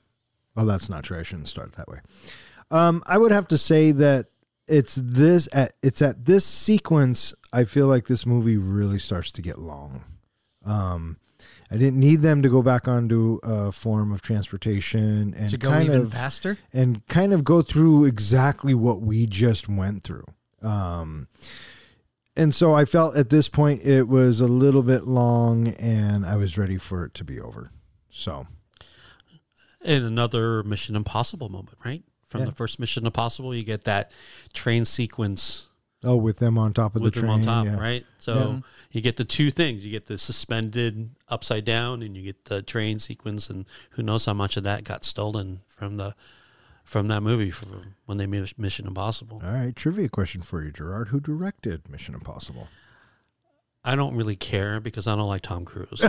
well, 0.55 0.67
that's 0.67 0.89
not 0.89 1.05
true. 1.05 1.19
I 1.19 1.23
shouldn't 1.25 1.49
start 1.49 1.73
that 1.75 1.89
way. 1.89 1.99
Um, 2.71 3.03
I 3.07 3.19
would 3.19 3.33
have 3.33 3.49
to 3.49 3.59
say 3.59 3.93
that 3.93 4.27
it's 4.69 4.95
this 4.97 5.49
at 5.53 5.75
it's 5.83 6.03
at 6.03 6.25
this 6.25 6.45
sequence 6.45 7.35
I 7.53 7.65
feel 7.65 7.87
like 7.87 8.07
this 8.07 8.27
movie 8.27 8.57
really 8.57 8.99
starts 8.99 9.31
to 9.33 9.43
get 9.43 9.59
long. 9.59 10.05
Um, 10.65 11.17
I 11.71 11.77
didn't 11.77 12.01
need 12.01 12.23
them 12.23 12.43
to 12.43 12.49
go 12.49 12.63
back 12.63 12.89
onto 12.89 13.39
a 13.43 13.73
form 13.73 14.13
of 14.13 14.23
transportation 14.23 15.35
and 15.37 15.49
to 15.51 15.59
go 15.59 15.71
kind 15.71 15.85
even 15.85 16.01
of 16.03 16.13
faster. 16.13 16.59
and 16.73 17.07
kind 17.07 17.33
of 17.33 17.45
go 17.45 17.63
through 17.63 18.05
exactly 18.07 18.75
what 18.75 19.03
we 19.03 19.27
just 19.27 19.69
went 19.69 20.03
through. 20.05 20.25
Um, 20.63 21.29
and 22.37 22.55
so 22.55 22.75
I 22.75 22.85
felt 22.85 23.17
at 23.17 23.31
this 23.31 23.49
point 23.49 23.83
it 23.83 24.09
was 24.09 24.41
a 24.41 24.47
little 24.47 24.83
bit 24.83 25.05
long 25.05 25.69
and 25.69 26.25
I 26.25 26.37
was 26.37 26.57
ready 26.57 26.79
for 26.79 27.05
it 27.05 27.15
to 27.15 27.25
be 27.25 27.39
over. 27.41 27.71
So, 28.11 28.47
And 29.85 30.05
another 30.05 30.63
Mission 30.63 30.97
Impossible 30.97 31.49
moment, 31.49 31.77
right? 31.85 32.03
From 32.29 32.41
Yeah. 32.41 32.47
the 32.47 32.53
first 32.53 32.79
Mission 32.79 33.07
Impossible, 33.07 33.55
you 33.55 33.65
get 33.65 33.85
that 33.85 34.13
train 34.53 34.85
sequence 34.85 35.69
oh, 36.05 36.17
with 36.17 36.39
them 36.39 36.59
on 36.59 36.73
top 36.75 36.95
of 36.95 37.03
with 37.03 37.15
the 37.15 37.21
them 37.23 37.31
train. 37.31 37.41
on 37.41 37.45
top, 37.47 37.67
yeah. 37.67 37.81
right? 37.81 38.07
So 38.19 38.63
you 38.93 39.01
get 39.01 39.17
the 39.17 39.25
two 39.25 39.51
things. 39.51 39.85
You 39.85 39.91
get 39.91 40.07
the 40.07 40.19
suspended 40.19 41.11
upside 41.29 41.65
down 41.65 42.03
and 42.03 42.17
you 42.17 42.23
get 42.23 42.45
the 42.45 42.61
train 42.63 42.99
sequence 42.99 43.49
and 43.49 43.65
who 43.91 44.03
knows 44.03 44.27
how 44.27 44.35
much 44.35 44.57
of 44.57 44.63
that 44.65 44.85
got 44.85 45.05
stolen 45.05 45.61
from 45.67 45.97
the 45.97 46.15
from 46.85 47.09
that 47.09 47.23
movie 47.23 47.51
for 47.51 47.67
when 48.07 48.17
they 48.17 48.27
made 48.27 48.51
Mission 48.59 48.87
Impossible. 48.87 49.43
All 49.45 49.53
right, 49.53 49.77
trivia 49.77 50.09
question 50.09 50.41
for 50.41 50.63
you, 50.65 50.71
Gerard. 50.71 51.09
Who 51.09 51.21
directed 51.21 51.89
Mission 51.91 52.15
Impossible? 52.15 52.69
I 53.85 53.95
don't 53.95 54.17
really 54.17 54.37
care 54.37 54.81
because 54.81 55.07
I 55.07 55.15
don't 55.15 55.29
like 55.29 55.43
Tom 55.43 55.65
Cruise. 55.67 56.01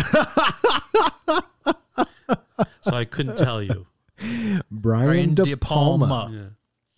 so 2.81 2.91
I 2.91 3.05
couldn't 3.05 3.37
tell 3.37 3.61
you. 3.61 3.87
Brian, 4.71 5.05
Brian 5.05 5.35
De, 5.35 5.43
De 5.43 5.57
Palma. 5.57 6.07
Palma. 6.07 6.35
Yeah. 6.35 6.41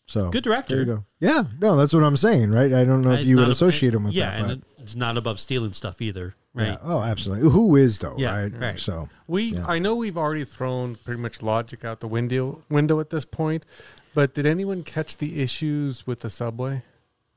So 0.08 0.30
Good 0.30 0.44
director. 0.44 0.76
There 0.76 0.86
you 0.86 0.94
go. 0.98 1.06
Yeah, 1.22 1.44
no, 1.62 1.78
that's 1.78 1.94
what 1.94 2.04
I'm 2.04 2.18
saying, 2.18 2.52
right? 2.52 2.74
I 2.74 2.84
don't 2.84 3.02
know 3.02 3.12
if 3.12 3.22
It's 3.22 3.30
you 3.30 3.38
would 3.38 3.44
not 3.44 3.50
a- 3.50 3.54
associate 3.54 3.94
him 3.94 4.04
with 4.04 4.14
yeah, 4.14 4.32
that. 4.32 4.42
But 4.42 4.52
and 4.52 4.64
it's 4.80 4.96
not 4.96 5.16
above 5.18 5.40
stealing 5.40 5.72
stuff 5.72 6.02
either, 6.02 6.36
right? 6.54 6.68
yeah. 6.68 6.78
Oh, 6.84 7.02
absolutely. 7.02 7.50
Who 7.50 7.78
is 7.78 8.00
though? 8.00 8.16
Yeah, 8.18 8.36
right. 8.38 8.60
right. 8.60 8.80
So 8.80 9.08
We, 9.28 9.44
Yeah. 9.54 9.66
I 9.68 9.80
know 9.80 9.96
we've 9.96 10.18
already 10.18 10.44
thrown 10.44 10.96
pretty 10.96 11.22
much 11.22 11.42
logic 11.42 11.86
out 11.86 12.02
the 12.02 12.10
window 12.10 12.64
window 12.70 13.00
at 13.00 13.10
this 13.10 13.24
point, 13.24 13.66
but 14.14 14.34
did 14.34 14.46
anyone 14.46 14.84
catch 14.84 15.16
the 15.16 15.42
issues 15.42 16.06
with 16.06 16.20
the 16.22 16.30
subway? 16.30 16.84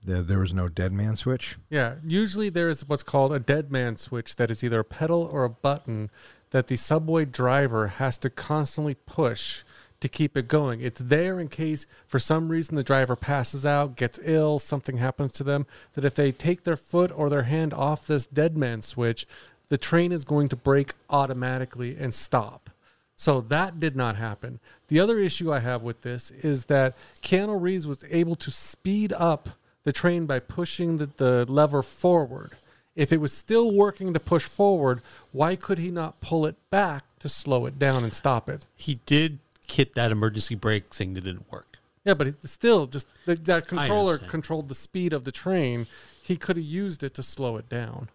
there, 0.06 0.22
there 0.22 0.38
was 0.40 0.52
no 0.52 0.68
dead 0.68 0.92
man 0.92 1.16
switch. 1.16 1.56
Yeah, 1.70 1.94
usually 2.04 2.50
there 2.50 2.68
is 2.68 2.86
what's 2.88 3.02
called 3.04 3.32
a 3.32 3.38
dead 3.38 3.70
man 3.70 3.96
switch 3.96 4.34
that 4.36 4.50
is 4.50 4.62
either 4.64 4.80
a 4.80 4.84
pedal 4.84 5.22
or 5.32 5.44
a 5.44 5.48
button 5.50 6.10
that 6.50 6.66
the 6.66 6.76
subway 6.76 7.24
driver 7.24 7.86
has 7.88 8.18
to 8.18 8.28
constantly 8.30 8.94
push 8.94 9.62
to 10.00 10.08
keep 10.08 10.36
it 10.36 10.48
going. 10.48 10.80
It's 10.80 11.00
there 11.00 11.40
in 11.40 11.48
case 11.48 11.86
for 12.06 12.18
some 12.18 12.48
reason 12.48 12.74
the 12.74 12.82
driver 12.82 13.16
passes 13.16 13.64
out, 13.64 13.96
gets 13.96 14.18
ill, 14.22 14.58
something 14.58 14.98
happens 14.98 15.32
to 15.34 15.44
them, 15.44 15.66
that 15.94 16.04
if 16.04 16.14
they 16.14 16.32
take 16.32 16.64
their 16.64 16.76
foot 16.76 17.10
or 17.14 17.30
their 17.30 17.44
hand 17.44 17.72
off 17.72 18.06
this 18.06 18.26
dead 18.26 18.56
man 18.56 18.82
switch, 18.82 19.26
the 19.68 19.78
train 19.78 20.12
is 20.12 20.24
going 20.24 20.48
to 20.48 20.56
brake 20.56 20.92
automatically 21.08 21.96
and 21.98 22.12
stop. 22.12 22.70
So 23.16 23.40
that 23.42 23.78
did 23.78 23.96
not 23.96 24.16
happen. 24.16 24.60
The 24.88 25.00
other 25.00 25.18
issue 25.18 25.52
I 25.52 25.60
have 25.60 25.82
with 25.82 26.02
this 26.02 26.30
is 26.30 26.66
that 26.66 26.94
Keanu 27.22 27.60
Reeves 27.60 27.86
was 27.86 28.04
able 28.10 28.36
to 28.36 28.50
speed 28.50 29.12
up 29.12 29.50
the 29.84 29.92
train 29.92 30.26
by 30.26 30.40
pushing 30.40 30.96
the, 30.96 31.06
the 31.16 31.46
lever 31.48 31.82
forward. 31.82 32.52
If 32.96 33.12
it 33.12 33.20
was 33.20 33.32
still 33.32 33.72
working 33.72 34.12
to 34.14 34.20
push 34.20 34.44
forward, 34.44 35.00
why 35.32 35.56
could 35.56 35.78
he 35.78 35.90
not 35.90 36.20
pull 36.20 36.46
it 36.46 36.56
back 36.70 37.04
to 37.20 37.28
slow 37.28 37.66
it 37.66 37.78
down 37.78 38.04
and 38.04 38.14
stop 38.14 38.48
it? 38.48 38.66
He 38.76 39.00
did 39.06 39.38
hit 39.70 39.94
that 39.94 40.10
emergency 40.12 40.54
brake 40.54 40.92
thing 40.94 41.14
that 41.14 41.24
didn't 41.24 41.50
work. 41.50 41.78
Yeah, 42.04 42.14
but 42.14 42.26
it 42.28 42.36
still, 42.48 42.86
just 42.86 43.06
that, 43.26 43.44
that 43.46 43.66
controller 43.66 44.18
controlled 44.18 44.68
the 44.68 44.74
speed 44.74 45.12
of 45.12 45.24
the 45.24 45.32
train. 45.32 45.86
He 46.22 46.36
could 46.36 46.56
have 46.56 46.66
used 46.66 47.02
it 47.02 47.14
to 47.14 47.22
slow 47.22 47.56
it 47.56 47.68
down. 47.68 48.08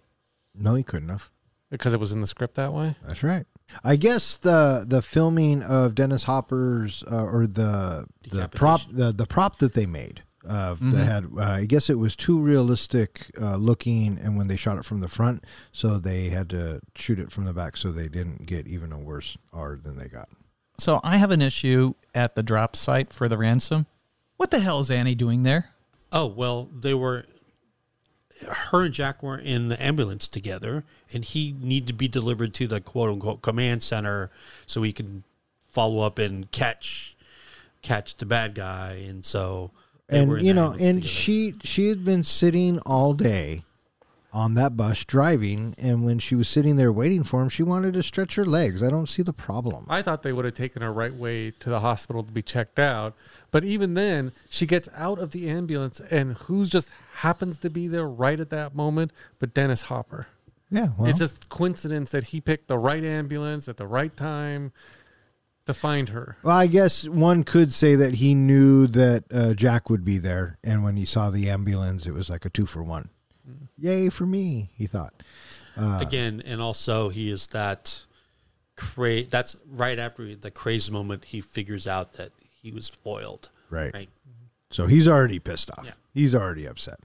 No, 0.55 0.75
he 0.75 0.83
couldn't 0.83 1.09
have. 1.09 1.29
because 1.71 1.93
it 1.93 1.99
was 1.99 2.11
in 2.11 2.21
the 2.21 2.27
script 2.27 2.55
that 2.55 2.73
way. 2.73 2.95
That's 3.05 3.23
right. 3.23 3.45
I 3.83 3.95
guess 3.95 4.35
the 4.37 4.83
the 4.87 5.01
filming 5.01 5.61
of 5.63 5.93
Dennis 5.95 6.23
Hopper's 6.23 7.03
uh, 7.11 7.23
or 7.23 7.45
the 7.47 8.07
the 8.29 8.47
prop 8.47 8.81
the, 8.91 9.11
the 9.11 9.27
prop 9.27 9.59
that 9.59 9.73
they 9.73 9.85
made 9.85 10.23
uh, 10.47 10.75
that 10.79 11.05
had 11.05 11.25
uh, 11.37 11.41
I 11.43 11.65
guess 11.65 11.89
it 11.89 11.99
was 11.99 12.15
too 12.15 12.39
realistic 12.39 13.29
uh, 13.39 13.57
looking, 13.57 14.17
and 14.17 14.37
when 14.37 14.47
they 14.47 14.55
shot 14.55 14.79
it 14.79 14.85
from 14.85 15.01
the 15.01 15.07
front, 15.07 15.43
so 15.71 15.97
they 15.99 16.29
had 16.29 16.49
to 16.49 16.81
shoot 16.95 17.19
it 17.19 17.31
from 17.31 17.45
the 17.45 17.53
back, 17.53 17.77
so 17.77 17.91
they 17.91 18.07
didn't 18.07 18.45
get 18.47 18.67
even 18.67 18.91
a 18.91 18.97
worse 18.99 19.37
R 19.53 19.77
than 19.77 19.97
they 19.97 20.07
got. 20.07 20.29
So 20.79 20.99
I 21.03 21.17
have 21.17 21.31
an 21.31 21.41
issue 21.41 21.93
at 22.15 22.35
the 22.35 22.43
drop 22.43 22.75
site 22.75 23.13
for 23.13 23.27
the 23.27 23.37
ransom. 23.37 23.85
What 24.37 24.51
the 24.51 24.59
hell 24.59 24.79
is 24.79 24.89
Annie 24.89 25.15
doing 25.15 25.43
there? 25.43 25.71
Oh 26.11 26.25
well, 26.25 26.69
they 26.73 26.93
were. 26.93 27.25
Her 28.47 28.85
and 28.85 28.93
Jack 28.93 29.21
were 29.21 29.37
in 29.37 29.67
the 29.67 29.81
ambulance 29.83 30.29
together, 30.29 30.85
and 31.13 31.25
he 31.25 31.53
needed 31.59 31.87
to 31.87 31.93
be 31.93 32.07
delivered 32.07 32.53
to 32.55 32.67
the 32.67 32.79
quote 32.79 33.09
unquote 33.09 33.41
command 33.41 33.83
center 33.83 34.31
so 34.65 34.81
he 34.81 34.93
can 34.93 35.23
follow 35.69 35.99
up 35.99 36.17
and 36.17 36.49
catch 36.51 37.17
catch 37.81 38.15
the 38.15 38.25
bad 38.25 38.55
guy. 38.55 39.03
And 39.07 39.25
so, 39.25 39.71
they 40.07 40.25
were 40.25 40.37
and 40.37 40.39
in 40.39 40.45
you 40.45 40.53
know, 40.53 40.71
and 40.71 40.79
together. 40.79 41.07
she 41.07 41.55
she 41.63 41.89
had 41.89 42.05
been 42.05 42.23
sitting 42.23 42.79
all 42.79 43.13
day 43.13 43.63
on 44.31 44.53
that 44.53 44.77
bus 44.77 45.03
driving, 45.05 45.75
and 45.77 46.05
when 46.05 46.19
she 46.19 46.35
was 46.35 46.47
sitting 46.47 46.75
there 46.75 46.91
waiting 46.91 47.23
for 47.23 47.41
him, 47.41 47.49
she 47.49 47.63
wanted 47.63 47.93
to 47.95 48.03
stretch 48.03 48.35
her 48.35 48.45
legs. 48.45 48.83
I 48.83 48.89
don't 48.89 49.09
see 49.09 49.23
the 49.23 49.33
problem. 49.33 49.85
I 49.89 50.01
thought 50.01 50.23
they 50.23 50.33
would 50.33 50.45
have 50.45 50.53
taken 50.53 50.81
her 50.81 50.93
right 50.93 51.13
way 51.13 51.51
to 51.51 51.69
the 51.69 51.79
hospital 51.79 52.23
to 52.23 52.31
be 52.31 52.41
checked 52.41 52.77
out. 52.77 53.15
But 53.51 53.63
even 53.63 53.95
then, 53.95 54.31
she 54.49 54.65
gets 54.67 54.87
out 54.95 55.17
of 55.17 55.31
the 55.31 55.49
ambulance, 55.49 55.99
and 55.99 56.33
who 56.33 56.65
just 56.65 56.91
happens 57.15 57.57
to 57.59 57.69
be 57.69 57.87
there 57.87 58.07
right 58.07 58.39
at 58.39 58.51
that 58.51 58.75
moment? 58.75 59.11
But 59.39 59.53
Dennis 59.53 59.83
Hopper. 59.83 60.27
yeah, 60.69 60.89
well, 60.97 61.09
it's 61.09 61.19
just 61.19 61.49
coincidence 61.49 62.11
that 62.11 62.25
he 62.25 62.39
picked 62.39 62.67
the 62.67 62.77
right 62.77 63.03
ambulance 63.03 63.67
at 63.67 63.77
the 63.77 63.87
right 63.87 64.15
time 64.15 64.71
to 65.65 65.73
find 65.73 66.09
her. 66.09 66.37
Well, 66.43 66.55
I 66.55 66.67
guess 66.67 67.07
one 67.07 67.43
could 67.43 67.73
say 67.73 67.95
that 67.95 68.15
he 68.15 68.35
knew 68.35 68.85
that 68.87 69.23
uh, 69.31 69.53
Jack 69.53 69.89
would 69.89 70.05
be 70.05 70.19
there, 70.19 70.59
and 70.63 70.83
when 70.83 70.97
he 70.97 71.05
saw 71.05 71.31
the 71.31 71.49
ambulance, 71.49 72.05
it 72.05 72.13
was 72.13 72.29
like 72.29 72.45
a 72.45 72.49
two 72.49 72.67
for 72.67 72.83
one. 72.83 73.09
Yay 73.77 74.09
for 74.09 74.25
me, 74.25 74.69
he 74.75 74.85
thought. 74.87 75.13
again, 75.77 76.41
and 76.45 76.61
also 76.61 77.09
he 77.09 77.29
is 77.31 77.47
that 77.47 78.05
cra- 78.75 79.23
That's 79.23 79.55
right 79.69 79.97
after 79.99 80.35
the 80.35 80.51
crazy 80.51 80.91
moment. 80.91 81.25
He 81.25 81.41
figures 81.41 81.87
out 81.87 82.13
that 82.13 82.31
he 82.61 82.71
was 82.71 82.89
foiled. 82.89 83.49
Right. 83.69 83.93
Right. 83.93 84.09
So 84.71 84.85
he's 84.87 85.07
already 85.07 85.39
pissed 85.39 85.71
off. 85.71 85.83
Yeah. 85.85 85.91
He's 86.13 86.35
already 86.35 86.65
upset. 86.65 86.99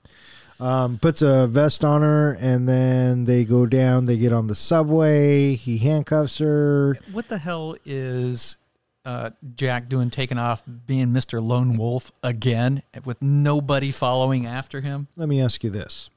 Um, 0.61 0.99
puts 0.99 1.21
a 1.23 1.47
vest 1.47 1.85
on 1.85 2.03
her, 2.03 2.33
and 2.41 2.69
then 2.69 3.25
they 3.25 3.45
go 3.45 3.67
down. 3.67 4.07
They 4.07 4.17
get 4.17 4.33
on 4.33 4.47
the 4.47 4.55
subway. 4.55 5.55
He 5.55 5.79
handcuffs 5.79 6.39
her. 6.39 6.97
What 7.11 7.29
the 7.29 7.39
hell 7.39 7.75
is 7.85 8.57
uh, 9.05 9.31
Jack 9.57 9.89
doing 9.89 10.11
taking 10.11 10.39
off 10.39 10.63
being 10.87 11.09
Mr. 11.09 11.43
Lone 11.43 11.77
Wolf 11.77 12.13
again 12.23 12.83
with 13.05 13.21
nobody 13.21 13.91
following 13.91 14.47
after 14.47 14.81
him? 14.81 15.09
Let 15.17 15.29
me 15.29 15.41
ask 15.41 15.65
you 15.65 15.71
this: 15.71 16.09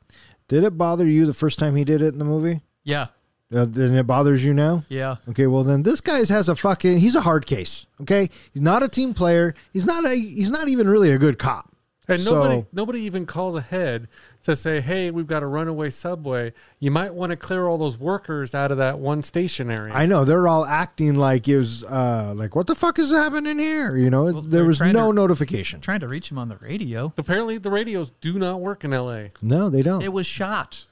Did 0.47 0.63
it 0.63 0.77
bother 0.77 1.05
you 1.05 1.25
the 1.25 1.33
first 1.33 1.59
time 1.59 1.75
he 1.75 1.83
did 1.83 2.01
it 2.01 2.13
in 2.13 2.19
the 2.19 2.25
movie? 2.25 2.61
Yeah. 2.83 3.07
Uh, 3.53 3.65
then 3.65 3.95
it 3.95 4.03
bothers 4.03 4.43
you 4.43 4.53
now? 4.53 4.83
Yeah. 4.89 5.15
Okay, 5.29 5.47
well 5.47 5.63
then 5.63 5.83
this 5.83 6.01
guy's 6.01 6.27
has 6.29 6.49
a 6.49 6.55
fucking 6.55 6.97
he's 6.97 7.15
a 7.15 7.21
hard 7.21 7.45
case. 7.45 7.85
Okay, 8.01 8.29
he's 8.53 8.61
not 8.61 8.83
a 8.83 8.89
team 8.89 9.13
player. 9.13 9.55
He's 9.71 9.85
not 9.85 10.05
a 10.05 10.15
he's 10.15 10.51
not 10.51 10.67
even 10.67 10.89
really 10.89 11.11
a 11.11 11.17
good 11.17 11.39
cop. 11.39 11.71
And 12.09 12.23
nobody, 12.23 12.61
So- 12.61 12.67
nobody 12.71 13.01
even 13.01 13.25
calls 13.25 13.55
ahead 13.55 14.07
to 14.47 14.55
say, 14.55 14.81
"Hey, 14.81 15.11
we've 15.11 15.27
got 15.27 15.43
a 15.43 15.45
runaway 15.45 15.91
subway. 15.91 16.53
You 16.79 16.89
might 16.89 17.13
want 17.13 17.29
to 17.29 17.35
clear 17.35 17.67
all 17.67 17.77
those 17.77 17.97
workers 17.99 18.55
out 18.55 18.71
of 18.71 18.79
that 18.79 18.97
one 18.97 19.21
station 19.21 19.69
area." 19.69 19.93
I 19.93 20.07
know 20.07 20.25
they're 20.25 20.47
all 20.47 20.65
acting 20.65 21.15
like 21.15 21.47
it 21.47 21.57
was 21.57 21.83
uh 21.83 22.33
like 22.35 22.55
what 22.55 22.65
the 22.65 22.75
fuck 22.75 22.97
is 22.97 23.11
happening 23.11 23.59
here? 23.59 23.95
You 23.95 24.09
know, 24.09 24.31
there 24.31 24.65
was 24.65 24.79
no 24.79 25.11
to- 25.11 25.13
notification. 25.13 25.79
Trying 25.79 25.99
to 25.99 26.07
reach 26.07 26.31
him 26.31 26.39
on 26.39 26.49
the 26.49 26.57
radio. 26.57 27.13
Apparently, 27.17 27.57
the 27.59 27.69
radios 27.69 28.11
do 28.21 28.39
not 28.39 28.59
work 28.59 28.83
in 28.83 28.93
L.A. 28.93 29.29
No, 29.41 29.69
they 29.69 29.83
don't. 29.83 30.01
It 30.01 30.11
was 30.11 30.25
shot. 30.25 30.85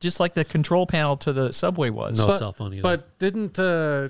Just 0.00 0.18
like 0.18 0.34
the 0.34 0.44
control 0.44 0.86
panel 0.86 1.16
to 1.18 1.32
the 1.32 1.52
subway 1.52 1.90
was. 1.90 2.18
No 2.18 2.26
but, 2.26 2.38
cell 2.38 2.52
phone 2.52 2.72
either. 2.74 2.82
But 2.82 3.18
didn't 3.18 3.58
uh, 3.58 4.08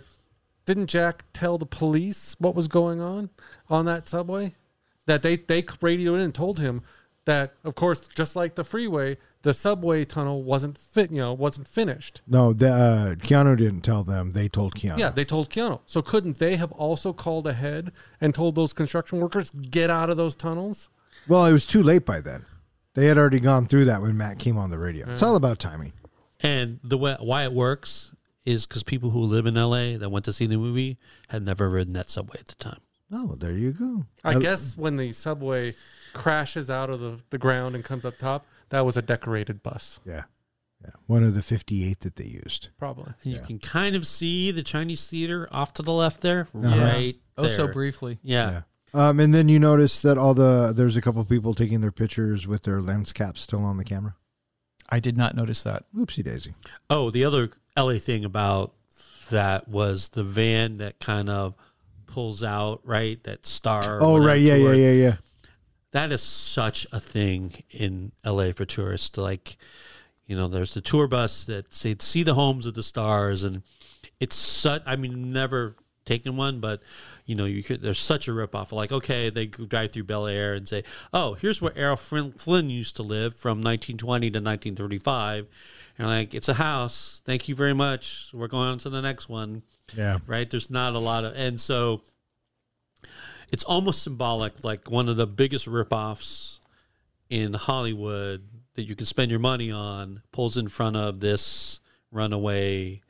didn't 0.66 0.86
Jack 0.86 1.24
tell 1.32 1.59
the 1.59 1.66
police 1.66 2.36
what 2.39 2.55
was 2.55 2.69
going 2.69 3.01
on 3.01 3.31
on 3.69 3.86
that 3.86 4.09
subway? 4.09 4.55
That 5.07 5.23
they 5.23 5.36
they 5.36 5.65
radioed 5.81 6.19
in 6.19 6.24
and 6.27 6.35
told 6.35 6.61
him 6.61 6.82
that, 7.26 7.55
of 7.64 7.74
course, 7.74 8.09
just 8.09 8.34
like 8.34 8.55
the 8.55 8.64
freeway, 8.64 9.18
the 9.42 9.55
subway 9.55 10.05
tunnel 10.05 10.42
wasn't 10.42 10.76
fit. 10.78 11.10
You 11.10 11.18
know, 11.18 11.32
wasn't 11.32 11.68
finished. 11.68 12.22
no, 12.26 12.52
the 12.52 12.72
uh, 12.72 13.14
Keanu 13.16 13.56
didn't 13.56 13.82
tell 13.82 14.05
them. 14.05 14.32
They 14.32 14.48
told 14.48 14.74
Keanu. 14.74 14.98
Yeah, 14.98 15.10
they 15.10 15.24
told 15.24 15.51
Keanu. 15.51 15.80
So 15.86 16.02
couldn't 16.02 16.38
they 16.38 16.56
have 16.56 16.72
also 16.72 17.12
called 17.12 17.47
ahead 17.47 17.92
and 18.20 18.34
told 18.34 18.55
those 18.55 18.72
construction 18.72 19.20
workers 19.20 19.51
get 19.51 19.90
out 19.90 20.10
of 20.10 20.16
those 20.16 20.34
tunnels? 20.34 20.88
Well, 21.28 21.47
it 21.47 21.52
was 21.52 21.66
too 21.66 21.82
late 21.82 22.05
by 22.06 22.20
then. 22.20 22.44
They 22.94 23.06
had 23.06 23.18
already 23.18 23.40
gone 23.40 23.66
through 23.66 23.84
that 23.86 24.02
when 24.02 24.16
Mac 24.16 24.38
came 24.38 24.59
on 24.59 24.70
the 24.70 24.78
radio. 24.78 25.09
It's 25.10 25.22
all 25.22 25.36
about 25.36 25.59
timing. 25.59 25.92
And 26.40 26.80
the 26.82 26.98
way 26.98 27.16
why 27.20 27.44
it 27.44 27.52
works 27.52 28.14
is 28.44 28.66
because 28.66 28.82
people 28.82 29.10
who 29.10 29.20
live 29.20 29.47
in 29.47 29.55
LA 29.55 29.98
that 29.98 30.10
went 30.10 30.24
to 30.24 30.32
see 30.32 30.47
the 30.47 30.56
movie 30.56 30.98
had 31.28 31.44
never 31.44 31.68
ridden 31.68 31.92
that 31.92 32.10
subway 32.10 32.36
at 32.40 32.47
the 32.47 32.55
time. 32.56 32.80
Oh, 33.12 33.34
there 33.38 33.52
you 33.52 33.72
go. 33.72 34.06
I 34.24 34.38
guess 34.38 34.76
when 34.76 34.97
the 34.97 35.12
subway 35.12 35.74
crashes 36.12 36.70
out 36.70 36.91
of 36.91 37.01
the, 37.01 37.23
the 37.31 37.39
ground 37.39 37.74
and 37.74 37.85
comes 37.85 38.05
up 38.05 38.19
top, 38.19 38.47
that 38.70 38.85
was 38.85 38.97
a 38.97 39.03
decorated 39.03 39.62
bus, 39.62 40.01
Yeah. 40.07 40.24
Yeah. 40.82 40.91
One 41.07 41.23
of 41.24 41.35
the 41.35 41.43
58 41.43 42.01
that 42.01 42.16
they 42.16 42.24
used. 42.24 42.69
probably. 42.78 43.12
And 43.24 43.35
you 43.35 43.41
can 43.43 43.59
kind 43.59 43.95
of 43.95 44.07
see 44.07 44.51
the 44.51 44.62
Chinese 44.62 45.07
theater 45.09 45.47
off 45.53 45.74
to 45.74 45.82
the 45.82 45.93
left 45.93 46.23
there, 46.23 46.49
Uh-huh. 46.55 46.81
right 46.82 47.16
oh, 47.37 47.49
so 47.49 47.65
there. 47.65 47.73
briefly. 47.74 48.19
Yeah. 48.23 48.62
Um, 48.95 49.20
and 49.20 49.35
then 49.35 49.49
you 49.51 49.59
notice 49.59 50.01
that 50.03 50.16
all 50.16 50.32
the 50.35 50.73
there's 50.74 50.97
a 50.97 51.03
couple 51.03 51.23
people 51.27 51.53
taking 51.55 51.81
their 51.82 51.93
pictures 51.93 52.47
with 52.47 52.62
their 52.62 52.81
lens 52.81 53.12
caps 53.12 53.43
still 53.43 53.62
on 53.62 53.77
the 53.77 53.85
camera. 53.85 54.16
I 54.89 55.01
did 55.01 55.16
not 55.19 55.37
notice 55.37 55.62
that. 55.65 55.85
Oopsie 55.95 56.24
daisy. 56.24 56.55
Oh, 56.89 57.11
the 57.11 57.24
other 57.27 57.51
LA 57.77 57.99
thing 57.99 58.24
about 58.24 58.73
that 59.31 59.69
was 59.69 60.09
the 60.09 60.24
van 60.24 60.78
that 60.78 60.99
kind 60.99 61.28
of 61.28 61.55
pulls 62.07 62.43
out, 62.43 62.81
right? 62.85 63.23
That 63.24 63.47
star. 63.47 63.99
or 63.99 64.03
Oh, 64.03 64.12
whatever 64.15 64.28
right. 64.28 64.41
Yeah, 64.41 64.55
yeah, 64.55 64.65
tour. 64.65 64.74
yeah, 64.74 64.91
yeah. 64.93 65.16
That 65.93 66.12
is 66.12 66.23
such 66.23 66.87
a 66.93 67.01
thing 67.01 67.53
in 67.71 68.12
LA 68.25 68.53
for 68.53 68.65
tourists. 68.65 69.17
Like, 69.17 69.57
you 70.27 70.37
know, 70.37 70.47
there's 70.47 70.75
the 70.75 70.81
tour 70.81 71.09
bus 71.09 71.45
that 71.45 71.75
say 71.75 71.97
see 71.99 72.23
the 72.23 72.35
homes 72.35 72.67
of 72.67 72.75
the 72.75 72.83
stars, 72.83 73.43
and 73.43 73.62
it's 74.21 74.37
such. 74.37 74.83
I 74.87 74.97
mean, 74.97 75.31
never 75.31 75.75
taken 76.05 76.37
one, 76.37 76.61
but 76.61 76.83
you 77.27 77.35
know, 77.37 77.45
you 77.45 77.62
could, 77.62 77.83
there's 77.83 77.99
such 77.99 78.27
a 78.29 78.33
ripoff. 78.33 78.73
Like, 78.73 78.91
okay, 78.91 79.31
they 79.31 79.47
drive 79.47 79.93
through 79.93 80.05
Bel 80.05 80.27
Air 80.27 80.55
and 80.55 80.67
say, 80.67 80.83
oh, 81.12 81.35
here's 81.35 81.62
where 81.62 81.77
Errol 81.77 81.97
Flynn 81.97 82.71
used 82.71 82.97
to 82.97 83.03
live 83.03 83.35
from 83.37 83.59
1920 83.59 84.31
to 84.31 84.39
1935. 84.39 85.47
And 85.99 86.09
like, 86.09 86.35
it's 86.35 86.49
a 86.49 86.55
house. 86.55 87.23
Thank 87.25 87.49
you 87.49 87.55
very 87.55 87.75
much. 87.75 88.31
We're 88.33 88.49
going 88.49 88.69
on 88.69 88.79
to 88.79 88.91
the 88.91 89.03
next 89.03 89.29
one 89.29 89.62
Yeah. 89.95 90.19
right? 90.27 90.49
There's 90.51 90.71
not 90.71 90.95
a 90.95 90.99
lot 90.99 91.25
of, 91.25 91.37
and 91.37 91.61
so 91.61 92.03
it's 93.51 93.64
almost 93.64 94.02
symbolic, 94.02 94.64
like 94.64 94.90
one 94.90 95.09
of 95.09 95.16
the 95.16 95.27
biggest 95.27 95.66
ripoffs 95.66 96.59
in 97.28 97.55
Hollywood 97.55 98.43
that 98.74 98.82
you 98.85 98.94
can 98.94 99.06
spend 99.06 99.31
your 99.31 99.40
money 99.40 99.70
on 99.70 100.22
pulls 100.32 100.56
in 100.56 100.68
front 100.68 100.97
of 100.97 101.20
this 101.20 101.81
runaway 102.10 103.01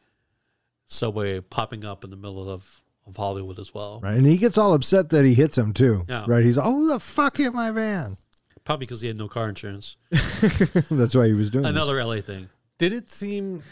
subway 0.86 1.40
popping 1.40 1.84
up 1.84 2.04
in 2.04 2.10
the 2.10 2.16
middle 2.16 2.50
of, 2.50 2.82
of 3.06 3.16
Hollywood 3.16 3.58
as 3.58 3.72
well. 3.72 4.00
Right. 4.02 4.14
And 4.16 4.26
he 4.26 4.36
gets 4.36 4.58
all 4.58 4.74
upset 4.74 5.10
that 5.10 5.24
he 5.24 5.34
hits 5.34 5.56
him 5.56 5.72
too. 5.72 6.04
Yeah. 6.08 6.24
Right. 6.26 6.44
He's 6.44 6.58
oh 6.58 6.62
who 6.62 6.88
the 6.88 7.00
fuck 7.00 7.36
hit 7.36 7.54
my 7.54 7.70
van. 7.70 8.16
Probably 8.64 8.86
because 8.86 9.00
he 9.00 9.08
had 9.08 9.16
no 9.16 9.28
car 9.28 9.48
insurance. 9.48 9.96
That's 10.90 11.14
why 11.14 11.26
he 11.26 11.32
was 11.32 11.50
doing 11.50 11.62
this. 11.62 11.70
Another 11.70 12.04
LA 12.04 12.20
thing. 12.20 12.48
Did 12.78 12.92
it 12.92 13.10
seem 13.10 13.62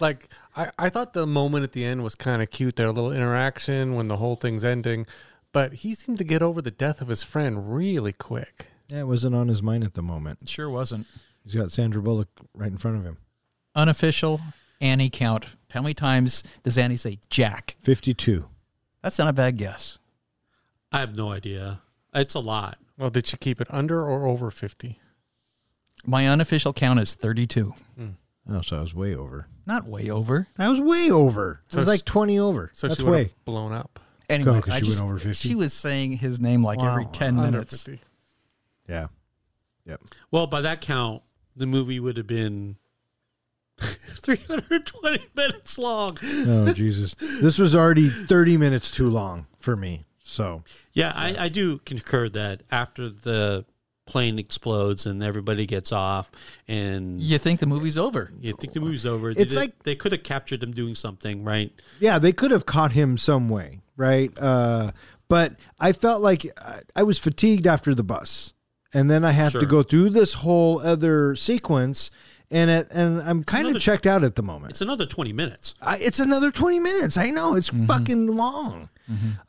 like 0.00 0.28
I, 0.56 0.70
I 0.78 0.88
thought 0.90 1.12
the 1.12 1.26
moment 1.26 1.64
at 1.64 1.72
the 1.72 1.84
end 1.84 2.02
was 2.02 2.14
kind 2.14 2.40
of 2.40 2.50
cute, 2.50 2.76
their 2.76 2.88
little 2.92 3.12
interaction 3.12 3.94
when 3.94 4.08
the 4.08 4.16
whole 4.16 4.36
thing's 4.36 4.64
ending, 4.64 5.06
but 5.58 5.72
he 5.72 5.92
seemed 5.92 6.18
to 6.18 6.22
get 6.24 6.40
over 6.40 6.62
the 6.62 6.70
death 6.70 7.00
of 7.00 7.08
his 7.08 7.24
friend 7.24 7.74
really 7.74 8.12
quick. 8.12 8.68
Yeah, 8.88 9.00
it 9.00 9.06
wasn't 9.08 9.34
on 9.34 9.48
his 9.48 9.60
mind 9.60 9.82
at 9.82 9.94
the 9.94 10.02
moment. 10.02 10.38
It 10.40 10.48
sure 10.48 10.70
wasn't. 10.70 11.08
He's 11.42 11.52
got 11.52 11.72
Sandra 11.72 12.00
Bullock 12.00 12.28
right 12.54 12.70
in 12.70 12.78
front 12.78 12.96
of 12.98 13.02
him. 13.02 13.16
Unofficial 13.74 14.40
Annie 14.80 15.10
count. 15.10 15.46
How 15.70 15.82
many 15.82 15.94
times 15.94 16.44
does 16.62 16.78
Annie 16.78 16.94
say 16.96 17.18
Jack? 17.28 17.74
52. 17.82 18.48
That's 19.02 19.18
not 19.18 19.26
a 19.26 19.32
bad 19.32 19.56
guess. 19.56 19.98
I 20.92 21.00
have 21.00 21.16
no 21.16 21.32
idea. 21.32 21.80
It's 22.14 22.34
a 22.34 22.38
lot. 22.40 22.78
Well, 22.96 23.10
did 23.10 23.26
she 23.26 23.36
keep 23.36 23.60
it 23.60 23.66
under 23.68 24.00
or 24.00 24.28
over 24.28 24.52
50? 24.52 25.00
My 26.06 26.28
unofficial 26.28 26.72
count 26.72 27.00
is 27.00 27.16
32. 27.16 27.74
Hmm. 27.96 28.06
Oh, 28.48 28.60
so 28.60 28.78
I 28.78 28.80
was 28.80 28.94
way 28.94 29.12
over. 29.12 29.48
Not 29.66 29.88
way 29.88 30.08
over. 30.08 30.46
I 30.56 30.68
was 30.70 30.80
way 30.80 31.10
over. 31.10 31.62
It 31.66 31.72
So 31.72 31.78
was 31.80 31.88
like 31.88 32.04
20 32.04 32.38
over. 32.38 32.70
So 32.74 32.86
That's 32.86 33.00
she 33.00 33.04
way. 33.06 33.32
blown 33.44 33.72
up. 33.72 33.98
Anyway, 34.28 34.58
Oh, 34.58 34.60
'cause 34.60 34.74
I 34.74 34.78
she 34.80 34.86
just, 34.86 35.00
went 35.00 35.10
over 35.10 35.18
50? 35.18 35.48
she 35.48 35.54
was 35.54 35.72
saying 35.72 36.12
his 36.18 36.38
name 36.40 36.62
like 36.62 36.82
every 36.82 37.06
10 37.06 37.36
minutes. 37.36 37.82
50. 37.84 38.00
Yeah. 38.88 39.06
Yep. 39.86 40.02
Well, 40.30 40.46
by 40.46 40.60
that 40.60 40.80
count, 40.82 41.22
the 41.56 41.66
movie 41.66 41.98
would 41.98 42.16
have 42.18 42.26
been 42.26 42.76
320 43.78 45.26
minutes 45.36 45.78
long. 45.78 46.18
Oh 46.22 46.72
Jesus! 46.72 47.14
This 47.40 47.58
was 47.58 47.74
already 47.74 48.08
thirty 48.08 48.56
minutes 48.56 48.90
too 48.90 49.08
long 49.08 49.46
for 49.58 49.76
me. 49.76 50.04
So 50.20 50.62
Yeah, 50.92 51.12
I, 51.14 51.44
I 51.44 51.48
do 51.48 51.78
concur 51.78 52.28
that 52.30 52.62
after 52.70 53.08
the 53.08 53.64
plane 54.04 54.38
explodes 54.38 55.06
and 55.06 55.22
everybody 55.24 55.64
gets 55.66 55.90
off 55.92 56.30
and 56.66 57.20
You 57.20 57.38
think 57.38 57.60
the 57.60 57.66
movie's 57.66 57.96
over? 57.96 58.30
you 58.40 58.52
think 58.54 58.72
the 58.74 58.80
movie's 58.80 59.06
over. 59.06 59.30
It's 59.30 59.54
they, 59.54 59.60
like- 59.60 59.82
they 59.84 59.94
could 59.94 60.12
have 60.12 60.22
captured 60.22 60.60
them 60.60 60.72
doing 60.72 60.94
something, 60.94 61.44
right? 61.44 61.72
yeah, 62.00 62.18
they 62.18 62.32
could 62.32 62.50
have 62.50 62.66
caught 62.66 62.92
him 62.92 63.16
some 63.16 63.48
way, 63.48 63.80
right? 63.98 64.30
Uh, 64.38 64.92
but 65.28 65.56
I 65.78 65.92
felt 65.92 66.22
like 66.22 66.46
I- 66.58 66.80
I 66.96 67.02
was 67.02 67.18
fatigued 67.18 67.66
after 67.66 67.94
the 67.94 68.02
bus, 68.02 68.54
and 68.94 69.10
then 69.10 69.22
I 69.24 69.32
had 69.32 69.52
to 69.52 69.66
go 69.66 69.82
through 69.82 70.08
this 70.10 70.32
whole 70.34 70.80
other 70.80 71.36
sequence, 71.36 72.10
and 72.50 72.70
it, 72.70 72.88
and 72.90 73.20
I'm 73.20 73.44
kind 73.44 73.66
of 73.76 73.82
checked 73.82 74.06
out 74.06 74.24
at 74.24 74.36
the 74.36 74.42
moment. 74.42 74.70
It's 74.70 74.80
another 74.80 75.04
20 75.04 75.34
minutes. 75.34 75.74
I, 75.82 75.98
it's 75.98 76.18
another 76.18 76.50
20 76.50 76.80
minutes. 76.80 77.18
I 77.18 77.28
know 77.28 77.54
it's 77.54 77.68
fucking 77.68 78.28
long. 78.28 78.88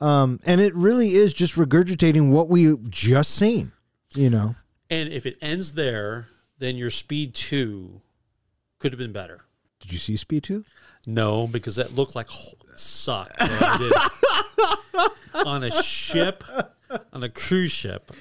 Um, 0.01 0.39
and 0.43 0.59
it 0.61 0.73
really 0.75 1.15
is 1.15 1.31
just 1.33 1.55
regurgitating 1.55 2.29
what 2.31 2.49
we've 2.49 2.89
just 2.89 3.31
seen, 3.31 3.71
you 4.15 4.29
know? 4.29 4.55
And 4.89 5.07
if 5.13 5.25
it 5.25 5.37
ends 5.41 5.75
there, 5.75 6.27
then 6.57 6.75
your 6.75 6.89
speed 6.89 7.33
2 7.35 8.01
could 8.79 8.91
have 8.91 8.99
been 8.99 9.11
better. 9.13 9.41
Did 9.81 9.91
you 9.93 9.99
see 9.99 10.17
Speed 10.17 10.43
2? 10.43 10.65
No, 11.05 11.47
because 11.47 11.75
that 11.77 11.93
looked 11.95 12.15
like 12.15 12.27
it 12.79 12.83
sucked. 12.83 13.37
bro. 13.37 13.47
It 13.51 13.79
did. 14.93 15.45
on 15.47 15.63
a 15.63 15.71
ship, 15.83 16.43
on 17.13 17.23
a 17.23 17.29
cruise 17.29 17.71
ship, 17.71 18.11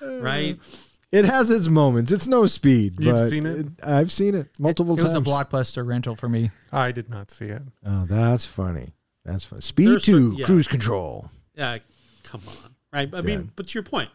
right? 0.00 0.58
It 1.10 1.24
has 1.24 1.50
its 1.50 1.68
moments. 1.68 2.12
It's 2.12 2.26
no 2.28 2.46
speed. 2.46 2.94
You've 2.98 3.14
but 3.14 3.28
seen 3.28 3.46
it? 3.46 3.66
I've 3.82 4.12
seen 4.12 4.34
it 4.34 4.48
multiple 4.58 4.96
times. 4.96 5.14
It 5.14 5.18
was 5.18 5.26
a 5.26 5.30
blockbuster 5.44 5.86
rental 5.86 6.14
for 6.16 6.28
me. 6.28 6.50
I 6.70 6.92
did 6.92 7.08
not 7.08 7.30
see 7.30 7.46
it. 7.46 7.62
Oh, 7.86 8.04
that's 8.06 8.44
funny. 8.44 8.92
That's 9.24 9.44
funny. 9.44 9.62
Speed 9.62 9.88
There's 9.88 10.04
2, 10.04 10.12
certain- 10.12 10.38
yeah. 10.38 10.46
cruise 10.46 10.68
control. 10.68 11.30
Yeah, 11.54 11.78
come 12.24 12.42
on, 12.46 12.74
right? 12.92 13.08
I 13.14 13.22
mean, 13.22 13.50
but 13.56 13.68
to 13.68 13.74
your 13.74 13.82
point, 13.84 14.10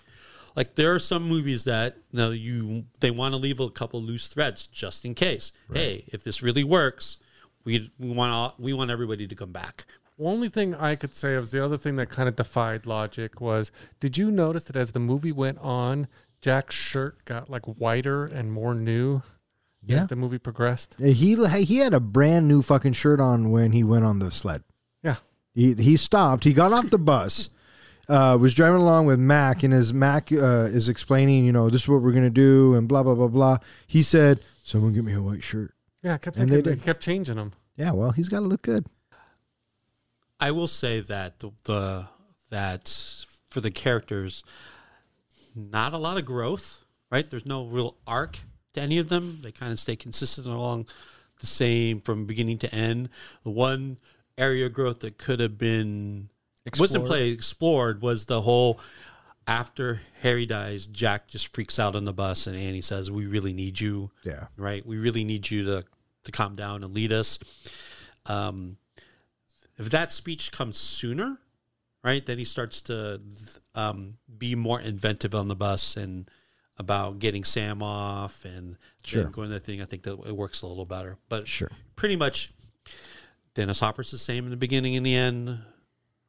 like 0.55 0.75
there 0.75 0.93
are 0.93 0.99
some 0.99 1.23
movies 1.27 1.63
that 1.63 1.97
you 2.11 2.17
know 2.19 2.29
you 2.31 2.85
they 2.99 3.09
want 3.11 3.33
to 3.33 3.37
leave 3.39 3.59
a 3.59 3.69
couple 3.71 3.99
loose 4.01 4.27
threads 4.27 4.67
just 4.67 5.03
in 5.03 5.15
case. 5.15 5.51
Hey, 5.73 6.05
if 6.07 6.23
this 6.23 6.43
really 6.43 6.63
works, 6.63 7.17
we 7.65 7.91
we 7.99 8.09
want 8.09 8.31
all, 8.31 8.55
we 8.57 8.73
want 8.73 8.91
everybody 8.91 9.27
to 9.27 9.35
come 9.35 9.51
back. 9.51 9.85
Only 10.19 10.47
thing 10.49 10.75
I 10.75 10.95
could 10.95 11.15
say 11.15 11.35
was 11.37 11.51
the 11.51 11.63
other 11.63 11.77
thing 11.77 11.95
that 11.95 12.09
kind 12.09 12.29
of 12.29 12.35
defied 12.35 12.85
logic 12.85 13.41
was 13.41 13.71
did 13.99 14.17
you 14.17 14.29
notice 14.31 14.65
that 14.65 14.75
as 14.75 14.91
the 14.91 14.99
movie 14.99 15.31
went 15.31 15.57
on, 15.59 16.07
Jack's 16.41 16.75
shirt 16.75 17.25
got 17.25 17.49
like 17.49 17.65
whiter 17.65 18.25
and 18.25 18.51
more 18.51 18.75
new 18.75 19.21
Yeah. 19.85 20.01
as 20.01 20.07
the 20.07 20.15
movie 20.15 20.37
progressed? 20.37 20.95
He 20.99 21.35
he 21.63 21.77
had 21.77 21.93
a 21.93 21.99
brand 21.99 22.47
new 22.47 22.61
fucking 22.61 22.93
shirt 22.93 23.19
on 23.19 23.49
when 23.51 23.71
he 23.71 23.83
went 23.83 24.05
on 24.05 24.19
the 24.19 24.29
sled. 24.29 24.63
Yeah. 25.01 25.15
He 25.55 25.73
he 25.73 25.97
stopped. 25.97 26.43
He 26.43 26.53
got 26.53 26.73
off 26.73 26.89
the 26.89 26.97
bus. 26.99 27.49
Uh, 28.09 28.37
was 28.37 28.53
driving 28.53 28.81
along 28.81 29.05
with 29.05 29.17
Mac, 29.17 29.63
and 29.63 29.73
as 29.73 29.93
Mac 29.93 30.29
uh, 30.29 30.65
is 30.65 30.89
explaining, 30.89 31.45
you 31.45 31.53
know, 31.53 31.69
this 31.69 31.83
is 31.83 31.87
what 31.87 32.01
we're 32.01 32.11
gonna 32.11 32.29
do, 32.29 32.75
and 32.75 32.85
blah 32.85 33.01
blah 33.01 33.15
blah 33.15 33.29
blah. 33.29 33.57
He 33.87 34.03
said, 34.03 34.41
"Someone 34.61 34.91
get 34.91 35.05
me 35.05 35.13
a 35.13 35.21
white 35.21 35.41
shirt." 35.41 35.72
Yeah, 36.03 36.15
I 36.15 36.17
kept 36.17 36.37
And 36.37 36.49
they 36.49 36.55
thinking, 36.55 36.71
they 36.71 36.75
did. 36.75 36.83
kept 36.85 37.01
changing 37.01 37.35
them. 37.37 37.51
Yeah, 37.75 37.91
well, 37.93 38.11
he's 38.11 38.29
got 38.29 38.39
to 38.39 38.45
look 38.45 38.61
good. 38.61 38.85
I 40.39 40.51
will 40.51 40.67
say 40.67 40.99
that 40.99 41.39
the, 41.39 41.51
the 41.63 42.07
that 42.49 43.25
for 43.49 43.61
the 43.61 43.71
characters, 43.71 44.43
not 45.55 45.93
a 45.93 45.97
lot 45.97 46.17
of 46.17 46.25
growth. 46.25 46.79
Right? 47.11 47.29
There's 47.29 47.45
no 47.45 47.65
real 47.67 47.95
arc 48.07 48.39
to 48.73 48.81
any 48.81 48.97
of 48.97 49.07
them. 49.09 49.39
They 49.43 49.51
kind 49.51 49.71
of 49.71 49.79
stay 49.79 49.95
consistent 49.95 50.47
along 50.47 50.87
the 51.39 51.45
same 51.47 52.01
from 52.01 52.25
beginning 52.25 52.57
to 52.59 52.73
end. 52.73 53.09
The 53.43 53.51
one 53.51 53.97
area 54.37 54.65
of 54.65 54.73
growth 54.73 55.01
that 55.01 55.19
could 55.19 55.39
have 55.39 55.57
been 55.59 56.29
wasn't 56.79 57.03
Explored. 57.03 57.07
play 57.07 57.29
explored 57.29 58.01
was 58.01 58.25
the 58.25 58.41
whole 58.41 58.79
after 59.45 60.01
Harry 60.21 60.45
dies, 60.47 60.87
Jack 60.87 61.27
just 61.27 61.53
freaks 61.53 61.77
out 61.77 61.95
on 61.95 62.05
the 62.05 62.13
bus 62.13 62.47
and 62.47 62.57
Annie 62.57 62.81
says, 62.81 63.11
We 63.11 63.27
really 63.27 63.53
need 63.53 63.79
you 63.79 64.09
Yeah, 64.23 64.45
right? 64.57 64.83
We 64.85 64.97
really 64.97 65.23
need 65.23 65.51
you 65.51 65.65
to 65.65 65.83
to 66.23 66.31
calm 66.31 66.55
down 66.55 66.83
and 66.83 66.93
lead 66.93 67.11
us. 67.11 67.39
Um, 68.25 68.77
if 69.77 69.89
that 69.89 70.11
speech 70.11 70.51
comes 70.51 70.77
sooner, 70.77 71.37
right, 72.03 72.25
then 72.25 72.37
he 72.37 72.45
starts 72.45 72.81
to 72.83 73.21
um, 73.75 74.17
be 74.37 74.55
more 74.55 74.79
inventive 74.79 75.33
on 75.35 75.47
the 75.47 75.55
bus 75.55 75.97
and 75.97 76.29
about 76.77 77.19
getting 77.19 77.43
Sam 77.43 77.83
off 77.83 78.45
and 78.45 78.77
Sure. 79.03 79.25
going 79.25 79.49
to 79.49 79.53
the 79.55 79.59
thing. 79.59 79.81
I 79.81 79.85
think 79.85 80.03
that 80.03 80.13
it 80.25 80.35
works 80.35 80.61
a 80.61 80.67
little 80.67 80.85
better. 80.85 81.17
But 81.29 81.47
sure. 81.47 81.69
pretty 81.95 82.15
much, 82.15 82.51
Dennis 83.53 83.79
Hopper's 83.81 84.11
the 84.11 84.17
same 84.17 84.45
in 84.45 84.49
the 84.49 84.57
beginning 84.57 84.95
and 84.95 85.05
the 85.05 85.15
end, 85.15 85.59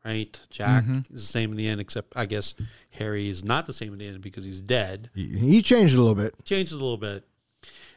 right? 0.04 0.38
Jack 0.50 0.84
is 1.12 1.22
the 1.22 1.32
same 1.32 1.50
in 1.52 1.56
the 1.56 1.68
end, 1.68 1.80
except 1.80 2.12
I 2.16 2.26
guess 2.26 2.54
Harry 2.92 3.28
is 3.28 3.44
not 3.44 3.66
the 3.66 3.72
same 3.72 3.92
in 3.92 3.98
the 3.98 4.06
end 4.08 4.20
because 4.20 4.44
he's 4.44 4.60
dead 4.60 5.08
He, 5.14 5.28
he 5.38 5.62
changed 5.62 5.94
a 5.94 5.98
little 6.02 6.14
bit. 6.16 6.34
changed 6.44 6.72
a 6.72 6.76
little 6.76 6.98
bit. 6.98 7.24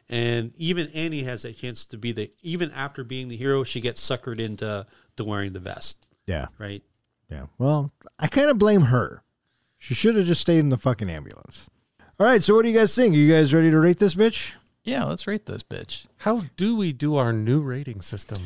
And 0.09 0.53
even 0.55 0.87
Annie 0.89 1.23
has 1.23 1.43
a 1.43 1.51
chance 1.51 1.83
to 1.85 1.97
be 1.97 2.11
the 2.13 2.31
even 2.41 2.71
after 2.71 3.03
being 3.03 3.27
the 3.27 3.35
hero, 3.37 3.63
she 3.63 3.81
gets 3.81 4.01
suckered 4.07 4.39
into 4.39 4.85
to 5.17 5.23
wearing 5.23 5.53
the 5.53 5.59
vest, 5.59 6.07
Yeah, 6.25 6.47
right? 6.59 6.81
yeah. 7.29 7.47
Well, 7.57 7.91
I 8.17 8.27
kind 8.27 8.49
of 8.49 8.57
blame 8.57 8.81
her. 8.83 9.23
She 9.77 9.93
should 9.93 10.15
have 10.15 10.25
just 10.25 10.41
stayed 10.41 10.59
in 10.59 10.69
the 10.69 10.77
fucking 10.77 11.09
ambulance. 11.09 11.69
All 12.19 12.25
right, 12.25 12.41
so 12.43 12.55
what 12.55 12.63
do 12.63 12.69
you 12.69 12.77
guys 12.77 12.95
think? 12.95 13.13
Are 13.13 13.17
you 13.17 13.31
guys 13.31 13.53
ready 13.53 13.69
to 13.69 13.79
rate 13.79 13.99
this 13.99 14.15
bitch? 14.15 14.53
Yeah, 14.83 15.03
let's 15.03 15.27
rate 15.27 15.45
this 15.45 15.61
bitch. 15.63 16.07
How 16.17 16.45
do 16.55 16.75
we 16.77 16.93
do 16.93 17.15
our 17.17 17.33
new 17.33 17.59
rating 17.59 18.01
system? 18.01 18.43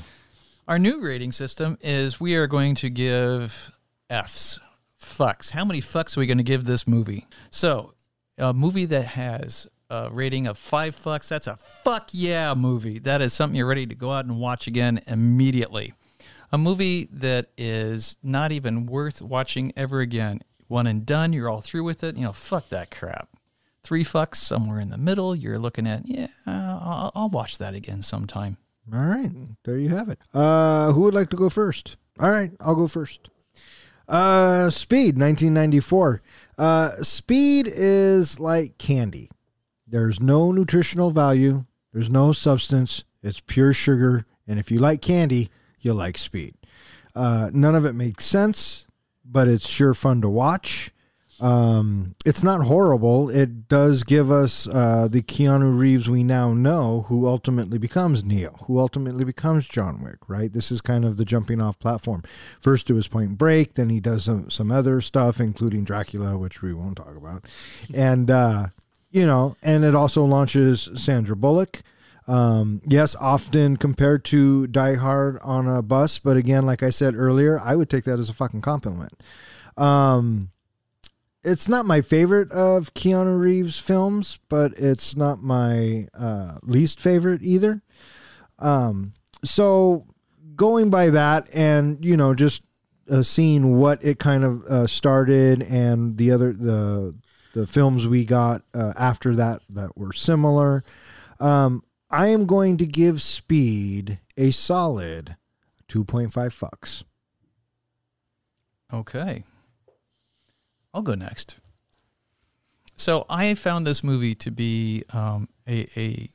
Our 0.67 0.79
new 0.79 0.99
rating 0.99 1.31
system 1.31 1.77
is 1.81 2.19
we 2.19 2.35
are 2.35 2.47
going 2.47 2.75
to 2.75 2.89
give 2.89 3.71
Fs, 4.09 4.59
fucks. 4.99 5.51
How 5.51 5.63
many 5.63 5.79
fucks 5.81 6.17
are 6.17 6.19
we 6.21 6.27
going 6.27 6.37
to 6.39 6.43
give 6.43 6.65
this 6.65 6.87
movie? 6.87 7.27
So, 7.49 7.93
a 8.37 8.53
movie 8.53 8.85
that 8.85 9.05
has 9.05 9.67
a 9.91 10.09
rating 10.09 10.47
of 10.47 10.57
five 10.57 10.95
fucks, 10.95 11.27
that's 11.27 11.47
a 11.47 11.57
fuck 11.57 12.09
yeah 12.13 12.53
movie. 12.55 12.99
That 12.99 13.21
is 13.21 13.33
something 13.33 13.55
you're 13.55 13.67
ready 13.67 13.85
to 13.85 13.95
go 13.95 14.11
out 14.11 14.25
and 14.25 14.39
watch 14.39 14.65
again 14.67 15.01
immediately. 15.05 15.93
A 16.51 16.57
movie 16.57 17.09
that 17.11 17.49
is 17.57 18.17
not 18.23 18.51
even 18.51 18.85
worth 18.85 19.21
watching 19.21 19.73
ever 19.75 19.99
again. 19.99 20.39
One 20.67 20.87
and 20.87 21.05
done, 21.05 21.33
you're 21.33 21.49
all 21.49 21.61
through 21.61 21.83
with 21.83 22.03
it. 22.03 22.15
You 22.15 22.23
know, 22.23 22.31
fuck 22.31 22.69
that 22.69 22.89
crap. 22.89 23.29
Three 23.83 24.03
fucks 24.03 24.35
somewhere 24.35 24.79
in 24.79 24.89
the 24.89 24.97
middle, 24.97 25.35
you're 25.35 25.59
looking 25.59 25.87
at, 25.87 26.03
yeah, 26.05 26.27
I'll, 26.45 27.11
I'll 27.13 27.29
watch 27.29 27.57
that 27.57 27.73
again 27.73 28.01
sometime. 28.01 28.57
All 28.93 28.99
right, 28.99 29.31
there 29.63 29.77
you 29.77 29.89
have 29.89 30.09
it. 30.09 30.19
Uh, 30.33 30.91
who 30.91 31.01
would 31.01 31.13
like 31.13 31.29
to 31.31 31.37
go 31.37 31.49
first? 31.49 31.97
All 32.19 32.29
right, 32.29 32.51
I'll 32.59 32.75
go 32.75 32.87
first. 32.87 33.29
Uh, 34.07 34.69
Speed, 34.69 35.17
1994. 35.17 36.21
Uh, 36.57 37.01
Speed 37.01 37.71
is 37.73 38.39
like 38.39 38.77
candy. 38.77 39.29
There's 39.91 40.21
no 40.21 40.53
nutritional 40.53 41.11
value. 41.11 41.65
There's 41.91 42.09
no 42.09 42.31
substance. 42.31 43.03
It's 43.21 43.41
pure 43.41 43.73
sugar. 43.73 44.25
And 44.47 44.57
if 44.57 44.71
you 44.71 44.79
like 44.79 45.01
candy, 45.01 45.49
you'll 45.81 45.97
like 45.97 46.17
Speed. 46.17 46.55
Uh, 47.13 47.49
none 47.53 47.75
of 47.75 47.83
it 47.83 47.93
makes 47.93 48.25
sense, 48.25 48.87
but 49.25 49.49
it's 49.49 49.67
sure 49.67 49.93
fun 49.93 50.21
to 50.21 50.29
watch. 50.29 50.91
Um, 51.41 52.15
it's 52.23 52.41
not 52.41 52.61
horrible. 52.61 53.29
It 53.29 53.67
does 53.67 54.03
give 54.03 54.31
us 54.31 54.67
uh, 54.67 55.09
the 55.11 55.23
Keanu 55.23 55.77
Reeves 55.77 56.07
we 56.07 56.23
now 56.23 56.53
know, 56.53 57.05
who 57.09 57.27
ultimately 57.27 57.79
becomes 57.79 58.23
Neo, 58.23 58.55
who 58.67 58.79
ultimately 58.79 59.25
becomes 59.25 59.67
John 59.67 60.03
Wick. 60.03 60.29
Right? 60.29 60.53
This 60.53 60.71
is 60.71 60.81
kind 60.81 61.03
of 61.03 61.17
the 61.17 61.25
jumping 61.25 61.59
off 61.59 61.79
platform. 61.79 62.21
First 62.61 62.89
it 62.89 62.93
was 62.93 63.07
Point 63.07 63.39
Break, 63.39 63.73
then 63.73 63.89
he 63.89 63.99
does 63.99 64.25
some 64.25 64.51
some 64.51 64.71
other 64.71 65.01
stuff, 65.01 65.39
including 65.39 65.83
Dracula, 65.83 66.37
which 66.37 66.61
we 66.61 66.73
won't 66.73 66.97
talk 66.97 67.17
about, 67.17 67.45
and 67.91 68.29
uh, 68.29 68.67
you 69.11 69.25
know, 69.25 69.55
and 69.61 69.83
it 69.83 69.95
also 69.95 70.23
launches 70.23 70.89
Sandra 70.95 71.35
Bullock. 71.35 71.81
Um, 72.27 72.81
yes, 72.85 73.15
often 73.19 73.77
compared 73.77 74.23
to 74.25 74.67
Die 74.67 74.95
Hard 74.95 75.37
on 75.43 75.67
a 75.67 75.81
bus, 75.81 76.19
but 76.19 76.37
again, 76.37 76.65
like 76.65 76.81
I 76.83 76.89
said 76.89 77.15
earlier, 77.15 77.59
I 77.59 77.75
would 77.75 77.89
take 77.89 78.05
that 78.05 78.19
as 78.19 78.29
a 78.29 78.33
fucking 78.33 78.61
compliment. 78.61 79.21
Um, 79.75 80.51
it's 81.43 81.67
not 81.67 81.85
my 81.85 82.01
favorite 82.01 82.51
of 82.51 82.93
Keanu 82.93 83.39
Reeves 83.39 83.79
films, 83.79 84.39
but 84.47 84.73
it's 84.77 85.15
not 85.15 85.41
my 85.41 86.07
uh, 86.13 86.59
least 86.61 86.99
favorite 86.99 87.41
either. 87.41 87.81
Um, 88.59 89.13
so 89.43 90.05
going 90.55 90.89
by 90.89 91.09
that, 91.09 91.47
and 91.51 92.03
you 92.05 92.15
know, 92.15 92.35
just 92.35 92.63
uh, 93.09 93.23
seeing 93.23 93.77
what 93.77 94.03
it 94.05 94.19
kind 94.19 94.43
of 94.43 94.63
uh, 94.65 94.87
started, 94.87 95.63
and 95.63 96.17
the 96.17 96.31
other 96.31 96.53
the 96.53 97.15
the 97.53 97.67
films 97.67 98.07
we 98.07 98.25
got 98.25 98.63
uh, 98.73 98.93
after 98.97 99.35
that 99.35 99.61
that 99.69 99.97
were 99.97 100.13
similar. 100.13 100.83
Um, 101.39 101.83
I 102.09 102.27
am 102.27 102.45
going 102.45 102.77
to 102.77 102.85
give 102.85 103.21
Speed 103.21 104.19
a 104.37 104.51
solid 104.51 105.35
two 105.87 106.03
point 106.03 106.33
five 106.33 106.53
fucks. 106.53 107.03
Okay. 108.93 109.43
I'll 110.93 111.01
go 111.01 111.15
next. 111.15 111.57
So 112.95 113.25
I 113.29 113.53
found 113.55 113.87
this 113.87 114.03
movie 114.03 114.35
to 114.35 114.51
be 114.51 115.03
um, 115.11 115.47
a, 115.67 115.87
a 115.97 116.29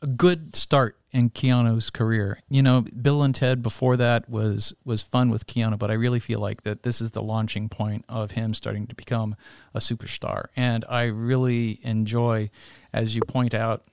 a 0.00 0.06
good 0.06 0.54
start 0.56 0.98
in 1.12 1.30
Keanu's 1.30 1.90
career. 1.90 2.40
You 2.48 2.62
know, 2.62 2.82
Bill 2.82 3.22
and 3.22 3.34
Ted 3.34 3.62
before 3.62 3.96
that 3.98 4.28
was 4.28 4.72
was 4.84 5.02
fun 5.02 5.30
with 5.30 5.46
Keanu, 5.46 5.78
but 5.78 5.90
I 5.90 5.94
really 5.94 6.20
feel 6.20 6.40
like 6.40 6.62
that 6.62 6.82
this 6.82 7.00
is 7.00 7.10
the 7.10 7.22
launching 7.22 7.68
point 7.68 8.04
of 8.08 8.32
him 8.32 8.54
starting 8.54 8.86
to 8.86 8.94
become 8.94 9.36
a 9.74 9.78
superstar. 9.78 10.46
And 10.56 10.84
I 10.88 11.04
really 11.04 11.80
enjoy, 11.82 12.50
as 12.92 13.14
you 13.14 13.22
point 13.22 13.52
out, 13.52 13.84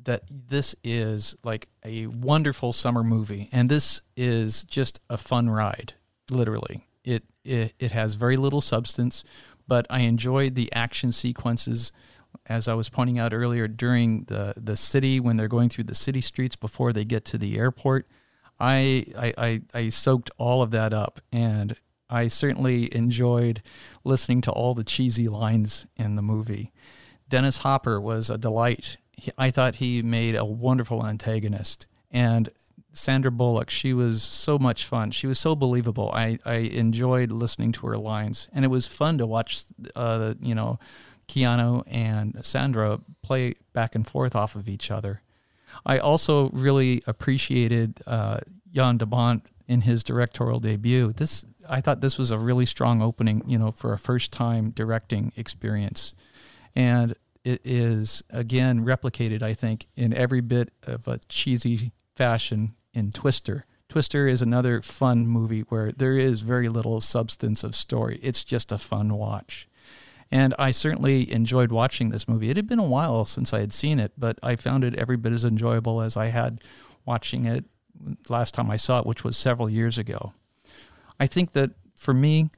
that 0.00 0.24
this 0.28 0.74
is 0.82 1.36
like 1.44 1.68
a 1.84 2.06
wonderful 2.06 2.72
summer 2.72 3.04
movie, 3.04 3.48
and 3.52 3.68
this 3.68 4.02
is 4.16 4.64
just 4.64 5.00
a 5.08 5.16
fun 5.16 5.48
ride. 5.48 5.94
Literally, 6.30 6.88
it 7.04 7.24
it, 7.44 7.74
it 7.78 7.92
has 7.92 8.14
very 8.14 8.36
little 8.36 8.60
substance, 8.60 9.22
but 9.68 9.86
I 9.88 10.00
enjoyed 10.00 10.56
the 10.56 10.72
action 10.72 11.12
sequences 11.12 11.92
as 12.46 12.68
I 12.68 12.74
was 12.74 12.88
pointing 12.88 13.18
out 13.18 13.34
earlier, 13.34 13.68
during 13.68 14.24
the, 14.24 14.54
the 14.56 14.76
city, 14.76 15.20
when 15.20 15.36
they're 15.36 15.48
going 15.48 15.68
through 15.68 15.84
the 15.84 15.94
city 15.94 16.20
streets 16.20 16.56
before 16.56 16.92
they 16.92 17.04
get 17.04 17.24
to 17.26 17.38
the 17.38 17.58
airport, 17.58 18.06
I, 18.58 19.04
I, 19.16 19.34
I, 19.38 19.60
I 19.74 19.88
soaked 19.90 20.30
all 20.38 20.62
of 20.62 20.70
that 20.70 20.92
up. 20.92 21.20
And 21.32 21.76
I 22.10 22.28
certainly 22.28 22.94
enjoyed 22.94 23.62
listening 24.02 24.40
to 24.42 24.50
all 24.50 24.74
the 24.74 24.84
cheesy 24.84 25.28
lines 25.28 25.86
in 25.96 26.16
the 26.16 26.22
movie. 26.22 26.72
Dennis 27.28 27.58
Hopper 27.58 28.00
was 28.00 28.30
a 28.30 28.38
delight. 28.38 28.96
He, 29.12 29.30
I 29.36 29.50
thought 29.50 29.76
he 29.76 30.02
made 30.02 30.34
a 30.34 30.44
wonderful 30.44 31.06
antagonist. 31.06 31.86
And 32.10 32.48
Sandra 32.92 33.30
Bullock, 33.30 33.68
she 33.68 33.92
was 33.92 34.22
so 34.22 34.58
much 34.58 34.86
fun. 34.86 35.10
She 35.10 35.26
was 35.26 35.38
so 35.38 35.54
believable. 35.54 36.10
I, 36.14 36.38
I 36.46 36.54
enjoyed 36.54 37.30
listening 37.30 37.72
to 37.72 37.86
her 37.88 37.98
lines. 37.98 38.48
And 38.52 38.64
it 38.64 38.68
was 38.68 38.86
fun 38.86 39.18
to 39.18 39.26
watch, 39.26 39.64
uh, 39.94 40.34
you 40.40 40.54
know, 40.54 40.78
Keanu 41.28 41.82
and 41.86 42.38
Sandra 42.44 43.00
play 43.22 43.54
back 43.72 43.94
and 43.94 44.06
forth 44.06 44.34
off 44.34 44.56
of 44.56 44.68
each 44.68 44.90
other. 44.90 45.22
I 45.84 45.98
also 45.98 46.48
really 46.50 47.02
appreciated 47.06 48.00
uh, 48.06 48.40
Jan 48.72 48.96
de 48.96 49.40
in 49.66 49.82
his 49.82 50.02
directorial 50.02 50.60
debut. 50.60 51.12
This 51.12 51.46
I 51.68 51.82
thought 51.82 52.00
this 52.00 52.16
was 52.16 52.30
a 52.30 52.38
really 52.38 52.64
strong 52.64 53.02
opening, 53.02 53.42
you 53.46 53.58
know, 53.58 53.70
for 53.70 53.92
a 53.92 53.98
first 53.98 54.32
time 54.32 54.70
directing 54.70 55.32
experience, 55.36 56.14
and 56.74 57.14
it 57.44 57.60
is 57.64 58.22
again 58.30 58.84
replicated, 58.84 59.42
I 59.42 59.54
think, 59.54 59.86
in 59.94 60.14
every 60.14 60.40
bit 60.40 60.72
of 60.84 61.06
a 61.06 61.20
cheesy 61.28 61.92
fashion 62.16 62.74
in 62.94 63.12
Twister. 63.12 63.66
Twister 63.88 64.26
is 64.26 64.42
another 64.42 64.82
fun 64.82 65.26
movie 65.26 65.60
where 65.62 65.92
there 65.92 66.16
is 66.16 66.42
very 66.42 66.68
little 66.68 67.00
substance 67.00 67.64
of 67.64 67.74
story. 67.74 68.18
It's 68.22 68.44
just 68.44 68.72
a 68.72 68.78
fun 68.78 69.14
watch. 69.14 69.67
And 70.30 70.54
I 70.58 70.72
certainly 70.72 71.32
enjoyed 71.32 71.72
watching 71.72 72.10
this 72.10 72.28
movie. 72.28 72.50
It 72.50 72.56
had 72.56 72.66
been 72.68 72.78
a 72.78 72.84
while 72.84 73.24
since 73.24 73.54
I 73.54 73.60
had 73.60 73.72
seen 73.72 73.98
it, 73.98 74.12
but 74.18 74.38
I 74.42 74.56
found 74.56 74.84
it 74.84 74.94
every 74.96 75.16
bit 75.16 75.32
as 75.32 75.44
enjoyable 75.44 76.02
as 76.02 76.16
I 76.16 76.26
had 76.26 76.62
watching 77.06 77.46
it 77.46 77.64
last 78.28 78.54
time 78.54 78.70
I 78.70 78.76
saw 78.76 79.00
it, 79.00 79.06
which 79.06 79.24
was 79.24 79.36
several 79.36 79.70
years 79.70 79.96
ago. 79.96 80.32
I 81.18 81.26
think 81.26 81.52
that 81.52 81.70
for 81.96 82.12
me, 82.12 82.50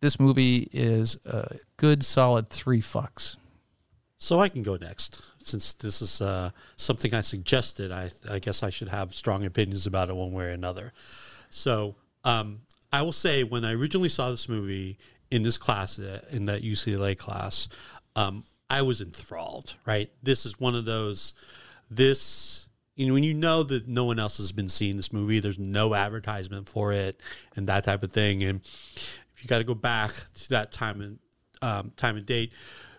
this 0.00 0.18
movie 0.18 0.68
is 0.72 1.18
a 1.24 1.56
good, 1.76 2.04
solid 2.04 2.50
three 2.50 2.80
fucks. 2.80 3.36
So 4.18 4.40
I 4.40 4.48
can 4.48 4.62
go 4.62 4.76
next, 4.76 5.22
since 5.46 5.74
this 5.74 6.00
is 6.00 6.22
uh, 6.22 6.50
something 6.76 7.12
I 7.12 7.20
suggested. 7.20 7.92
I, 7.92 8.10
I 8.30 8.38
guess 8.38 8.62
I 8.62 8.70
should 8.70 8.88
have 8.88 9.14
strong 9.14 9.44
opinions 9.44 9.86
about 9.86 10.08
it 10.08 10.16
one 10.16 10.32
way 10.32 10.46
or 10.46 10.50
another. 10.50 10.92
So 11.50 11.96
um, 12.24 12.60
I 12.92 13.02
will 13.02 13.12
say, 13.12 13.44
when 13.44 13.64
I 13.64 13.74
originally 13.74 14.08
saw 14.08 14.30
this 14.30 14.48
movie, 14.48 14.98
in 15.30 15.42
this 15.42 15.56
class, 15.56 15.98
uh, 15.98 16.20
in 16.30 16.46
that 16.46 16.62
UCLA 16.62 17.16
class, 17.16 17.68
um, 18.16 18.44
I 18.70 18.82
was 18.82 19.00
enthralled. 19.00 19.74
Right, 19.86 20.10
this 20.22 20.46
is 20.46 20.58
one 20.58 20.74
of 20.74 20.84
those. 20.84 21.34
This 21.90 22.68
you 22.96 23.06
know 23.06 23.14
when 23.14 23.24
you 23.24 23.34
know 23.34 23.62
that 23.62 23.88
no 23.88 24.04
one 24.04 24.18
else 24.18 24.36
has 24.38 24.52
been 24.52 24.68
seeing 24.68 24.96
this 24.96 25.12
movie, 25.12 25.40
there's 25.40 25.58
no 25.58 25.94
advertisement 25.94 26.68
for 26.68 26.92
it, 26.92 27.20
and 27.56 27.66
that 27.68 27.84
type 27.84 28.02
of 28.02 28.12
thing. 28.12 28.42
And 28.42 28.60
if 28.64 29.38
you 29.42 29.48
got 29.48 29.58
to 29.58 29.64
go 29.64 29.74
back 29.74 30.12
to 30.12 30.48
that 30.50 30.72
time 30.72 31.00
and 31.00 31.18
um, 31.62 31.92
time 31.96 32.16
and 32.16 32.26
date, 32.26 32.52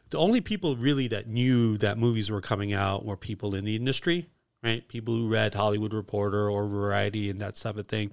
the 0.09 0.17
only 0.17 0.41
people 0.41 0.75
really 0.75 1.07
that 1.09 1.27
knew 1.27 1.77
that 1.77 1.97
movies 1.97 2.29
were 2.29 2.41
coming 2.41 2.73
out 2.73 3.05
were 3.05 3.17
people 3.17 3.55
in 3.55 3.65
the 3.65 3.75
industry, 3.75 4.27
right? 4.63 4.87
People 4.87 5.13
who 5.13 5.27
read 5.27 5.53
Hollywood 5.53 5.93
Reporter 5.93 6.49
or 6.49 6.67
Variety 6.67 7.29
and 7.29 7.39
that 7.41 7.55
type 7.55 7.77
of 7.77 7.87
thing 7.87 8.11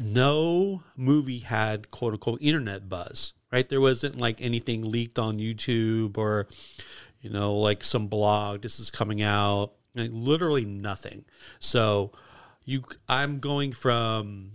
no 0.00 0.82
movie 0.96 1.40
had 1.40 1.90
quote 1.90 2.14
unquote 2.14 2.40
internet 2.40 2.88
buzz, 2.88 3.34
right? 3.52 3.68
There 3.68 3.80
wasn't 3.80 4.18
like 4.18 4.40
anything 4.40 4.82
leaked 4.82 5.18
on 5.18 5.38
YouTube 5.38 6.16
or, 6.16 6.48
you 7.20 7.30
know, 7.30 7.54
like 7.54 7.84
some 7.84 8.06
blog, 8.06 8.62
this 8.62 8.80
is 8.80 8.90
coming 8.90 9.22
out, 9.22 9.72
like 9.94 10.10
literally 10.12 10.64
nothing. 10.64 11.24
So 11.58 12.12
you, 12.64 12.84
I'm 13.08 13.38
going 13.38 13.72
from 13.72 14.52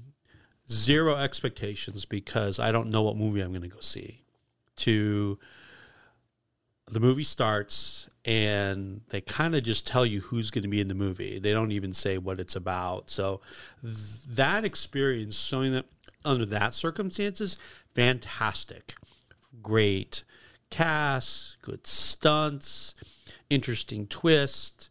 zero 0.69 1.15
expectations 1.15 2.05
because 2.05 2.59
I 2.59 2.71
don't 2.71 2.89
know 2.89 3.03
what 3.03 3.17
movie 3.17 3.41
I'm 3.41 3.51
going 3.51 3.61
to 3.61 3.67
go 3.67 3.81
see 3.81 4.23
to 4.77 5.37
the 6.89 6.99
movie 6.99 7.23
starts 7.23 8.09
and 8.23 9.01
they 9.09 9.21
kind 9.21 9.55
of 9.55 9.63
just 9.63 9.85
tell 9.85 10.05
you 10.05 10.21
who's 10.21 10.51
going 10.51 10.63
to 10.63 10.67
be 10.67 10.81
in 10.81 10.87
the 10.87 10.93
movie. 10.93 11.39
They 11.39 11.51
don't 11.51 11.71
even 11.71 11.93
say 11.93 12.17
what 12.17 12.39
it's 12.39 12.55
about. 12.55 13.09
So 13.09 13.41
th- 13.81 14.23
that 14.35 14.65
experience, 14.65 15.37
showing 15.37 15.73
that 15.73 15.85
under 16.23 16.45
that 16.45 16.73
circumstances, 16.73 17.57
fantastic, 17.93 18.95
great 19.61 20.23
cast, 20.69 21.61
good 21.61 21.85
stunts, 21.87 22.95
interesting 23.49 24.07
twist, 24.07 24.89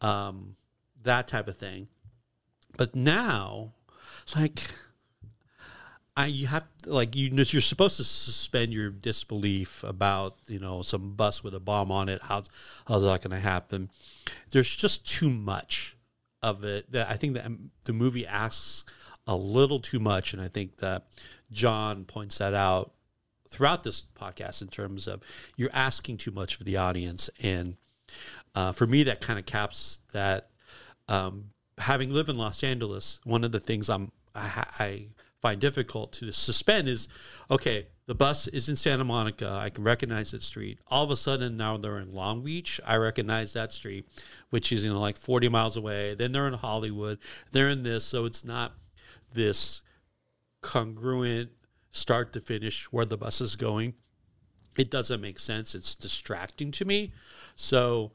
um, 0.00 0.56
that 1.02 1.28
type 1.28 1.48
of 1.48 1.56
thing. 1.56 1.88
But 2.76 2.94
now, 2.94 3.72
like 4.36 4.60
I 6.16 6.26
you 6.26 6.46
have 6.46 6.64
like 6.86 7.16
you 7.16 7.30
you're 7.30 7.60
supposed 7.60 7.96
to 7.96 8.04
suspend 8.04 8.72
your 8.72 8.90
disbelief 8.90 9.82
about 9.82 10.36
you 10.46 10.60
know 10.60 10.82
some 10.82 11.14
bus 11.14 11.42
with 11.42 11.54
a 11.54 11.60
bomb 11.60 11.90
on 11.90 12.08
it. 12.08 12.22
How 12.22 12.44
how's 12.86 13.02
that 13.02 13.22
going 13.22 13.32
to 13.32 13.40
happen? 13.40 13.90
There's 14.50 14.74
just 14.74 15.06
too 15.08 15.28
much 15.28 15.96
of 16.42 16.64
it. 16.64 16.90
That 16.92 17.10
I 17.10 17.14
think 17.14 17.34
that 17.34 17.50
the 17.84 17.92
movie 17.92 18.26
asks 18.26 18.84
a 19.26 19.34
little 19.34 19.80
too 19.80 19.98
much, 19.98 20.32
and 20.32 20.40
I 20.40 20.48
think 20.48 20.76
that 20.78 21.06
John 21.50 22.04
points 22.04 22.38
that 22.38 22.54
out 22.54 22.92
throughout 23.48 23.82
this 23.82 24.04
podcast 24.18 24.62
in 24.62 24.68
terms 24.68 25.08
of 25.08 25.20
you're 25.56 25.70
asking 25.72 26.18
too 26.18 26.30
much 26.30 26.54
for 26.54 26.64
the 26.64 26.76
audience, 26.76 27.28
and 27.42 27.76
uh, 28.54 28.70
for 28.70 28.86
me 28.86 29.02
that 29.04 29.20
kind 29.20 29.38
of 29.38 29.46
caps 29.46 29.98
that. 30.12 30.50
Um, 31.06 31.50
having 31.76 32.10
lived 32.14 32.30
in 32.30 32.38
Los 32.38 32.64
Angeles, 32.64 33.20
one 33.24 33.44
of 33.44 33.52
the 33.52 33.60
things 33.60 33.90
I'm 33.90 34.10
I, 34.34 34.64
I 34.78 35.06
find 35.44 35.60
difficult 35.60 36.10
to 36.10 36.32
suspend 36.32 36.88
is 36.88 37.06
okay, 37.50 37.86
the 38.06 38.14
bus 38.14 38.48
is 38.48 38.70
in 38.70 38.76
Santa 38.76 39.04
Monica. 39.04 39.58
I 39.60 39.68
can 39.68 39.84
recognize 39.84 40.30
that 40.30 40.40
street. 40.40 40.78
All 40.88 41.04
of 41.04 41.10
a 41.10 41.16
sudden, 41.16 41.58
now 41.58 41.76
they're 41.76 41.98
in 41.98 42.12
Long 42.12 42.42
Beach. 42.42 42.80
I 42.86 42.96
recognize 42.96 43.52
that 43.52 43.70
street, 43.70 44.08
which 44.48 44.72
is, 44.72 44.86
you 44.86 44.90
know, 44.90 44.98
like 44.98 45.18
40 45.18 45.50
miles 45.50 45.76
away. 45.76 46.14
Then 46.14 46.32
they're 46.32 46.48
in 46.48 46.54
Hollywood. 46.54 47.18
They're 47.52 47.68
in 47.68 47.82
this. 47.82 48.06
So 48.06 48.24
it's 48.24 48.42
not 48.42 48.72
this 49.34 49.82
congruent 50.62 51.50
start 51.90 52.32
to 52.32 52.40
finish 52.40 52.86
where 52.90 53.04
the 53.04 53.18
bus 53.18 53.42
is 53.42 53.54
going. 53.54 53.92
It 54.78 54.90
doesn't 54.90 55.20
make 55.20 55.38
sense. 55.38 55.74
It's 55.74 55.94
distracting 55.94 56.70
to 56.70 56.86
me. 56.86 57.12
So 57.54 58.12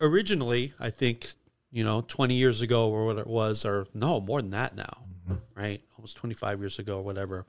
originally, 0.00 0.72
I 0.80 0.90
think, 0.90 1.34
you 1.70 1.84
know, 1.84 2.00
20 2.00 2.34
years 2.34 2.62
ago 2.62 2.90
or 2.90 3.06
what 3.06 3.18
it 3.18 3.28
was, 3.28 3.64
or 3.64 3.86
no, 3.94 4.20
more 4.20 4.42
than 4.42 4.50
that 4.50 4.74
now. 4.74 5.04
Right? 5.54 5.80
almost 5.96 6.16
25 6.16 6.60
years 6.60 6.78
ago 6.78 6.98
or 6.98 7.02
whatever, 7.02 7.46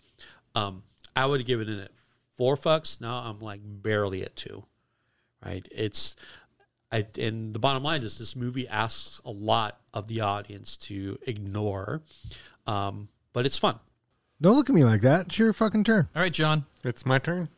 um, 0.56 0.84
I 1.16 1.26
would 1.26 1.40
have 1.40 1.48
given 1.48 1.70
it 1.70 1.92
four 2.36 2.56
fucks. 2.56 3.02
Now 3.02 3.16
I'm 3.18 3.40
like 3.40 3.62
barely 3.64 4.24
at 4.24 4.36
two, 4.36 4.64
right? 5.46 5.68
It's, 5.72 6.16
I, 6.92 7.06
and 7.20 7.54
the 7.54 7.60
bottom 7.60 7.84
line 7.84 8.04
is 8.04 8.18
this 8.18 8.36
movie 8.36 8.68
asks 8.68 9.22
a 9.26 9.32
lot 9.32 9.80
of 9.94 10.08
the 10.08 10.22
audience 10.22 10.78
to 10.78 11.18
ignore, 11.26 12.02
um, 12.68 13.10
but 13.34 13.46
it's 13.46 13.58
fun. 13.58 13.80
Don't 14.42 14.56
look 14.56 14.70
at 14.70 14.76
me 14.76 14.84
like 14.84 15.02
that. 15.02 15.28
It's 15.28 15.40
your 15.40 15.54
fucking 15.54 15.86
turn. 15.86 16.10
All 16.16 16.22
right, 16.22 16.34
John. 16.34 16.66
It's 16.84 17.06
my 17.06 17.18
turn. 17.18 17.50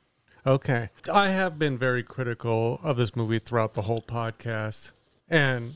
Okay. 0.46 0.90
I 1.12 1.30
have 1.30 1.58
been 1.58 1.78
very 1.78 2.04
critical 2.04 2.80
of 2.84 2.98
this 2.98 3.16
movie 3.16 3.40
throughout 3.40 3.74
the 3.74 3.82
whole 3.84 4.02
podcast. 4.02 4.92
And 5.28 5.76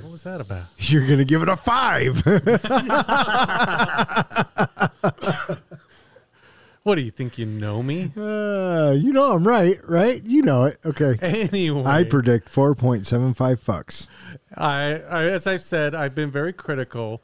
what 0.00 0.12
was 0.12 0.22
that 0.24 0.40
about? 0.40 0.64
You're 0.78 1.06
going 1.06 1.18
to 1.18 1.24
give 1.24 1.42
it 1.42 1.48
a 1.48 1.56
five. 1.56 2.24
what 6.82 6.96
do 6.96 7.02
you 7.02 7.10
think? 7.10 7.38
You 7.38 7.46
know 7.46 7.82
me? 7.82 8.12
Uh, 8.16 8.94
you 8.96 9.12
know 9.12 9.34
I'm 9.34 9.46
right, 9.46 9.78
right? 9.88 10.22
You 10.24 10.42
know 10.42 10.64
it. 10.64 10.78
Okay. 10.84 11.16
Anyway, 11.20 11.84
I 11.84 12.04
predict 12.04 12.52
4.75 12.52 13.34
fucks. 13.58 14.08
I, 14.56 15.00
I, 15.00 15.24
as 15.24 15.46
I've 15.46 15.62
said, 15.62 15.94
I've 15.94 16.14
been 16.14 16.30
very 16.30 16.52
critical, 16.52 17.22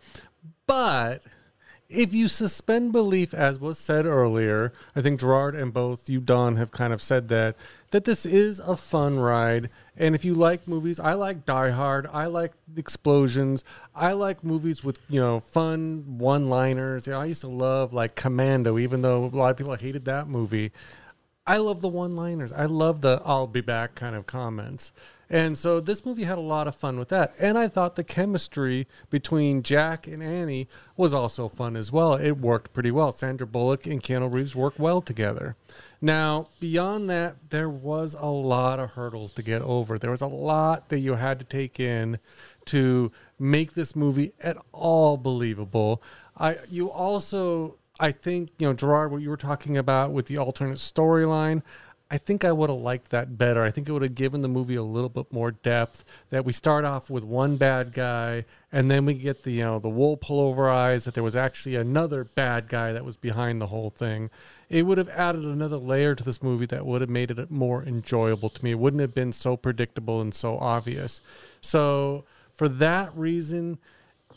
but 0.67 1.23
if 1.91 2.15
you 2.15 2.29
suspend 2.29 2.93
belief, 2.93 3.35
as 3.35 3.59
was 3.59 3.77
said 3.77 4.07
earlier, 4.07 4.73
I 4.95 5.03
think 5.03 5.21
Gerard 5.21 5.57
and 5.57 5.73
both 5.73 6.09
you, 6.09 6.21
Don, 6.21 6.57
have 6.57 6.71
kind 6.71 6.93
of 6.93 7.03
said 7.03 7.29
that 7.29 7.57
that 7.91 8.05
this 8.05 8.25
is 8.25 8.61
a 8.61 8.77
fun 8.77 9.19
ride. 9.19 9.69
And 9.97 10.15
if 10.15 10.25
you 10.25 10.35
like 10.35 10.67
movies, 10.67 11.01
I 11.01 11.15
like 11.15 11.45
Die 11.45 11.71
Hard. 11.71 12.07
I 12.12 12.27
like 12.27 12.53
explosions. 12.77 13.65
I 13.95 14.12
like 14.12 14.45
movies 14.45 14.83
with 14.85 15.01
you 15.09 15.21
know 15.21 15.41
fun 15.41 16.19
one-liners. 16.19 17.07
You 17.07 17.12
know, 17.12 17.21
I 17.21 17.27
used 17.27 17.43
to 17.43 17.49
love 17.49 17.93
like 17.93 18.15
Commando, 18.15 18.79
even 18.79 19.03
though 19.03 19.25
a 19.25 19.27
lot 19.27 19.51
of 19.51 19.57
people 19.57 19.75
hated 19.75 20.05
that 20.07 20.29
movie. 20.29 20.73
I 21.47 21.57
love 21.57 21.81
the 21.81 21.89
one-liners. 21.89 22.53
I 22.53 22.67
love 22.67 23.01
the 23.01 23.21
"I'll 23.25 23.47
be 23.47 23.61
back" 23.61 23.95
kind 23.95 24.15
of 24.15 24.27
comments. 24.27 24.93
And 25.32 25.57
so 25.57 25.78
this 25.78 26.05
movie 26.05 26.24
had 26.24 26.39
a 26.39 26.43
lot 26.43 26.66
of 26.66 26.74
fun 26.74 26.98
with 26.98 27.09
that. 27.11 27.32
And 27.40 27.57
I 27.57 27.69
thought 27.69 27.94
the 27.94 28.02
chemistry 28.02 28.89
between 29.11 29.62
Jack 29.62 30.09
and 30.09 30.23
Annie 30.23 30.66
was 30.97 31.15
also 31.15 31.48
fun 31.48 31.77
as 31.77 31.93
well. 31.93 32.15
It 32.15 32.32
worked 32.32 32.73
pretty 32.73 32.90
well. 32.90 33.12
Sandra 33.12 33.47
Bullock 33.47 33.86
and 33.86 34.02
Keanu 34.02 34.32
Reeves 34.32 34.57
work 34.57 34.74
well 34.77 35.01
together. 35.01 35.55
Now, 36.01 36.48
beyond 36.59 37.09
that, 37.11 37.51
there 37.51 37.69
was 37.69 38.16
a 38.19 38.27
lot 38.27 38.81
of 38.81 38.90
hurdles 38.90 39.31
to 39.32 39.43
get 39.43 39.62
over. 39.62 39.98
There 39.98 40.11
was 40.11 40.20
a 40.20 40.27
lot 40.27 40.89
that 40.89 40.98
you 40.98 41.15
had 41.15 41.39
to 41.39 41.44
take 41.44 41.78
in 41.78 42.19
to 42.66 43.12
make 43.39 43.74
this 43.74 43.94
movie 43.94 44.32
at 44.40 44.57
all 44.73 45.16
believable. 45.16 46.02
I 46.36 46.57
you 46.69 46.90
also 46.90 47.77
I 48.01 48.12
think, 48.12 48.51
you 48.59 48.66
know, 48.66 48.73
Gerard, 48.73 49.12
what 49.12 49.20
you 49.20 49.28
were 49.28 49.36
talking 49.36 49.77
about 49.77 50.11
with 50.11 50.27
the 50.27 50.39
alternate 50.39 50.78
storyline, 50.78 51.62
I 52.12 52.19
think 52.19 52.45
I 52.45 52.51
would 52.51 52.70
have 52.70 52.78
liked 52.81 53.11
that 53.11 53.39
better. 53.39 53.62
I 53.62 53.70
think 53.70 53.89
it 53.89 53.93
would 53.93 54.03
have 54.03 54.16
given 54.16 54.41
the 54.41 54.49
movie 54.49 54.74
a 54.74 54.82
little 54.82 55.09
bit 55.09 55.32
more 55.32 55.53
depth. 55.53 56.03
That 56.31 56.45
we 56.45 56.53
start 56.53 56.85
off 56.85 57.09
with 57.09 57.23
one 57.23 57.57
bad 57.57 57.93
guy, 57.93 58.47
and 58.73 58.91
then 58.91 59.05
we 59.05 59.15
get 59.15 59.45
the 59.45 59.53
you 59.53 59.62
know 59.62 59.78
the 59.78 59.89
wool 59.89 60.16
pull 60.16 60.41
over 60.41 60.69
eyes. 60.69 61.05
That 61.05 61.15
there 61.15 61.23
was 61.23 61.37
actually 61.37 61.77
another 61.77 62.24
bad 62.24 62.69
guy 62.69 62.93
that 62.93 63.05
was 63.05 63.16
behind 63.16 63.61
the 63.61 63.69
whole 63.69 63.91
thing. 63.91 64.28
It 64.69 64.87
would 64.87 64.99
have 64.99 65.09
added 65.11 65.45
another 65.45 65.77
layer 65.77 66.16
to 66.16 66.24
this 66.24 66.43
movie 66.43 66.66
that 66.66 66.85
would 66.85 67.01
have 67.01 67.11
made 67.11 67.31
it 67.31 67.51
more 67.51 67.85
enjoyable 67.85 68.49
to 68.49 68.65
me. 68.65 68.73
It 68.73 68.78
wouldn't 68.81 69.01
have 69.01 69.15
been 69.15 69.32
so 69.32 69.57
predictable 69.57 70.20
and 70.20 70.35
so 70.35 70.59
obvious. 70.59 71.20
So 71.61 72.24
for 72.55 72.69
that 72.69 73.11
reason, 73.15 73.78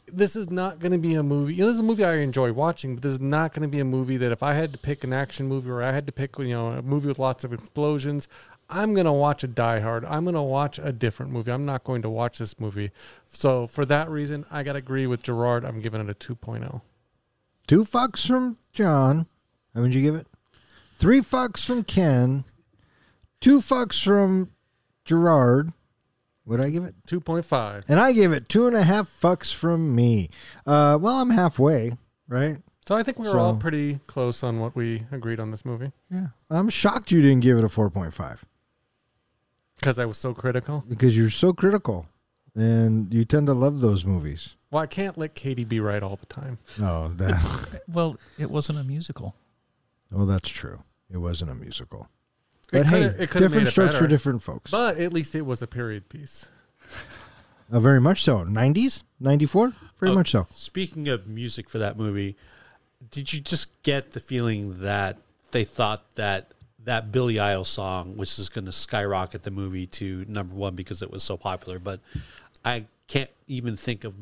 this 0.07 0.35
is 0.35 0.49
not 0.49 0.79
going 0.79 0.91
to 0.91 0.97
be 0.97 1.15
a 1.15 1.23
movie. 1.23 1.55
You 1.55 1.61
know, 1.61 1.67
this 1.67 1.75
is 1.75 1.79
a 1.79 1.83
movie 1.83 2.03
I 2.03 2.17
enjoy 2.17 2.51
watching, 2.51 2.95
but 2.95 3.03
this 3.03 3.13
is 3.13 3.19
not 3.19 3.53
going 3.53 3.61
to 3.61 3.67
be 3.67 3.79
a 3.79 3.85
movie 3.85 4.17
that 4.17 4.31
if 4.31 4.43
I 4.43 4.53
had 4.53 4.73
to 4.73 4.79
pick 4.79 5.03
an 5.03 5.13
action 5.13 5.47
movie 5.47 5.69
or 5.69 5.81
I 5.81 5.91
had 5.91 6.05
to 6.07 6.11
pick, 6.11 6.37
you 6.37 6.49
know, 6.49 6.69
a 6.69 6.81
movie 6.81 7.07
with 7.07 7.19
lots 7.19 7.43
of 7.43 7.53
explosions, 7.53 8.27
I'm 8.69 8.93
going 8.93 9.05
to 9.05 9.13
watch 9.13 9.43
a 9.43 9.47
Die 9.47 9.79
Hard. 9.79 10.05
I'm 10.05 10.23
going 10.23 10.35
to 10.35 10.41
watch 10.41 10.79
a 10.79 10.91
different 10.91 11.31
movie. 11.31 11.51
I'm 11.51 11.65
not 11.65 11.83
going 11.83 12.01
to 12.01 12.09
watch 12.09 12.37
this 12.37 12.59
movie. 12.59 12.91
So 13.31 13.67
for 13.67 13.85
that 13.85 14.09
reason, 14.09 14.45
I 14.51 14.63
got 14.63 14.73
to 14.73 14.79
agree 14.79 15.07
with 15.07 15.23
Gerard. 15.23 15.63
I'm 15.63 15.81
giving 15.81 16.01
it 16.01 16.07
a 16.07 16.31
oh. 16.31 16.35
2.0. 16.35 16.81
Two 17.67 17.85
fucks 17.85 18.25
from 18.27 18.57
John. 18.73 19.27
How 19.73 19.81
would 19.81 19.93
you 19.93 20.01
give 20.01 20.15
it? 20.15 20.27
Three 20.97 21.21
fucks 21.21 21.65
from 21.65 21.83
Ken. 21.83 22.43
Two 23.39 23.59
fucks 23.59 24.03
from 24.03 24.51
Gerard. 25.05 25.73
What 26.45 26.57
did 26.57 26.65
I 26.65 26.69
give 26.71 26.83
it? 26.83 26.95
2.5. 27.07 27.83
And 27.87 27.99
I 27.99 28.11
gave 28.11 28.31
it 28.33 28.49
two 28.49 28.67
and 28.67 28.75
a 28.75 28.83
half 28.83 29.07
fucks 29.21 29.53
from 29.53 29.95
me. 29.95 30.29
Uh, 30.65 30.97
well, 30.99 31.15
I'm 31.21 31.29
halfway, 31.29 31.97
right? 32.27 32.57
So 32.85 32.95
I 32.95 33.03
think 33.03 33.17
we 33.17 33.27
were 33.27 33.33
So- 33.33 33.39
all 33.39 33.55
pretty 33.55 33.99
close 34.07 34.43
on 34.43 34.59
what 34.59 34.75
we 34.75 35.05
agreed 35.11 35.39
on 35.39 35.51
this 35.51 35.63
movie 35.63 35.93
Yeah. 36.11 36.27
I'm 36.49 36.67
shocked 36.69 37.11
you 37.11 37.21
didn't 37.21 37.39
give 37.39 37.57
it 37.57 37.63
a 37.63 37.69
4.5 37.69 38.43
because 39.79 39.97
I 39.99 40.05
was 40.05 40.17
so 40.17 40.33
critical. 40.33 40.83
because 40.87 41.17
you're 41.17 41.29
so 41.29 41.53
critical 41.53 42.07
and 42.55 43.13
you 43.13 43.23
tend 43.25 43.47
to 43.47 43.53
love 43.53 43.79
those 43.81 44.03
movies. 44.05 44.57
Well, 44.69 44.83
I 44.83 44.87
can't 44.87 45.17
let 45.17 45.35
Katie 45.35 45.63
be 45.63 45.79
right 45.79 46.03
all 46.03 46.15
the 46.17 46.25
time. 46.25 46.57
Oh, 46.81 47.07
that, 47.15 47.81
Well, 47.87 48.17
it 48.37 48.49
wasn't 48.51 48.79
a 48.79 48.83
musical. 48.83 49.33
well, 50.11 50.25
that's 50.25 50.49
true. 50.49 50.83
It 51.09 51.17
wasn't 51.17 51.51
a 51.51 51.55
musical. 51.55 52.09
It 52.73 52.79
But 52.79 52.85
hey, 52.87 53.03
it 53.03 53.31
different 53.31 53.67
it 53.67 53.71
strokes 53.71 53.95
for 53.95 54.07
different 54.07 54.41
folks. 54.43 54.71
But 54.71 54.97
at 54.97 55.13
least 55.13 55.35
it 55.35 55.45
was 55.45 55.61
a 55.61 55.67
period 55.67 56.09
piece. 56.09 56.47
Uh, 57.71 57.79
very 57.79 58.01
much 58.01 58.23
so. 58.23 58.39
90s? 58.43 59.03
94? 59.19 59.73
Very 59.99 60.11
Oh. 60.11 60.15
much 60.15 60.31
so. 60.31 60.47
Speaking 60.53 61.07
of 61.07 61.27
music 61.27 61.69
for 61.69 61.77
that 61.79 61.97
movie, 61.97 62.35
did 63.11 63.31
you 63.31 63.39
just 63.39 63.67
get 63.83 64.11
the 64.11 64.19
feeling 64.19 64.81
that 64.81 65.17
they 65.51 65.63
thought 65.63 66.15
that 66.15 66.49
that 66.83 67.11
Billy 67.13 67.39
Idol 67.39 67.63
song, 67.63 68.17
which 68.17 68.37
is 68.37 68.49
going 68.49 68.65
to 68.65 68.71
skyrocket 68.73 69.43
the 69.43 69.51
movie 69.51 69.87
to 69.87 70.25
number 70.27 70.53
one 70.53 70.75
because 70.75 71.01
it 71.01 71.09
was 71.09 71.23
so 71.23 71.37
popular, 71.37 71.79
but 71.79 72.01
I 72.65 72.85
can't 73.07 73.29
even 73.47 73.77
think 73.77 74.03
of 74.03 74.13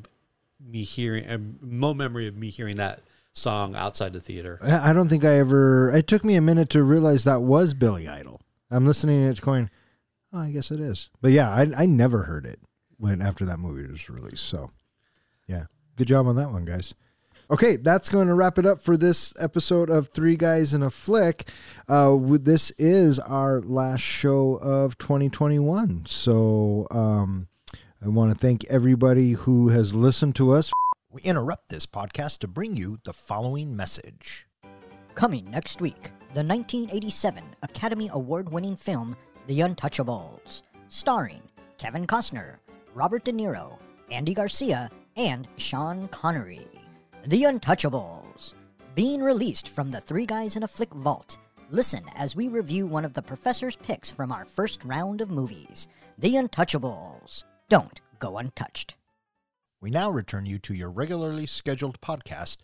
me 0.64 0.84
hearing, 0.84 1.58
no 1.64 1.94
memory 1.96 2.28
of 2.28 2.38
me 2.38 2.50
hearing 2.52 2.76
that 2.76 3.02
song 3.34 3.76
outside 3.76 4.14
the 4.14 4.22
theater. 4.22 4.60
I 4.62 4.94
don't 4.94 5.10
think 5.10 5.24
I 5.24 5.38
ever. 5.40 5.92
It 5.92 6.08
took 6.08 6.24
me 6.24 6.36
a 6.36 6.42
minute 6.42 6.70
to 6.70 6.84
realize 6.84 7.24
that 7.24 7.42
was 7.42 7.74
Billy 7.74 8.08
Idol. 8.08 8.42
I'm 8.70 8.86
listening 8.86 9.22
and 9.22 9.32
it's 9.32 9.40
going, 9.40 9.70
oh, 10.34 10.40
I 10.40 10.52
guess 10.52 10.72
it 10.72 10.80
is. 10.80 11.10
But 11.22 11.32
yeah, 11.32 11.50
I, 11.50 11.72
I 11.76 11.86
never 11.86 12.24
heard 12.24 12.46
it 12.46 12.60
when 12.98 13.22
after 13.22 13.46
that 13.46 13.60
movie 13.60 13.90
was 13.92 14.10
released. 14.10 14.46
So 14.46 14.72
yeah, 15.48 15.66
good 15.98 16.08
job 16.08 16.28
on 16.28 16.36
that 16.38 16.52
one, 16.52 16.66
guys. 16.66 16.94
Okay, 17.50 17.76
that's 17.76 18.08
going 18.08 18.28
to 18.28 18.34
wrap 18.34 18.58
it 18.58 18.66
up 18.66 18.82
for 18.82 18.96
this 18.96 19.34
episode 19.38 19.90
of 19.90 20.08
Three 20.08 20.38
Guys 20.38 20.74
in 20.74 20.82
a 20.82 20.90
Flick. 20.90 21.50
Uh, 21.90 22.18
this 22.22 22.72
is 22.78 23.20
our 23.20 23.60
last 23.60 24.00
show 24.00 24.58
of 24.62 24.98
2021. 24.98 26.06
So 26.06 26.88
um, 26.92 27.50
I 28.02 28.08
want 28.08 28.32
to 28.32 28.38
thank 28.38 28.64
everybody 28.70 29.34
who 29.34 29.68
has 29.68 29.94
listened 29.94 30.38
to 30.38 30.54
us. 30.54 30.72
We 31.14 31.22
interrupt 31.24 31.68
this 31.68 31.86
podcast 31.86 32.38
to 32.38 32.48
bring 32.48 32.78
you 32.78 32.98
the 33.04 33.12
following 33.12 33.76
message. 33.76 34.48
Coming 35.14 35.52
next 35.52 35.82
week, 35.82 36.04
the 36.34 36.42
1987 36.42 37.44
Academy 37.64 38.10
Award 38.14 38.50
winning 38.50 38.78
film 38.78 39.18
The 39.46 39.60
Untouchables, 39.60 40.62
starring 40.88 41.42
Kevin 41.78 42.08
Costner, 42.08 42.60
Robert 42.94 43.26
De 43.26 43.34
Niro, 43.34 43.78
Andy 44.10 44.34
Garcia, 44.34 44.90
and 45.18 45.50
Sean 45.58 46.08
Connery. 46.08 46.66
The 47.26 47.44
Untouchables, 47.44 48.54
being 48.96 49.22
released 49.22 49.68
from 49.68 49.90
the 49.90 50.00
Three 50.00 50.26
Guys 50.26 50.56
in 50.56 50.64
a 50.64 50.68
Flick 50.68 50.94
vault. 50.94 51.38
Listen 51.70 52.06
as 52.16 52.38
we 52.38 52.48
review 52.48 52.88
one 52.88 53.04
of 53.04 53.14
the 53.14 53.22
professor's 53.22 53.76
picks 53.76 54.10
from 54.10 54.32
our 54.32 54.46
first 54.46 54.86
round 54.86 55.20
of 55.20 55.30
movies. 55.30 55.90
The 56.20 56.36
Untouchables. 56.36 57.44
Don't 57.68 58.00
go 58.20 58.38
untouched. 58.38 58.96
We 59.82 59.90
now 59.90 60.12
return 60.12 60.46
you 60.46 60.60
to 60.60 60.76
your 60.76 60.92
regularly 60.92 61.48
scheduled 61.48 62.00
podcast, 62.02 62.58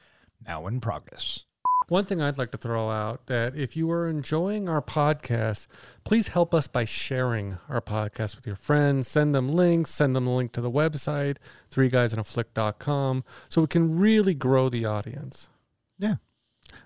now 0.45 0.68
in 0.68 0.80
progress. 0.80 1.45
One 1.88 2.06
thing 2.06 2.22
I'd 2.22 2.38
like 2.38 2.52
to 2.52 2.60
throw 2.60 2.91
out 2.91 3.26
that 3.26 3.56
if 3.56 3.76
you 3.76 3.89
are 3.89 4.07
enjoying 4.07 4.69
our 4.69 4.84
podcast, 4.84 5.65
please 6.03 6.27
help 6.27 6.53
us 6.53 6.68
by 6.68 6.85
sharing 6.85 7.57
our 7.69 7.81
podcast 7.81 8.35
with 8.35 8.45
your 8.45 8.56
friends. 8.56 9.07
Send 9.07 9.34
them 9.34 9.52
links, 9.52 9.89
send 9.89 10.15
them 10.15 10.27
a 10.27 10.35
link 10.35 10.52
to 10.52 10.61
the 10.61 10.69
website, 10.69 11.38
three 11.72 11.89
guys 11.89 12.14
in 12.14 12.19
a 12.19 12.23
flick.com, 12.23 13.23
so 13.49 13.61
we 13.61 13.68
can 13.68 13.98
really 13.98 14.35
grow 14.35 14.69
the 14.69 14.85
audience. 14.85 15.49
Yeah. 15.98 16.15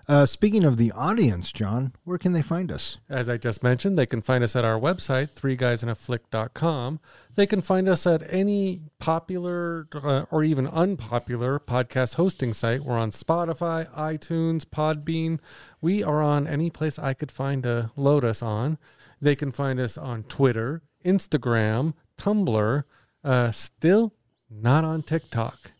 Uh, 0.08 0.26
speaking 0.26 0.64
of 0.64 0.76
the 0.76 0.92
audience, 0.92 1.52
John, 1.52 1.92
where 2.04 2.18
can 2.18 2.32
they 2.32 2.42
find 2.42 2.70
us? 2.70 2.98
As 3.08 3.28
I 3.28 3.36
just 3.36 3.62
mentioned, 3.62 3.96
they 3.96 4.06
can 4.06 4.20
find 4.20 4.42
us 4.42 4.56
at 4.56 4.64
our 4.64 4.78
website, 4.78 5.34
threeguysinaflick.com. 5.34 7.00
They 7.34 7.46
can 7.46 7.60
find 7.60 7.88
us 7.88 8.06
at 8.06 8.22
any 8.28 8.82
popular 8.98 9.88
uh, 9.94 10.24
or 10.30 10.44
even 10.44 10.66
unpopular 10.66 11.58
podcast 11.58 12.16
hosting 12.16 12.52
site. 12.52 12.84
We're 12.84 12.98
on 12.98 13.10
Spotify, 13.10 13.88
iTunes, 13.94 14.64
Podbean. 14.64 15.38
We 15.80 16.02
are 16.02 16.22
on 16.22 16.46
any 16.46 16.70
place 16.70 16.98
I 16.98 17.14
could 17.14 17.32
find 17.32 17.62
to 17.62 17.90
load 17.96 18.24
us 18.24 18.42
on. 18.42 18.78
They 19.20 19.36
can 19.36 19.52
find 19.52 19.78
us 19.78 19.96
on 19.96 20.24
Twitter, 20.24 20.82
Instagram, 21.04 21.94
Tumblr, 22.18 22.84
uh, 23.24 23.50
still 23.52 24.12
not 24.50 24.84
on 24.84 25.02
TikTok. 25.02 25.72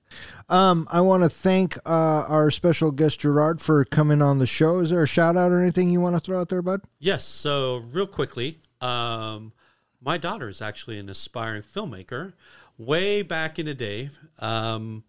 Um, 0.49 0.87
I 0.91 1.01
want 1.01 1.23
to 1.23 1.29
thank 1.29 1.77
uh, 1.87 2.25
our 2.29 2.51
special 2.51 2.91
guest 2.91 3.21
Gerard 3.21 3.61
for 3.61 3.85
coming 3.85 4.21
on 4.21 4.39
the 4.39 4.47
show. 4.47 4.81
Is 4.81 4.91
there 4.91 5.03
a 5.03 5.07
shout 5.09 5.37
out 5.37 5.51
or 5.53 5.61
anything 5.61 5.91
you 5.91 6.01
want 6.01 6.17
to 6.17 6.21
throw 6.21 6.41
out 6.41 6.49
there, 6.49 6.63
bud? 6.63 6.83
Yes. 6.99 7.25
So, 7.25 7.83
real 7.93 8.07
quickly, 8.07 8.59
um, 8.81 9.53
my 10.01 10.19
daughter 10.19 10.49
is 10.49 10.61
actually 10.61 10.99
an 10.99 11.09
aspiring 11.09 11.63
filmmaker. 11.63 12.33
Way 12.79 13.23
back 13.23 13.59
in 13.59 13.67
the 13.67 13.75
day, 13.75 14.11
um, 14.41 15.05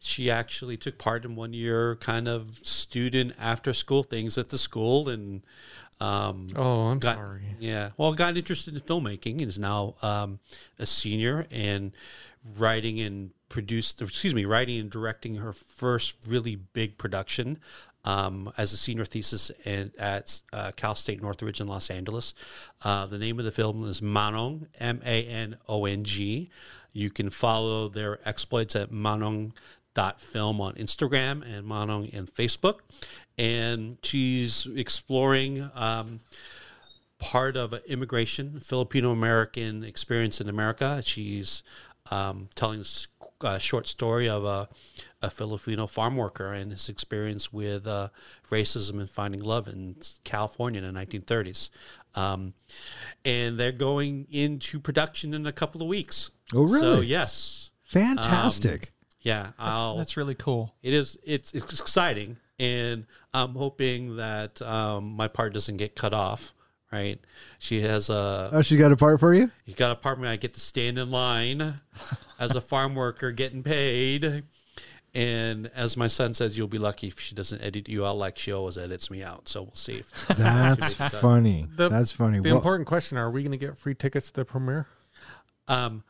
she 0.00 0.30
actually 0.30 0.76
took 0.76 0.98
part 0.98 1.24
in 1.24 1.36
one 1.36 1.52
year 1.52 1.96
kind 1.96 2.26
of 2.28 2.58
student 2.58 3.32
after 3.40 3.72
school 3.72 4.02
things 4.02 4.36
at 4.36 4.48
the 4.50 4.58
school 4.58 5.08
and 5.08 5.42
um, 6.00 6.48
Oh, 6.54 6.88
I'm 6.88 6.98
got- 6.98 7.14
sorry. 7.16 7.42
Yeah. 7.58 7.90
Well, 7.96 8.12
got 8.14 8.36
interested 8.36 8.74
in 8.74 8.80
filmmaking 8.80 9.40
and 9.40 9.48
is 9.48 9.58
now 9.58 9.94
um, 10.02 10.40
a 10.78 10.84
senior 10.86 11.46
and 11.50 11.92
writing 12.58 13.00
and 13.00 13.30
produced, 13.48 14.02
excuse 14.02 14.34
me, 14.34 14.44
writing 14.44 14.80
and 14.80 14.90
directing 14.90 15.36
her 15.36 15.52
first 15.52 16.16
really 16.26 16.56
big 16.56 16.98
production 16.98 17.58
um, 18.04 18.52
as 18.56 18.72
a 18.72 18.76
senior 18.76 19.04
thesis 19.04 19.50
in, 19.64 19.92
at 19.98 20.40
uh, 20.52 20.70
Cal 20.76 20.94
State 20.94 21.20
Northridge 21.20 21.60
in 21.60 21.66
Los 21.66 21.90
Angeles. 21.90 22.34
Uh, 22.82 23.06
the 23.06 23.18
name 23.18 23.38
of 23.38 23.44
the 23.44 23.50
film 23.52 23.84
is 23.84 24.00
Manong, 24.00 24.66
M 24.78 25.00
A 25.04 25.26
N 25.26 25.56
O 25.68 25.84
N 25.84 26.04
G. 26.04 26.50
You 26.92 27.10
can 27.10 27.30
follow 27.30 27.88
their 27.88 28.20
exploits 28.24 28.74
at 28.76 28.90
Manong 28.90 29.52
dot 29.94 30.20
film 30.20 30.60
on 30.60 30.74
Instagram 30.74 31.42
and 31.42 31.66
Manong 31.66 32.08
in 32.10 32.26
Facebook. 32.26 32.80
And 33.38 33.98
she's 34.02 34.66
exploring 34.74 35.70
um, 35.74 36.20
part 37.18 37.56
of 37.56 37.74
immigration, 37.86 38.60
Filipino 38.60 39.10
American 39.10 39.84
experience 39.84 40.40
in 40.40 40.48
America. 40.48 41.02
She's 41.04 41.62
um, 42.10 42.48
telling 42.54 42.84
s- 43.42 43.56
a 43.56 43.60
short 43.60 43.86
story 43.86 44.28
of 44.28 44.44
a, 44.44 44.68
a 45.22 45.30
Filipino 45.30 45.86
farm 45.86 46.16
worker 46.16 46.52
and 46.52 46.70
his 46.72 46.88
experience 46.88 47.52
with 47.52 47.86
uh, 47.86 48.08
racism 48.50 48.98
and 49.00 49.08
finding 49.10 49.42
love 49.42 49.68
in 49.68 49.96
California 50.24 50.82
in 50.82 50.94
the 50.94 51.00
1930s. 51.06 51.70
Um, 52.14 52.54
and 53.24 53.58
they're 53.58 53.72
going 53.72 54.26
into 54.30 54.80
production 54.80 55.34
in 55.34 55.46
a 55.46 55.52
couple 55.52 55.82
of 55.82 55.88
weeks. 55.88 56.30
Oh, 56.54 56.66
So 56.66 56.74
really? 56.74 57.06
yes, 57.06 57.70
Fantastic. 57.84 58.92
yeah. 59.20 59.52
I'll, 59.58 59.96
That's 59.96 60.16
really 60.16 60.34
cool. 60.34 60.74
it 60.82 60.94
is 60.94 61.16
it's 61.24 61.52
it's 61.52 61.78
exciting 61.80 62.36
and 62.58 63.04
i'm 63.34 63.54
hoping 63.54 64.16
that 64.16 64.62
um, 64.62 65.12
my 65.14 65.28
part 65.28 65.52
doesn't 65.52 65.76
get 65.76 65.94
cut 65.94 66.14
off 66.14 66.54
right 66.90 67.20
she 67.58 67.82
has 67.82 68.08
a 68.08 68.48
oh, 68.50 68.62
she 68.62 68.78
got 68.78 68.90
a 68.92 68.96
part 68.96 69.20
for 69.20 69.34
you? 69.34 69.50
you 69.66 69.74
got 69.74 69.90
a 69.90 69.94
part 69.94 70.18
where 70.18 70.30
i 70.30 70.36
get 70.36 70.54
to 70.54 70.60
stand 70.60 70.98
in 70.98 71.10
line 71.10 71.74
as 72.38 72.54
a 72.56 72.60
farm 72.60 72.94
worker 72.94 73.32
getting 73.32 73.62
paid 73.62 74.44
and 75.14 75.70
as 75.74 75.96
my 75.96 76.06
son 76.06 76.34
says 76.34 76.58
you'll 76.58 76.68
be 76.68 76.78
lucky 76.78 77.06
if 77.08 77.18
she 77.18 77.34
doesn't 77.34 77.62
edit 77.62 77.88
you 77.88 78.04
out 78.04 78.16
like 78.18 78.36
she 78.38 78.52
always 78.52 78.76
edits 78.76 79.10
me 79.10 79.22
out 79.22 79.48
so 79.48 79.62
we'll 79.62 79.72
see 79.74 79.94
if 79.94 80.26
That's 80.36 80.92
funny. 81.20 81.66
The- 81.74 81.88
That's 81.88 82.12
funny. 82.12 82.40
The 82.40 82.50
Well- 82.50 82.56
important 82.56 82.86
question: 82.86 83.16
Are 83.18 83.30
we 83.30 83.42
going 83.42 83.52
to 83.52 83.58
get 83.58 83.78
free 83.78 83.94
tickets 83.94 84.30
to 84.32 84.40
the 84.40 84.44
premiere? 84.44 84.86
um 85.68 86.04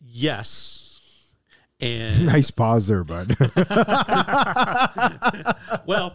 yes 0.00 1.34
and 1.80 2.26
nice 2.26 2.50
pause 2.50 2.88
there, 2.88 3.04
bud. 3.04 3.36
well, 5.86 6.12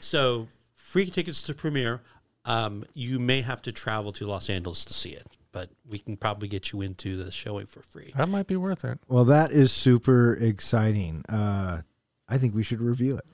so 0.00 0.46
free 0.74 1.06
tickets 1.06 1.42
to 1.44 1.54
premiere. 1.54 2.02
Um, 2.44 2.84
you 2.92 3.18
may 3.18 3.40
have 3.40 3.62
to 3.62 3.72
travel 3.72 4.12
to 4.12 4.26
Los 4.26 4.50
Angeles 4.50 4.84
to 4.84 4.92
see 4.92 5.08
it, 5.10 5.26
but 5.54 5.70
we 5.88 6.00
can 6.00 6.16
probably 6.16 6.48
get 6.48 6.72
you 6.72 6.82
into 6.82 7.16
the 7.16 7.30
showing 7.30 7.66
for 7.66 7.80
free. 7.80 8.12
That 8.16 8.28
might 8.28 8.48
be 8.48 8.56
worth 8.56 8.84
it. 8.84 8.98
well, 9.08 9.24
that 9.26 9.52
is 9.52 9.70
super 9.72 10.34
exciting. 10.34 11.24
Uh, 11.28 11.82
I 12.28 12.38
think 12.38 12.56
we 12.56 12.64
should 12.64 12.80
review 12.80 13.16
it. 13.16 13.24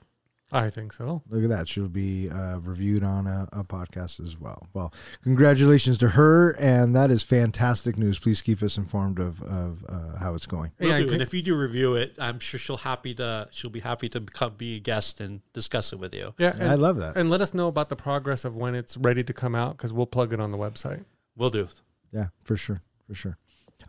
I 0.53 0.69
think 0.69 0.91
so. 0.91 1.23
Look 1.29 1.43
at 1.43 1.49
that. 1.49 1.69
She'll 1.69 1.87
be 1.87 2.29
uh, 2.29 2.59
reviewed 2.59 3.03
on 3.03 3.25
a, 3.25 3.47
a 3.53 3.63
podcast 3.63 4.19
as 4.19 4.37
well. 4.37 4.67
Well, 4.73 4.93
congratulations 5.23 5.97
to 5.99 6.09
her. 6.09 6.51
And 6.59 6.93
that 6.93 7.09
is 7.09 7.23
fantastic 7.23 7.97
news. 7.97 8.19
Please 8.19 8.41
keep 8.41 8.61
us 8.61 8.77
informed 8.77 9.19
of, 9.19 9.41
of 9.43 9.85
uh, 9.87 10.17
how 10.17 10.35
it's 10.35 10.45
going. 10.45 10.73
Will 10.77 10.89
Yeah, 10.89 10.95
I 10.95 11.03
do. 11.03 11.13
And 11.13 11.21
if 11.21 11.33
you 11.33 11.41
do 11.41 11.57
review 11.57 11.95
it, 11.95 12.15
I'm 12.19 12.39
sure 12.39 12.59
she'll 12.59 12.77
happy 12.77 13.15
to 13.15 13.47
she'll 13.51 13.69
be 13.69 13.79
happy 13.79 14.09
to 14.09 14.19
come 14.19 14.55
be 14.57 14.75
a 14.75 14.79
guest 14.79 15.21
and 15.21 15.41
discuss 15.53 15.93
it 15.93 15.99
with 15.99 16.13
you. 16.13 16.33
Yeah, 16.37 16.55
I 16.59 16.75
love 16.75 16.97
that. 16.97 17.15
and 17.15 17.29
let 17.29 17.39
us 17.39 17.53
know 17.53 17.69
about 17.69 17.87
the 17.87 17.95
progress 17.95 18.43
of 18.43 18.55
when 18.55 18.75
it's 18.75 18.97
ready 18.97 19.23
to 19.23 19.33
come 19.33 19.55
out 19.55 19.77
because 19.77 19.93
we'll 19.93 20.05
plug 20.05 20.33
it 20.33 20.41
on 20.41 20.51
the 20.51 20.57
website. 20.57 21.05
We'll 21.37 21.49
do. 21.49 21.69
Yeah, 22.11 22.27
for 22.43 22.57
sure. 22.57 22.81
For 23.07 23.15
sure. 23.15 23.37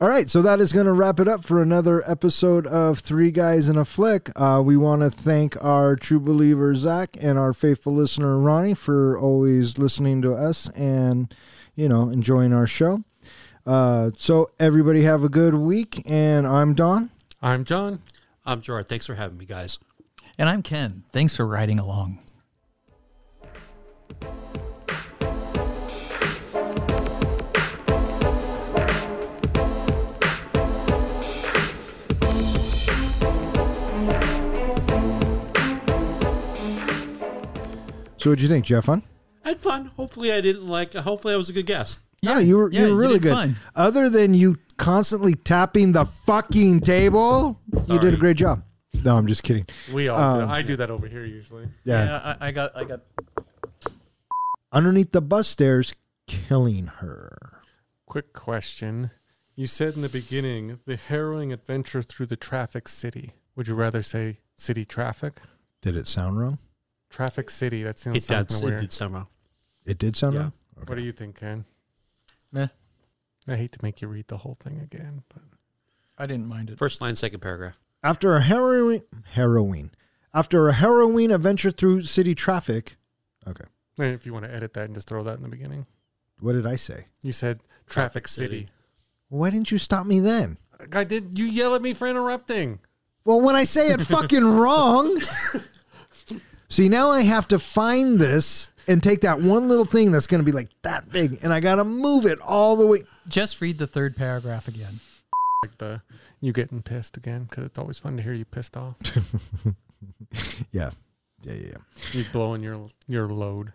All 0.00 0.08
right, 0.08 0.28
so 0.28 0.40
that 0.42 0.58
is 0.58 0.72
going 0.72 0.86
to 0.86 0.92
wrap 0.92 1.20
it 1.20 1.28
up 1.28 1.44
for 1.44 1.60
another 1.60 2.02
episode 2.10 2.66
of 2.66 3.00
Three 3.00 3.30
Guys 3.30 3.68
in 3.68 3.76
a 3.76 3.84
Flick. 3.84 4.30
Uh, 4.34 4.62
we 4.64 4.76
want 4.76 5.02
to 5.02 5.10
thank 5.10 5.62
our 5.62 5.96
true 5.96 6.18
believer 6.18 6.74
Zach 6.74 7.16
and 7.20 7.38
our 7.38 7.52
faithful 7.52 7.94
listener 7.94 8.38
Ronnie 8.38 8.74
for 8.74 9.18
always 9.18 9.76
listening 9.78 10.22
to 10.22 10.32
us 10.32 10.68
and 10.70 11.32
you 11.74 11.88
know 11.88 12.08
enjoying 12.08 12.52
our 12.52 12.66
show. 12.66 13.04
Uh, 13.66 14.10
so 14.16 14.48
everybody 14.58 15.02
have 15.02 15.22
a 15.22 15.28
good 15.28 15.54
week, 15.54 16.02
and 16.06 16.46
I'm 16.46 16.74
Don. 16.74 17.10
I'm 17.42 17.64
John. 17.64 18.00
I'm 18.44 18.60
Gerard. 18.60 18.88
Thanks 18.88 19.06
for 19.06 19.14
having 19.14 19.38
me, 19.38 19.44
guys. 19.44 19.78
And 20.38 20.48
I'm 20.48 20.62
Ken. 20.62 21.04
Thanks 21.12 21.36
for 21.36 21.46
riding 21.46 21.78
along. 21.78 22.18
So 38.22 38.30
what'd 38.30 38.40
you 38.40 38.48
think, 38.48 38.64
Jeff? 38.64 38.84
Fun? 38.84 39.02
I 39.44 39.48
had 39.48 39.60
fun. 39.60 39.86
Hopefully, 39.96 40.32
I 40.32 40.40
didn't 40.40 40.68
like. 40.68 40.94
Hopefully, 40.94 41.34
I 41.34 41.36
was 41.36 41.48
a 41.48 41.52
good 41.52 41.66
guest. 41.66 41.98
Yeah, 42.22 42.38
you 42.38 42.56
were 42.56 42.70
yeah, 42.70 42.82
you 42.82 42.86
you 42.86 42.94
were 42.94 43.00
really 43.00 43.14
did 43.14 43.22
good. 43.22 43.32
fine. 43.34 43.56
Other 43.74 44.08
than 44.08 44.32
you 44.32 44.58
constantly 44.76 45.34
tapping 45.34 45.90
the 45.90 46.04
fucking 46.04 46.82
table, 46.82 47.60
you 47.88 47.98
did 47.98 48.04
a 48.04 48.10
Sorry. 48.10 48.16
great 48.16 48.36
job. 48.36 48.62
No, 49.02 49.16
I'm 49.16 49.26
just 49.26 49.42
kidding. 49.42 49.66
We 49.92 50.06
all 50.06 50.36
do. 50.36 50.42
Um, 50.42 50.50
I 50.50 50.62
do 50.62 50.76
that 50.76 50.88
over 50.88 51.08
here 51.08 51.24
usually. 51.24 51.66
Yeah. 51.82 52.36
I, 52.40 52.48
I 52.48 52.50
got 52.52 52.76
I 52.76 52.84
got 52.84 53.00
Underneath 54.70 55.10
the 55.10 55.20
bus 55.20 55.48
stairs, 55.48 55.92
killing 56.28 56.86
her. 56.86 57.60
Quick 58.06 58.32
question. 58.32 59.10
You 59.56 59.66
said 59.66 59.96
in 59.96 60.02
the 60.02 60.08
beginning 60.08 60.78
the 60.86 60.96
harrowing 60.96 61.52
adventure 61.52 62.02
through 62.02 62.26
the 62.26 62.36
traffic 62.36 62.86
city. 62.86 63.32
Would 63.56 63.66
you 63.66 63.74
rather 63.74 64.00
say 64.00 64.38
city 64.54 64.84
traffic? 64.84 65.40
Did 65.80 65.96
it 65.96 66.06
sound 66.06 66.38
wrong? 66.38 66.58
Traffic 67.12 67.50
city. 67.50 67.82
That 67.84 67.98
sounds 67.98 68.16
It 68.16 68.24
sounds 68.24 68.46
did. 68.48 68.54
kinda 68.54 68.66
It 68.66 68.70
weird. 68.70 68.80
did 68.80 68.92
somehow. 68.92 69.26
It 69.84 69.98
did 69.98 70.16
sound 70.16 70.34
Yeah. 70.34 70.40
wrong. 70.40 70.52
What 70.86 70.94
do 70.96 71.02
you 71.02 71.12
think, 71.12 71.36
Ken? 71.36 71.64
meh. 72.50 72.68
I 73.46 73.56
hate 73.56 73.72
to 73.72 73.78
make 73.82 74.00
you 74.02 74.08
read 74.08 74.28
the 74.28 74.38
whole 74.38 74.54
thing 74.54 74.80
again, 74.80 75.22
but 75.28 75.42
I 76.18 76.26
didn't 76.26 76.46
mind 76.46 76.70
it. 76.70 76.78
First 76.78 77.00
line, 77.00 77.14
second 77.16 77.40
paragraph. 77.40 77.78
After 78.02 78.34
a 78.36 78.40
harrowing, 78.42 79.02
harrowing, 79.32 79.90
after 80.34 80.68
a 80.68 80.72
harrowing 80.72 81.30
adventure 81.30 81.70
through 81.70 82.04
city 82.04 82.34
traffic. 82.34 82.96
Okay. 83.46 83.64
eh, 83.98 84.04
if 84.06 84.24
you 84.26 84.32
want 84.32 84.44
to 84.46 84.52
edit 84.52 84.72
that 84.74 84.84
and 84.86 84.94
just 84.94 85.08
throw 85.08 85.22
that 85.24 85.36
in 85.36 85.42
the 85.42 85.48
beginning, 85.48 85.86
What 86.40 86.52
did 86.52 86.66
I 86.66 86.76
say? 86.76 87.06
you 87.22 87.32
said 87.32 87.58
traffic, 87.58 88.24
Traffic 88.24 88.28
city. 88.28 88.60
city. 88.60 88.70
Why 89.28 89.50
didn't 89.50 89.70
you 89.70 89.78
stop 89.78 90.06
me 90.06 90.18
then? 90.20 90.58
I 90.92 91.04
did. 91.04 91.38
You 91.38 91.44
yell 91.44 91.74
at 91.74 91.82
me 91.82 91.94
for 91.94 92.06
interrupting. 92.08 92.80
Well, 93.24 93.40
when 93.40 93.54
I 93.56 93.64
say 93.64 93.88
it 93.92 94.00
fucking 94.02 94.44
wrong. 94.44 95.20
See, 96.72 96.88
now 96.88 97.10
I 97.10 97.20
have 97.20 97.46
to 97.48 97.58
find 97.58 98.18
this 98.18 98.70
and 98.88 99.02
take 99.02 99.20
that 99.20 99.42
one 99.42 99.68
little 99.68 99.84
thing 99.84 100.10
that's 100.10 100.26
going 100.26 100.40
to 100.40 100.44
be 100.44 100.56
like 100.56 100.70
that 100.80 101.12
big, 101.12 101.38
and 101.42 101.52
I 101.52 101.60
got 101.60 101.74
to 101.74 101.84
move 101.84 102.24
it 102.24 102.40
all 102.40 102.76
the 102.76 102.86
way. 102.86 103.00
Just 103.28 103.60
read 103.60 103.76
the 103.76 103.86
third 103.86 104.16
paragraph 104.16 104.68
again. 104.68 105.00
Like 105.62 105.76
the 105.76 106.00
you 106.40 106.50
getting 106.54 106.80
pissed 106.80 107.18
again 107.18 107.44
because 107.44 107.64
it's 107.64 107.78
always 107.78 107.98
fun 107.98 108.16
to 108.16 108.22
hear 108.22 108.32
you 108.32 108.46
pissed 108.46 108.78
off. 108.78 108.96
Yeah. 110.72 110.92
Yeah, 111.42 111.52
yeah, 111.52 111.66
yeah. 111.72 111.76
you 112.12 112.24
blowing 112.32 112.62
your 112.62 112.88
your 113.06 113.26
load. 113.26 113.74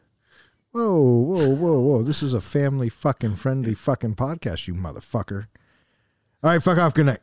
Whoa, 0.72 1.00
whoa, 1.00 1.50
whoa, 1.50 1.80
whoa. 1.80 2.02
This 2.02 2.24
is 2.24 2.34
a 2.34 2.42
family 2.42 2.90
fucking 2.90 3.36
friendly 3.36 3.76
fucking 3.76 4.16
podcast, 4.16 4.68
you 4.68 4.74
motherfucker. 4.74 5.46
All 6.44 6.50
right, 6.50 6.64
fuck 6.64 6.80
off. 6.80 6.96
Good 6.96 7.06
night. 7.06 7.20